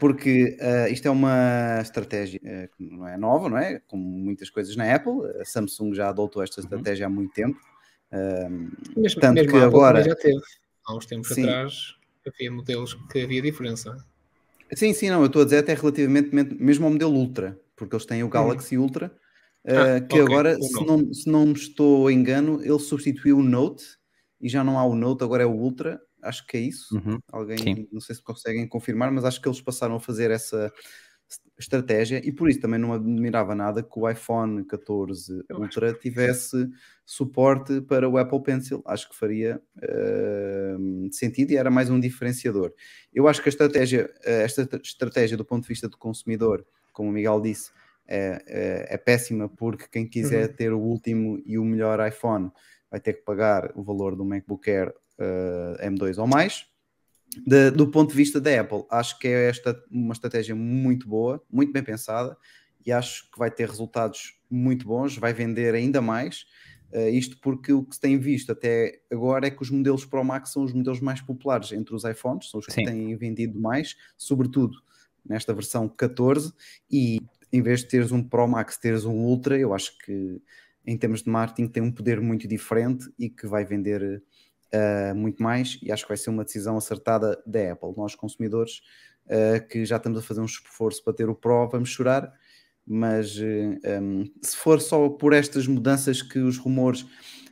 Porque 0.00 0.56
uh, 0.60 0.92
isto 0.92 1.06
é 1.08 1.10
uma 1.10 1.78
estratégia 1.82 2.40
uh, 2.42 2.76
que 2.76 2.84
não 2.84 3.06
é 3.08 3.16
nova, 3.16 3.48
não 3.48 3.58
é? 3.58 3.80
Como 3.88 4.02
muitas 4.04 4.48
coisas 4.48 4.76
na 4.76 4.94
Apple, 4.94 5.12
a 5.40 5.44
Samsung 5.44 5.92
já 5.94 6.08
adotou 6.08 6.42
esta 6.42 6.60
Uhum. 6.60 6.64
estratégia 6.66 7.06
há 7.06 7.08
muito 7.08 7.32
tempo. 7.32 7.58
Um, 8.12 8.70
Mesmo, 8.96 9.20
Tanto 9.20 9.34
mesmo 9.34 9.50
que 9.50 9.56
a 9.58 9.66
Apple 9.66 9.76
agora- 9.78 10.02
já 10.02 10.14
teve. 10.14 10.40
Há 10.86 10.96
uns 10.96 11.04
tempos 11.04 11.28
Sim. 11.34 11.42
atrás 11.42 11.94
havia 12.26 12.50
modelos 12.50 12.94
que 13.12 13.20
havia 13.22 13.42
diferença. 13.42 13.96
Sim, 14.74 14.92
sim, 14.94 15.10
não, 15.10 15.20
eu 15.20 15.26
estou 15.26 15.42
a 15.42 15.44
dizer 15.44 15.58
até 15.58 15.74
relativamente 15.74 16.34
mesmo 16.34 16.86
ao 16.86 16.92
modelo 16.92 17.12
Ultra, 17.14 17.58
porque 17.76 17.94
eles 17.94 18.06
têm 18.06 18.22
o 18.22 18.28
Galaxy 18.28 18.78
Ultra, 18.78 19.06
Hum. 19.06 19.18
Ah, 19.68 19.98
uh, 19.98 20.08
que 20.08 20.20
ok, 20.20 20.20
agora, 20.22 20.56
se 20.60 20.86
não, 20.86 21.12
se 21.12 21.30
não 21.30 21.46
me 21.46 21.52
estou 21.52 22.10
engano, 22.10 22.62
ele 22.62 22.78
substituiu 22.78 23.38
o 23.38 23.42
Note 23.42 23.84
e 24.40 24.48
já 24.48 24.64
não 24.64 24.78
há 24.78 24.84
o 24.84 24.94
Note, 24.94 25.22
agora 25.22 25.42
é 25.42 25.46
o 25.46 25.52
Ultra, 25.52 26.00
acho 26.22 26.46
que 26.46 26.56
é 26.56 26.60
isso. 26.60 26.96
Uhum. 26.96 27.18
Alguém, 27.30 27.58
Sim. 27.58 27.88
não 27.92 28.00
sei 28.00 28.14
se 28.14 28.22
conseguem 28.22 28.66
confirmar, 28.66 29.12
mas 29.12 29.24
acho 29.24 29.40
que 29.40 29.48
eles 29.48 29.60
passaram 29.60 29.96
a 29.96 30.00
fazer 30.00 30.30
essa 30.30 30.72
estratégia 31.58 32.22
e 32.24 32.32
por 32.32 32.48
isso 32.48 32.60
também 32.60 32.80
não 32.80 32.92
admirava 32.92 33.54
nada 33.54 33.82
que 33.82 33.98
o 33.98 34.08
iPhone 34.08 34.64
14 34.64 35.44
Eu 35.48 35.56
acho 35.56 35.64
Ultra 35.64 35.92
tivesse 35.92 36.68
suporte 37.04 37.80
para 37.82 38.08
o 38.08 38.16
Apple 38.16 38.42
Pencil. 38.42 38.82
Acho 38.86 39.10
que 39.10 39.16
faria 39.16 39.60
uh, 39.76 41.12
sentido 41.12 41.50
e 41.50 41.56
era 41.56 41.70
mais 41.70 41.90
um 41.90 42.00
diferenciador. 42.00 42.72
Eu 43.12 43.28
acho 43.28 43.42
que 43.42 43.48
a 43.48 43.50
estratégia, 43.50 44.10
eh, 44.24 44.42
esta 44.44 44.68
estratégia 44.82 45.36
do 45.36 45.44
ponto 45.44 45.62
de 45.62 45.68
vista 45.68 45.88
do 45.88 45.98
consumidor, 45.98 46.64
como 46.92 47.10
o 47.10 47.12
Miguel 47.12 47.40
disse, 47.40 47.70
é, 48.08 48.42
é, 48.46 48.94
é 48.94 48.98
péssima 48.98 49.48
porque 49.48 49.86
quem 49.90 50.06
quiser 50.06 50.48
Uhum. 50.48 50.56
ter 50.56 50.72
o 50.72 50.80
último 50.80 51.42
e 51.44 51.58
o 51.58 51.64
melhor 51.64 52.06
iPhone 52.06 52.50
vai 52.90 52.98
ter 52.98 53.12
que 53.12 53.22
pagar 53.22 53.70
o 53.76 53.82
valor 53.82 54.16
do 54.16 54.24
MacBook 54.24 54.68
Air 54.70 54.88
uh, 55.18 55.86
M2 55.86 56.18
ou 56.18 56.26
mais. 56.26 56.66
De, 57.46 57.70
do 57.70 57.90
ponto 57.90 58.10
de 58.10 58.16
vista 58.16 58.40
da 58.40 58.60
Apple, 58.60 58.84
acho 58.90 59.18
que 59.18 59.28
é 59.28 59.50
esta 59.50 59.78
uma 59.90 60.14
estratégia 60.14 60.54
muito 60.54 61.06
boa, 61.06 61.44
muito 61.50 61.70
bem 61.70 61.84
pensada 61.84 62.34
e 62.84 62.90
acho 62.90 63.30
que 63.30 63.38
vai 63.38 63.50
ter 63.50 63.68
resultados 63.68 64.40
muito 64.50 64.86
bons, 64.86 65.18
vai 65.18 65.34
vender 65.34 65.74
ainda 65.74 66.00
mais. 66.00 66.46
Uh, 66.90 67.10
isto 67.10 67.38
porque 67.42 67.70
o 67.70 67.84
que 67.84 67.94
se 67.94 68.00
tem 68.00 68.18
visto 68.18 68.50
até 68.50 69.02
agora 69.12 69.46
é 69.46 69.50
que 69.50 69.60
os 69.60 69.70
modelos 69.70 70.06
Pro 70.06 70.24
Max 70.24 70.50
são 70.50 70.62
os 70.64 70.72
modelos 70.72 71.00
mais 71.00 71.20
populares 71.20 71.70
entre 71.72 71.94
os 71.94 72.04
iPhones, 72.04 72.48
são 72.48 72.60
os 72.60 72.64
que 72.64 72.72
Sim. 72.72 72.84
têm 72.84 73.14
vendido 73.14 73.60
mais, 73.60 73.94
sobretudo 74.16 74.78
nesta 75.28 75.52
versão 75.52 75.86
14. 75.86 76.50
E 76.90 77.20
em 77.52 77.62
vez 77.62 77.80
de 77.80 77.88
teres 77.88 78.12
um 78.12 78.22
Pro 78.22 78.46
Max, 78.46 78.76
teres 78.76 79.04
um 79.04 79.14
Ultra, 79.14 79.58
eu 79.58 79.74
acho 79.74 79.96
que 79.98 80.40
em 80.86 80.96
termos 80.96 81.22
de 81.22 81.30
marketing 81.30 81.68
tem 81.68 81.82
um 81.82 81.92
poder 81.92 82.20
muito 82.20 82.48
diferente 82.48 83.10
e 83.18 83.28
que 83.28 83.46
vai 83.46 83.64
vender 83.64 84.22
uh, 84.72 85.14
muito 85.14 85.42
mais. 85.42 85.78
E 85.82 85.92
acho 85.92 86.04
que 86.04 86.08
vai 86.08 86.16
ser 86.16 86.30
uma 86.30 86.44
decisão 86.44 86.76
acertada 86.76 87.42
da 87.46 87.72
Apple. 87.72 87.92
Nós, 87.96 88.14
consumidores, 88.14 88.80
uh, 89.26 89.66
que 89.68 89.84
já 89.84 89.96
estamos 89.96 90.18
a 90.18 90.22
fazer 90.22 90.40
um 90.40 90.46
esforço 90.46 91.02
para 91.04 91.12
ter 91.12 91.28
o 91.28 91.34
Pro, 91.34 91.68
vamos 91.68 91.90
chorar 91.90 92.32
mas 92.90 93.38
um, 93.38 94.24
se 94.40 94.56
for 94.56 94.80
só 94.80 95.10
por 95.10 95.34
estas 95.34 95.66
mudanças 95.66 96.22
que 96.22 96.38
os 96.38 96.56
rumores 96.56 97.04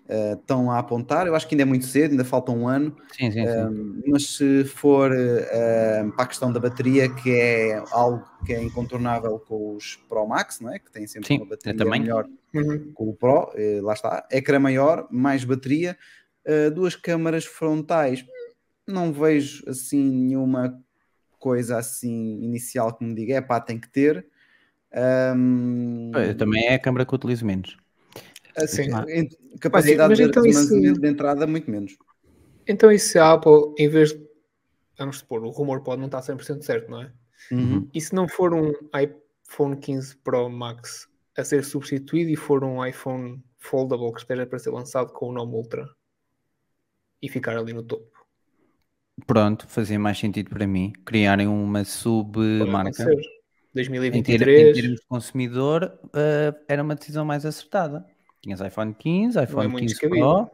uh, 0.09 0.35
estão 0.35 0.71
a 0.71 0.79
apontar. 0.79 1.27
Eu 1.27 1.35
acho 1.35 1.47
que 1.47 1.55
ainda 1.55 1.63
é 1.63 1.67
muito 1.67 1.87
cedo, 1.87 2.13
ainda 2.13 2.25
falta 2.25 2.53
um 2.53 2.67
ano, 2.69 2.97
Sim, 3.13 3.31
sim, 3.31 3.47
sim. 3.47 3.53
um, 3.53 4.03
mas 4.07 4.37
se 4.37 4.65
for 4.65 5.11
uh, 5.13 6.13
para 6.13 6.25
a 6.25 6.27
questão 6.27 6.53
da 6.53 6.61
bateria, 6.61 7.09
que 7.09 7.31
é 7.31 7.83
algo 7.91 8.25
que 8.45 8.53
é 8.53 8.63
incontornável 8.63 9.39
com 9.41 9.75
os 9.77 9.97
Pro 10.09 10.27
Max, 10.27 10.61
não 10.61 10.73
é? 10.73 10.79
que 10.79 10.91
têm 10.91 11.07
sempre 11.07 11.29
Sim, 11.29 11.39
uma 11.39 11.47
bateria 11.47 11.77
também. 11.77 12.01
melhor 12.01 12.27
Uhum. 12.55 12.93
com 12.95 13.09
o 13.11 13.15
Pro, 13.15 13.53
eh, 13.55 13.81
lá 13.83 13.93
está, 13.93 14.27
ecrã 14.31 14.59
maior, 14.59 15.07
mais 15.11 15.45
bateria, 15.45 15.97
eh, 16.45 16.71
duas 16.71 16.97
câmaras 16.97 17.45
frontais, 17.45 18.25
não 18.87 19.13
vejo 19.13 19.63
assim 19.69 20.03
nenhuma 20.11 20.81
coisa 21.39 21.77
assim 21.77 22.41
inicial 22.43 22.95
que 22.97 23.05
me 23.05 23.15
diga, 23.15 23.35
é 23.35 23.41
pá, 23.43 23.61
tem 23.61 23.79
que 23.79 23.89
ter. 23.91 24.27
Eu 26.15 26.37
também 26.37 26.67
é 26.69 26.75
a 26.75 26.79
câmara 26.79 27.05
que 27.05 27.15
utilizo 27.15 27.45
menos. 27.45 27.77
Assim, 28.57 28.89
em- 29.09 29.29
capacidade 29.61 30.09
mas 30.11 30.19
de 30.19 30.25
então 30.25 30.45
isso- 30.47 30.59
armazenamento 30.59 31.01
de 31.01 31.09
entrada, 31.09 31.47
muito 31.47 31.71
menos. 31.71 31.97
Então, 32.67 32.91
e 32.91 32.99
se 32.99 33.19
a 33.19 33.33
Apple, 33.33 33.75
em 33.79 33.89
vez 33.89 34.11
de. 34.13 34.27
Vamos 34.99 35.19
supor, 35.19 35.45
o 35.45 35.51
rumor 35.51 35.83
pode 35.83 35.99
não 36.01 36.07
estar 36.07 36.23
100% 36.23 36.63
certo, 36.63 36.91
não 36.91 37.03
é? 37.03 37.13
Uhum. 37.53 37.89
E 37.93 38.01
se 38.01 38.15
não 38.15 38.27
for 38.29 38.55
um 38.55 38.73
iPhone 38.99 39.77
15 39.77 40.17
Pro 40.17 40.49
Max 40.49 41.07
a 41.37 41.45
ser 41.45 41.63
substituído 41.65 42.31
e 42.31 42.37
for 42.37 42.65
um 42.65 42.85
iPhone 42.85 43.43
foldable 43.59 44.13
que 44.13 44.21
esteja 44.21 44.47
para 44.47 44.59
ser 44.59 44.71
lançado 44.71 45.13
com 45.13 45.29
o 45.29 45.33
nome 45.33 45.53
Ultra 45.55 45.87
e 47.23 47.29
ficar 47.29 47.57
ali 47.57 47.73
no 47.73 47.83
topo? 47.83 48.11
Pronto, 49.27 49.67
fazia 49.69 49.99
mais 49.99 50.19
sentido 50.19 50.51
para 50.51 50.67
mim 50.67 50.93
criarem 51.05 51.47
uma 51.47 51.85
submarca. 51.85 53.03
acontecer. 53.03 53.13
Em, 53.13 53.17
ter- 53.17 53.23
em 53.23 53.75
2023 53.75 54.75
termos 54.77 54.97
de 55.01 55.07
consumidor, 55.07 55.99
eh, 56.15 56.55
era 56.69 56.83
uma 56.83 56.95
decisão 56.95 57.25
mais 57.25 57.45
acertada. 57.45 58.07
Tinhas 58.43 58.61
iPhone 58.61 58.95
15, 58.95 59.43
iPhone 59.43 59.69
muito 59.69 59.83
15 59.83 59.95
descabido. 59.95 60.25
Pro, 60.25 60.51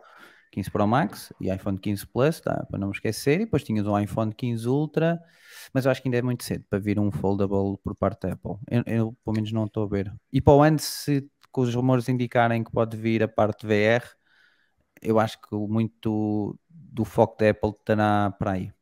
15 0.53 0.71
Pro 0.71 0.87
Max 0.87 1.33
e 1.41 1.51
iPhone 1.51 1.79
15 1.79 2.07
Plus, 2.07 2.41
tá, 2.41 2.67
para 2.71 2.79
não 2.79 2.89
me 2.89 2.95
esquecer, 2.95 3.41
e 3.41 3.45
depois 3.45 3.65
tinhas 3.65 3.87
um 3.87 3.99
iPhone 3.99 4.33
15 4.33 4.69
Ultra, 4.69 5.21
mas 5.73 5.85
eu 5.85 5.91
acho 5.91 6.03
que 6.03 6.09
ainda 6.09 6.19
é 6.19 6.23
muito 6.23 6.45
cedo 6.45 6.65
para 6.69 6.79
vir 6.79 6.99
um 6.99 7.11
foldable 7.11 7.79
por 7.83 7.95
parte 7.95 8.27
da 8.27 8.35
Apple. 8.35 8.57
Eu, 8.71 8.83
eu, 8.87 9.17
pelo 9.25 9.35
menos 9.35 9.53
não 9.53 9.65
estou 9.65 9.85
a 9.85 9.89
ver. 9.89 10.13
E 10.33 10.41
para 10.41 10.55
o 10.55 10.63
ano, 10.63 10.79
se 10.79 11.29
com 11.51 11.63
os 11.63 11.75
rumores 11.75 12.09
indicarem 12.09 12.65
que 12.65 12.71
pode 12.71 12.97
vir 12.97 13.23
a 13.23 13.29
parte 13.29 13.67
VR, 13.67 14.05
eu 15.03 15.19
acho 15.19 15.41
que 15.41 15.55
muito 15.55 16.59
do 16.69 17.05
foco 17.05 17.37
da 17.39 17.51
Apple 17.51 17.71
estará 17.71 18.31
para 18.39 18.53
aí. 18.53 18.73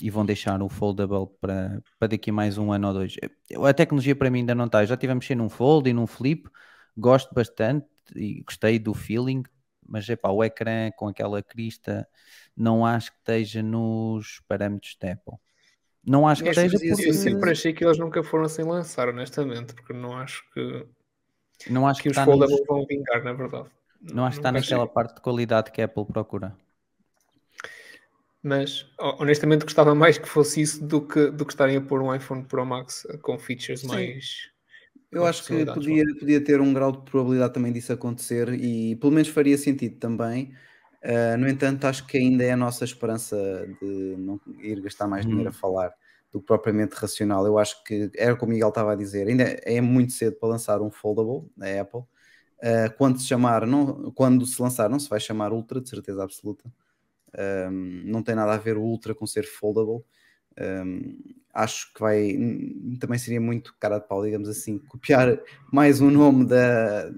E 0.00 0.10
vão 0.10 0.26
deixar 0.26 0.60
o 0.60 0.68
foldable 0.68 1.26
para, 1.40 1.82
para 1.98 2.08
daqui 2.08 2.30
a 2.30 2.32
mais 2.32 2.58
um 2.58 2.72
ano 2.72 2.88
ou 2.88 2.94
dois. 2.94 3.16
A 3.64 3.72
tecnologia 3.72 4.14
para 4.14 4.30
mim 4.30 4.40
ainda 4.40 4.54
não 4.54 4.66
está. 4.66 4.84
Já 4.84 4.94
estive 4.94 5.12
a 5.12 5.14
mexer 5.14 5.34
num 5.34 5.48
fold 5.48 5.88
e 5.88 5.92
num 5.92 6.06
flip, 6.06 6.48
gosto 6.96 7.34
bastante 7.34 7.86
e 8.14 8.42
gostei 8.42 8.78
do 8.78 8.94
feeling, 8.94 9.42
mas 9.86 10.08
epá, 10.08 10.30
o 10.30 10.42
ecrã 10.44 10.90
com 10.96 11.08
aquela 11.08 11.42
crista 11.42 12.08
não 12.56 12.84
acho 12.86 13.10
que 13.12 13.18
esteja 13.18 13.62
nos 13.62 14.40
parâmetros 14.48 14.96
da 15.00 15.12
Apple. 15.12 15.34
Não 16.06 16.28
acho 16.28 16.42
que 16.42 16.50
esteja 16.50 16.78
porque 16.78 17.08
Eu 17.08 17.14
sempre 17.14 17.50
achei 17.50 17.72
que 17.72 17.84
eles 17.84 17.98
nunca 17.98 18.22
foram 18.22 18.48
sem 18.48 18.64
lançar, 18.64 19.08
honestamente, 19.08 19.74
porque 19.74 19.92
não 19.94 20.16
acho 20.16 20.42
que, 20.52 20.86
não 21.70 21.86
acho 21.88 22.02
que 22.02 22.04
que, 22.04 22.08
os 22.10 22.16
está, 22.18 22.26
nos- 22.26 22.34
foldables 22.34 22.66
vão 22.66 22.86
vingar, 22.86 23.24
na 23.24 23.32
verdade. 23.32 23.70
não 24.02 24.24
acho 24.26 24.36
que 24.36 24.40
está 24.40 24.52
naquela 24.52 24.82
achei. 24.82 24.94
parte 24.94 25.14
de 25.14 25.20
qualidade 25.22 25.70
que 25.72 25.80
a 25.80 25.86
Apple 25.86 26.04
procura. 26.04 26.54
Mas 28.42 28.82
ho- 29.00 29.16
honestamente 29.22 29.64
gostava 29.64 29.94
mais 29.94 30.18
que 30.18 30.28
fosse 30.28 30.60
isso 30.60 30.84
do 30.86 31.00
que, 31.06 31.30
do 31.30 31.46
que 31.46 31.52
estarem 31.54 31.76
a 31.78 31.80
pôr 31.80 32.02
um 32.02 32.14
iPhone 32.14 32.44
Pro 32.44 32.66
Max 32.66 33.06
com 33.22 33.38
features 33.38 33.80
Sim. 33.80 33.88
mais. 33.88 34.50
Eu 35.14 35.26
acho 35.26 35.44
que 35.44 35.64
podia, 35.66 36.04
podia 36.18 36.42
ter 36.42 36.60
um 36.60 36.72
grau 36.72 36.92
de 36.92 37.02
probabilidade 37.10 37.54
também 37.54 37.72
disso 37.72 37.92
acontecer 37.92 38.52
e 38.54 38.96
pelo 38.96 39.12
menos 39.12 39.28
faria 39.28 39.56
sentido 39.56 39.96
também. 39.98 40.52
Uh, 41.02 41.36
no 41.38 41.48
entanto, 41.48 41.84
acho 41.86 42.06
que 42.06 42.16
ainda 42.16 42.42
é 42.44 42.52
a 42.52 42.56
nossa 42.56 42.84
esperança 42.84 43.36
de 43.80 44.16
não 44.18 44.40
ir 44.60 44.80
gastar 44.80 45.06
mais 45.06 45.26
dinheiro 45.26 45.50
a 45.50 45.52
falar 45.52 45.92
do 46.32 46.40
que 46.40 46.46
propriamente 46.46 46.94
racional. 46.94 47.46
Eu 47.46 47.58
acho 47.58 47.84
que 47.84 48.10
era 48.16 48.34
como 48.34 48.50
o 48.50 48.54
Miguel 48.54 48.70
estava 48.70 48.92
a 48.92 48.96
dizer, 48.96 49.28
ainda 49.28 49.44
é 49.44 49.80
muito 49.80 50.12
cedo 50.12 50.36
para 50.36 50.48
lançar 50.48 50.80
um 50.80 50.90
foldable 50.90 51.48
na 51.56 51.80
Apple. 51.80 52.00
Uh, 52.00 52.92
quando 52.96 53.18
se 53.18 53.26
chamar, 53.26 53.66
não, 53.66 54.10
quando 54.12 54.46
se 54.46 54.60
lançar, 54.60 54.88
não 54.88 54.98
se 54.98 55.08
vai 55.08 55.20
chamar 55.20 55.52
Ultra, 55.52 55.80
de 55.80 55.88
certeza 55.88 56.24
absoluta. 56.24 56.64
Um, 57.70 58.02
não 58.06 58.22
tem 58.22 58.34
nada 58.34 58.54
a 58.54 58.56
ver 58.56 58.76
o 58.76 58.82
Ultra 58.82 59.14
com 59.14 59.26
ser 59.26 59.44
foldable. 59.44 60.04
Um, 60.58 61.18
acho 61.54 61.92
que 61.94 62.00
vai 62.00 62.36
hum, 62.36 62.96
também 62.98 63.18
seria 63.18 63.40
muito 63.40 63.74
cara 63.78 63.98
de 63.98 64.08
pau, 64.08 64.22
digamos 64.24 64.48
assim, 64.48 64.78
copiar 64.78 65.40
mais 65.72 66.00
um 66.00 66.10
nome 66.10 66.44
da, 66.46 67.10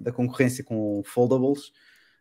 da, 0.00 0.12
concorrência 0.12 0.62
com 0.62 1.02
foldables, 1.04 1.72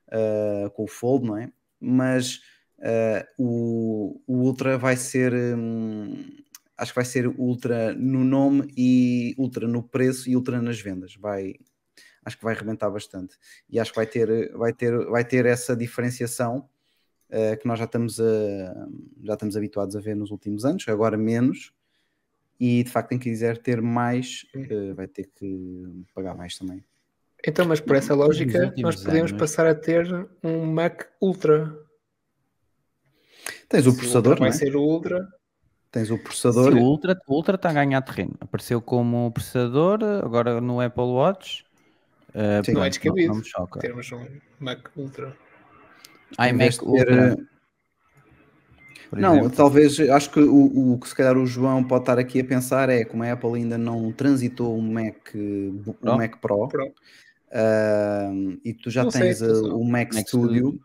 uh, 0.07 0.69
com 0.71 0.83
o 0.83 0.87
Fold, 0.87 1.25
não 1.27 1.37
é? 1.37 1.51
Mas 1.79 2.41
uh, 2.79 3.25
o, 3.37 4.21
o 4.25 4.37
Ultra 4.41 4.77
vai 4.77 4.97
ser, 4.97 5.33
hum, 5.33 6.15
acho 6.75 6.91
que 6.91 6.95
vai 6.95 7.05
ser 7.05 7.27
Ultra 7.27 7.93
no 7.93 8.23
nome 8.23 8.67
e 8.75 9.35
Ultra 9.37 9.67
no 9.67 9.83
preço 9.83 10.29
e 10.29 10.35
Ultra 10.35 10.59
nas 10.61 10.79
vendas. 10.81 11.15
Vai, 11.15 11.53
acho 12.25 12.37
que 12.37 12.43
vai 12.43 12.55
arrebentar 12.55 12.89
bastante 12.89 13.37
e 13.69 13.79
acho 13.79 13.91
que 13.91 13.97
vai 13.97 14.07
ter, 14.07 14.51
vai 14.53 14.73
ter, 14.73 15.05
vai 15.05 15.23
ter 15.23 15.45
essa 15.45 15.75
diferenciação 15.75 16.67
uh, 17.29 17.57
que 17.59 17.67
nós 17.67 17.79
já 17.79 17.85
estamos, 17.85 18.19
a, 18.19 18.87
já 19.23 19.33
estamos 19.33 19.57
habituados 19.57 19.95
a 19.95 19.99
ver 19.99 20.15
nos 20.15 20.31
últimos 20.31 20.65
anos, 20.65 20.85
agora 20.87 21.17
menos. 21.17 21.73
E 22.59 22.83
de 22.83 22.89
facto, 22.89 23.09
quem 23.09 23.19
quiser 23.19 23.57
ter 23.57 23.81
mais, 23.81 24.45
uh, 24.55 24.95
vai 24.95 25.07
ter 25.07 25.29
que 25.35 26.05
pagar 26.13 26.35
mais 26.35 26.57
também. 26.57 26.83
Então, 27.47 27.65
mas 27.65 27.79
por 27.79 27.95
essa 27.95 28.15
lógica, 28.15 28.73
nós 28.77 28.95
podemos 28.95 29.31
anos. 29.31 29.39
passar 29.39 29.67
a 29.67 29.75
ter 29.75 30.07
um 30.43 30.65
Mac 30.65 31.03
Ultra. 31.21 31.77
Tens 33.69 33.83
Se 33.83 33.89
o 33.89 33.95
processador, 33.95 34.31
Ultra 34.31 34.39
vai 34.39 34.49
não 34.49 34.55
é? 34.55 34.57
ser 34.57 34.75
o 34.75 34.81
Ultra. 34.81 35.27
tens 35.91 36.09
o 36.09 36.17
processador. 36.17 36.73
Sim, 36.73 36.79
o 36.79 36.83
Ultra, 36.83 37.21
o 37.27 37.35
Ultra 37.35 37.55
está 37.55 37.69
a 37.69 37.73
ganhar 37.73 38.01
terreno. 38.01 38.35
Apareceu 38.39 38.81
como 38.81 39.31
processador, 39.31 39.99
agora 40.23 40.59
no 40.59 40.81
Apple 40.81 41.03
Watch. 41.03 41.63
Uh, 42.29 42.65
Sim. 42.65 42.73
Não 42.73 42.83
é 42.83 42.89
pronto, 42.89 42.89
descabido. 42.89 43.27
Não, 43.29 43.35
me 43.37 43.45
choca. 43.45 43.79
Termos 43.79 44.11
um 44.11 44.25
Mac 44.59 44.89
Ultra. 44.95 45.37
Em 46.39 46.49
iMac 46.49 46.77
ter, 46.79 46.85
Ultra, 46.85 47.33
uh, 47.35 47.47
por 49.09 49.19
Não, 49.19 49.37
exemplo. 49.39 49.55
talvez, 49.55 49.99
acho 49.99 50.31
que 50.31 50.39
o, 50.39 50.93
o 50.93 50.99
que 50.99 51.07
se 51.07 51.15
calhar 51.15 51.37
o 51.37 51.45
João 51.45 51.83
pode 51.83 52.01
estar 52.03 52.17
aqui 52.19 52.39
a 52.39 52.43
pensar 52.45 52.89
é 52.89 53.05
como 53.05 53.23
a 53.23 53.31
Apple 53.31 53.53
ainda 53.55 53.77
não 53.77 54.11
transitou 54.11 54.77
o 54.77 54.81
Mac, 54.81 55.29
o 55.85 55.93
Pro? 55.93 56.17
Mac 56.17 56.37
Pro, 56.41 56.67
Pro. 56.67 56.93
ah, 57.51 58.31
e 58.63 58.73
tu 58.73 58.89
já 58.89 59.03
Não 59.03 59.11
sei, 59.11 59.21
tens 59.21 59.41
ah, 59.41 59.45
atenção. 59.45 59.79
o 59.79 59.83
Mac, 59.85 60.13
Mac 60.13 60.27
Studio, 60.27 60.67
Studio. 60.69 60.81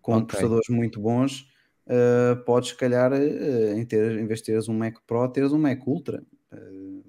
com 0.00 0.12
Ok. 0.14 0.26
processadores 0.26 0.68
muito 0.68 1.00
bons, 1.00 1.48
ah, 1.88 2.36
podes 2.44 2.70
se 2.70 2.76
calhar, 2.76 3.12
ah, 3.12 3.18
em, 3.76 3.84
ter, 3.86 4.18
em 4.18 4.26
vez 4.26 4.40
de 4.40 4.46
teres 4.46 4.68
um 4.68 4.74
Mac 4.74 4.96
Pro, 5.06 5.26
teres 5.28 5.52
um 5.52 5.58
Mac 5.58 5.84
Ultra. 5.86 6.22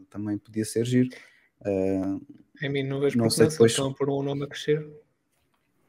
Também 0.10 0.38
podia 0.38 0.64
ser 0.64 0.86
giro. 0.86 1.10
Ah, 1.66 2.18
A 2.64 2.70
mim 2.70 2.84
não 2.84 3.00
vejo 3.00 3.18
Não 3.18 3.30
sei 3.30 3.48
depois- 3.48 3.72
estão 3.72 3.90
a 3.90 3.94
pôr 3.94 4.10
um 4.10 4.22
nome 4.24 4.44
a 4.44 4.48
crescer. 4.48 4.88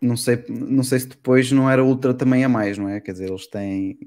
Não 0.05 0.17
sei, 0.17 0.45
não 0.49 0.83
sei 0.85 1.01
se 1.01 1.09
depois 1.09 1.51
não 1.51 1.71
era 1.71 1.83
Ultra 1.85 2.13
também 2.15 2.45
a 2.45 2.49
mais, 2.49 2.77
não 2.79 2.89
é? 2.89 3.01
Quer 3.01 3.13
dizer, 3.13 3.29
eles 3.31 3.47
têm. 3.47 3.99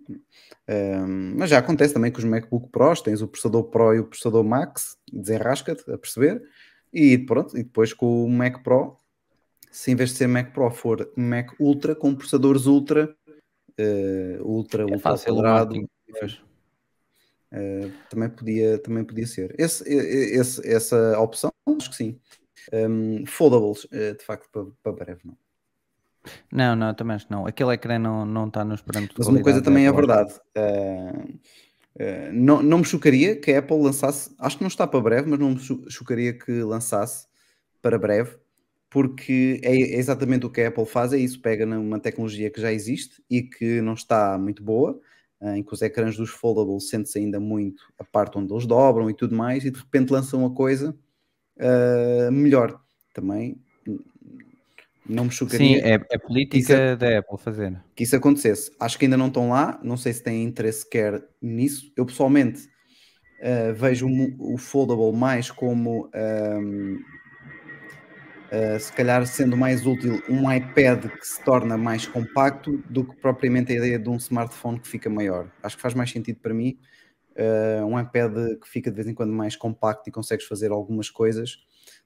Ahm, 0.67 1.35
mas 1.37 1.49
já 1.49 1.57
acontece 1.59 1.93
também 1.93 2.11
com 2.11 2.19
os 2.19 2.23
MacBook 2.23 2.69
Pros, 2.69 3.01
tens 3.01 3.21
o 3.21 3.27
processador 3.27 3.63
Pro 3.65 3.93
e 3.95 3.99
o 3.99 4.05
processador 4.05 4.43
Max, 4.43 4.97
desenrasca-te 5.11 5.89
a 5.91 5.97
perceber, 5.97 6.41
e 6.93 7.17
pronto, 7.17 7.57
e 7.57 7.63
depois 7.63 7.93
com 7.93 8.25
o 8.25 8.29
Mac 8.29 8.61
Pro, 8.63 8.97
se 9.71 9.91
em 9.91 9.95
vez 9.95 10.11
de 10.11 10.17
ser 10.17 10.27
Mac 10.27 10.53
Pro 10.53 10.69
for 10.71 11.11
Mac 11.15 11.51
Ultra, 11.59 11.95
com 11.95 12.13
processadores 12.15 12.65
Ultra, 12.65 13.15
eh, 13.77 14.37
Ultra, 14.41 14.81
É 14.83 14.85
Ultra 14.85 14.99
fácil 14.99 15.33
o 15.33 15.35
quadrado, 15.35 15.75
marketing. 15.75 15.87
Pois. 16.19 16.41
eh, 17.51 17.89
também, 18.09 18.29
podia, 18.29 18.77
também 18.79 19.03
podia 19.03 19.27
ser. 19.27 19.55
Esse, 19.57 19.83
esse- 19.87 20.67
essa 20.67 21.19
opção, 21.19 21.51
acho 21.77 21.89
que 21.89 21.95
sim. 21.95 22.19
Ahm, 22.73 23.25
foldables, 23.25 23.87
eh, 23.91 24.13
de 24.13 24.23
facto, 24.25 24.49
para, 24.51 24.65
para 24.83 24.91
breve, 25.05 25.21
não. 25.23 25.37
Não, 26.51 26.75
não, 26.75 26.93
também 26.93 27.15
acho 27.15 27.25
que 27.27 27.31
não. 27.31 27.45
Aquele 27.45 27.73
ecrã 27.73 27.97
não, 27.99 28.25
não 28.25 28.47
está 28.47 28.63
nos 28.63 28.81
parâmetros 28.81 29.17
Mas 29.17 29.27
uma 29.27 29.41
coisa 29.41 29.61
também 29.61 29.85
é 29.85 29.91
verdade. 29.91 30.33
uh, 30.57 31.33
uh, 31.33 32.33
não, 32.33 32.61
não 32.61 32.77
me 32.79 32.85
chocaria 32.85 33.35
que 33.35 33.51
a 33.51 33.59
Apple 33.59 33.81
lançasse, 33.81 34.33
acho 34.39 34.57
que 34.57 34.63
não 34.63 34.67
está 34.67 34.87
para 34.87 35.01
breve, 35.01 35.29
mas 35.29 35.39
não 35.39 35.51
me 35.51 35.59
cho- 35.59 35.83
chocaria 35.89 36.33
que 36.33 36.51
lançasse 36.63 37.27
para 37.81 37.97
breve, 37.97 38.37
porque 38.89 39.59
é, 39.63 39.71
é 39.71 39.97
exatamente 39.97 40.45
o 40.45 40.49
que 40.49 40.61
a 40.61 40.69
Apple 40.69 40.85
faz, 40.85 41.13
é 41.13 41.17
isso, 41.17 41.41
pega 41.41 41.65
numa 41.65 41.99
tecnologia 41.99 42.49
que 42.49 42.61
já 42.61 42.71
existe 42.71 43.21
e 43.29 43.43
que 43.43 43.81
não 43.81 43.93
está 43.93 44.37
muito 44.37 44.63
boa, 44.63 44.99
uh, 45.41 45.49
em 45.49 45.63
que 45.63 45.73
os 45.73 45.81
ecrãs 45.81 46.15
dos 46.17 46.29
foldables 46.29 46.89
sente-se 46.89 47.19
ainda 47.19 47.39
muito 47.39 47.83
a 47.99 48.03
parte 48.03 48.37
onde 48.37 48.53
eles 48.53 48.65
dobram 48.65 49.09
e 49.09 49.13
tudo 49.13 49.35
mais, 49.35 49.65
e 49.65 49.71
de 49.71 49.79
repente 49.79 50.11
lançam 50.11 50.39
uma 50.39 50.53
coisa 50.53 50.95
melhor. 52.31 52.79
Também 53.15 53.59
não 55.07 55.25
me 55.25 55.31
Sim, 55.31 55.35
chocaria 55.35 55.77
é, 55.77 55.93
é 56.11 56.17
política 56.17 56.57
Isso 56.57 56.97
da 56.97 57.19
Apple 57.19 57.37
fazer. 57.37 57.77
que 57.95 58.03
isso 58.03 58.15
acontecesse. 58.15 58.71
Acho 58.79 58.97
que 58.97 59.05
ainda 59.05 59.17
não 59.17 59.27
estão 59.27 59.49
lá, 59.49 59.79
não 59.83 59.97
sei 59.97 60.13
se 60.13 60.23
têm 60.23 60.43
interesse 60.43 60.81
sequer 60.81 61.23
nisso. 61.41 61.91
Eu 61.95 62.05
pessoalmente 62.05 62.69
eh, 63.39 63.71
vejo 63.73 64.07
o, 64.07 64.55
o 64.55 64.57
foldable 64.57 65.13
mais 65.13 65.51
como 65.51 66.09
ehm, 66.13 66.97
Uh, 68.47 68.79
se 68.79 68.93
calhar 68.93 69.27
sendo 69.27 69.57
mais 69.57 69.85
útil 69.85 70.23
um 70.29 70.49
iPad 70.49 71.07
que 71.07 71.27
se 71.27 71.43
torna 71.43 71.77
mais 71.77 72.07
compacto 72.07 72.81
do 72.89 73.03
que 73.03 73.13
propriamente 73.17 73.73
a 73.73 73.75
ideia 73.75 73.99
de 73.99 74.07
um 74.07 74.15
smartphone 74.15 74.79
que 74.79 74.87
fica 74.87 75.09
maior. 75.09 75.51
Acho 75.61 75.75
que 75.75 75.81
faz 75.81 75.93
mais 75.93 76.11
sentido 76.11 76.39
para 76.39 76.53
mim 76.53 76.79
uh, 77.35 77.85
um 77.85 77.99
iPad 77.99 78.57
que 78.61 78.69
fica 78.69 78.89
de 78.89 78.95
vez 78.95 79.05
em 79.05 79.13
quando 79.13 79.33
mais 79.33 79.57
compacto 79.57 80.09
e 80.09 80.13
consegues 80.13 80.45
fazer 80.45 80.71
algumas 80.71 81.09
coisas 81.09 81.57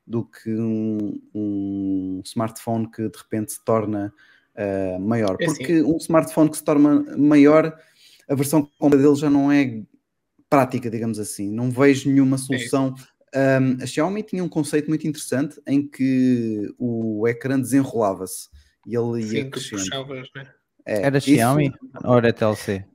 do 0.06 0.26
que 0.26 0.54
um, 0.54 1.22
um 1.34 2.22
smartphone 2.26 2.90
que 2.90 3.08
de 3.10 3.18
repente 3.18 3.54
se 3.54 3.64
torna 3.64 4.14
uh, 4.56 5.00
maior. 5.00 5.38
É 5.40 5.46
Porque 5.46 5.74
assim. 5.74 5.84
um 5.84 5.98
smartphone 5.98 6.50
que 6.50 6.58
se 6.58 6.64
torna 6.64 7.18
maior, 7.18 7.78
a 8.28 8.36
versão 8.36 8.68
completa 8.80 9.04
dele 9.04 9.16
já 9.16 9.30
não 9.30 9.52
é 9.52 9.84
prática, 10.50 10.90
digamos 10.90 11.20
assim. 11.20 11.52
Não 11.52 11.70
vejo 11.72 12.10
nenhuma 12.10 12.38
solução 12.38 12.94
um, 13.34 13.82
a 13.82 13.86
Xiaomi 13.86 14.24
tinha 14.24 14.44
um 14.44 14.50
conceito 14.50 14.90
muito 14.90 15.08
interessante 15.08 15.62
em 15.66 15.88
que 15.88 16.70
o 16.78 17.26
ecrã 17.28 17.60
desenrolava-se 17.60 18.50
e 18.86 18.96
ele 18.96 19.22
ia 19.24 19.44
Sim, 19.44 19.44
tu 19.46 19.52
crescendo. 19.52 19.82
puxavas, 19.82 20.28
né? 20.36 20.52
É, 20.86 21.02
Era 21.04 21.18
isso- 21.18 21.30
Xiaomi 21.30 21.72
ou 22.04 22.18
era 22.18 22.34
TLC? 22.34 22.86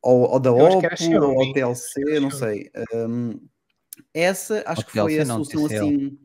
ou, 0.00 0.30
ou 0.30 0.40
da 0.40 0.50
Eu 0.50 0.56
Oppo, 0.56 1.20
ou 1.20 1.52
TLC, 1.52 2.20
não 2.20 2.30
sei. 2.30 2.70
Um, 2.94 3.38
essa 4.14 4.62
acho 4.66 4.86
que 4.86 4.92
foi 4.92 5.14
TLC 5.16 5.20
a 5.20 5.26
solução 5.26 5.66
assim, 5.66 6.18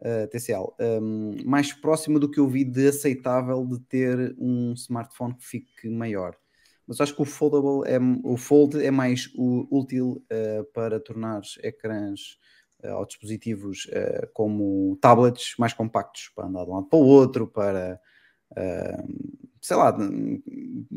uh, 0.00 0.26
TCL, 0.28 0.74
um, 0.80 1.36
mais 1.44 1.72
próxima 1.72 2.18
do 2.18 2.30
que 2.30 2.40
eu 2.40 2.48
vi 2.48 2.64
de 2.64 2.88
aceitável 2.88 3.64
de 3.66 3.80
ter 3.80 4.34
um 4.38 4.72
smartphone 4.74 5.34
que 5.34 5.44
fique 5.44 5.88
maior. 5.88 6.36
Mas 6.86 7.00
acho 7.00 7.14
que 7.14 7.22
o 7.22 7.26
foldable 7.26 7.90
é, 7.90 7.98
o 8.24 8.36
fold 8.36 8.82
é 8.82 8.90
mais 8.90 9.30
útil 9.36 10.24
uh, 10.32 10.64
para 10.72 10.98
tornar 10.98 11.42
ecrãs 11.62 12.38
uh, 12.82 12.94
ou 12.94 13.06
dispositivos 13.06 13.86
como 14.32 14.96
tablets 15.00 15.54
mais 15.58 15.72
compactos 15.72 16.30
para 16.34 16.46
andar 16.46 16.64
de 16.64 16.70
um 16.70 16.74
lado 16.74 16.86
para 16.86 16.98
o 16.98 17.04
outro, 17.04 17.46
para 17.46 18.00
uh, 18.52 19.48
sei 19.60 19.76
lá, 19.76 19.90
de 19.90 20.40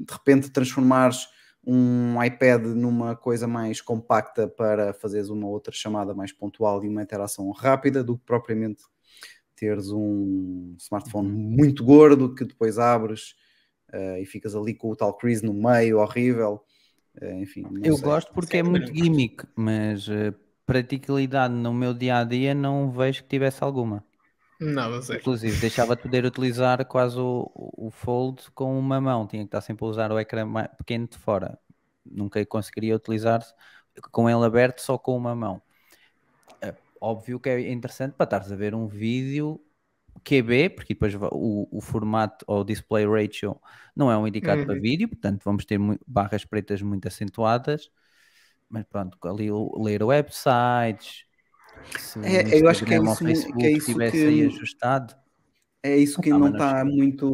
repente 0.09 0.49
transformares 0.49 1.27
um 1.65 2.21
iPad 2.23 2.65
numa 2.65 3.15
coisa 3.15 3.47
mais 3.47 3.81
compacta 3.81 4.47
para 4.47 4.93
fazeres 4.93 5.29
uma 5.29 5.47
outra 5.47 5.71
chamada 5.73 6.13
mais 6.13 6.31
pontual 6.31 6.83
e 6.83 6.87
uma 6.87 7.03
interação 7.03 7.49
rápida 7.51 8.03
do 8.03 8.17
que 8.17 8.25
propriamente 8.25 8.83
teres 9.55 9.91
um 9.91 10.75
smartphone 10.79 11.29
muito 11.29 11.83
gordo 11.83 12.33
que 12.33 12.43
depois 12.43 12.79
abres 12.79 13.35
uh, 13.93 14.17
e 14.17 14.25
ficas 14.25 14.55
ali 14.55 14.73
com 14.73 14.89
o 14.89 14.95
tal 14.95 15.13
crease 15.13 15.45
no 15.45 15.53
meio, 15.53 15.99
horrível. 15.99 16.63
Uh, 17.21 17.35
enfim, 17.35 17.63
Eu 17.83 17.95
sei. 17.95 18.03
gosto 18.03 18.33
porque 18.33 18.57
é 18.57 18.63
muito 18.63 18.91
gimmick, 18.91 19.45
mas 19.55 20.07
eh, 20.09 20.33
praticabilidade 20.65 21.53
no 21.53 21.73
meu 21.73 21.93
dia 21.93 22.17
a 22.17 22.23
dia 22.23 22.55
não 22.55 22.89
vejo 22.89 23.21
que 23.21 23.29
tivesse 23.29 23.63
alguma. 23.63 24.03
Nada, 24.61 25.01
zero. 25.01 25.25
Inclusive, 25.25 25.57
deixava 25.57 25.95
de 25.95 26.01
poder 26.03 26.25
utilizar 26.25 26.85
quase 26.87 27.19
o, 27.19 27.51
o 27.55 27.91
Fold 27.91 28.49
com 28.53 28.77
uma 28.79 29.01
mão, 29.01 29.27
tinha 29.27 29.43
que 29.43 29.47
estar 29.47 29.61
sempre 29.61 29.85
a 29.85 29.89
usar 29.89 30.11
o 30.11 30.19
ecrã 30.19 30.47
pequeno 30.77 31.07
de 31.07 31.17
fora. 31.17 31.59
Nunca 32.05 32.45
conseguiria 32.45 32.95
utilizar 32.95 33.41
com 34.11 34.29
ele 34.29 34.45
aberto 34.45 34.79
só 34.79 34.97
com 34.97 35.15
uma 35.17 35.35
mão. 35.35 35.61
É 36.61 36.75
óbvio 36.99 37.39
que 37.39 37.49
é 37.49 37.71
interessante 37.71 38.15
para 38.15 38.25
estares 38.25 38.51
a 38.51 38.55
ver 38.55 38.75
um 38.75 38.87
vídeo 38.87 39.61
QB, 40.23 40.69
porque 40.69 40.93
depois 40.93 41.13
o, 41.15 41.67
o 41.71 41.81
formato 41.81 42.45
ou 42.47 42.61
o 42.61 42.63
display 42.65 43.05
ratio 43.07 43.59
não 43.95 44.11
é 44.11 44.17
um 44.17 44.27
indicado 44.27 44.63
para 44.65 44.75
Uhum. 44.75 44.79
vídeo, 44.79 45.09
portanto 45.09 45.43
vamos 45.43 45.65
ter 45.65 45.79
barras 46.07 46.45
pretas 46.45 46.81
muito 46.81 47.07
acentuadas. 47.07 47.89
Mas 48.69 48.85
pronto, 48.85 49.17
ali 49.27 49.49
ler 49.83 50.03
websites, 50.03 51.25
se 51.97 52.19
o 52.19 52.23
É, 52.23 52.59
eu 52.59 52.67
acho 52.69 52.83
que 52.85 52.93
é 52.93 52.99
isso 52.99 53.03
mu- 53.03 53.15
que 53.17 53.67
é 53.67 53.71
Facebook 53.71 53.77
isso 53.77 53.99
que- 54.01 54.45
ajustado, 54.47 55.15
É 55.83 55.97
isso 55.97 56.21
que 56.21 56.29
Ah, 56.31 56.37
não 56.37 56.49
está 56.49 56.85
muito, 56.85 57.25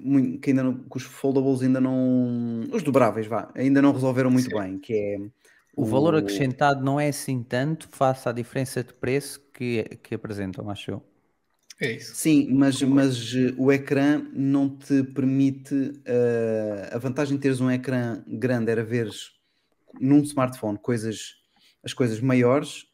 muito 0.00 0.38
que 0.40 0.50
ainda 0.50 0.62
não, 0.62 0.74
que 0.84 0.96
os 0.98 1.04
foldables 1.04 1.62
ainda 1.62 1.80
não 1.80 2.60
os 2.70 2.82
dobráveis 2.82 3.26
vá, 3.26 3.50
ainda 3.54 3.80
não 3.80 3.92
resolveram 3.92 4.30
muito 4.30 4.50
Sim. 4.50 4.58
bem, 4.58 4.78
que 4.78 4.92
é 4.94 5.16
o 5.76 5.84
valor 5.86 6.14
acrescentado 6.16 6.84
não 6.84 6.98
é 7.00 7.08
assim 7.08 7.42
tanto 7.42 7.88
face 7.88 8.28
à 8.28 8.32
diferença 8.32 8.82
de 8.82 8.92
preço 8.94 9.40
que, 9.52 9.84
que 10.02 10.14
apresentam, 10.14 10.68
acho 10.70 10.90
eu. 10.90 11.02
É 11.80 11.92
isso. 11.92 12.14
Sim, 12.14 12.48
mas, 12.54 12.80
mas 12.82 13.34
eh, 13.34 13.54
o 13.58 13.70
ecrã 13.70 14.22
não 14.32 14.68
te 14.76 15.02
permite. 15.04 15.74
eh, 16.04 16.90
a 16.92 16.98
vantagem 16.98 17.36
de 17.36 17.42
teres 17.42 17.60
um 17.60 17.70
ecrã 17.70 18.22
grande 18.26 18.70
era 18.70 18.82
veres 18.84 19.32
num 20.00 20.22
smartphone 20.22 20.78
coisas, 20.78 21.34
as 21.84 21.94
coisas 21.94 22.20
maiores, 22.20 22.86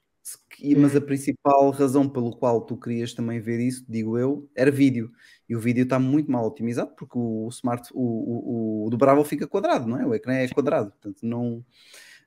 e- 0.63 0.77
mas 0.77 0.95
a 0.97 1.01
principal 1.01 1.71
razão 1.71 2.09
pelo 2.09 2.37
qual 2.37 2.61
tu 2.61 2.77
querias 2.77 3.13
também 3.15 3.41
ver 3.41 3.61
isso, 3.61 3.85
digo 3.89 4.17
eu, 4.19 4.49
era 4.55 4.71
vídeo. 4.71 5.11
E 5.49 5.57
o 5.57 5.61
vídeo 5.61 5.83
está 5.85 5.99
muito 5.99 6.31
mal 6.31 6.47
otimizado 6.47 6.93
porque 6.97 7.19
o 7.19 7.49
smart, 7.51 7.89
o, 7.93 8.01
o, 8.01 8.87
o 8.87 8.91
dobrável 8.91 9.25
fica 9.25 9.47
quadrado, 9.47 9.87
não 9.87 9.99
é? 10.01 10.07
O 10.07 10.15
ecrã 10.15 10.35
é 10.35 10.49
quadrado, 10.49 10.91
portanto 10.93 11.19
não. 11.23 11.63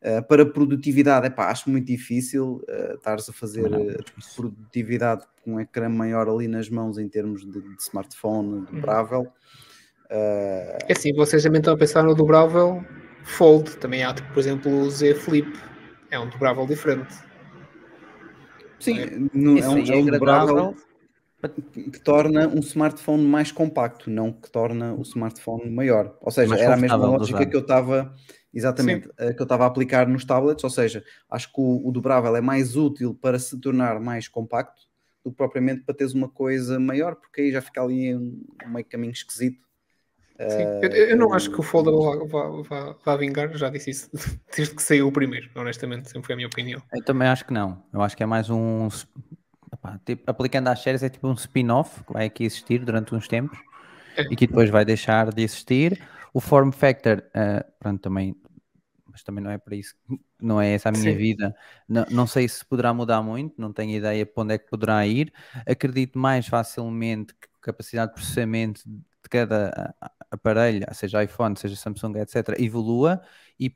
eh, 0.01 0.21
para 0.21 0.45
produtividade, 0.45 1.25
epá, 1.27 1.49
acho 1.49 1.69
muito 1.69 1.87
difícil 1.87 2.61
eh, 2.67 2.93
estares 2.95 3.27
a 3.29 3.33
fazer 3.33 3.67
difícil. 3.69 4.33
produtividade 4.35 5.25
com 5.43 5.53
um 5.55 5.59
ecrã 5.59 5.89
maior 5.89 6.27
ali 6.29 6.47
nas 6.47 6.69
mãos 6.69 6.97
em 6.99 7.07
termos 7.09 7.41
de, 7.45 7.59
de 7.61 7.81
smartphone 7.81 8.65
dobrável. 8.71 9.25
Eh, 10.09 10.77
É 10.87 10.93
assim, 10.93 11.13
vocês 11.13 11.41
também 11.43 11.59
estão 11.59 11.73
a 11.73 11.77
pensar 11.77 12.03
no 12.03 12.13
dobrável 12.13 12.83
Fold. 13.23 13.77
Também 13.77 14.03
há, 14.03 14.13
tipo, 14.13 14.31
por 14.33 14.39
exemplo, 14.39 14.71
o 14.81 14.89
Z 14.91 15.15
Flip. 15.15 15.51
É 16.11 16.19
um 16.19 16.29
dobrável 16.29 16.67
diferente. 16.67 17.15
Sim, 18.79 18.99
no- 19.33 19.57
é 19.59 19.69
um, 19.69 19.77
é 19.77 19.95
um 19.97 20.05
dobrável 20.05 20.49
agradável. 20.57 20.75
que 21.73 21.99
torna 21.99 22.47
um 22.47 22.59
smartphone 22.59 23.23
mais 23.23 23.51
compacto, 23.51 24.09
não 24.09 24.31
que 24.33 24.49
torna 24.49 24.93
o 24.93 25.01
smartphone 25.03 25.69
maior. 25.69 26.17
Ou 26.21 26.31
seja, 26.31 26.49
Mais 26.49 26.61
era 26.61 26.73
a 26.73 26.77
mesma 26.77 26.97
lógica 26.97 27.45
que 27.45 27.55
eu 27.55 27.61
estava 27.61 28.13
exatamente 28.53 29.09
eh, 29.17 29.33
que 29.33 29.41
eu 29.41 29.43
estava 29.43 29.63
a 29.65 29.67
aplicar 29.67 30.07
nos 30.07 30.25
tablets, 30.25 30.63
ou 30.63 30.69
seja, 30.69 31.03
acho 31.29 31.51
que 31.51 31.59
o, 31.59 31.87
o 31.87 31.91
dobrável 31.91 32.35
é 32.35 32.41
mais 32.41 32.75
útil 32.75 33.13
para 33.13 33.37
se 33.37 33.59
tornar 33.59 33.99
mais 33.99 34.27
compacto 34.27 34.81
do 35.23 35.31
que 35.31 35.37
propriamente 35.37 35.81
para 35.83 35.93
teres 35.95 36.13
uma 36.13 36.29
coisa 36.29 36.79
maior, 36.79 37.15
porque 37.15 37.41
aí 37.41 37.51
já 37.51 37.61
fica 37.61 37.81
ali 37.81 38.15
um 38.15 38.41
meio 38.67 38.85
caminho 38.85 39.11
esquisito. 39.11 39.64
Sim. 40.37 40.63
Eu, 40.81 41.09
eu 41.09 41.17
não 41.17 41.33
acho 41.33 41.49
que 41.49 41.59
o 41.59 41.63
Foldable 41.63 42.27
vá, 42.27 42.49
vá, 42.61 42.95
vá, 43.05 43.17
vingar, 43.17 43.55
já 43.55 43.69
disse 43.69 43.91
isso 43.91 44.09
desde 44.55 44.75
que 44.75 44.83
saiu 44.83 45.07
o 45.07 45.11
primeiro, 45.11 45.49
honestamente, 45.55 46.09
sempre 46.09 46.25
foi 46.25 46.33
a 46.33 46.35
minha 46.35 46.47
opinião. 46.47 46.81
Eu 46.93 47.03
também 47.03 47.27
acho 47.27 47.45
que 47.45 47.53
não. 47.53 47.81
Eu 47.93 48.01
acho 48.01 48.17
que 48.17 48.23
é 48.23 48.25
mais 48.25 48.49
um. 48.49 48.89
epá, 49.73 49.99
tipo, 50.05 50.29
aplicando 50.29 50.67
às 50.67 50.79
séries, 50.79 51.03
é 51.03 51.09
tipo 51.09 51.27
um 51.27 51.33
spin-off 51.33 52.03
que 52.03 52.11
vai 52.11 52.25
aqui 52.25 52.43
existir 52.43 52.83
durante 52.83 53.15
uns 53.15 53.27
tempos 53.27 53.57
É. 54.17 54.23
e 54.23 54.35
que 54.35 54.45
depois 54.45 54.69
vai 54.69 54.83
deixar 54.83 55.33
de 55.33 55.41
existir. 55.41 56.01
O 56.33 56.41
form 56.41 56.71
factor, 56.71 57.23
eh, 57.33 57.65
pronto, 57.79 58.01
também. 58.01 58.35
Mas 59.09 59.23
também 59.23 59.41
não 59.41 59.49
é 59.49 59.57
para 59.57 59.77
isso, 59.77 59.95
não 60.41 60.61
é 60.61 60.73
essa 60.73 60.89
a 60.89 60.91
minha 60.91 61.13
Sim. 61.13 61.17
vida. 61.17 61.55
Não, 61.87 62.05
não 62.11 62.27
sei 62.27 62.49
se 62.49 62.65
poderá 62.65 62.93
mudar 62.93 63.21
muito, 63.23 63.55
não 63.57 63.71
tenho 63.71 63.91
ideia 63.91 64.25
para 64.25 64.43
onde 64.43 64.53
é 64.55 64.57
que 64.57 64.69
poderá 64.69 65.07
ir. 65.07 65.31
Acredito 65.65 66.19
mais 66.19 66.45
facilmente 66.45 67.33
que 67.33 67.47
capacidade 67.61 68.09
de 68.11 68.15
processamento 68.15 68.81
de 69.25 69.29
cada 69.29 69.95
aparelho, 70.31 70.85
seja 70.93 71.23
iPhone, 71.23 71.57
seja 71.57 71.75
Samsung, 71.75 72.17
etc., 72.17 72.55
evolua 72.59 73.21
e 73.59 73.69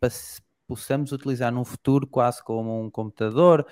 possamos 0.68 1.12
utilizar 1.12 1.52
num 1.52 1.66
futuro 1.66 2.08
quase 2.08 2.44
como 2.44 2.82
um 2.82 2.90
computador 2.90 3.66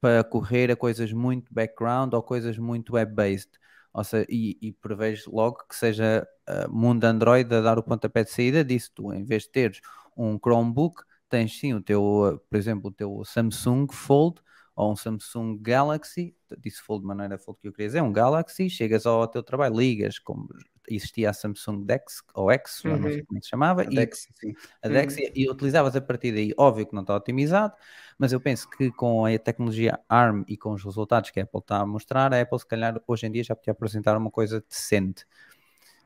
para 0.00 0.22
correr 0.22 0.70
a 0.70 0.76
coisas 0.76 1.12
muito 1.12 1.52
background 1.52 2.14
ou 2.14 2.22
coisas 2.22 2.58
muito 2.58 2.94
web-based. 2.94 3.50
Ou 3.92 4.04
seja, 4.04 4.26
e, 4.28 4.58
e 4.60 4.72
prevejo 4.72 5.30
logo 5.30 5.64
que 5.68 5.76
seja 5.76 6.26
uh, 6.48 6.70
mundo 6.70 7.04
Android 7.04 7.52
a 7.54 7.60
dar 7.60 7.78
o 7.78 7.82
pontapé 7.82 8.24
de 8.24 8.30
saída 8.30 8.64
disso. 8.64 8.90
Tu, 8.94 9.12
em 9.12 9.24
vez 9.24 9.44
de 9.44 9.50
teres 9.50 9.80
um 10.16 10.38
Chromebook, 10.38 11.02
tens 11.28 11.58
sim 11.58 11.74
o 11.74 11.80
teu, 11.80 12.02
uh, 12.02 12.38
por 12.38 12.56
exemplo, 12.56 12.90
o 12.90 12.92
teu 12.92 13.24
Samsung 13.24 13.86
Fold 13.92 14.40
ou 14.76 14.92
um 14.92 14.96
Samsung 14.96 15.58
Galaxy, 15.60 16.36
disse 16.58 16.82
mas 17.02 17.16
não 17.16 17.24
era 17.24 17.38
Fold 17.38 17.60
que 17.60 17.68
eu 17.68 17.72
queria 17.72 17.88
dizer, 17.88 18.02
um 18.02 18.12
Galaxy, 18.12 18.68
chegas 18.68 19.06
ao 19.06 19.26
teu 19.28 19.42
trabalho, 19.42 19.76
ligas, 19.76 20.18
como 20.18 20.48
existia 20.88 21.30
a 21.30 21.32
Samsung 21.32 21.84
Dex 21.84 22.22
ou 22.34 22.50
X, 22.50 22.82
já 22.84 22.98
não 22.98 23.10
sei 23.10 23.22
Uhum. 23.22 23.26
como 23.26 23.38
é 23.38 23.40
que 23.40 23.44
se 23.46 23.50
chamava, 23.50 23.82
a 23.82 23.90
e 23.90 23.94
Dex, 23.94 24.28
sim. 24.40 24.54
a 24.82 24.88
Dex 24.88 25.16
e, 25.18 25.32
e 25.34 25.50
utilizavas 25.50 25.96
a 25.96 26.00
partir 26.00 26.32
daí. 26.32 26.52
Óbvio 26.58 26.86
que 26.86 26.94
não 26.94 27.02
está 27.02 27.16
otimizado, 27.16 27.74
mas 28.18 28.32
eu 28.32 28.40
penso 28.40 28.68
que 28.68 28.90
com 28.92 29.24
a 29.24 29.38
tecnologia 29.38 29.98
ARM 30.08 30.44
e 30.48 30.56
com 30.56 30.72
os 30.72 30.84
resultados 30.84 31.30
que 31.30 31.40
a 31.40 31.44
Apple 31.44 31.60
está 31.60 31.78
a 31.80 31.86
mostrar, 31.86 32.32
a 32.34 32.40
Apple 32.40 32.58
se 32.58 32.66
calhar 32.66 33.00
hoje 33.06 33.26
em 33.26 33.32
dia 33.32 33.44
já 33.44 33.56
podia 33.56 33.72
apresentar 33.72 34.16
uma 34.16 34.30
coisa 34.30 34.60
decente. 34.68 35.26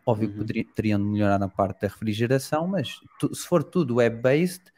Óbvio 0.06 0.28
que 0.30 0.34
Uhum. 0.34 0.38
poderia, 0.38 0.64
teriam 0.74 0.98
de 0.98 1.06
melhorar 1.06 1.38
na 1.38 1.48
parte 1.48 1.82
da 1.82 1.88
refrigeração, 1.88 2.66
mas 2.66 2.98
tu- 3.18 3.34
se 3.34 3.46
for 3.46 3.62
tudo 3.62 3.96
web-based, 3.96 4.72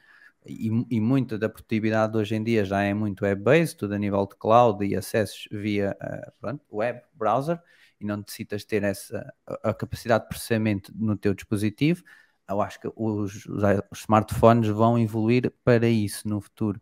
e, 0.47 0.68
e 0.91 1.01
muita 1.01 1.38
da 1.38 1.49
produtividade 1.49 2.16
hoje 2.16 2.34
em 2.34 2.43
dia 2.43 2.64
já 2.64 2.82
é 2.82 2.95
muito 2.95 3.24
web-based, 3.24 3.76
tudo 3.76 3.95
a 3.95 3.99
nível 3.99 4.26
de 4.26 4.36
cloud 4.36 4.84
e 4.84 4.97
acessos 4.97 5.49
via 5.51 5.97
eh, 6.01 6.32
pronto, 6.41 6.64
web, 6.72 7.01
browser, 7.14 7.61
e 8.01 8.05
não 8.07 8.16
necessitas 8.18 8.64
ter 8.64 8.82
essa 8.82 9.32
a, 9.62 9.74
capacidade 9.74 10.24
de 10.24 10.28
processamento 10.30 10.93
no 10.97 11.16
teu 11.16 11.34
dispositivo, 11.34 12.03
eu 12.49 12.61
acho 12.61 12.80
que 12.80 12.88
os, 12.97 13.47
os 13.47 13.62
os 13.91 14.01
smartphones 14.01 14.68
vão 14.68 14.99
evoluir 14.99 15.53
para 15.64 15.88
isso 15.88 16.28
no 16.28 16.41
futuro. 16.41 16.80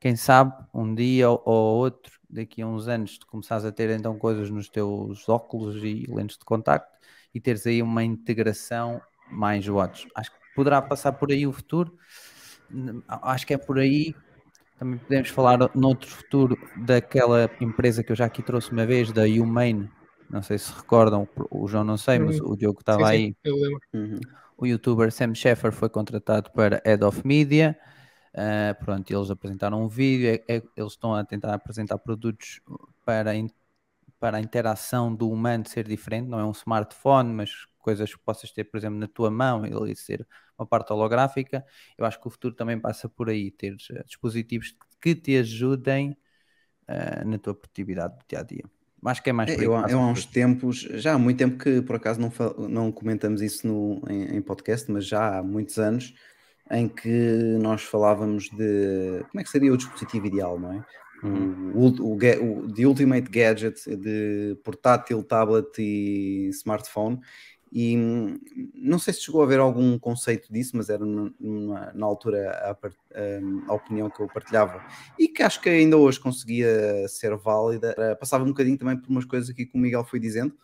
quem 0.00 0.16
sabe 0.16 0.52
um 0.74 0.94
dia 0.94 1.30
ou, 1.30 1.42
ou 1.44 1.78
outro, 1.78 2.12
daqui 2.28 2.62
a 2.62 2.66
uns 2.66 2.88
anos, 2.88 3.18
tu 3.18 3.26
começares 3.26 3.64
a 3.64 3.72
ter 3.72 3.90
então 3.90 4.18
coisas 4.18 4.50
nos 4.50 4.68
teus 4.68 5.28
óculos 5.28 5.76
e 5.84 6.06
lentes 6.08 6.38
de 6.38 6.44
contacto 6.44 6.90
e 7.34 7.40
teres 7.40 7.66
aí 7.66 7.82
uma 7.82 8.04
integração 8.04 9.00
mais 9.30 9.66
watch. 9.68 10.08
Acho 10.14 10.30
que 10.30 10.38
poderá 10.54 10.82
passar 10.82 11.12
por 11.12 11.30
aí 11.30 11.46
o 11.46 11.52
futuro. 11.52 11.96
Acho 13.08 13.46
que 13.46 13.54
é 13.54 13.58
por 13.58 13.78
aí. 13.78 14.14
Também 14.78 14.98
podemos 14.98 15.28
falar 15.28 15.58
noutro 15.74 16.10
futuro 16.10 16.56
daquela 16.74 17.50
empresa 17.60 18.02
que 18.02 18.12
eu 18.12 18.16
já 18.16 18.26
aqui 18.26 18.42
trouxe 18.42 18.72
uma 18.72 18.86
vez, 18.86 19.12
da 19.12 19.22
Humane. 19.24 19.90
Não 20.30 20.42
sei 20.42 20.58
se 20.58 20.72
recordam, 20.72 21.28
o 21.50 21.68
João 21.68 21.84
não 21.84 21.96
sei, 21.96 22.18
mas 22.18 22.40
o 22.40 22.56
Diogo 22.56 22.80
estava 22.80 23.08
Sim, 23.08 23.16
sim, 23.16 23.22
aí 23.22 23.36
eu 23.44 23.56
lembro. 23.56 23.80
Uhum. 23.94 24.20
o 24.56 24.66
youtuber 24.66 25.10
Sam 25.12 25.34
Sheffer 25.34 25.72
foi 25.72 25.88
contratado 25.88 26.50
para 26.52 26.80
Head 26.84 27.04
of 27.04 27.26
Media. 27.26 27.78
Ah, 28.34 28.74
pronto, 28.74 29.10
eles 29.12 29.30
apresentaram 29.30 29.82
um 29.82 29.88
vídeo. 29.88 30.28
é- 30.48 30.56
é- 30.56 30.62
eles 30.76 30.92
estão 30.92 31.14
a 31.14 31.24
tentar 31.24 31.54
apresentar 31.54 31.98
produtos 31.98 32.60
para, 33.04 33.34
in- 33.34 33.50
para 34.20 34.38
a 34.38 34.40
interação 34.40 35.14
do 35.14 35.30
humano 35.30 35.68
ser 35.68 35.86
diferente. 35.88 36.28
Não 36.28 36.38
é 36.40 36.44
um 36.44 36.52
smartphone, 36.52 37.32
mas 37.34 37.66
coisas 37.82 38.14
que 38.14 38.20
possas 38.24 38.50
ter, 38.52 38.64
por 38.64 38.78
exemplo, 38.78 38.98
na 38.98 39.08
tua 39.08 39.30
mão, 39.30 39.66
ele 39.66 39.94
ser 39.94 40.26
uma 40.58 40.66
parte 40.66 40.92
holográfica. 40.92 41.64
Eu 41.98 42.06
acho 42.06 42.20
que 42.20 42.26
o 42.28 42.30
futuro 42.30 42.54
também 42.54 42.80
passa 42.80 43.08
por 43.08 43.28
aí, 43.28 43.50
ter 43.50 43.76
eh, 43.90 44.04
dispositivos 44.06 44.74
que 45.00 45.14
te 45.14 45.36
ajudem 45.36 46.16
ah, 46.88 47.24
na 47.24 47.38
tua 47.38 47.54
produtividade 47.54 48.16
do 48.16 48.24
dia 48.28 48.40
a 48.40 48.42
dia. 48.42 48.64
Acho 49.04 49.22
que 49.22 49.30
é 49.30 49.32
mais 49.32 49.50
É, 49.50 49.56
eu, 49.56 49.74
eu 49.88 49.98
há 49.98 50.06
uns 50.06 50.24
tempos, 50.24 50.80
já 50.80 51.14
há 51.14 51.18
muito 51.18 51.38
tempo 51.38 51.58
que 51.58 51.82
por 51.82 51.96
acaso 51.96 52.20
não, 52.20 52.30
não 52.68 52.92
comentamos 52.92 53.42
isso 53.42 53.66
no, 53.66 54.00
em, 54.08 54.36
em 54.36 54.40
podcast, 54.42 54.90
mas 54.90 55.06
já 55.06 55.38
há 55.38 55.42
muitos 55.42 55.78
anos 55.78 56.14
em 56.70 56.88
que 56.88 57.58
nós 57.60 57.82
falávamos 57.82 58.48
de 58.50 59.24
como 59.30 59.40
é 59.40 59.42
que 59.42 59.50
seria 59.50 59.72
o 59.72 59.76
dispositivo 59.76 60.26
ideal, 60.26 60.58
não 60.58 60.72
é? 60.72 60.84
Uhum. 61.24 61.72
O, 61.74 61.88
o, 61.88 62.12
o, 62.12 62.16
ga- 62.16 62.40
o 62.40 62.72
The 62.72 62.86
Ultimate 62.86 63.30
Gadget 63.30 63.96
de 63.96 64.56
portátil, 64.64 65.22
tablet 65.22 65.78
e 65.78 66.48
smartphone. 66.52 67.20
E 67.74 67.96
hum, 67.96 68.38
não 68.74 68.98
sei 68.98 69.14
se 69.14 69.22
chegou 69.22 69.40
a 69.40 69.44
haver 69.44 69.58
algum 69.58 69.98
conceito 69.98 70.52
disso, 70.52 70.76
mas 70.76 70.90
era 70.90 71.04
na, 71.06 71.32
na- 71.94 72.06
altura 72.06 72.50
a, 72.70 72.74
par- 72.74 72.92
hum, 73.42 73.64
a 73.66 73.72
opinião 73.72 74.10
que 74.10 74.20
eu 74.20 74.28
partilhava 74.28 74.84
e 75.18 75.26
que 75.26 75.42
acho 75.42 75.58
que 75.60 75.70
ainda 75.70 75.96
hoje 75.96 76.20
conseguia 76.20 77.08
ser 77.08 77.34
válida. 77.36 77.94
Passava 78.20 78.44
um 78.44 78.48
bocadinho 78.48 78.76
também 78.76 78.96
por 78.98 79.08
umas 79.08 79.24
coisas 79.24 79.48
aqui 79.48 79.64
que 79.64 79.76
o 79.76 79.80
Miguel 79.80 80.04
foi 80.04 80.20
dizendo, 80.20 80.54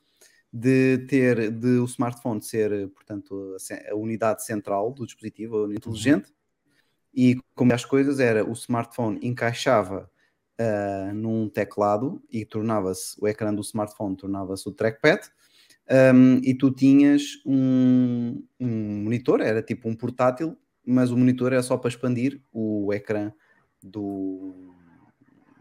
de 0.52 0.98
ter 1.08 1.50
de 1.50 1.78
o 1.78 1.84
smartphone 1.86 2.42
ser, 2.42 2.88
portanto, 2.90 3.56
a, 3.88 3.92
a 3.92 3.96
unidade 3.96 4.44
central 4.44 4.92
do 4.92 5.06
dispositivo, 5.06 5.56
a 5.56 5.62
unidade 5.62 5.78
inteligente, 5.88 6.34
e 7.14 7.40
como 7.54 7.72
as 7.72 7.86
coisas 7.86 8.20
era 8.20 8.44
o 8.48 8.52
smartphone 8.52 9.18
encaixava 9.22 10.10
ah, 10.58 11.10
num 11.14 11.48
teclado 11.48 12.22
e 12.30 12.44
tornava-se 12.44 13.16
o 13.18 13.26
ecrã 13.26 13.54
do 13.54 13.62
smartphone 13.62 14.14
tornava-se 14.16 14.68
o 14.68 14.72
trackpad. 14.72 15.22
Um, 15.90 16.40
e 16.42 16.54
tu 16.54 16.70
tinhas 16.70 17.22
um, 17.46 18.42
um 18.60 19.02
monitor, 19.04 19.40
era 19.40 19.62
tipo 19.62 19.88
um 19.88 19.94
portátil, 19.94 20.56
mas 20.86 21.10
o 21.10 21.16
monitor 21.16 21.52
era 21.52 21.62
só 21.62 21.76
para 21.76 21.88
expandir 21.88 22.40
o 22.52 22.92
ecrã 22.92 23.32
do, 23.82 24.74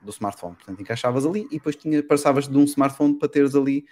do 0.01 0.09
smartphone. 0.09 0.55
Portanto, 0.55 0.81
encaixavas 0.81 1.25
ali 1.25 1.47
e 1.51 1.57
depois 1.57 1.75
tinha, 1.75 2.01
passavas 2.03 2.47
de 2.47 2.57
um 2.57 2.63
smartphone 2.63 3.17
para 3.17 3.29
teres 3.29 3.55
ali 3.55 3.85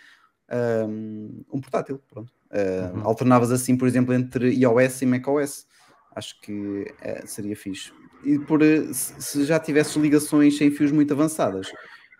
um, 0.88 1.44
um 1.52 1.62
portátil. 1.62 2.02
Pronto. 2.10 2.32
Uh, 2.52 2.96
Uhum. 2.96 3.06
Alternavas 3.06 3.52
assim, 3.52 3.76
por 3.76 3.88
exemplo, 3.88 4.14
entre 4.14 4.54
iOS 4.54 5.02
e 5.02 5.06
macOS. 5.06 5.68
Acho 6.16 6.40
que 6.40 6.86
eh, 7.02 7.26
seria 7.26 7.58
fixe. 7.58 7.92
E 8.24 8.40
por, 8.40 8.62
eh, 8.62 8.94
se 8.94 9.22
se 9.22 9.44
já 9.44 9.60
tivesses 9.60 9.94
ligações 9.98 10.58
sem 10.58 10.72
fios 10.72 10.90
muito 10.90 11.14
avançadas, 11.14 11.68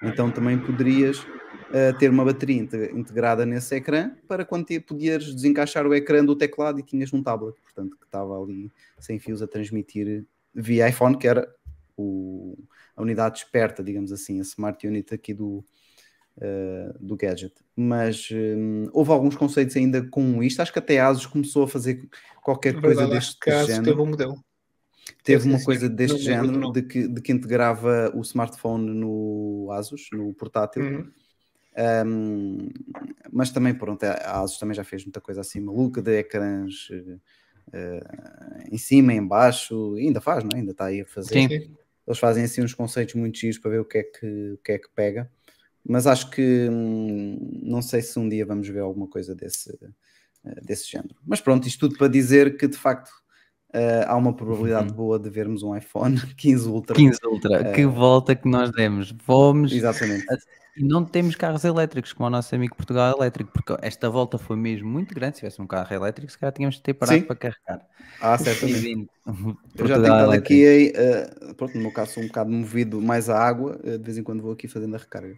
então 0.01 0.31
também 0.31 0.57
poderias 0.57 1.25
eh, 1.71 1.93
ter 1.93 2.09
uma 2.09 2.23
bateria 2.23 2.61
inte- 2.61 2.91
integrada 2.93 3.45
nesse 3.45 3.75
ecrã 3.75 4.11
para 4.27 4.45
quando 4.45 4.65
te, 4.65 4.79
podias 4.79 5.25
desencaixar 5.33 5.85
o 5.85 5.93
ecrã 5.93 6.23
do 6.23 6.35
teclado 6.35 6.79
e 6.79 6.83
tinhas 6.83 7.11
um 7.13 7.21
tablet, 7.21 7.59
portanto, 7.61 7.97
que 7.97 8.05
estava 8.05 8.41
ali 8.41 8.71
sem 8.99 9.19
fios 9.19 9.41
a 9.41 9.47
transmitir 9.47 10.25
via 10.53 10.87
iPhone, 10.87 11.17
que 11.17 11.27
era 11.27 11.47
o, 11.97 12.57
a 12.95 13.01
unidade 13.01 13.39
esperta, 13.39 13.83
digamos 13.83 14.11
assim, 14.11 14.39
a 14.39 14.43
Smart 14.43 14.85
Unit 14.87 15.13
aqui 15.13 15.33
do, 15.33 15.63
eh, 16.39 16.93
do 16.99 17.15
gadget. 17.15 17.53
Mas 17.75 18.29
hum, 18.31 18.89
houve 18.93 19.11
alguns 19.11 19.35
conceitos 19.35 19.75
ainda 19.75 20.05
com 20.07 20.41
isto. 20.43 20.61
Acho 20.61 20.71
que 20.73 20.79
até 20.79 20.99
a 20.99 21.07
Asus 21.07 21.25
começou 21.25 21.63
a 21.63 21.67
fazer 21.67 22.07
qualquer 22.43 22.73
coisa 22.73 23.01
Verdade, 23.01 23.17
acho 23.17 23.27
deste 23.27 23.39
que 23.39 23.49
a 23.49 23.55
Asus 23.55 23.67
género 23.67 23.85
teve 23.85 24.01
um 24.01 24.05
modelo. 24.05 24.45
Teve 25.23 25.47
uma 25.47 25.63
coisa 25.63 25.89
deste 25.89 26.17
Não 26.17 26.23
género 26.23 26.59
nome. 26.59 26.73
de 26.73 26.81
que, 26.83 27.07
de 27.07 27.21
que 27.21 27.31
integrava 27.31 28.11
o 28.15 28.21
smartphone 28.21 28.93
no 28.93 29.69
Asus, 29.71 30.07
no 30.11 30.33
portátil. 30.33 30.83
Uhum. 30.83 31.11
Um, 32.07 32.69
mas 33.31 33.49
também, 33.51 33.73
pronto, 33.73 34.03
a 34.03 34.41
Asus 34.41 34.57
também 34.57 34.75
já 34.75 34.83
fez 34.83 35.03
muita 35.03 35.19
coisa 35.19 35.41
assim 35.41 35.59
maluca 35.59 36.01
de 36.01 36.19
ecrãs 36.19 36.87
eh, 37.73 37.99
em 38.71 38.77
cima, 38.77 39.13
em 39.13 39.25
baixo, 39.25 39.95
ainda 39.95 40.21
faz, 40.21 40.43
não 40.43 40.51
é? 40.53 40.59
Ainda 40.59 40.71
está 40.71 40.85
aí 40.85 41.01
a 41.01 41.05
fazer. 41.05 41.33
Sim. 41.33 41.49
Sim. 41.49 41.75
Eles 42.07 42.19
fazem 42.19 42.43
assim 42.43 42.61
uns 42.61 42.73
conceitos 42.73 43.15
muito 43.15 43.37
giros 43.37 43.57
para 43.57 43.71
ver 43.71 43.79
o 43.79 43.85
que 43.85 43.97
é 43.97 44.03
que, 44.03 44.51
o 44.51 44.57
que, 44.57 44.71
é 44.73 44.77
que 44.77 44.89
pega. 44.93 45.29
Mas 45.83 46.05
acho 46.05 46.29
que 46.29 46.67
hum, 46.69 47.61
não 47.63 47.81
sei 47.81 48.01
se 48.01 48.17
um 48.19 48.29
dia 48.29 48.45
vamos 48.45 48.67
ver 48.67 48.79
alguma 48.79 49.07
coisa 49.07 49.33
desse, 49.33 49.77
eh, 50.45 50.61
desse 50.61 50.89
género. 50.89 51.15
Mas 51.25 51.41
pronto, 51.41 51.67
isto 51.67 51.79
tudo 51.79 51.97
para 51.97 52.07
dizer 52.07 52.57
que 52.57 52.67
de 52.67 52.77
facto 52.77 53.11
eh, 53.76 54.05
há 54.07 54.15
uma 54.15 54.34
probabilidade 54.34 54.89
Uhum. 54.89 54.95
boa 54.95 55.19
de 55.19 55.30
vermos 55.30 55.61
um 55.63 55.76
iPhone 55.76 56.15
15 56.38 56.67
Ultra. 56.69 56.95
15 56.95 57.19
Ultra, 57.26 57.71
que 57.73 57.86
volta 57.86 58.34
que 58.36 58.47
nós 58.47 58.71
demos. 58.71 59.13
Fomos 59.23 59.71
Exatamente. 59.73 60.26
e 60.78 60.84
não 60.84 61.03
temos 61.05 61.36
carros 61.36 61.63
elétricos, 61.63 62.11
como 62.13 62.28
o 62.28 62.30
nosso 62.30 62.53
amigo 62.55 62.76
Portugal 62.76 63.15
Elétrico, 63.17 63.51
porque 63.53 63.76
esta 63.82 64.09
volta 64.09 64.38
foi 64.38 64.55
mesmo 64.55 64.89
muito 64.89 65.13
grande. 65.13 65.36
Se 65.36 65.39
tivesse 65.41 65.61
um 65.61 65.67
carro 65.67 65.93
elétrico, 65.93 66.32
se 66.32 66.38
calhar 66.39 66.53
tínhamos 66.53 66.76
de 66.76 66.82
ter 66.84 66.93
parado 66.93 67.19
Sim. 67.19 67.26
para 67.26 67.36
carregar. 67.36 67.86
Ah, 68.21 68.38
certamente. 68.38 68.80
vindo. 68.80 69.09
Eu 69.78 69.88
já 69.88 69.95
tenho 69.95 70.05
estado 70.13 70.32
aqui, 70.32 70.93
eh, 70.95 71.53
pronto, 71.57 71.76
no 71.76 71.82
meu 71.82 71.91
caso 71.91 72.13
sou 72.13 72.23
um 72.23 72.28
bocado 72.28 72.49
movido 72.51 73.01
mais 73.01 73.30
à 73.30 73.38
água, 73.38 73.78
de 73.84 73.97
vez 73.97 74.17
em 74.17 74.23
quando 74.23 74.41
vou 74.41 74.53
aqui 74.53 74.67
fazendo 74.67 74.95
a 74.95 74.99
recarga. 74.99 75.36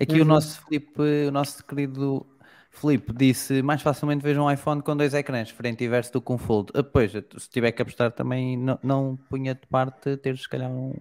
Aqui 0.00 0.20
o 0.20 0.24
nosso 0.24 0.62
Filipe, 0.64 1.02
o 1.28 1.30
nosso 1.30 1.62
querido 1.64 2.26
Filipe 2.72 3.12
disse 3.12 3.62
mais 3.62 3.82
facilmente 3.82 4.22
vejo 4.22 4.40
um 4.42 4.50
iPhone 4.50 4.82
com 4.82 4.96
dois 4.96 5.12
ecrãs, 5.14 5.50
frente 5.50 5.84
e 5.84 5.88
verso 5.88 6.12
do 6.14 6.22
que 6.22 6.32
um 6.32 6.38
Fold. 6.38 6.72
Ah, 6.74 6.82
Pois, 6.82 7.12
se 7.12 7.50
tiver 7.50 7.70
que 7.72 7.82
apostar 7.82 8.10
também 8.12 8.56
não, 8.56 8.78
não 8.82 9.16
punha 9.28 9.54
de 9.54 9.66
parte 9.68 10.16
ter 10.16 10.36
se 10.38 10.48
calhar 10.48 10.70
um- 10.70 10.94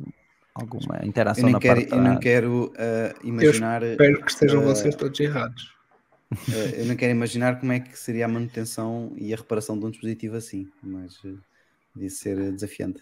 alguma 0.54 0.98
Eu 1.02 1.08
interação 1.08 1.44
nem 1.46 1.54
na 1.54 1.60
quero, 1.60 1.80
parte 1.80 1.96
eu 1.96 2.04
da- 2.04 2.20
quero 2.20 2.74
eh, 2.78 3.16
imaginar, 3.24 3.84
eh, 3.84 3.92
Espero 3.94 4.22
que 4.22 4.32
estejam 4.32 4.62
eh, 4.62 4.66
vocês 4.66 4.96
todos 4.96 5.20
errados. 5.20 5.74
eh, 6.32 6.82
eu 6.82 6.86
não 6.86 6.96
quero 6.96 7.12
imaginar 7.12 7.60
como 7.60 7.72
é 7.72 7.80
que 7.80 7.98
seria 7.98 8.26
a 8.26 8.28
manutenção 8.28 9.14
e 9.18 9.34
a 9.34 9.38
reparação 9.38 9.80
de 9.80 9.86
um 9.86 9.90
dispositivo 9.92 10.36
assim, 10.36 10.68
mas 10.84 11.20
devia 11.96 12.10
ser 12.10 12.52
desafiante. 12.52 13.02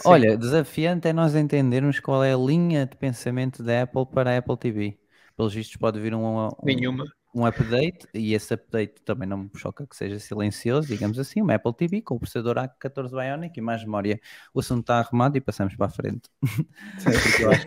Sim. 0.00 0.08
Olha, 0.08 0.36
desafiante 0.36 1.06
é 1.08 1.12
nós 1.12 1.34
entendermos 1.36 2.00
qual 2.00 2.24
é 2.24 2.34
a 2.34 2.36
linha 2.36 2.84
de 2.84 2.96
pensamento 2.96 3.62
da 3.62 3.82
Apple 3.82 4.06
para 4.06 4.34
a 4.34 4.38
Apple 4.38 4.56
TV. 4.56 4.98
Pelos 5.36 5.54
vistos 5.54 5.76
pode 5.76 6.00
vir 6.00 6.14
um, 6.14 6.46
um, 6.46 6.50
Nenhuma. 6.64 7.04
Um 7.34 7.44
update 7.44 8.06
e 8.14 8.32
esse 8.32 8.54
update 8.54 9.02
também 9.04 9.28
não 9.28 9.38
me 9.38 9.50
choca 9.56 9.86
que 9.86 9.96
seja 9.96 10.18
silencioso, 10.20 10.86
digamos 10.88 11.18
assim, 11.18 11.42
uma 11.42 11.54
Apple 11.54 11.74
TV 11.74 12.00
com 12.00 12.14
o 12.14 12.18
processador 12.20 12.56
A14 12.56 13.10
Bionic 13.10 13.58
e 13.58 13.62
mais 13.62 13.82
memória. 13.82 14.20
O 14.54 14.60
assunto 14.60 14.82
está 14.82 14.98
arrumado 15.00 15.36
e 15.36 15.40
passamos 15.40 15.74
para 15.74 15.86
a 15.86 15.90
frente. 15.90 16.28
Eu 17.40 17.50
acho 17.50 17.66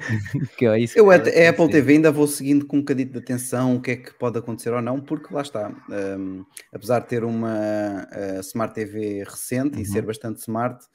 que- 0.57 0.65
é 0.65 0.79
isso 0.79 0.97
Eu 0.97 1.05
vai 1.07 1.17
a 1.17 1.49
Apple. 1.49 1.69
TV 1.69 1.93
ainda 1.93 2.11
vou 2.11 2.27
seguindo 2.27 2.65
com 2.65 2.77
um 2.77 2.79
bocadinho 2.79 3.09
de 3.11 3.17
atenção 3.17 3.75
o 3.75 3.81
que 3.81 3.91
é 3.91 3.95
que 3.97 4.13
pode 4.13 4.37
acontecer 4.39 4.71
ou 4.73 4.81
não, 4.81 5.01
porque 5.01 5.33
lá 5.33 5.41
está, 5.41 5.69
hum, 6.17 6.45
apesar 6.73 6.99
de 7.01 7.07
ter 7.07 7.23
uma 7.23 8.07
eh, 8.11 8.39
Smart 8.39 8.73
TV 8.73 9.23
recente 9.23 9.75
e 9.75 9.79
Uhum. 9.79 9.85
ser 9.85 10.01
bastante 10.03 10.39
smart, 10.39 10.85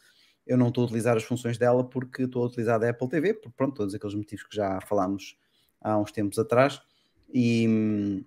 eu 0.47 0.57
não 0.57 0.69
estou 0.69 0.83
a 0.83 0.87
utilizar 0.87 1.17
as 1.17 1.23
funções 1.25 1.59
dela 1.59 1.85
porque 1.85 2.23
estou 2.23 2.43
a 2.43 2.47
utilizar 2.47 2.83
a 2.83 2.89
Apple 2.89 3.09
TV, 3.09 3.35
por 3.35 3.53
pronto, 3.53 3.75
todos 3.77 3.95
aqueles 3.95 4.15
motivos 4.15 4.45
que 4.45 4.57
já 4.57 4.81
falámos 4.81 5.37
há 5.81 5.99
uns 5.99 6.11
tempos 6.11 6.39
atrás, 6.39 6.81
e, 7.33 7.67
hum, 7.69 8.25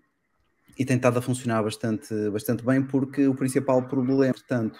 e 0.77 0.85
tem 0.85 0.97
estado 0.97 1.19
a 1.19 1.21
funcionar 1.21 1.63
bastante, 1.63 2.13
bastante 2.29 2.63
bem, 2.63 2.81
porque 2.81 3.27
o 3.27 3.35
principal 3.35 3.81
problema, 3.83 4.33
portanto, 4.33 4.79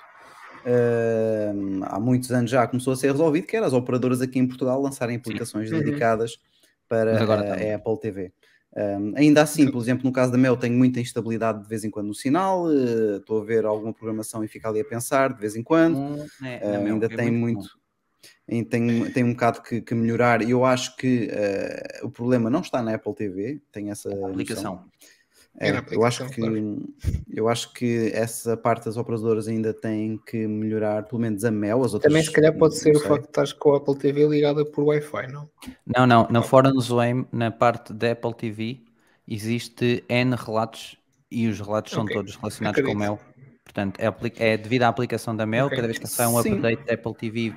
hum, 0.66 1.82
há 1.84 2.00
muitos 2.00 2.32
anos 2.32 2.52
já 2.52 2.68
começou 2.68 2.94
a 2.94 2.96
ser 2.96 3.12
resolvido, 3.12 3.48
que 3.48 3.56
era 3.56 3.66
as 3.66 3.74
operadoras 3.74 4.22
aqui 4.22 4.40
em 4.40 4.48
Portugal 4.48 4.82
lançarem 4.82 5.16
aplicações 5.16 5.72
Uhum. 5.72 5.80
dedicadas 5.80 6.38
para 6.88 7.20
a, 7.24 7.76
Apple 7.76 8.00
TV. 8.00 8.34
Um, 8.78 9.14
ainda 9.16 9.42
assim, 9.42 9.72
por 9.72 9.82
exemplo, 9.82 10.04
no 10.04 10.12
caso 10.12 10.34
da 10.34 10.38
Mel, 10.38 10.58
tenho 10.58 10.78
muita 10.78 11.00
instabilidade 11.00 11.64
de 11.64 11.70
vez 11.70 11.86
em 11.86 11.90
quando 11.90 12.08
no 12.08 12.14
sinal, 12.14 12.70
eh, 12.70 13.18
estou 13.18 13.42
a 13.42 13.46
ver 13.46 13.66
alguma 13.66 13.94
programação 13.94 14.44
e 14.44 14.50
fico 14.50 14.68
ali 14.68 14.82
a 14.82 14.86
pensar 14.86 15.34
de 15.34 15.40
vez 15.40 15.56
em 15.56 15.64
quando. 15.64 15.98
Um, 15.98 16.26
é, 16.46 16.60
Uh, 16.62 16.88
ainda 16.88 17.06
é 17.06 17.10
tem 17.10 17.32
muito, 17.32 17.70
ainda 18.50 18.70
tem, 18.70 19.12
tem 19.12 19.24
um 19.24 19.32
bocado 19.32 19.62
que, 19.62 19.80
que 19.82 19.96
melhorar. 19.96 20.42
E 20.42 20.52
eu 20.52 20.66
acho 20.66 20.94
que 20.98 21.30
uh, 21.32 22.06
o 22.06 22.12
problema 22.12 22.50
não 22.50 22.60
está 22.60 22.84
na 22.84 22.96
Apple 22.96 23.16
TV, 23.16 23.62
tem 23.72 23.92
essa 23.92 24.10
noção. 24.10 24.30
aplicação. 24.30 24.86
É, 25.02 25.15
É 25.58 25.72
eu 25.92 26.04
acho 26.04 26.28
que 26.30 26.42
eu 27.34 27.48
acho 27.48 27.72
que 27.72 28.12
essa 28.14 28.58
parte 28.58 28.86
das 28.86 28.98
operadoras 28.98 29.48
ainda 29.48 29.74
tem 29.74 30.18
que 30.26 30.46
melhorar, 30.48 31.04
pelo 31.04 31.22
menos 31.22 31.46
a 31.46 31.52
Mel, 31.52 31.82
as 31.84 31.94
outras. 31.94 32.12
Também 32.12 32.24
se 32.24 32.32
calhar 32.32 32.54
pode 32.58 32.78
ser 32.78 32.96
o 32.96 33.00
facto 33.00 33.24
de 33.24 33.30
estás 33.30 33.54
com 33.54 33.74
a 33.74 33.78
Apple 33.78 33.96
TV 33.96 34.28
ligada 34.28 34.66
por 34.66 34.84
Wi-Fi, 34.84 35.32
não? 35.32 35.50
Não, 35.86 36.06
não, 36.06 36.28
na 36.30 36.42
Forum 36.42 36.78
Zoom, 36.82 37.26
na 37.32 37.52
parte 37.52 37.94
da 37.94 38.12
Apple 38.12 38.34
TV, 38.34 38.82
existe 39.26 40.04
N 40.10 40.36
relatos 40.36 40.98
e 41.32 41.48
os 41.48 41.60
relatos 41.60 41.94
são 41.94 42.04
Ok, 42.04 42.16
todos 42.16 42.36
relacionados 42.36 42.82
com 42.82 42.92
o. 42.92 42.96
Mel. 42.96 43.20
Portanto, 43.64 44.00
é, 44.00 44.54
é 44.54 44.58
devido 44.58 44.84
à 44.84 44.90
aplicação 44.90 45.36
da 45.36 45.46
Mel, 45.46 45.68
Ok. 45.68 45.78
cada 45.78 45.88
vez 45.88 45.98
que 45.98 46.08
sai 46.08 46.28
um 46.28 46.42
Sim. 46.42 46.54
update 46.54 46.86
da 46.86 46.94
Apple 46.94 47.16
TV, 47.16 47.54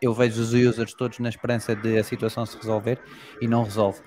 eu 0.00 0.12
vejo 0.12 0.40
os 0.40 0.52
users 0.52 0.94
todos 0.94 1.18
na 1.18 1.28
esperança 1.28 1.76
de 1.76 1.98
a 1.98 2.04
situação 2.04 2.44
se 2.44 2.56
resolver 2.56 2.98
e 3.40 3.46
não 3.46 3.64
resolve. 3.64 4.00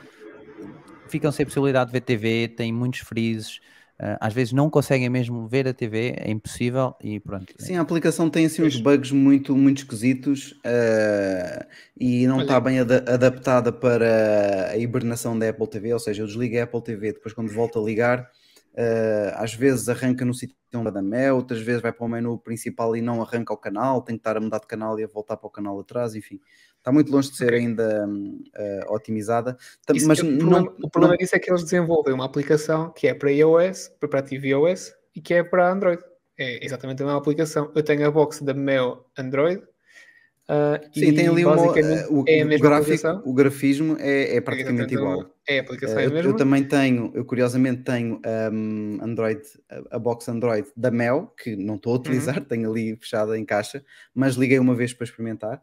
Ficam 1.07 1.31
sem 1.31 1.45
possibilidade 1.45 1.91
de 1.91 1.93
ver 1.93 2.01
TV, 2.01 2.47
têm 2.49 2.73
muitos 2.73 2.99
freezes, 3.01 3.59
ah, 3.99 4.17
às 4.21 4.33
vezes 4.33 4.53
não 4.53 4.69
conseguem 4.69 5.09
mesmo 5.09 5.47
ver 5.47 5.67
a 5.67 5.73
TV, 5.73 6.13
é 6.17 6.29
impossível 6.29 6.95
e 7.01 7.19
pronto. 7.19 7.53
Sim, 7.57 7.77
a 7.77 7.81
aplicação 7.81 8.29
tem 8.29 8.45
assim 8.45 8.61
uns 8.63 8.79
bugs 8.79 9.11
muito, 9.11 9.55
muito 9.55 9.79
esquisitos 9.79 10.53
eh, 10.63 11.67
e 11.99 12.27
não 12.27 12.35
Olha. 12.37 12.43
está 12.43 12.59
bem 12.59 12.79
ada- 12.79 13.03
adaptada 13.07 13.71
para 13.71 14.69
a 14.71 14.77
hibernação 14.77 15.37
da 15.37 15.49
Apple 15.49 15.67
TV, 15.67 15.93
ou 15.93 15.99
seja, 15.99 16.21
eu 16.21 16.27
desligo 16.27 16.59
a 16.59 16.63
Apple 16.63 16.83
TV, 16.83 17.13
depois 17.13 17.33
quando 17.33 17.51
volto 17.51 17.79
a 17.79 17.83
ligar, 17.83 18.29
eh, 18.75 19.33
às 19.35 19.53
vezes 19.55 19.89
arranca 19.89 20.23
no 20.23 20.33
sítio 20.33 20.55
da 20.91 21.01
Mel, 21.01 21.37
outras 21.37 21.61
vezes 21.61 21.81
vai 21.81 21.91
para 21.91 22.05
o 22.05 22.09
menu 22.09 22.37
principal 22.37 22.95
e 22.95 23.01
não 23.01 23.21
arranca 23.21 23.51
o 23.53 23.57
canal, 23.57 24.01
tem 24.03 24.15
que 24.15 24.19
estar 24.19 24.37
a 24.37 24.39
mudar 24.39 24.59
de 24.59 24.67
canal 24.67 24.99
e 24.99 25.03
a 25.03 25.07
voltar 25.07 25.37
para 25.37 25.47
o 25.47 25.49
canal 25.49 25.79
atrás, 25.79 26.13
enfim. 26.13 26.39
Está 26.87 26.93
muito 26.93 27.11
longe 27.11 27.29
de 27.29 27.35
ser 27.35 27.53
ainda 27.53 28.07
eh, 28.55 28.85
otimizada, 28.87 29.57
Isso- 29.93 30.07
mas 30.07 30.19
o 30.19 30.23
não, 30.25 30.37
problema, 30.37 30.73
o 30.81 30.89
problema 30.89 31.13
não- 31.15 31.17
disso 31.17 31.35
é 31.35 31.39
que 31.39 31.51
eles 31.51 31.61
desenvolvem 31.61 32.13
uma 32.13 32.23
aplicação 32.23 32.91
que 32.91 33.09
é 33.09 33.13
para 33.13 33.29
iOS, 33.29 33.91
para 33.99 34.21
tvOS 34.21 34.93
e 35.13 35.19
que 35.19 35.33
é 35.33 35.43
para 35.43 35.69
Android. 35.69 36.01
É 36.39 36.65
exatamente 36.65 37.03
a 37.03 37.05
mesma 37.05 37.19
aplicação. 37.19 37.69
Eu 37.75 37.83
tenho 37.83 38.07
a 38.07 38.09
box 38.11 38.41
da 38.41 38.53
Mel 38.53 39.05
Android. 39.17 39.61
ah, 40.47 40.79
Sim, 40.93 41.07
e 41.07 41.13
tem 41.13 41.27
ali 41.27 41.43
uma, 41.43 41.57
eh, 41.77 42.07
o, 42.09 42.23
é 42.25 42.45
o 42.45 42.59
gráfico, 42.61 43.21
o 43.25 43.33
grafismo 43.33 43.97
é, 43.99 44.37
é 44.37 44.39
praticamente 44.39 44.93
Exatamente, 44.93 45.19
igual. 45.25 45.35
É 45.45 45.59
a 45.59 45.61
aplicação 45.63 45.99
é 45.99 46.03
a 46.03 46.05
eu, 46.05 46.11
mesma. 46.13 46.31
eu 46.31 46.35
também 46.37 46.63
tenho, 46.63 47.11
eu 47.13 47.25
curiosamente 47.25 47.83
tenho 47.83 48.21
um, 48.53 48.97
Android, 49.01 49.41
a- 49.69 49.97
a 49.97 49.99
box 49.99 50.29
Android 50.29 50.69
da 50.73 50.89
Mel, 50.89 51.33
que 51.37 51.53
não 51.57 51.71
Uhum. 51.71 51.75
estou 51.75 51.93
a 51.95 51.97
utilizar, 51.97 52.35
tenho 52.47 52.71
ali 52.71 52.95
fechada 52.95 53.37
em 53.37 53.43
caixa, 53.43 53.83
mas 54.15 54.35
liguei 54.35 54.57
uma 54.57 54.73
vez 54.73 54.93
para 54.93 55.03
experimentar. 55.03 55.61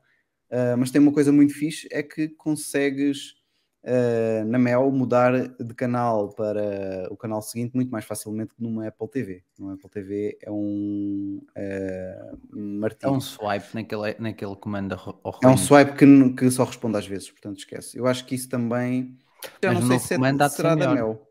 Uh, 0.54 0.76
mas 0.78 0.90
tem 0.92 1.00
uma 1.00 1.10
coisa 1.12 1.32
muito 1.32 1.52
fixe, 1.52 1.88
é 1.90 2.00
que 2.00 2.28
consegues 2.28 3.34
uh, 3.82 4.44
na 4.46 4.56
Mel 4.56 4.88
mudar 4.92 5.32
de 5.58 5.74
canal 5.74 6.28
para 6.28 7.08
o 7.10 7.16
canal 7.16 7.42
seguinte 7.42 7.72
muito 7.74 7.90
mais 7.90 8.04
facilmente 8.04 8.54
que 8.54 8.62
numa 8.62 8.86
Apple 8.86 9.08
TV. 9.08 9.42
Numa 9.58 9.74
Apple 9.74 9.90
TV 9.90 10.38
é 10.40 10.50
um 10.52 11.40
uh, 11.56 11.56
É 11.56 12.36
martírio. 12.52 13.14
um 13.16 13.20
swipe 13.20 13.66
naquele, 13.74 14.14
naquele 14.20 14.54
comando 14.54 14.94
ao 14.94 15.40
É 15.42 15.48
um 15.48 15.56
swipe 15.56 15.96
que, 15.96 16.30
que 16.34 16.50
só 16.52 16.62
responde 16.62 16.98
às 16.98 17.06
vezes, 17.06 17.28
portanto 17.32 17.58
esquece. 17.58 17.98
Eu 17.98 18.06
acho 18.06 18.24
que 18.24 18.36
isso 18.36 18.48
também. 18.48 19.18
Já 19.60 19.72
Mas 19.72 19.80
não 19.80 19.86
o 19.86 19.88
sei 19.88 19.98
se 19.98 20.14
é- 20.14 20.48
será 20.50 20.74
da. 20.76 20.94
Mel. 20.94 21.28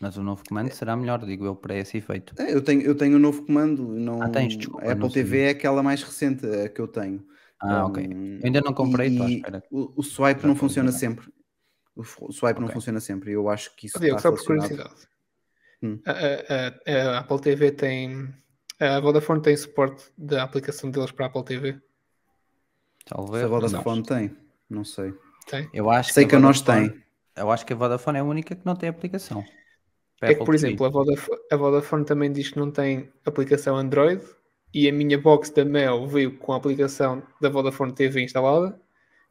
Mas 0.00 0.16
o 0.16 0.22
novo 0.24 0.42
comando 0.46 0.72
será 0.72 0.96
melhor, 0.96 1.24
digo 1.24 1.46
eu, 1.46 1.54
para 1.54 1.76
esse 1.76 1.96
efeito. 1.98 2.34
É, 2.36 2.52
eu 2.52 2.60
tenho, 2.60 2.82
eu 2.82 2.96
tenho 2.96 3.16
um 3.16 3.20
novo 3.20 3.46
comando. 3.46 3.86
Não, 3.94 4.20
Ah, 4.20 4.28
tens, 4.28 4.56
desculpa, 4.56 4.84
a 4.84 4.92
Apple 4.92 5.10
TV 5.10 5.38
é 5.42 5.48
aquela 5.50 5.82
mais 5.84 6.02
recente 6.02 6.42
que 6.74 6.80
eu 6.80 6.88
tenho. 6.88 7.24
Ah, 7.64 7.86
ok. 7.86 8.04
Eu 8.04 8.40
ainda 8.44 8.60
não 8.60 8.72
comprei, 8.74 9.08
estou 9.08 9.26
à 9.26 9.30
e 9.30 9.36
espera. 9.36 9.62
O, 9.70 9.92
o 9.96 10.02
swipe 10.02 10.42
Já 10.42 10.48
não 10.48 10.54
funciona 10.56 10.90
ver. 10.90 10.98
sempre. 10.98 11.32
O, 11.96 12.02
swipe 12.04 12.58
não 12.60 12.66
Ok. 12.66 12.74
funciona 12.74 13.00
sempre. 13.00 13.32
Eu 13.32 13.48
acho 13.48 13.74
que 13.76 13.86
isso 13.86 13.98
Diego, 14.00 14.16
está 14.16 14.28
só 14.30 14.34
por 14.36 14.44
curiosidade. 14.44 14.94
Hum. 15.82 16.00
A, 16.04 16.10
a- 16.12 16.92
a- 17.14 17.18
Apple 17.20 17.40
TV 17.40 17.70
tem. 17.70 18.34
A 18.80 18.98
Vodafone 19.00 19.40
tem 19.40 19.56
suporte 19.56 20.04
da 20.18 20.42
aplicação 20.42 20.90
deles 20.90 21.10
para 21.12 21.26
a 21.26 21.28
Apple 21.28 21.44
TV? 21.44 21.80
Talvez. 23.06 23.40
Se 23.40 23.44
a 23.46 23.48
não 23.48 23.60
Vodafone 23.60 24.04
sei. 24.04 24.16
tem, 24.28 24.36
não 24.68 24.84
sei. 24.84 25.14
Tem? 25.46 25.68
Eu 25.72 25.90
acho 25.90 26.12
Sei 26.12 26.26
que 26.26 26.34
a 26.34 26.40
nós 26.40 26.60
tem. 26.60 27.02
Eu 27.36 27.50
acho 27.50 27.64
que 27.66 27.72
a 27.72 27.76
Vodafone 27.76 28.18
é 28.18 28.20
a 28.20 28.24
única 28.24 28.54
que 28.54 28.64
não 28.64 28.74
tem 28.76 28.88
aplicação. 28.88 29.44
É 30.22 30.28
que, 30.32 30.36
por 30.44 30.54
TV. 30.54 30.56
exemplo, 30.68 30.86
a 30.86 30.88
Vodafone, 30.88 31.38
a 31.52 31.56
Vodafone 31.56 32.04
também 32.04 32.32
diz 32.32 32.50
que 32.50 32.58
não 32.58 32.70
tem 32.70 33.12
aplicação 33.26 33.76
Android 33.76 34.24
e 34.74 34.88
a 34.88 34.92
minha 34.92 35.18
box 35.18 35.50
da 35.52 35.64
Mel 35.64 36.06
veio 36.08 36.38
com 36.38 36.52
a 36.52 36.56
aplicação 36.56 37.22
da 37.40 37.48
Vodafone 37.50 37.94
TV 37.94 38.22
instalada 38.24 38.80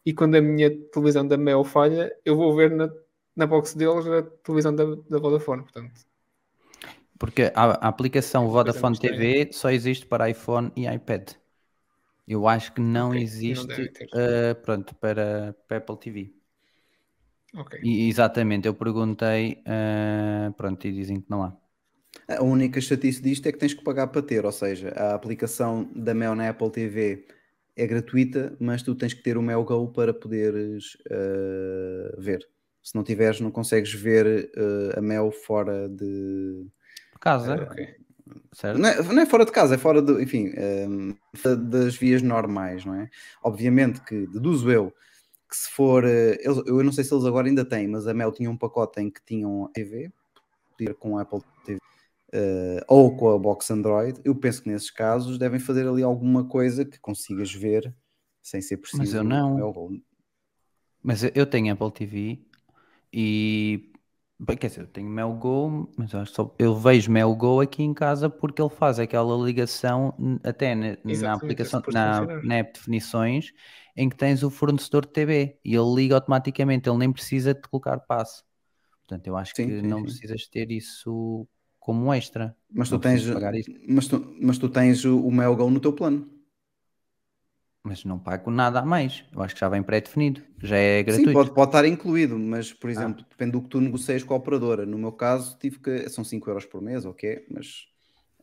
e 0.05 0.13
quando 0.13 0.35
a 0.35 0.41
minha 0.41 0.69
televisão 0.91 1.27
da 1.27 1.37
Mel 1.37 1.63
falha, 1.65 2.15
eu 2.25 2.35
vou 2.37 2.55
ver 2.55 2.71
na, 2.71 2.89
na 3.35 3.47
box 3.47 3.75
deles 3.77 4.07
a 4.07 4.23
televisão 4.43 4.75
da, 4.75 4.85
da 4.85 5.19
Vodafone. 5.19 5.63
Portanto, 5.63 5.93
Porque 7.17 7.51
a, 7.55 7.63
a 7.85 7.87
aplicação 7.87 8.49
Vodafone. 8.49 8.97
TV 8.99 9.49
só 9.53 9.69
existe 9.69 10.05
para 10.05 10.29
iPhone 10.29 10.71
e 10.75 10.85
iPad. 10.87 11.31
Eu 12.27 12.47
acho 12.47 12.73
que 12.73 12.81
não 12.81 13.13
Ok, 13.13 13.27
não 13.43 13.65
existe 13.65 13.67
deve 13.67 13.89
ter. 13.91 14.09
eh, 14.13 14.53
pronto, 14.55 14.95
para, 14.95 15.55
para 15.67 15.77
Apple 15.77 15.97
TV. 15.99 16.33
ok. 17.55 17.73
E, 17.81 18.07
exatamente, 18.09 18.67
eu 18.67 18.75
perguntei, 18.75 19.61
eh, 19.65 20.51
pronto, 20.57 20.85
e 20.87 20.93
dizem 20.93 21.21
que 21.21 21.29
não 21.31 21.43
há. 21.43 21.57
A 22.27 22.41
única 22.43 22.79
chatice 22.79 23.21
disto 23.21 23.47
é 23.47 23.51
que 23.51 23.57
tens 23.57 23.73
que 23.73 23.83
pagar 23.83 24.07
para 24.07 24.21
ter, 24.21 24.45
ou 24.45 24.51
seja, 24.51 24.89
a 24.89 25.13
aplicação 25.13 25.89
da 25.95 26.13
Mel 26.13 26.35
na 26.35 26.49
Apple 26.49 26.71
TV 26.71 27.25
é 27.75 27.87
gratuita, 27.87 28.55
mas 28.59 28.81
tu 28.83 28.95
tens 28.95 29.13
que 29.13 29.23
ter 29.23 29.37
o 29.37 29.41
Mel 29.41 29.63
Go 29.63 29.91
para 29.91 30.13
poderes 30.13 30.95
eh, 31.09 32.15
ver. 32.19 32.47
Se 32.81 32.95
não 32.95 33.03
tiveres, 33.03 33.39
não 33.39 33.49
consegues 33.51 33.93
ver 33.93 34.51
eh, 34.55 34.97
a 34.97 35.01
Mel 35.01 35.31
fora 35.31 35.89
de. 35.89 36.65
Casa, 37.19 37.55
ok. 37.55 37.95
certo? 38.53 38.77
Não 38.79 38.89
é, 38.89 39.01
não 39.03 39.21
é 39.21 39.25
fora 39.25 39.45
de 39.45 39.51
casa, 39.51 39.75
é 39.75 39.77
fora 39.77 40.01
de, 40.01 40.21
enfim, 40.21 40.51
da- 41.43 41.55
das 41.55 41.95
vias 41.95 42.21
normais, 42.21 42.85
não 42.85 42.95
é? 42.95 43.09
Obviamente 43.43 44.01
que 44.01 44.27
deduzo 44.27 44.69
eu 44.71 44.93
que 45.49 45.57
se 45.57 45.69
for, 45.69 46.03
eles- 46.03 46.63
eu 46.65 46.83
não 46.83 46.91
sei 46.91 47.03
se 47.03 47.13
eles 47.13 47.25
agora 47.25 47.47
ainda 47.47 47.63
têm, 47.63 47.87
mas 47.87 48.07
a 48.07 48.13
Mel 48.13 48.31
tinha 48.31 48.49
um 48.49 48.57
pacote 48.57 48.99
em 49.01 49.09
que 49.09 49.23
tinham 49.23 49.69
TV, 49.73 50.11
podia 50.71 50.91
ir 50.91 50.95
com 50.95 51.17
a 51.17 51.21
Apple 51.21 51.41
TV 51.65 51.79
eh, 52.33 52.83
ou 52.89 53.15
com 53.17 53.29
a 53.31 53.39
box 53.39 53.71
Android. 53.71 54.19
Eu 54.25 54.35
penso 54.35 54.63
que 54.63 54.69
nesses 54.69 54.91
casos 54.91 55.37
devem 55.37 55.59
fazer 55.59 55.87
ali 55.87 56.03
alguma 56.03 56.45
coisa 56.47 56.85
que 56.85 56.99
consigas 56.99 57.53
ver 57.53 57.95
sem 58.41 58.61
ser 58.61 58.77
preciso. 58.77 59.17
eu 59.17 59.23
não. 59.23 60.03
Mas 61.01 61.23
eu- 61.23 61.45
tenho 61.45 61.73
Apple 61.73 61.91
TV 61.91 62.45
e 63.13 63.91
bem, 64.39 64.57
quer 64.57 64.67
dizer, 64.67 64.81
eu 64.81 64.87
tenho 64.87 65.09
Mel 65.09 65.33
Go, 65.33 65.91
mas 65.97 66.13
eu, 66.13 66.25
só, 66.25 66.55
eu 66.59 66.75
vejo 66.75 67.11
Mel 67.11 67.35
Go 67.35 67.59
aqui 67.61 67.83
em 67.83 67.93
casa 67.93 68.29
porque 68.29 68.61
ele 68.61 68.69
faz 68.69 68.99
aquela 68.99 69.35
ligação 69.45 70.15
até 70.43 70.73
na, 70.75 70.97
na 71.03 71.33
aplicação, 71.33 71.83
na, 71.91 72.31
na 72.41 72.55
app 72.57 72.73
definições, 72.73 73.51
em 73.95 74.09
que 74.09 74.15
tens 74.15 74.43
o 74.43 74.49
fornecedor 74.49 75.05
de 75.05 75.11
TV 75.13 75.59
e 75.63 75.75
ele 75.75 75.93
liga 75.95 76.15
automaticamente, 76.15 76.89
ele 76.89 76.97
nem 76.97 77.11
precisa 77.11 77.53
de 77.53 77.61
colocar 77.61 77.99
passe. 78.01 78.43
Portanto, 79.01 79.27
eu 79.27 79.37
acho 79.37 79.55
Sim, 79.55 79.63
que 79.63 79.81
sim, 79.81 79.81
não 79.83 80.03
sim. 80.03 80.03
precisas 80.03 80.47
ter 80.47 80.71
isso 80.71 81.47
como 81.83 82.05
um 82.05 82.13
extra. 82.13 82.55
Mas 82.71 82.89
tu, 82.89 82.97
tens, 82.97 83.23
mas, 83.87 84.07
tu, 84.07 84.35
mas 84.41 84.57
tu 84.57 84.69
tens 84.69 85.03
o 85.03 85.19
o 85.19 85.31
Mel 85.31 85.53
Go 85.55 85.69
no 85.69 85.81
teu 85.81 85.91
plano. 85.91 86.29
Mas 87.83 88.05
não 88.05 88.17
pago 88.17 88.49
nada 88.49 88.79
a 88.79 88.85
mais. 88.85 89.25
Eu 89.33 89.41
acho 89.41 89.53
que 89.53 89.59
já 89.59 89.67
vem 89.67 89.83
pré-definido, 89.83 90.41
já 90.61 90.77
é 90.77 91.03
gratuito. 91.03 91.29
Sim, 91.29 91.33
pode, 91.33 91.53
pode 91.53 91.69
estar 91.69 91.85
incluído, 91.85 92.39
mas, 92.39 92.71
Ah. 92.71 92.75
por 92.79 92.89
exemplo, 92.89 93.25
depende 93.29 93.51
do 93.51 93.61
que 93.61 93.67
tu 93.67 93.81
negocias 93.81 94.23
com 94.23 94.33
a 94.33 94.37
operadora. 94.37 94.85
No 94.85 94.97
meu 94.97 95.11
caso, 95.11 95.57
tive 95.59 95.79
que. 95.79 96.09
São 96.09 96.23
5 96.23 96.49
euros 96.49 96.65
por 96.65 96.81
mês, 96.81 97.03
ok, 97.05 97.45
mas 97.51 97.85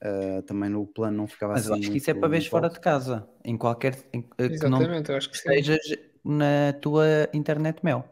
ah, 0.02 0.42
também 0.46 0.68
no 0.68 0.86
plano 0.86 1.16
não 1.16 1.26
ficava 1.26 1.54
Mas 1.54 1.62
assim. 1.62 1.70
eu 1.70 1.78
acho 1.78 1.90
que 1.90 1.96
isso 1.96 2.10
é 2.10 2.14
para 2.14 2.28
veres 2.28 2.46
fora 2.46 2.68
de 2.68 2.78
casa, 2.78 3.26
em 3.42 3.56
qualquer 3.56 3.96
em- 4.12 4.28
eh, 4.36 4.48
que 4.50 4.68
não 4.68 4.78
Exatamente, 4.78 5.10
eu 5.10 5.16
acho 5.16 5.30
que 5.30 5.38
sim. 5.38 5.48
estejas 5.48 5.96
na 6.22 6.74
tua 6.82 7.06
internet 7.32 7.82
Mel. 7.82 8.04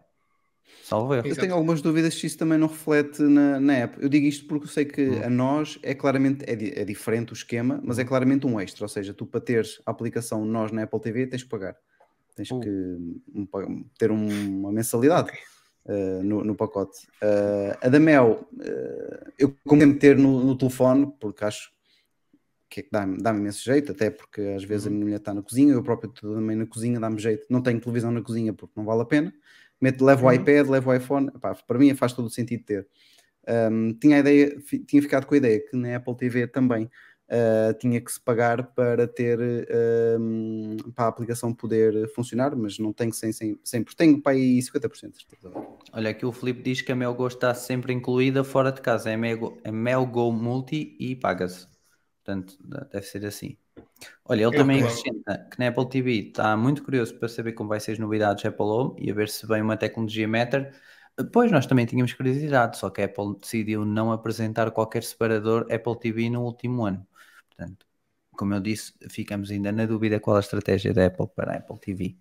Salvo 0.82 1.14
erro. 1.14 1.26
Eu 1.26 1.36
tenho 1.36 1.52
algumas 1.54 1.82
dúvidas 1.82 2.14
se 2.14 2.26
isso 2.26 2.38
também 2.38 2.56
não 2.58 2.68
reflete 2.68 3.22
na, 3.22 3.60
na 3.60 3.72
app. 3.74 4.02
Eu 4.02 4.08
digo 4.08 4.26
isto 4.26 4.46
porque 4.46 4.64
eu 4.66 4.70
sei 4.70 4.84
que 4.84 5.02
Hum. 5.02 5.24
a 5.24 5.30
nós 5.30 5.78
é 5.82 5.94
claramente 5.94 6.44
é, 6.46 6.54
di- 6.56 6.72
é 6.74 6.84
diferente 6.84 7.32
o 7.32 7.34
esquema, 7.34 7.80
mas 7.84 7.98
é 7.98 8.02
Uhum. 8.02 8.08
claramente 8.08 8.46
um 8.46 8.58
extra. 8.60 8.84
Ou 8.84 8.88
seja, 8.88 9.12
tu 9.12 9.26
para 9.26 9.40
teres 9.40 9.80
a 9.84 9.90
aplicação 9.90 10.44
nós 10.44 10.70
na 10.72 10.82
Apple 10.84 11.00
TV 11.00 11.26
tens 11.26 11.42
que 11.42 11.48
pagar. 11.48 11.76
Tens 12.34 12.50
Uh. 12.50 12.60
que 12.60 12.70
ter 13.98 14.10
um- 14.10 14.58
uma 14.60 14.72
mensalidade. 14.72 15.28
Ok. 15.30 15.38
uh, 15.90 16.22
no, 16.22 16.44
no 16.44 16.54
pacote. 16.54 17.06
Uh, 17.22 17.74
a 17.80 17.88
da 17.88 17.98
Mel, 17.98 18.46
uh, 18.52 19.32
eu 19.38 19.56
comecei 19.66 19.90
a 19.90 19.94
meter 19.94 20.18
no, 20.18 20.44
no 20.44 20.54
telefone 20.58 21.10
porque 21.18 21.42
acho 21.44 21.70
que 22.68 22.80
é 22.80 22.82
que 22.82 22.90
dá-me 22.92 23.16
dá 23.22 23.30
imenso 23.32 23.64
jeito, 23.64 23.92
até 23.92 24.10
porque 24.10 24.42
às 24.54 24.62
vezes 24.64 24.86
a 24.86 24.90
minha 24.90 25.02
mulher 25.02 25.16
está 25.16 25.32
na 25.32 25.40
cozinha, 25.40 25.72
eu 25.72 25.82
próprio 25.82 26.12
também 26.12 26.54
na 26.56 26.66
cozinha, 26.66 27.00
dá-me 27.00 27.18
jeito. 27.18 27.46
Não 27.48 27.62
tenho 27.62 27.80
televisão 27.80 28.10
na 28.10 28.20
cozinha 28.20 28.52
porque 28.52 28.74
não 28.76 28.84
vale 28.84 29.00
a 29.00 29.06
pena. 29.06 29.32
Meto, 29.80 30.04
levo 30.04 30.26
o 30.26 30.28
Uhum. 30.28 30.34
iPad, 30.34 30.68
levo 30.68 30.90
o 30.90 30.94
iPhone, 30.94 31.28
Epá, 31.28 31.54
para 31.54 31.78
mim 31.78 31.94
faz 31.94 32.12
todo 32.12 32.26
o 32.26 32.30
sentido 32.30 32.64
ter. 32.64 32.88
Um, 33.48 33.94
tinha, 33.94 34.16
a 34.16 34.20
ideia, 34.20 34.56
tinha 34.86 35.00
ficado 35.00 35.26
com 35.26 35.34
a 35.34 35.38
ideia 35.38 35.60
que 35.60 35.76
na 35.76 35.96
Apple 35.96 36.16
TV 36.16 36.46
também 36.46 36.84
uh, 36.84 37.72
tinha 37.78 38.00
que 38.00 38.12
se 38.12 38.20
pagar 38.20 38.74
para 38.74 39.06
ter 39.06 39.38
um, 40.20 40.76
para 40.94 41.06
a 41.06 41.08
aplicação 41.08 41.54
poder 41.54 42.08
funcionar, 42.10 42.54
mas 42.56 42.78
não 42.78 42.92
tenho 42.92 43.10
100%, 43.10 43.32
100%, 43.32 43.58
100 43.64 43.84
tenho 43.96 44.22
para 44.22 44.32
aí 44.32 44.58
50%. 44.58 45.12
Olha, 45.92 46.10
aqui 46.10 46.26
o 46.26 46.32
Filipe 46.32 46.62
diz 46.62 46.82
que 46.82 46.92
a 46.92 46.96
Melgo 46.96 47.26
está 47.26 47.54
sempre 47.54 47.92
incluída 47.92 48.44
fora 48.44 48.70
de 48.70 48.80
casa, 48.80 49.10
é 49.10 49.16
Melgo, 49.16 49.58
é 49.64 49.72
Melgo 49.72 50.30
Multi 50.32 50.96
e 50.98 51.16
paga-se. 51.16 51.66
Portanto, 52.22 52.58
deve 52.92 53.06
ser 53.06 53.24
assim. 53.24 53.56
Olha, 54.24 54.38
ele 54.38 54.44
Eu 54.44 54.50
também 54.52 54.80
claro. 54.80 54.94
acrescenta 54.94 55.48
que 55.50 55.58
na 55.58 55.68
Apple 55.68 55.88
TV 55.88 56.12
está 56.28 56.56
muito 56.56 56.82
curioso 56.82 57.18
para 57.18 57.28
saber 57.28 57.52
como 57.52 57.68
vai 57.68 57.80
ser 57.80 57.92
as 57.92 57.98
novidades 57.98 58.44
Apple 58.44 58.66
Home 58.66 58.94
e 58.98 59.10
a 59.10 59.14
ver 59.14 59.28
se 59.28 59.46
vem 59.46 59.62
uma 59.62 59.76
tecnologia 59.76 60.28
Matter. 60.28 60.72
Pois 61.32 61.50
nós 61.50 61.66
também 61.66 61.84
tínhamos 61.84 62.12
curiosidade, 62.12 62.78
só 62.78 62.90
que 62.90 63.02
a 63.02 63.06
Apple 63.06 63.38
decidiu 63.40 63.84
não 63.84 64.12
apresentar 64.12 64.70
qualquer 64.70 65.02
separador 65.02 65.66
Apple 65.70 65.98
TV 65.98 66.30
no 66.30 66.42
último 66.42 66.86
ano. 66.86 67.04
Portanto, 67.48 67.86
como 68.30 68.54
eu 68.54 68.60
disse, 68.60 68.92
ficamos 69.10 69.50
ainda 69.50 69.72
na 69.72 69.84
dúvida 69.84 70.20
qual 70.20 70.36
a 70.36 70.40
estratégia 70.40 70.94
da 70.94 71.06
Apple 71.06 71.26
para 71.34 71.54
a 71.54 71.56
Apple 71.56 71.78
TV 71.80 72.16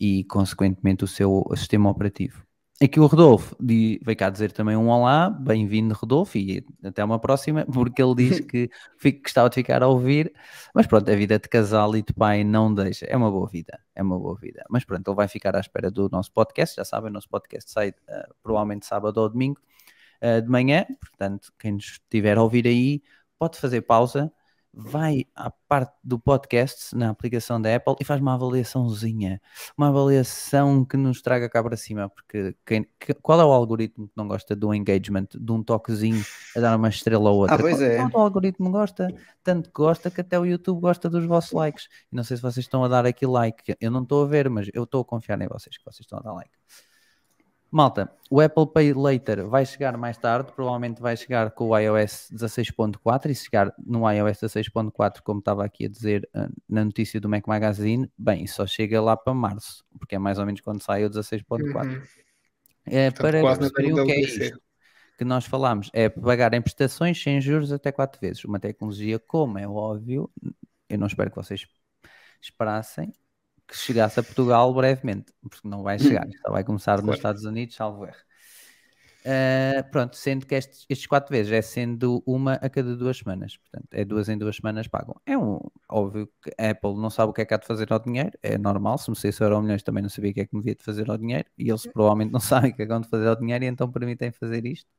e, 0.00 0.24
consequentemente, 0.24 1.04
o 1.04 1.06
seu 1.06 1.44
sistema 1.54 1.90
operativo. 1.90 2.43
Aqui 2.82 2.98
o 2.98 3.06
Rodolfo 3.06 3.56
veio 3.60 4.16
cá 4.18 4.28
dizer 4.28 4.50
também 4.50 4.76
um 4.76 4.88
olá, 4.88 5.30
bem-vindo 5.30 5.94
Rodolfo 5.94 6.36
e 6.36 6.66
até 6.82 7.04
uma 7.04 7.20
próxima, 7.20 7.64
porque 7.72 8.02
ele 8.02 8.14
diz 8.16 8.40
que 8.40 8.68
gostava 9.22 9.48
de 9.48 9.54
ficar 9.54 9.80
a 9.84 9.86
ouvir, 9.86 10.34
mas 10.74 10.84
pronto, 10.84 11.08
a 11.08 11.14
vida 11.14 11.38
de 11.38 11.48
casal 11.48 11.94
e 11.94 12.02
de 12.02 12.12
pai 12.12 12.42
não 12.42 12.74
deixa, 12.74 13.06
é 13.06 13.16
uma 13.16 13.30
boa 13.30 13.48
vida, 13.48 13.78
é 13.94 14.02
uma 14.02 14.18
boa 14.18 14.36
vida. 14.36 14.64
Mas 14.68 14.84
pronto, 14.84 15.08
ele 15.08 15.16
vai 15.16 15.28
ficar 15.28 15.54
à 15.54 15.60
espera 15.60 15.88
do 15.88 16.08
nosso 16.10 16.32
podcast, 16.32 16.74
já 16.74 16.84
sabem, 16.84 17.10
o 17.10 17.12
nosso 17.12 17.28
podcast 17.28 17.70
sai 17.70 17.94
eh, 18.08 18.28
provavelmente 18.42 18.86
sábado 18.86 19.18
ou 19.18 19.28
domingo 19.28 19.60
eh, 20.20 20.40
de 20.40 20.48
manhã, 20.48 20.84
portanto, 21.00 21.52
quem 21.56 21.72
nos 21.72 21.84
estiver 21.84 22.36
a 22.36 22.42
ouvir 22.42 22.66
aí, 22.66 23.02
pode 23.38 23.56
fazer 23.56 23.82
pausa, 23.82 24.32
vai 24.76 25.24
à 25.34 25.50
parte 25.50 25.92
do 26.02 26.18
podcast 26.18 26.94
na 26.96 27.10
aplicação 27.10 27.60
da 27.60 27.74
Apple 27.76 27.94
e 28.00 28.04
faz 28.04 28.20
uma 28.20 28.34
avaliaçãozinha, 28.34 29.40
uma 29.78 29.88
avaliação 29.88 30.84
que 30.84 30.96
nos 30.96 31.22
traga 31.22 31.48
cá 31.48 31.62
para 31.62 31.76
cima, 31.76 32.08
porque 32.08 32.56
quem- 32.66 32.86
que- 32.98 33.14
qual 33.14 33.40
é 33.40 33.44
o 33.44 33.52
algoritmo 33.52 34.08
que 34.08 34.12
não 34.16 34.26
gosta 34.26 34.56
do 34.56 34.74
engagement, 34.74 35.28
de 35.32 35.52
um 35.52 35.62
toquezinho 35.62 36.24
a 36.56 36.60
dar 36.60 36.76
uma 36.76 36.88
estrela 36.88 37.30
ou 37.30 37.38
outra? 37.38 37.54
Ah, 37.56 37.58
pois 37.58 37.76
Qual- 37.78 37.90
é. 37.90 38.10
qual 38.10 38.22
o 38.22 38.26
algoritmo 38.26 38.70
gosta, 38.70 39.08
tanto 39.42 39.68
que 39.70 39.74
gosta 39.74 40.10
que 40.10 40.20
até 40.20 40.38
o 40.38 40.44
YouTube 40.44 40.80
gosta 40.80 41.08
dos 41.08 41.24
vossos 41.24 41.52
likes. 41.52 41.88
E 42.12 42.16
não 42.16 42.24
sei 42.24 42.36
se 42.36 42.42
vocês 42.42 42.64
estão 42.64 42.82
a 42.84 42.88
dar 42.88 43.06
aqui 43.06 43.26
like, 43.26 43.76
eu 43.80 43.90
não 43.90 44.02
estou 44.02 44.24
a 44.24 44.26
ver, 44.26 44.50
mas 44.50 44.68
eu 44.74 44.84
estou 44.84 45.00
a 45.02 45.04
confiar 45.04 45.40
em 45.40 45.46
vocês 45.48 45.76
que 45.78 45.84
vocês 45.84 46.00
estão 46.00 46.18
a 46.18 46.22
dar 46.22 46.32
like. 46.32 46.50
Malta, 47.74 48.08
o 48.30 48.40
Apple 48.40 48.68
Pay 48.72 48.92
Later 48.92 49.48
vai 49.48 49.66
chegar 49.66 49.96
mais 49.96 50.16
tarde, 50.16 50.52
provavelmente 50.52 51.02
vai 51.02 51.16
chegar 51.16 51.50
com 51.50 51.70
o 51.70 51.76
iOS 51.76 52.28
16.4 52.32 53.30
e 53.30 53.34
se 53.34 53.46
chegar 53.46 53.74
no 53.84 54.08
iOS 54.08 54.38
16.4, 54.38 55.20
como 55.24 55.40
estava 55.40 55.64
aqui 55.64 55.86
a 55.86 55.88
dizer 55.88 56.28
ah, 56.32 56.48
na 56.68 56.84
notícia 56.84 57.20
do 57.20 57.28
Mac 57.28 57.48
Magazine, 57.48 58.08
bem, 58.16 58.46
só 58.46 58.64
chega 58.64 59.00
lá 59.02 59.16
para 59.16 59.34
março, 59.34 59.84
porque 59.98 60.14
é 60.14 60.20
mais 60.20 60.38
ou 60.38 60.46
menos 60.46 60.60
quando 60.60 60.84
sai 60.84 61.04
o 61.04 61.10
16.4. 61.10 61.58
Uhum. 61.64 62.02
É, 62.86 63.10
Portanto, 63.10 63.72
para 63.72 64.02
o 64.02 64.06
que 64.06 64.12
é 64.12 64.20
isto 64.20 64.60
que 65.18 65.24
nós 65.24 65.44
falámos, 65.44 65.90
é 65.92 66.08
pagar 66.08 66.54
em 66.54 66.62
prestações 66.62 67.20
sem 67.20 67.40
juros 67.40 67.72
até 67.72 67.90
4 67.90 68.20
vezes. 68.20 68.44
Uma 68.44 68.60
tecnologia, 68.60 69.18
como 69.18 69.58
é 69.58 69.66
óbvio, 69.66 70.30
eu 70.88 70.96
não 70.96 71.08
espero 71.08 71.28
que 71.28 71.36
vocês 71.36 71.66
esperassem 72.40 73.12
que 73.66 73.76
chegasse 73.76 74.20
a 74.20 74.22
Portugal 74.22 74.72
brevemente, 74.74 75.32
porque 75.42 75.66
não 75.66 75.82
vai 75.82 75.98
chegar, 75.98 76.26
só 76.42 76.52
vai 76.52 76.64
começar 76.64 76.96
nos 76.96 77.04
Claro. 77.04 77.16
Estados 77.16 77.44
Unidos, 77.44 77.74
salvo 77.76 78.04
erro. 78.06 78.16
Uh, 79.26 79.82
pronto, 79.90 80.16
sendo 80.16 80.44
que 80.44 80.54
estes, 80.54 80.84
estes 80.86 81.06
quatro 81.06 81.30
vezes 81.30 81.50
é 81.50 81.62
sendo 81.62 82.22
uma 82.26 82.54
a 82.54 82.68
cada 82.68 82.94
duas 82.94 83.16
semanas, 83.16 83.56
portanto, 83.56 83.88
é 83.92 84.04
duas 84.04 84.28
em 84.28 84.36
duas 84.36 84.56
semanas 84.56 84.86
pagam. 84.86 85.18
É 85.24 85.36
um 85.36 85.58
óbvio 85.88 86.30
que 86.42 86.50
a 86.58 86.70
Apple 86.70 86.94
não 86.96 87.08
sabe 87.08 87.30
o 87.30 87.32
que 87.32 87.40
é 87.40 87.46
que 87.46 87.54
há 87.54 87.56
de 87.56 87.66
fazer 87.66 87.90
ao 87.90 87.98
dinheiro, 87.98 88.32
é 88.42 88.58
normal. 88.58 88.98
Se 88.98 89.08
me 89.08 89.16
saísse 89.16 89.42
euro 89.42 89.62
milhões 89.62 89.82
também 89.82 90.02
não 90.02 90.10
sabia 90.10 90.30
o 90.30 90.34
que 90.34 90.40
é 90.42 90.46
que 90.46 90.54
me 90.54 90.60
devia 90.60 90.74
de 90.74 90.82
fazer 90.84 91.10
ao 91.10 91.16
dinheiro, 91.16 91.48
e 91.56 91.70
eles 91.70 91.86
provavelmente 91.86 92.32
não 92.32 92.40
sabem 92.40 92.70
o 92.72 92.76
que 92.76 92.82
é 92.82 92.84
que 92.84 92.92
vão 92.92 93.00
de 93.00 93.08
fazer 93.08 93.28
ao 93.28 93.36
dinheiro, 93.36 93.64
e 93.64 93.66
então 93.66 93.90
permitem 93.90 94.30
fazer 94.30 94.66
isto. 94.66 94.90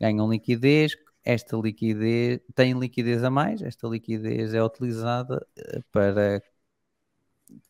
Ganham 0.00 0.28
liquidez, 0.28 0.96
esta 1.24 1.56
liquidez 1.56 2.40
tem 2.56 2.72
liquidez 2.78 3.22
a 3.22 3.30
mais, 3.30 3.62
esta 3.62 3.86
liquidez 3.86 4.52
é 4.52 4.62
utilizada 4.64 5.46
eh, 5.56 5.80
para 5.92 6.42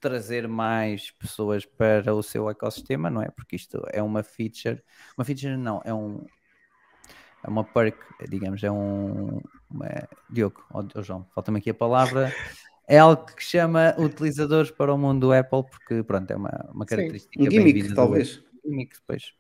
trazer 0.00 0.48
mais 0.48 1.10
pessoas 1.12 1.64
para 1.64 2.14
o 2.14 2.22
seu 2.22 2.48
ecossistema, 2.50 3.10
não 3.10 3.22
é? 3.22 3.30
Porque 3.30 3.56
isto 3.56 3.82
é 3.92 4.02
uma 4.02 4.22
feature, 4.22 4.82
uma 5.16 5.24
feature 5.24 5.56
não, 5.56 5.80
é 5.84 5.92
um 5.94 6.24
é 7.44 7.48
uma 7.48 7.64
perk, 7.64 7.98
digamos, 8.28 8.62
é 8.62 8.70
um 8.70 9.40
uma, 9.70 9.86
Diogo, 10.30 10.64
ó 10.72 10.82
João, 11.02 11.26
falta-me 11.34 11.58
aqui 11.58 11.70
a 11.70 11.74
palavra, 11.74 12.32
é 12.88 12.98
algo 12.98 13.26
que 13.26 13.42
chama 13.42 13.94
utilizadores 13.98 14.70
para 14.70 14.92
o 14.92 14.98
mundo 14.98 15.28
do 15.28 15.32
Apple, 15.32 15.62
porque 15.64 16.02
pronto, 16.02 16.30
é 16.30 16.36
uma, 16.36 16.70
uma 16.72 16.86
Sim, 16.86 16.96
característica 16.96 17.42
Um 17.42 17.50
gimmick, 17.50 17.94
talvez. 17.94 18.42
gimmick 18.64 18.94
depois. 18.94 19.32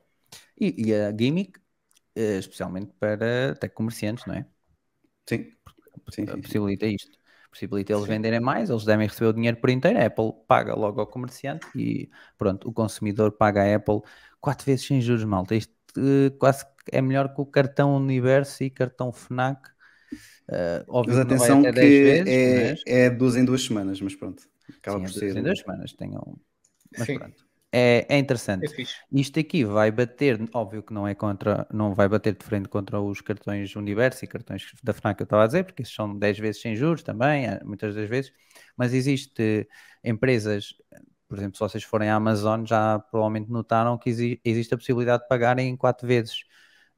E, 0.60 0.88
e 0.88 0.94
a 0.94 1.10
gimmick, 1.16 1.58
eh, 2.14 2.38
especialmente 2.38 2.92
para 3.00 3.52
até 3.52 3.68
comerciantes, 3.68 4.26
não 4.26 4.34
é? 4.34 4.46
Sim. 5.28 5.52
Sim, 6.10 6.26
sim, 6.26 6.26
sim. 6.26 6.42
possibilita 6.42 6.86
isto. 6.86 7.17
Possibilita 7.50 7.92
eles 7.92 8.06
venderem 8.06 8.40
mais, 8.40 8.70
eles 8.70 8.84
devem 8.84 9.06
receber 9.08 9.28
o 9.30 9.32
dinheiro 9.32 9.56
por 9.58 9.70
inteiro, 9.70 9.98
a 9.98 10.06
Apple 10.06 10.32
paga 10.46 10.74
logo 10.74 11.00
ao 11.00 11.06
comerciante 11.06 11.66
e 11.74 12.10
pronto, 12.36 12.68
o 12.68 12.72
consumidor 12.72 13.32
paga 13.32 13.62
a 13.62 13.76
Apple 13.76 14.00
quatro 14.40 14.66
vezes 14.66 14.86
sem 14.86 15.00
juros, 15.00 15.24
malta. 15.24 15.54
Isto 15.54 15.72
eh, 15.98 16.30
quase 16.38 16.64
que 16.66 16.96
é 16.96 17.00
melhor 17.02 17.34
que 17.34 17.40
o 17.40 17.46
cartão 17.46 17.96
Universo 17.96 18.62
e 18.64 18.70
cartão 18.70 19.12
FNAC. 19.12 19.70
Eh, 20.48 20.84
óbvio 20.88 21.16
Mas 21.16 21.18
que 21.18 21.26
não 21.26 21.36
vai 21.36 21.52
atenção 21.52 21.52
até 21.52 21.72
que 21.72 21.74
10 21.74 21.98
vezes, 21.98 22.40
é, 22.72 22.78
mas 22.78 22.84
é 22.86 23.10
duas 23.10 23.36
em 23.36 23.44
duas 23.44 23.62
semanas, 23.62 24.00
mas 24.00 24.14
pronto. 24.14 24.48
Acaba 24.78 25.00
sim, 25.00 25.02
por 25.02 25.08
é 25.08 25.10
ser. 25.10 25.34
duas- 25.34 25.34
em 25.36 25.42
duas 25.42 25.58
semanas 25.60 25.92
tenham. 25.92 26.38
Mas 26.96 27.08
Sim. 27.08 27.10
pronto. 27.10 27.47
É, 27.70 28.06
é 28.08 28.18
interessante. 28.18 28.72
É. 28.78 28.84
Isto 29.12 29.40
aqui 29.40 29.62
vai 29.64 29.90
bater, 29.90 30.38
óbvio 30.54 30.82
que 30.82 30.92
não 30.92 31.06
é 31.06 31.14
contra, 31.14 31.66
não 31.72 31.94
vai 31.94 32.08
bater 32.08 32.34
de 32.34 32.42
frente 32.44 32.68
contra 32.68 32.98
os 33.00 33.20
cartões 33.20 33.74
Universo 33.76 34.24
e 34.24 34.28
cartões 34.28 34.72
da 34.82 34.92
FNAC 34.94 35.16
que 35.18 35.22
eu 35.22 35.24
estava 35.24 35.44
a 35.44 35.46
dizer, 35.46 35.64
porque 35.64 35.82
esses 35.82 35.94
são 35.94 36.16
10 36.18 36.38
vezes 36.38 36.62
sem 36.62 36.74
juros 36.74 37.02
também, 37.02 37.46
eh, 37.46 37.60
muitas 37.64 37.94
das 37.94 38.08
vezes, 38.08 38.32
mas 38.76 38.94
existe 38.94 39.68
empresas, 40.02 40.74
por 41.28 41.36
exemplo, 41.38 41.56
se 41.56 41.60
vocês 41.60 41.84
forem 41.84 42.08
à 42.08 42.14
Amazon, 42.16 42.64
já 42.64 42.98
provavelmente 42.98 43.50
notaram 43.50 43.98
que 43.98 44.08
exi- 44.10 44.40
existe 44.44 44.72
a 44.74 44.78
possibilidade 44.78 45.22
de 45.24 45.28
pagarem 45.28 45.68
em 45.68 45.76
4 45.76 46.06
vezes 46.06 46.44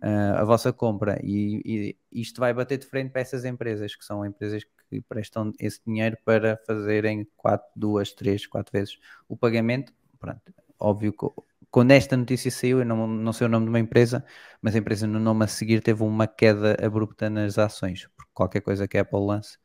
eh, 0.02 0.08
a 0.36 0.44
vossa 0.44 0.72
compra 0.72 1.18
e, 1.22 1.96
e 2.12 2.20
isto 2.22 2.40
vai 2.40 2.52
bater 2.54 2.78
de 2.78 2.86
frente 2.86 3.10
para 3.10 3.20
essas 3.20 3.44
empresas, 3.44 3.94
que 3.96 4.04
são 4.04 4.24
empresas 4.24 4.64
que 4.88 5.00
prestam 5.02 5.52
esse 5.58 5.80
dinheiro 5.86 6.16
para 6.24 6.56
fazerem 6.66 7.26
4, 7.36 7.68
2, 7.76 8.12
3, 8.12 8.46
4 8.46 8.72
vezes 8.72 8.98
o 9.28 9.36
pagamento. 9.36 9.92
Pronto, 10.18 10.52
óbvio 10.80 11.12
que 11.12 11.26
quando 11.70 11.92
esta 11.92 12.16
notícia 12.16 12.50
saiu, 12.50 12.80
eu 12.80 12.84
não, 12.84 13.06
não 13.06 13.32
sei 13.32 13.46
o 13.46 13.50
nome 13.50 13.66
de 13.66 13.70
uma 13.70 13.78
empresa, 13.78 14.24
mas 14.60 14.74
a 14.74 14.78
empresa 14.78 15.06
no 15.06 15.20
nome 15.20 15.44
a 15.44 15.48
seguir 15.48 15.80
teve 15.82 16.02
uma 16.02 16.26
queda 16.26 16.76
abrupta 16.84 17.30
nas 17.30 17.58
ações, 17.58 18.08
porque 18.16 18.30
qualquer 18.34 18.60
coisa 18.60 18.88
que 18.88 18.98
a 18.98 19.02
Apple 19.02 19.20
lance, 19.20 19.56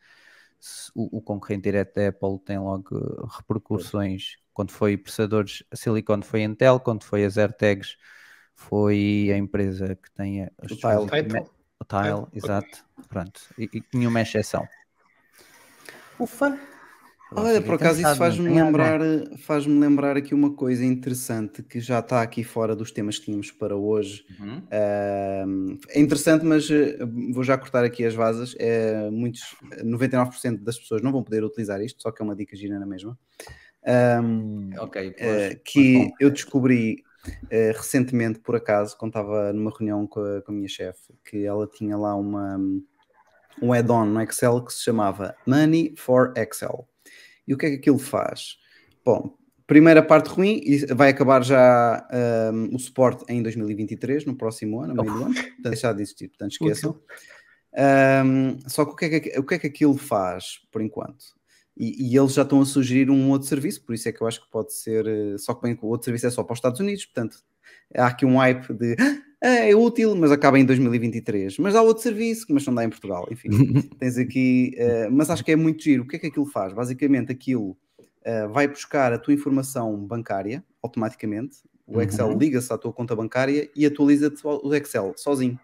se 0.60 0.92
o, 0.96 1.18
o 1.18 1.22
concorrente 1.22 1.64
direto 1.64 1.96
da 1.96 2.10
Apple 2.10 2.40
tem 2.46 2.60
logo 2.60 3.28
repercussões. 3.28 4.38
Quando 4.54 4.72
foi 4.72 4.96
processadores 4.98 5.64
a 5.72 5.76
Silicon 5.76 6.22
foi 6.22 6.42
a 6.42 6.46
Intel, 6.46 6.80
quando 6.80 7.04
foi 7.04 7.26
as 7.26 7.38
AirTags 7.38 7.98
foi 8.56 9.30
a 9.34 9.38
empresa 9.38 9.96
que 9.96 10.10
tem 10.12 10.44
a- 10.44 10.52
os 10.64 10.72
O 10.72 10.76
Tile. 10.78 11.10
Title. 11.10 11.50
o 11.80 11.86
Tile, 11.86 12.14
Tile, 12.16 12.28
exato. 12.34 12.86
Pronto, 13.10 13.42
e, 13.58 13.70
e 13.74 13.84
nenhuma 13.98 14.22
exceção. 14.22 14.66
Ufa! 16.20 16.75
Olha, 17.36 17.62
por 17.62 17.76
acaso 17.76 18.02
isso 18.02 18.16
faz-me 18.16 18.50
lembrar, 18.50 19.00
faz-me 19.38 19.80
lembrar 19.80 20.18
aqui 20.18 20.34
uma 20.34 20.54
coisa 20.54 20.84
interessante 20.84 21.62
que 21.64 21.80
já 21.80 22.00
está 22.00 22.22
aqui 22.22 22.44
fora 22.44 22.76
dos 22.76 22.92
temas 22.92 23.18
que 23.20 23.26
tínhamos 23.26 23.52
para 23.52 23.76
hoje. 23.76 24.26
Uhum. 24.40 24.64
Ahm, 24.72 25.78
é 25.90 26.00
interessante, 26.00 26.46
mas 26.46 26.70
eh, 26.70 26.98
vou 27.32 27.44
já 27.44 27.58
cortar 27.58 27.84
aqui 27.84 28.06
as 28.06 28.14
vasas. 28.14 28.56
É, 28.60 29.10
muitos, 29.10 29.56
99% 29.84 30.64
das 30.64 30.78
pessoas 30.80 31.02
não 31.02 31.12
vão 31.12 31.24
poder 31.24 31.44
utilizar 31.44 31.82
isto, 31.82 32.02
só 32.02 32.12
que 32.12 32.22
é 32.22 32.26
uma 32.26 32.36
dica 32.36 32.56
gira 32.56 32.80
na 32.80 32.86
mesma. 32.86 33.18
Ahm, 33.86 34.72
Ok, 34.80 35.14
pois, 35.18 35.18
eh, 35.18 35.50
pois 35.50 35.62
que 35.64 35.94
bom. 35.94 36.10
eu 36.20 36.30
descobri 36.30 37.04
eh, 37.50 37.72
recentemente, 37.76 38.40
por 38.40 38.56
acaso, 38.56 38.98
quando 38.98 39.12
estava 39.12 39.54
numa 39.54 39.72
reunião 39.72 40.06
com 40.08 40.22
a, 40.22 40.42
com 40.42 40.52
a 40.52 40.56
minha 40.56 40.68
chefe, 40.68 41.14
que 41.24 41.46
ela 41.46 41.68
tinha 41.68 41.98
lá 41.98 42.16
uma, 42.16 42.58
um 43.62 43.74
add-on 43.74 44.06
no 44.06 44.22
Excel 44.22 44.64
que 44.64 44.74
se 44.74 44.84
chamava 44.84 45.36
Money 45.46 45.94
for 45.98 46.34
Excel. 46.36 46.88
E 47.48 47.54
o 47.54 47.58
que 47.58 47.66
é 47.66 47.70
que 47.72 47.76
aquilo 47.76 48.00
faz? 48.00 48.58
Bom, 49.04 49.38
primeira 49.68 50.02
parte 50.02 50.28
ruim, 50.30 50.62
e 50.64 50.86
vai 50.94 51.10
acabar 51.10 51.44
já 51.44 52.08
um, 52.54 52.76
o 52.76 52.80
suporte 52.80 53.24
em 53.30 53.42
2023, 53.42 54.26
no 54.26 54.36
próximo 54.36 54.82
ano, 54.82 54.94
no 54.94 55.04
meio 55.04 55.16
do 55.18 55.24
ano, 55.26 55.34
portanto, 55.34 55.62
deixar 55.64 55.94
de 55.94 56.02
existir, 56.02 56.28
portanto 56.30 56.52
esqueçam. 56.52 57.00
Um, 58.26 58.58
só 58.70 58.86
que 58.86 58.92
o 58.92 58.96
que, 58.96 59.06
é 59.06 59.20
que 59.20 59.40
o 59.40 59.44
que 59.44 59.54
é 59.56 59.60
que 59.60 59.68
aquilo 59.68 59.98
faz, 59.98 60.60
por 60.72 60.82
enquanto? 60.82 61.26
E, 61.78 62.10
e 62.12 62.18
eles 62.18 62.34
já 62.34 62.44
estão 62.44 62.62
a 62.62 62.66
sugerir 62.66 63.10
um 63.10 63.30
outro 63.30 63.48
serviço, 63.50 63.84
por 63.84 63.94
isso 63.94 64.08
é 64.08 64.12
que 64.12 64.22
eu 64.22 64.28
acho 64.28 64.42
que 64.42 64.50
pode 64.50 64.74
ser, 64.74 65.06
eh, 65.06 65.38
só 65.38 65.54
que 65.54 65.62
bem 65.64 65.76
que 65.76 65.84
o 65.84 65.90
outro 65.90 66.06
serviço 66.06 66.26
é 66.28 66.30
só 66.30 66.42
para 66.42 66.54
os 66.54 66.58
Estados 66.60 66.80
Unidos, 66.80 67.06
portanto 67.06 67.38
há 67.94 68.08
aqui 68.08 68.26
um 68.26 68.38
hype 68.38 68.74
de 68.74 68.96
"Ah, 68.98 69.22
é, 69.46 69.72
é 69.72 69.76
útil, 69.76 70.16
mas 70.16 70.32
acaba 70.32 70.58
em 70.60 70.66
2023. 70.66 71.58
Mas 71.60 71.76
há 71.76 71.82
outro 71.82 72.02
serviço, 72.04 72.46
mas 72.50 72.66
não 72.66 72.74
dá 72.76 72.84
em 72.84 72.90
Portugal. 72.90 73.28
Enfim, 73.32 73.50
tens 74.00 74.18
aqui. 74.18 74.74
eh, 74.78 75.08
mas 75.10 75.30
acho 75.30 75.44
que 75.44 75.52
é 75.52 75.56
muito 75.56 75.84
giro. 75.84 76.04
O 76.04 76.08
que 76.08 76.16
é 76.16 76.20
que 76.20 76.28
aquilo 76.28 76.46
faz? 76.46 76.74
Basicamente, 76.74 77.32
aquilo 77.32 77.78
eh, 78.24 78.48
vai 78.48 78.68
buscar 78.68 79.14
a 79.14 79.18
tua 79.18 79.34
informação 79.34 79.96
bancária 79.98 80.64
automaticamente. 80.82 81.58
O 81.88 82.02
Excel 82.02 82.30
Uhum. 82.30 82.38
liga-se 82.38 82.74
à 82.74 82.78
tua 82.78 82.92
conta 82.92 83.16
bancária 83.16 83.70
e 83.76 83.86
atualiza-te 83.86 84.42
o 84.46 84.74
Excel 84.74 85.14
sozinho. 85.16 85.60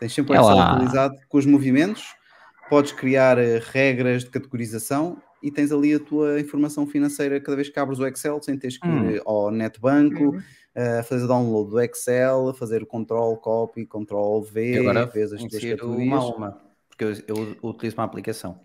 Tens 0.00 0.14
sempre 0.14 0.32
o 0.32 0.34
É 0.34 0.38
Excel 0.40 0.56
lá. 0.56 0.70
atualizado 0.70 1.14
com 1.28 1.36
os 1.38 1.44
movimentos, 1.44 2.04
podes 2.70 2.92
criar 2.92 3.36
eh, 3.38 3.60
regras 3.72 4.24
de 4.24 4.30
categorização 4.30 5.20
e 5.42 5.50
tens 5.50 5.70
ali 5.72 5.94
a 5.94 6.00
tua 6.00 6.40
informação 6.40 6.86
financeira 6.86 7.40
cada 7.40 7.56
vez 7.56 7.68
que 7.68 7.78
abres 7.78 7.98
o 7.98 8.06
Excel, 8.06 8.40
sem 8.42 8.56
teres 8.58 8.78
que 8.78 8.86
Hum. 8.88 9.10
ir 9.10 9.22
ao 9.24 9.50
netbanco, 9.50 10.24
Uhum. 10.30 10.40
a 10.74 11.02
fazer 11.02 11.26
download 11.26 11.70
do 11.70 11.80
Excel, 11.80 12.52
fazer 12.54 12.82
o 12.82 12.86
control 12.86 13.36
copy, 13.38 13.84
control 13.86 14.42
V, 14.42 14.74
E 14.74 14.78
agora 14.78 15.06
vês 15.06 15.32
as 15.32 15.40
tuas 15.40 15.52
categorias. 15.62 16.06
uma 16.08 16.16
a 16.18 16.26
uma, 16.36 16.58
porque 16.88 17.04
eu, 17.04 17.12
eu 17.26 17.56
utilizo 17.62 17.96
uma 17.96 18.04
aplicação. 18.04 18.60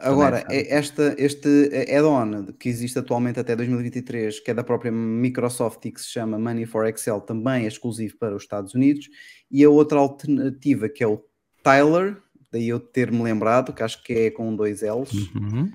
Agora, 0.00 0.44
é 0.50 0.74
esta, 0.76 1.14
este 1.18 1.70
add-on 1.92 2.52
que 2.58 2.68
existe 2.68 2.98
atualmente 2.98 3.38
até 3.40 3.54
2023, 3.56 4.38
que 4.40 4.50
é 4.50 4.54
da 4.54 4.62
própria 4.64 4.92
Microsoft 4.92 5.84
e 5.86 5.92
que 5.92 6.00
se 6.00 6.08
chama 6.08 6.38
Money 6.38 6.66
for 6.66 6.86
Excel, 6.86 7.20
também 7.20 7.64
é 7.64 7.68
exclusivo 7.68 8.16
para 8.16 8.34
os 8.34 8.42
Estados 8.42 8.74
Unidos. 8.74 9.08
E 9.50 9.64
a 9.64 9.70
outra 9.70 9.98
alternativa, 9.98 10.88
que 10.88 11.02
é 11.02 11.06
o 11.06 11.24
Tyler, 11.62 12.16
daí 12.50 12.68
eu 12.68 12.80
ter-me 12.80 13.22
lembrado, 13.22 13.72
que 13.72 13.82
acho 13.82 14.02
que 14.02 14.12
é 14.12 14.30
com 14.30 14.54
dois 14.54 14.82
L's, 14.82 15.12
Uhum. 15.34 15.70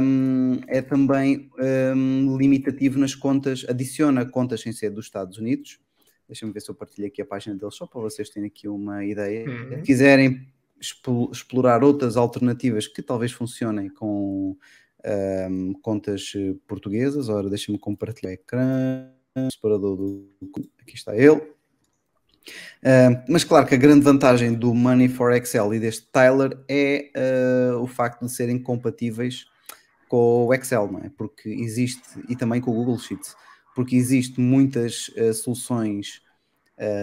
um, 0.00 0.60
é 0.68 0.80
também 0.80 1.50
um, 1.96 2.36
limitativo 2.36 2.98
nas 2.98 3.14
contas, 3.14 3.64
adiciona 3.68 4.24
contas 4.24 4.60
sem 4.60 4.72
ser 4.72 4.90
dos 4.90 5.06
Estados 5.06 5.38
Unidos. 5.38 5.78
Deixa-me 6.28 6.52
ver 6.52 6.60
se 6.60 6.70
eu 6.70 6.74
partilho 6.74 7.06
aqui 7.06 7.22
a 7.22 7.26
página 7.26 7.56
deles, 7.56 7.74
só 7.74 7.86
para 7.86 8.00
vocês 8.00 8.28
terem 8.30 8.48
aqui 8.48 8.68
uma 8.68 9.04
ideia. 9.04 9.48
Uhum. 9.48 9.76
Se 9.76 9.82
quiserem 9.82 10.46
explorar 11.32 11.82
outras 11.82 12.16
alternativas 12.16 12.86
que 12.86 13.02
talvez 13.02 13.32
funcionem 13.32 13.88
com 13.88 14.56
um, 15.50 15.72
contas 15.80 16.32
eh, 16.36 16.54
portuguesas, 16.66 17.28
ora, 17.28 17.48
deixa-me 17.48 17.78
compartilhar 17.78 18.30
o 18.30 18.34
ecrã, 18.34 19.08
separador 19.52 19.96
do. 19.96 20.28
Aqui 20.80 20.94
está 20.94 21.16
ele. 21.16 21.55
Uh, 22.82 23.22
mas 23.28 23.44
claro 23.44 23.66
que 23.66 23.74
a 23.74 23.78
grande 23.78 24.04
vantagem 24.04 24.54
do 24.54 24.72
Money 24.74 25.08
for 25.08 25.32
Excel 25.32 25.74
e 25.74 25.80
deste 25.80 26.06
Tyler 26.12 26.56
é 26.68 27.10
uh, 27.74 27.82
o 27.82 27.86
facto 27.86 28.24
de 28.24 28.32
serem 28.32 28.58
compatíveis 28.58 29.46
com 30.08 30.46
o 30.46 30.54
Excel, 30.54 30.90
não 30.90 31.00
é? 31.00 31.10
Porque 31.16 31.48
existe, 31.48 32.02
e 32.28 32.36
também 32.36 32.60
com 32.60 32.70
o 32.70 32.74
Google 32.74 32.98
Sheets, 32.98 33.34
porque 33.74 33.96
existe 33.96 34.40
muitas 34.40 35.08
uh, 35.08 35.34
soluções 35.34 36.24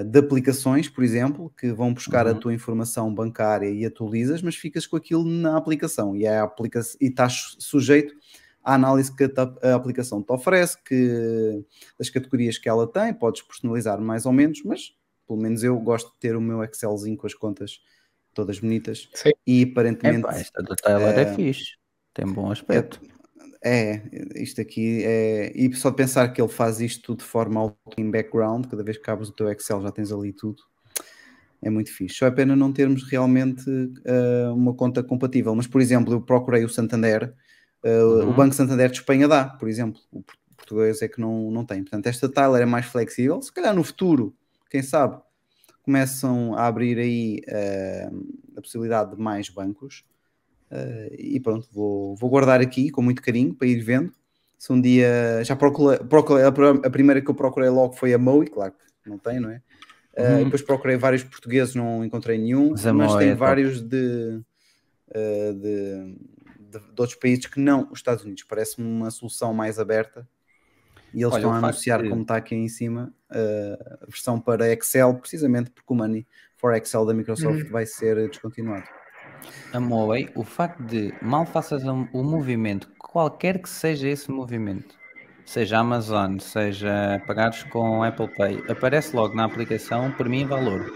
de 0.06 0.20
aplicações, 0.20 0.88
por 0.88 1.03
exemplo, 1.03 1.52
que 1.60 1.72
vão 1.74 1.91
buscar 1.95 2.28
a 2.28 2.34
Uhum. 2.34 2.40
tua 2.40 2.53
informação 2.53 3.11
bancária 3.11 3.68
e 3.68 3.84
atualizas, 3.84 4.40
mas 4.44 4.56
ficas 4.56 4.86
com 4.86 4.95
aquilo 4.95 5.26
na 5.26 5.57
aplicação 5.57 6.15
e, 6.15 6.26
é 6.26 6.38
a 6.38 6.44
aplica 6.44 6.80
e 7.02 7.07
estás 7.07 7.56
sujeito 7.57 8.14
à 8.64 8.76
análise 8.76 9.11
que 9.15 9.24
a, 9.24 9.72
a 9.72 9.74
aplicação 9.74 10.22
te 10.22 10.32
oferece, 10.32 10.78
que 10.84 11.65
das 11.98 12.07
categorias 12.11 12.60
que 12.60 12.70
ela 12.70 12.86
tem, 12.86 13.15
podes 13.15 13.41
personalizar 13.41 13.99
mais 13.99 14.28
ou 14.28 14.32
menos, 14.32 14.61
mas 14.64 14.94
pelo 15.28 15.40
menos 15.40 15.64
eu 15.64 15.78
gosto 15.80 16.12
de 16.14 16.20
ter 16.20 16.36
o 16.36 16.41
meu 16.41 16.64
Excelzinho 16.64 17.18
com 17.18 17.28
as 17.28 17.34
contas 17.34 17.80
todas 18.34 18.60
bonitas 18.60 19.10
Sim. 19.14 19.32
e 19.45 19.64
aparentemente 19.64 20.20
Epá, 20.28 20.36
esta 20.38 20.62
do 20.64 20.76
Tyler 20.76 21.18
é 21.18 21.22
eh, 21.22 21.36
fixe. 21.36 21.78
Tem 22.14 22.26
bom 22.26 22.52
aspecto. 22.52 23.00
é, 23.64 24.02
isto 24.36 24.60
aqui 24.62 25.04
é. 25.04 25.52
E 25.56 25.74
só 25.76 25.90
de 25.90 25.95
pensar 25.98 26.28
que 26.34 26.41
ele 26.41 26.50
faz 26.52 26.80
isto 26.82 27.02
tudo 27.04 27.20
de 27.20 27.26
forma 27.26 27.60
auto 27.60 27.78
em 27.98 28.10
background, 28.10 28.66
cada 28.68 28.84
vez 28.84 28.98
que 28.98 29.10
abres 29.10 29.30
o 29.30 29.34
teu 29.34 29.50
Excel 29.52 29.82
já 29.82 29.91
tens 29.91 30.12
ali 30.12 30.34
tudo. 30.34 30.62
É 31.62 31.70
muito 31.70 31.91
fixe. 31.94 32.16
Só 32.18 32.26
é 32.26 32.32
pena 32.32 32.56
não 32.56 32.74
termos 32.74 33.04
realmente 33.10 33.64
eh, 34.04 34.50
uma 34.54 34.74
conta 34.74 35.02
compatível. 35.02 35.56
Mas, 35.56 35.66
por 35.68 35.80
exemplo, 35.80 36.14
eu 36.14 36.22
procurei 36.22 36.66
o 36.66 36.70
Santander, 36.70 37.34
o 37.84 37.88
Uhum. 38.26 38.34
Banco 38.34 38.54
Santander 38.56 38.90
de 38.91 38.98
Espanha 38.98 39.28
dá, 39.28 39.45
por 39.45 39.70
exemplo. 39.70 40.00
O 40.12 40.22
por- 40.24 40.36
português 40.58 41.02
é 41.02 41.08
que 41.08 41.20
não, 41.22 41.52
não 41.52 41.66
tem. 41.66 41.82
Portanto, 41.84 42.08
esta 42.08 42.28
Tyler 42.30 42.62
é 42.62 42.66
mais 42.66 42.86
flexível. 42.86 43.41
Se 43.41 43.52
calhar 43.52 43.76
no 43.76 43.84
futuro, 43.84 44.34
quem 44.74 44.84
sabe, 44.84 45.22
começam 45.84 46.56
a 46.56 46.66
abrir 46.68 46.98
aí 47.00 47.41
eh, 47.48 48.10
a 48.58 48.62
possibilidade 48.62 49.16
de 49.16 49.22
mais 49.22 49.50
bancos. 49.50 50.04
Eh, 50.72 51.16
e 51.20 51.40
pronto, 51.40 51.68
vou, 51.72 52.16
vou 52.16 52.30
guardar 52.30 52.62
aqui 52.62 52.90
com 52.90 53.02
muito 53.04 53.22
carinho 53.22 53.54
para 53.54 53.68
ir 53.68 53.82
vendo. 53.82 54.12
Se 54.58 54.74
um 54.74 54.82
dia 54.82 55.44
já 55.44 55.56
procurei, 55.56 56.00
procurei- 56.00 56.45
a 56.45 56.52
pr- 56.52 56.82
a 56.86 56.90
primeira 56.90 57.22
que 57.22 57.30
eu 57.30 57.36
procurei 57.36 57.70
logo 57.70 57.94
foi 57.94 58.14
a 58.14 58.18
Moe, 58.18 58.48
claro 58.48 58.74
que 59.04 59.10
não 59.10 59.20
tem, 59.20 59.40
não 59.40 59.52
é? 59.52 59.62
E 60.18 60.44
depois 60.45 60.62
procurei 60.64 60.98
vários 60.98 61.24
portugueses, 61.24 61.76
não 61.76 62.04
encontrei 62.04 62.38
nenhum, 62.38 62.72
Mas 62.72 62.86
mas, 62.94 63.16
tem 63.18 63.30
é 63.30 63.36
vários 63.36 63.82
de, 63.82 64.41
de, 65.14 65.54
de, 65.54 66.16
de 66.70 67.02
outros 67.02 67.16
países 67.16 67.45
que 67.45 67.60
não 67.60 67.88
os 67.91 68.00
Estados 68.00 68.24
Unidos. 68.24 68.44
Parece-me 68.44 68.88
uma 68.88 69.12
solução 69.12 69.54
mais 69.54 69.80
aberta. 69.80 70.28
E 71.14 71.22
eles 71.22 71.34
Olha, 71.34 71.40
estão 71.41 71.53
a 71.53 71.57
anunciar, 71.57 72.02
de- 72.02 72.10
como 72.10 72.22
está 72.23 72.35
aqui 72.38 72.56
em 72.56 72.68
cima, 72.68 73.14
eh, 73.31 73.77
a 74.02 74.06
versão 74.07 74.40
para 74.40 74.72
Excel, 74.73 75.14
precisamente 75.15 75.69
porque 75.69 75.94
o 75.94 75.95
Money 75.95 76.26
for 76.57 76.73
Excel 76.73 77.06
da 77.06 77.14
Microsoft 77.14 77.64
Uhum. 77.65 77.72
vai 77.72 77.85
ser 77.85 78.27
descontinuado. 78.30 78.84
A 79.73 79.80
Moe, 79.80 80.30
o 80.35 80.44
facto 80.44 80.81
de 80.84 81.14
mal 81.22 81.45
faças 81.45 81.84
um- 81.84 82.07
o 82.14 82.23
movimento, 82.23 82.90
qualquer 82.98 83.60
que 83.61 83.69
seja 83.69 84.07
esse 84.07 84.31
movimento, 84.31 84.95
seja 85.45 85.80
Amazon, 85.80 86.38
seja 86.40 87.22
pagares 87.27 87.64
com 87.64 88.03
Apple 88.03 88.27
Pay, 88.35 88.64
aparece 88.69 89.15
logo 89.15 89.35
na 89.35 89.45
aplicação, 89.45 90.11
por 90.11 90.30
mim, 90.30 90.45
valor. 90.45 90.91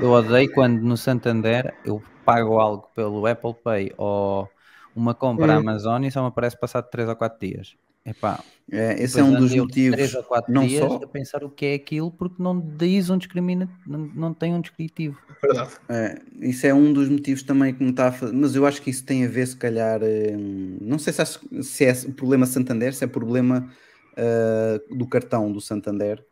Eu 0.00 0.10
odeio 0.10 0.50
quando 0.52 0.80
no 0.80 0.96
Santander 0.96 1.74
eu 1.84 2.02
pago 2.24 2.58
algo 2.58 2.88
pelo 2.94 3.26
Apple 3.26 3.54
Pay 3.62 3.92
ou 3.98 4.48
uma 4.94 5.14
compra 5.14 5.54
Hum. 5.54 5.58
Amazon 5.58 6.04
e 6.04 6.10
só 6.10 6.22
me 6.22 6.28
aparece 6.28 6.58
passado 6.58 6.88
3 6.90 7.08
ou 7.08 7.16
4 7.16 7.38
dias. 7.40 7.76
Epá, 8.04 8.42
É, 8.72 9.02
esse 9.02 9.18
é 9.18 9.24
um 9.24 9.34
dos 9.36 9.54
motivos. 9.54 9.96
três 9.96 10.14
ou 10.14 10.22
quatro 10.22 10.52
não 10.52 10.64
dias 10.66 10.92
só- 10.92 10.96
a 10.96 11.06
pensar 11.08 11.42
o 11.42 11.50
que 11.50 11.66
é 11.66 11.74
aquilo 11.74 12.10
porque 12.12 12.40
não 12.42 12.60
diz 12.76 13.10
um 13.10 13.18
discrimina, 13.18 13.68
não, 13.86 13.98
não 14.14 14.34
tem 14.34 14.54
um 14.54 14.60
descritivo. 14.60 15.18
Verdade. 15.42 15.72
É, 15.88 16.22
isso 16.40 16.66
é 16.66 16.72
um 16.74 16.92
dos 16.92 17.08
motivos 17.08 17.42
também 17.42 17.74
que 17.74 17.82
me 17.82 17.90
está 17.90 18.08
a 18.08 18.12
fazer, 18.12 18.32
mas 18.32 18.54
eu 18.54 18.64
acho 18.66 18.80
que 18.80 18.90
isso 18.90 19.04
tem 19.04 19.24
a 19.24 19.28
ver, 19.28 19.46
se 19.46 19.56
calhar, 19.56 20.00
hum, 20.02 20.78
não 20.80 20.98
sei 20.98 21.12
se, 21.12 21.20
acho- 21.22 21.62
se 21.62 21.84
é 21.84 21.92
o 22.08 22.12
problema 22.12 22.46
Santander, 22.46 22.94
se 22.94 23.02
é 23.04 23.06
problema 23.06 23.68
ah, 24.16 24.80
do 24.96 25.06
cartão 25.06 25.50
do 25.50 25.60
Santander. 25.60 26.24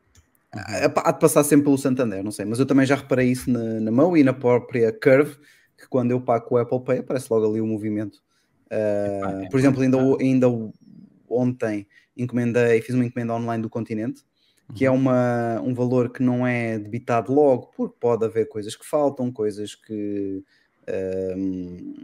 Ah, 0.52 0.86
Há 1.04 1.12
de 1.12 1.18
passar 1.20 1.42
sempre 1.44 1.64
pelo 1.64 1.78
Santander, 1.78 2.22
não 2.22 2.30
sei, 2.30 2.44
mas 2.44 2.58
eu 2.58 2.66
também 2.66 2.86
já 2.86 2.96
reparei 2.96 3.30
isso 3.30 3.50
na, 3.50 3.80
na 3.80 3.90
mão 3.90 4.16
e 4.16 4.22
na 4.22 4.32
própria 4.32 4.92
Curve, 4.92 5.36
que 5.76 5.88
quando 5.88 6.10
eu 6.12 6.20
pago 6.20 6.46
com 6.46 6.54
o 6.54 6.58
Apple 6.58 6.84
Pay 6.84 6.98
aparece 7.00 7.26
logo 7.30 7.46
ali 7.50 7.60
o 7.60 7.66
movimento. 7.66 8.18
Epá, 8.70 9.42
é 9.44 9.48
por 9.48 9.58
exemplo, 9.58 9.80
ainda, 9.82 9.98
ainda 10.20 10.46
ontem 11.30 11.86
encomendei, 12.16 12.80
fiz 12.82 12.94
uma 12.94 13.04
encomenda 13.04 13.34
online 13.34 13.62
do 13.62 13.70
Continente, 13.70 14.22
que 14.74 14.84
é 14.84 14.90
uma, 14.90 15.60
um 15.62 15.74
valor 15.74 16.10
que 16.12 16.22
não 16.22 16.46
é 16.46 16.78
debitado 16.78 17.32
logo, 17.32 17.70
porque 17.76 17.96
pode 18.00 18.24
haver 18.24 18.48
coisas 18.48 18.76
que 18.76 18.86
faltam, 18.86 19.32
coisas 19.32 19.74
que, 19.74 20.44
hum, 21.36 21.94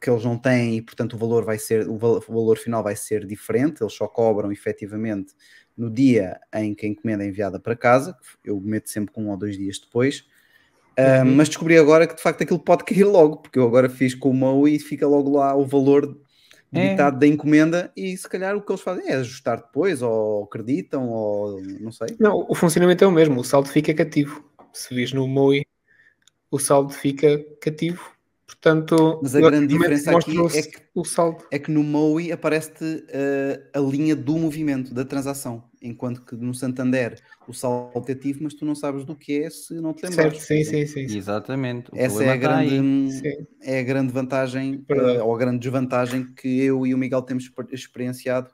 que 0.00 0.10
eles 0.10 0.24
não 0.24 0.36
têm 0.36 0.76
e 0.76 0.82
portanto 0.82 1.14
o 1.14 1.18
valor 1.18 1.44
vai 1.44 1.58
ser, 1.58 1.88
o 1.88 1.96
val- 1.96 2.16
o 2.26 2.32
valor 2.32 2.58
final 2.58 2.82
vai 2.82 2.96
ser 2.96 3.24
diferente, 3.26 3.82
eles 3.82 3.92
só 3.94 4.06
cobram 4.08 4.50
efetivamente 4.52 5.32
no 5.76 5.90
dia 5.90 6.38
em 6.54 6.74
que 6.74 6.86
a 6.86 6.88
encomenda 6.88 7.24
é 7.24 7.28
enviada 7.28 7.58
para 7.60 7.76
casa, 7.76 8.16
eu 8.44 8.60
meto 8.60 8.90
sempre 8.90 9.12
com 9.14 9.24
um 9.24 9.30
ou 9.30 9.36
dois 9.36 9.56
dias 9.56 9.78
depois, 9.78 10.24
Hum, 10.98 11.28
Uhum. 11.30 11.36
mas 11.36 11.48
descobri 11.48 11.78
agora 11.78 12.06
que 12.06 12.14
de 12.14 12.20
facto 12.22 12.42
aquilo 12.42 12.58
pode 12.58 12.84
cair 12.84 13.04
logo, 13.04 13.38
porque 13.38 13.58
eu 13.58 13.66
agora 13.66 13.88
fiz 13.88 14.14
com 14.14 14.28
o 14.30 14.34
Mo 14.34 14.68
e 14.68 14.78
fica 14.78 15.06
logo 15.06 15.30
lá 15.38 15.56
o 15.56 15.64
valor 15.66 16.20
É. 16.72 16.86
debitado 16.86 17.18
da 17.18 17.26
encomenda 17.26 17.92
e 17.96 18.16
se 18.16 18.28
calhar 18.28 18.56
o 18.56 18.62
que 18.62 18.72
eles 18.72 18.80
fazem 18.80 19.08
é 19.08 19.16
ajustar 19.16 19.58
depois, 19.58 20.00
ou 20.00 20.44
acreditam, 20.44 21.08
ou 21.08 21.60
não 21.80 21.92
sei. 21.92 22.16
Não, 22.18 22.46
o 22.48 22.54
funcionamento 22.54 23.04
é 23.04 23.06
o 23.06 23.12
mesmo, 23.12 23.40
o 23.40 23.44
saldo 23.44 23.68
fica 23.68 23.92
cativo. 23.92 24.42
Se 24.72 24.94
vis 24.94 25.12
no 25.12 25.28
MOI, 25.28 25.66
o 26.50 26.58
saldo 26.58 26.92
fica 26.92 27.44
cativo. 27.60 28.11
Portanto, 28.56 29.18
Mas 29.22 29.34
a 29.34 29.40
grande 29.40 29.66
diferença 29.66 30.16
aqui 30.16 30.36
é 30.54 30.62
que- 30.62 30.82
o 30.94 31.04
saldo. 31.04 31.44
É 31.50 31.58
que 31.58 31.70
no 31.70 31.82
MOI 31.82 32.30
aparece-te 32.32 33.04
eh, 33.08 33.62
a 33.74 33.78
linha 33.80 34.14
do 34.14 34.36
movimento, 34.36 34.92
da 34.92 35.04
transação, 35.04 35.64
enquanto 35.80 36.22
que 36.22 36.36
no 36.36 36.54
Santander 36.54 37.18
o 37.48 37.52
saldo 37.52 38.04
é 38.08 38.12
ativo, 38.12 38.40
mas 38.42 38.54
tu 38.54 38.64
não 38.64 38.74
sabes 38.74 39.04
do 39.04 39.16
que 39.16 39.42
é 39.42 39.50
se 39.50 39.74
não 39.80 39.92
te 39.92 40.04
lembras. 40.04 40.14
Certo, 40.14 40.40
sim, 40.40 40.62
sim, 40.64 40.86
sim. 40.86 41.08
sim. 41.08 41.16
Exatamente. 41.16 41.90
O 41.92 41.96
Essa 41.96 42.24
é 42.24 42.28
a, 42.28 42.32
aí. 42.32 42.38
grande, 42.38 43.12
Sim. 43.12 43.46
é 43.62 43.80
a 43.80 43.82
grande 43.82 44.12
vantagem, 44.12 44.84
eh, 44.88 45.22
ou 45.22 45.34
a 45.34 45.38
grande 45.38 45.58
desvantagem 45.58 46.32
que 46.34 46.60
eu 46.62 46.86
e 46.86 46.94
o 46.94 46.98
Miguel 46.98 47.22
temos 47.22 47.44
exper- 47.44 47.66
experienciado 47.72 48.50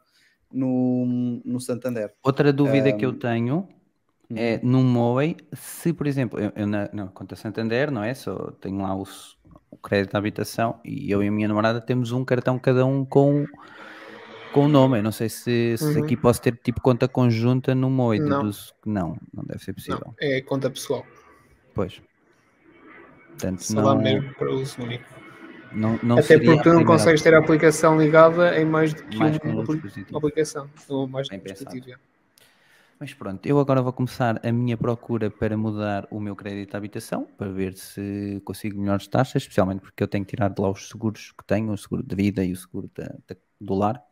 no, 0.52 1.40
no 1.44 1.60
Santander. 1.60 2.12
Outra 2.22 2.52
dúvida 2.52 2.92
que 2.92 3.04
eu 3.04 3.12
tenho 3.12 3.68
é 4.34 4.60
no 4.62 4.82
MOE, 4.82 5.36
se 5.54 5.92
por 5.92 6.06
exemplo, 6.06 6.38
eu, 6.38 6.52
eu 6.54 6.66
na, 6.66 6.88
na 6.92 7.06
conta 7.08 7.34
Santander, 7.34 7.90
não 7.90 8.02
é? 8.04 8.14
Só 8.14 8.50
tenho 8.60 8.78
lá 8.82 8.94
o, 8.94 9.02
s- 9.02 9.36
o 9.70 9.76
crédito 9.76 10.14
à 10.14 10.18
habitação 10.18 10.80
e 10.84 11.10
eu 11.10 11.22
e 11.22 11.28
a 11.28 11.30
minha 11.30 11.48
namorada 11.48 11.80
temos 11.80 12.12
um 12.12 12.24
cartão 12.24 12.58
cada 12.58 12.84
um 12.86 13.04
com 13.04 13.46
com 14.52 14.64
o 14.64 14.68
nome. 14.68 14.98
Eu 14.98 15.02
não 15.02 15.12
sei 15.12 15.28
se, 15.28 15.76
se 15.76 15.84
Uhum. 15.84 16.04
aqui 16.04 16.16
posso 16.16 16.40
ter 16.40 16.56
tipo 16.56 16.80
conta 16.80 17.06
conjunta 17.06 17.74
no 17.74 17.90
Moi. 17.90 18.18
Não. 18.18 18.50
que 18.50 18.58
Não, 18.86 19.16
não 19.32 19.44
deve 19.44 19.62
ser 19.62 19.74
possível. 19.74 20.00
Não, 20.06 20.14
é 20.20 20.40
conta 20.40 20.70
pessoal. 20.70 21.04
Pois. 21.74 22.00
Portanto, 23.28 23.62
Só 23.62 23.74
dá 23.74 23.94
não, 23.94 24.02
mesmo 24.02 24.34
para 24.34 24.50
uso 24.50 24.82
único. 24.82 25.04
não, 25.72 25.98
não 26.02 26.18
Até 26.18 26.34
porque 26.38 26.46
não 26.48 26.58
primeira 26.58 26.84
consegues 26.86 27.22
ter 27.22 27.34
a 27.34 27.38
aplicação 27.38 27.98
ligada 28.00 28.58
em 28.58 28.64
mais 28.64 28.94
do 28.94 29.04
que 29.04 29.16
mais 29.16 29.38
uma 29.44 29.54
um 29.54 30.16
aplicação. 30.16 30.68
Ou 30.88 31.06
mais 31.06 31.28
um 31.30 31.38
dispositivo. 31.38 31.98
Mas 33.00 33.14
pronto, 33.14 33.46
eu 33.46 33.60
agora 33.60 33.80
vou 33.80 33.92
começar 33.92 34.44
a 34.44 34.50
minha 34.52 34.76
procura 34.76 35.30
para 35.30 35.56
mudar 35.56 36.08
o 36.10 36.18
meu 36.18 36.34
crédito 36.34 36.70
de 36.72 36.76
habitação, 36.76 37.24
para 37.36 37.48
ver 37.50 37.74
se 37.76 38.40
consigo 38.44 38.80
melhores 38.80 39.06
taxas, 39.06 39.42
especialmente 39.42 39.80
porque 39.82 40.02
eu 40.02 40.08
tenho 40.08 40.24
que 40.24 40.30
tirar 40.30 40.48
de 40.48 40.60
lá 40.60 40.68
os 40.70 40.88
seguros 40.88 41.30
que 41.32 41.44
tenho, 41.46 41.72
o 41.72 41.78
seguro 41.78 42.02
de 42.02 42.16
vida 42.16 42.44
e 42.44 42.52
o 42.52 42.56
seguro 42.56 42.90
da- 42.94 43.06
da- 43.28 43.36
do 43.60 43.74
lar. 43.74 44.02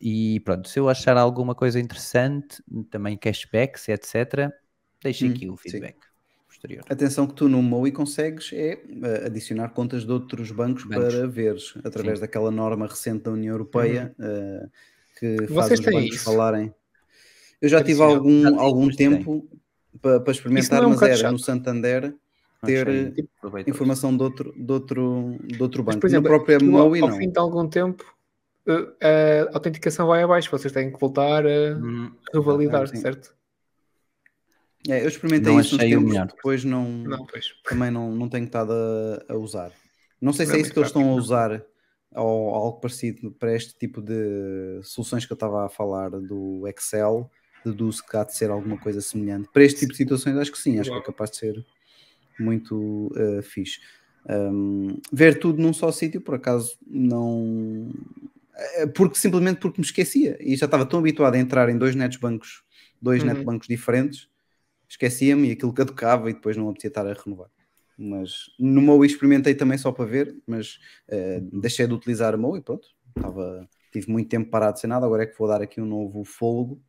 E 0.00 0.40
pronto, 0.40 0.68
se 0.68 0.78
eu 0.78 0.88
achar 0.88 1.16
alguma 1.16 1.54
coisa 1.54 1.80
interessante, 1.80 2.62
também 2.90 3.16
cashbacks, 3.18 3.88
etc., 3.88 4.52
deixe 5.02 5.26
Hum, 5.26 5.26
aqui 5.26 5.48
o 5.48 5.56
sim. 5.64 5.82
feedback 5.82 5.98
posterior. 6.46 6.86
Atenção 6.88 7.26
que 7.26 7.34
tu 7.34 7.48
no 7.48 7.58
MOI 7.60 7.92
consegues 7.92 8.52
é 8.52 8.72
eh, 8.74 9.26
adicionar 9.26 9.70
contas 9.70 10.04
de 10.06 10.12
outros 10.12 10.50
bancos, 10.52 10.84
Bancos. 10.84 11.24
para 11.24 11.28
veres, 11.28 11.74
através 11.84 12.18
Sim. 12.18 12.20
daquela 12.20 12.50
norma 12.50 12.86
recente 12.86 13.24
da 13.24 13.32
União 13.32 13.54
Europeia 13.54 14.14
eh, 14.20 14.68
que 15.18 15.48
faz 15.48 15.74
Vocês 15.74 15.80
os 15.80 15.86
têm 15.86 15.88
bancos 15.88 16.16
isso? 16.16 16.44
falarem. 16.56 16.74
Eu 17.60 17.68
já 17.68 17.82
tive 17.82 18.02
algum, 18.02 18.58
algum 18.58 18.86
mas 18.86 18.96
tem. 18.96 19.08
tempo 19.10 19.48
para, 20.00 20.20
para 20.20 20.32
experimentar, 20.32 20.82
é 20.82 20.86
um 20.86 20.90
mas 20.90 21.02
era 21.02 21.16
chato? 21.16 21.32
no 21.32 21.38
Santander 21.38 22.14
Mas 22.62 22.72
ter 22.72 22.88
eh, 22.88 23.10
tipo, 23.10 23.58
informação 23.66 24.16
de 24.16 24.22
outro, 24.22 24.52
de 24.52 24.72
outro, 24.72 25.38
de 25.44 25.62
outro 25.62 25.82
Mas, 25.82 25.94
banco. 25.94 26.00
por 26.00 26.06
exemplo, 26.06 26.30
na 26.30 26.36
própria 26.36 26.56
aquilo 26.56 26.78
ao- 26.78 26.86
ao 26.86 26.92
não. 26.92 27.18
fim 27.18 27.30
de 27.30 27.38
algum 27.38 27.68
tempo, 27.68 28.04
eh, 29.00 29.48
a 29.50 29.54
autenticação 29.54 30.06
vai 30.06 30.22
abaixo. 30.22 30.50
Vocês 30.50 30.72
têm 30.72 30.92
que 30.92 31.00
voltar 31.00 31.44
a 31.46 31.50
Hum, 31.76 32.10
revalidar, 32.32 32.86
certo? 32.96 33.36
É, 34.88 35.02
eu 35.02 35.08
experimentei 35.08 35.52
Não 35.52 35.60
isso 35.60 35.74
o 35.74 35.78
tempos, 35.78 36.04
melhor. 36.04 36.26
depois 36.28 36.64
não, 36.64 36.84
Não, 37.04 37.26
pois. 37.26 37.52
também 37.64 37.90
não, 37.90 38.12
não 38.12 38.28
tenho 38.28 38.44
estado 38.44 38.72
a, 38.72 39.32
a 39.32 39.36
usar. 39.36 39.72
Não 40.20 40.32
sei 40.32 40.46
se 40.46 40.52
é 40.52 40.56
é 40.56 40.60
isso 40.60 40.72
que 40.72 40.78
eles 40.78 40.88
estão 40.88 41.10
a 41.12 41.14
usar 41.16 41.64
ou 42.14 42.54
algo 42.54 42.80
parecido 42.80 43.30
para 43.32 43.54
este 43.54 43.76
tipo 43.76 44.00
de 44.00 44.80
soluções 44.82 45.26
que 45.26 45.32
eu 45.32 45.34
estava 45.34 45.66
a 45.66 45.68
falar 45.68 46.10
do 46.10 46.66
Excel. 46.68 47.30
Deduzo 47.64 48.04
que 48.06 48.16
há 48.16 48.24
de 48.24 48.34
ser 48.36 48.50
alguma 48.50 48.78
coisa 48.78 49.00
semelhante. 49.00 49.48
Para 49.52 49.64
este 49.64 49.80
tipo 49.80 49.92
de 49.92 49.98
situações, 49.98 50.36
acho 50.36 50.52
que 50.52 50.58
sim, 50.58 50.78
acho 50.78 50.90
que 50.92 50.98
é 50.98 51.02
capaz 51.02 51.30
de 51.32 51.36
ser 51.38 51.66
muito 52.38 53.08
uh, 53.16 53.42
fixe. 53.42 53.80
Um, 54.28 55.00
ver 55.12 55.38
tudo 55.38 55.60
num 55.62 55.72
só 55.72 55.90
sítio, 55.92 56.20
por 56.20 56.34
acaso, 56.34 56.76
não. 56.86 57.90
eh, 58.76 58.86
Porque 58.86 59.18
simplesmente 59.18 59.60
porque 59.60 59.80
me 59.80 59.84
esquecia 59.86 60.36
e 60.40 60.56
já 60.56 60.66
estava 60.66 60.86
tão 60.86 60.98
habituado 61.00 61.34
a 61.34 61.38
entrar 61.38 61.68
em 61.68 61.78
dois 61.78 61.94
netbancos, 61.94 62.62
dois 63.00 63.22
Uhum. 63.22 63.30
netbancos 63.30 63.68
diferentes, 63.68 64.28
esquecia-me 64.88 65.48
e 65.48 65.52
aquilo 65.52 65.72
caducava 65.74 66.30
e 66.30 66.34
depois 66.34 66.56
não 66.56 66.68
apetecia 66.68 66.88
estar 66.88 67.06
a 67.06 67.12
renovar. 67.14 67.50
Mas 67.98 68.44
no 68.58 68.80
MOI 68.80 69.06
experimentei 69.08 69.54
também 69.54 69.78
só 69.78 69.92
para 69.92 70.04
ver, 70.06 70.36
mas 70.46 70.78
eh, 71.08 71.40
deixei 71.52 71.86
de 71.86 71.94
utilizar 71.94 72.34
o 72.34 72.38
MOI 72.38 72.60
e 72.60 72.62
pronto. 72.62 72.88
Estava, 73.16 73.68
tive 73.92 74.10
muito 74.10 74.28
tempo 74.28 74.50
parado 74.50 74.78
sem 74.78 74.88
nada, 74.88 75.06
agora 75.06 75.24
é 75.24 75.26
que 75.26 75.38
vou 75.38 75.48
dar 75.48 75.62
aqui 75.62 75.80
um 75.80 75.86
novo 75.86 76.24
fôlego. 76.24 76.80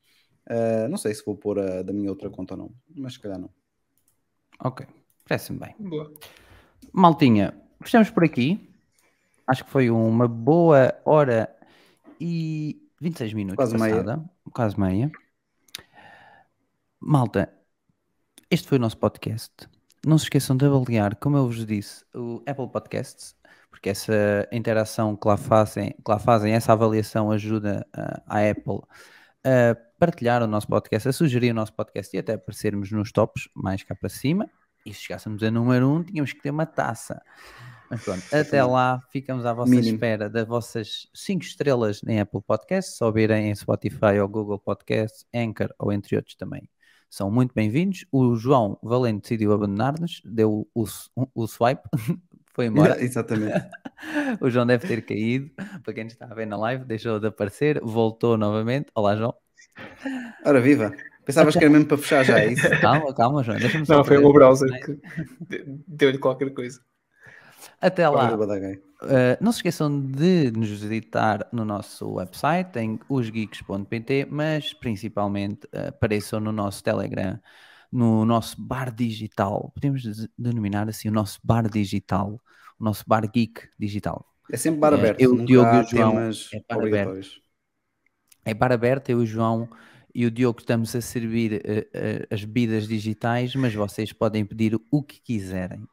Eh, 0.50 0.88
não 0.88 0.98
sei 0.98 1.14
se 1.14 1.24
vou 1.24 1.36
pôr 1.36 1.60
a 1.60 1.84
da 1.84 1.94
minha 1.94 2.10
outra 2.10 2.30
conta 2.30 2.56
ou 2.56 2.58
não, 2.58 2.72
mas 2.96 3.14
se 3.14 3.20
calhar 3.20 3.38
não. 3.38 3.52
Ok, 4.60 4.86
parece-me 5.28 5.60
bem. 5.60 5.76
Boa. 5.80 6.12
Maltinha, 6.92 7.54
fechamos 7.82 8.10
por 8.10 8.24
aqui. 8.24 8.68
Acho 9.46 9.64
que 9.64 9.70
foi 9.70 9.90
uma 9.92 10.28
boa 10.28 10.94
hora 11.06 11.56
e 12.20 12.82
26 13.00 13.34
minutos 13.34 13.56
Quase 13.58 13.78
meia. 13.78 14.04
passada. 14.04 14.30
Quase 14.52 14.80
meia. 14.80 15.12
Malta, 17.00 17.54
este 18.50 18.68
foi 18.68 18.80
o 18.80 18.82
nosso 18.82 18.98
podcast. 18.98 19.54
Não 20.06 20.18
se 20.18 20.26
esqueçam 20.26 20.58
de 20.58 20.66
avaliar, 20.66 21.16
como 21.16 21.38
eu 21.38 21.46
vos 21.46 21.66
disse, 21.66 22.04
o 22.14 22.42
Apple 22.46 22.70
Podcasts, 22.70 23.36
porque 23.70 23.90
essa 23.90 24.48
interação 24.52 25.16
que 25.16 25.28
lá 25.28 25.38
fazem, 25.38 25.92
que 25.92 26.10
lá 26.12 26.18
fazem 26.18 26.54
essa 26.54 26.74
avaliação 26.74 27.32
ajuda 27.32 27.86
ah, 27.94 28.22
a 28.26 28.50
Apple 28.50 28.82
a 29.44 29.89
partilhar 30.00 30.42
o 30.42 30.48
nosso 30.48 30.68
podcast, 30.68 31.10
a 31.10 31.12
sugerir 31.12 31.52
o 31.52 31.54
nosso 31.54 31.74
podcast 31.74 32.16
e 32.16 32.20
até 32.20 32.34
aparecermos 32.34 32.90
nos 32.92 33.12
tops 33.12 33.50
mais 33.54 33.84
cá 33.84 33.94
para 33.94 34.10
cima. 34.10 34.50
E 34.86 34.94
se 34.94 35.02
chegássemos 35.02 35.44
a 35.44 35.52
número 35.52 35.88
1, 35.90 35.96
um, 35.96 36.04
tínhamos 36.04 36.32
que 36.32 36.42
ter 36.42 36.52
uma 36.52 36.66
taça. 36.66 37.22
Mas 37.90 38.04
pronto, 38.04 38.24
até 38.32 38.64
lá 38.64 39.02
ficamos 39.12 39.46
à 39.46 39.52
vossa 39.52 39.72
Mínimo. 39.72 39.96
espera 39.96 40.30
das 40.30 40.48
vossas 40.48 41.08
5 41.14 41.44
estrelas 41.44 42.02
em 42.08 42.20
Apple 42.20 42.42
Podcasts, 42.42 42.98
se 42.98 43.04
ouvirem 43.04 43.50
em 43.50 43.56
Spotify 43.56 44.20
ou 44.22 44.30
Google 44.30 44.60
Podcasts, 44.60 45.26
Anchor 45.34 45.74
ou 45.78 45.92
entre 45.92 46.16
outros 46.16 46.36
também. 46.36 46.70
São 47.10 47.30
muito 47.30 47.54
bem-vindos. 47.54 48.06
O 48.12 48.36
João 48.36 48.78
Valente 48.82 49.24
decidiu 49.24 49.52
abandonar-nos, 49.52 50.22
deu 50.24 50.70
o, 50.74 50.86
o, 51.16 51.28
o 51.34 51.48
swipe, 51.48 51.82
foi 52.54 52.68
embora. 52.68 52.96
Exatamente. 53.04 53.68
o 54.40 54.50
João 54.50 54.66
deve 54.66 54.88
ter 54.88 55.02
caído. 55.04 55.50
Para 55.84 55.94
quem 55.94 56.06
está 56.06 56.26
a 56.26 56.34
ver 56.34 56.46
na 56.46 56.56
live, 56.56 56.86
deixou 56.86 57.20
de 57.20 57.28
aparecer, 57.28 57.82
voltou 57.82 58.38
novamente. 58.38 58.92
Olá, 58.94 59.16
João. 59.16 59.49
Ora, 60.45 60.61
viva! 60.61 60.93
Pensavas 61.26 61.56
que 61.56 61.64
era 61.64 61.69
mesmo 61.72 61.88
para 61.88 61.97
fechar 61.97 62.23
já, 62.23 62.39
é 62.39 62.51
isso? 62.51 62.68
Calma, 62.81 63.14
calma, 63.14 63.43
João. 63.43 63.60
Deixa-me 63.60 63.85
só 63.85 63.97
Não, 63.97 64.03
foi 64.03 64.18
o 64.18 64.22
meu 64.22 64.34
browser 64.34 64.69
que 64.84 64.97
de- 65.47 65.64
deu-lhe 65.88 66.18
qualquer 66.18 66.51
coisa. 66.53 66.80
Até 67.81 68.07
lá. 68.07 68.35
Uh, 69.01 69.38
não 69.39 69.51
se 69.51 69.60
esqueçam 69.60 70.01
de 70.01 70.51
nos 70.51 70.69
visitar 70.69 71.47
no 71.53 71.64
nosso 71.64 72.15
website, 72.15 72.77
em 72.80 72.99
osgeeks.pt, 73.07 74.27
mas 74.30 74.73
principalmente 74.73 75.65
uh, 75.68 75.88
apareçam 75.89 76.39
no 76.39 76.51
nosso 76.51 76.84
Telegram, 76.84 77.39
no 77.91 78.26
nosso 78.26 78.61
bar 78.61 78.93
digital. 78.93 79.72
Podemos 79.73 80.03
denominar 80.38 80.89
assim 80.89 81.07
o 81.07 81.11
nosso 81.11 81.39
bar 81.43 81.69
digital, 81.69 82.41
o 82.77 82.84
nosso 82.84 83.03
bar 83.07 83.22
geek 83.31 83.69
digital. 83.80 84.26
É 84.51 84.57
sempre 84.57 84.80
bar 84.81 84.93
É, 84.93 84.95
aberto, 84.95 85.22
eu, 85.22 85.31
nunca 85.31 85.45
Diogo 85.45 85.76
e 85.76 85.80
o 85.80 85.88
João, 85.88 86.19
é 86.19 86.61
bar 86.68 86.77
obrigatórios. 86.77 87.41
É 88.50 88.54
bar 88.54 88.72
aberto, 88.72 89.10
eu, 89.12 89.18
o 89.20 89.26
João 89.26 89.70
e 90.14 90.26
o 90.26 90.32
Diogo 90.32 90.60
estamos 90.60 90.96
a 90.96 91.02
servir 91.02 91.54
uh, 91.54 91.58
uh, 91.58 92.28
as 92.34 92.44
bebidas 92.44 92.88
digitais, 92.88 93.54
mas 93.56 93.76
vocês 93.76 94.12
podem 94.12 94.44
pedir 94.44 94.76
o 94.90 95.04
que 95.04 95.22
quiserem. 95.22 95.88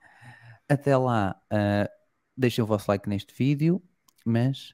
Até 0.67 0.97
lá, 0.97 1.37
uh, 1.53 1.87
deixem 2.35 2.65
o 2.65 2.67
vosso 2.67 2.91
like 2.91 3.07
neste 3.07 3.35
vídeo, 3.35 3.83
mas 4.25 4.73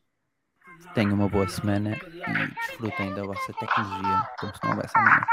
tenham 0.95 1.15
uma 1.15 1.29
boa 1.29 1.49
semana 1.49 1.97
e 1.97 2.55
desfrutem 2.69 3.13
da 3.15 3.25
vossa 3.25 3.53
tecnologia 3.53 4.29
como 4.39 4.55
se 4.55 4.61
não 4.63 4.71
houvesse 4.71 4.97
amanhã. 4.97 5.27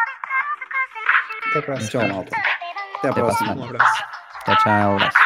Até 1.52 1.62
para 1.62 1.76
a 1.76 1.78
Tchau, 1.78 1.88
semana. 1.90 2.14
malta. 2.14 2.36
Até 2.98 3.10
a 3.10 3.14
próxima. 3.14 3.56
Um 3.56 3.64
abraço. 3.64 4.04
Tchau, 4.46 4.56
tchau. 4.58 4.96
abraço. 4.96 5.20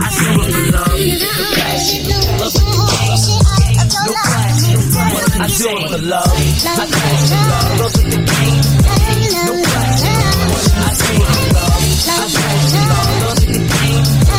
I 0.00 0.08
do 0.10 0.24
it 0.40 0.50
for 0.50 0.64
love, 0.72 0.96
the 0.96 1.44
passion, 1.54 2.08
love 2.08 2.54
with 2.54 2.64
the 2.64 2.80
game, 2.90 3.20
no 3.90 4.12
passion. 4.16 4.78
I 5.40 5.46
do 5.46 5.68
it 5.68 5.88
for 5.90 6.00
love, 6.00 6.34
the 6.34 6.84
passion, 6.90 7.42
love 7.50 7.94
with 7.94 8.08
the 8.08 8.18
game, 8.30 8.64
no 9.44 9.52
passion. 9.60 10.16
I 10.80 10.96
show 10.96 11.12
it 11.12 11.32
for 11.36 11.48
love, 11.54 11.84
the 11.84 12.24
passion, 12.36 12.84
love 12.90 13.28
with 13.28 13.48
the 13.48 13.60
game. 13.60 14.29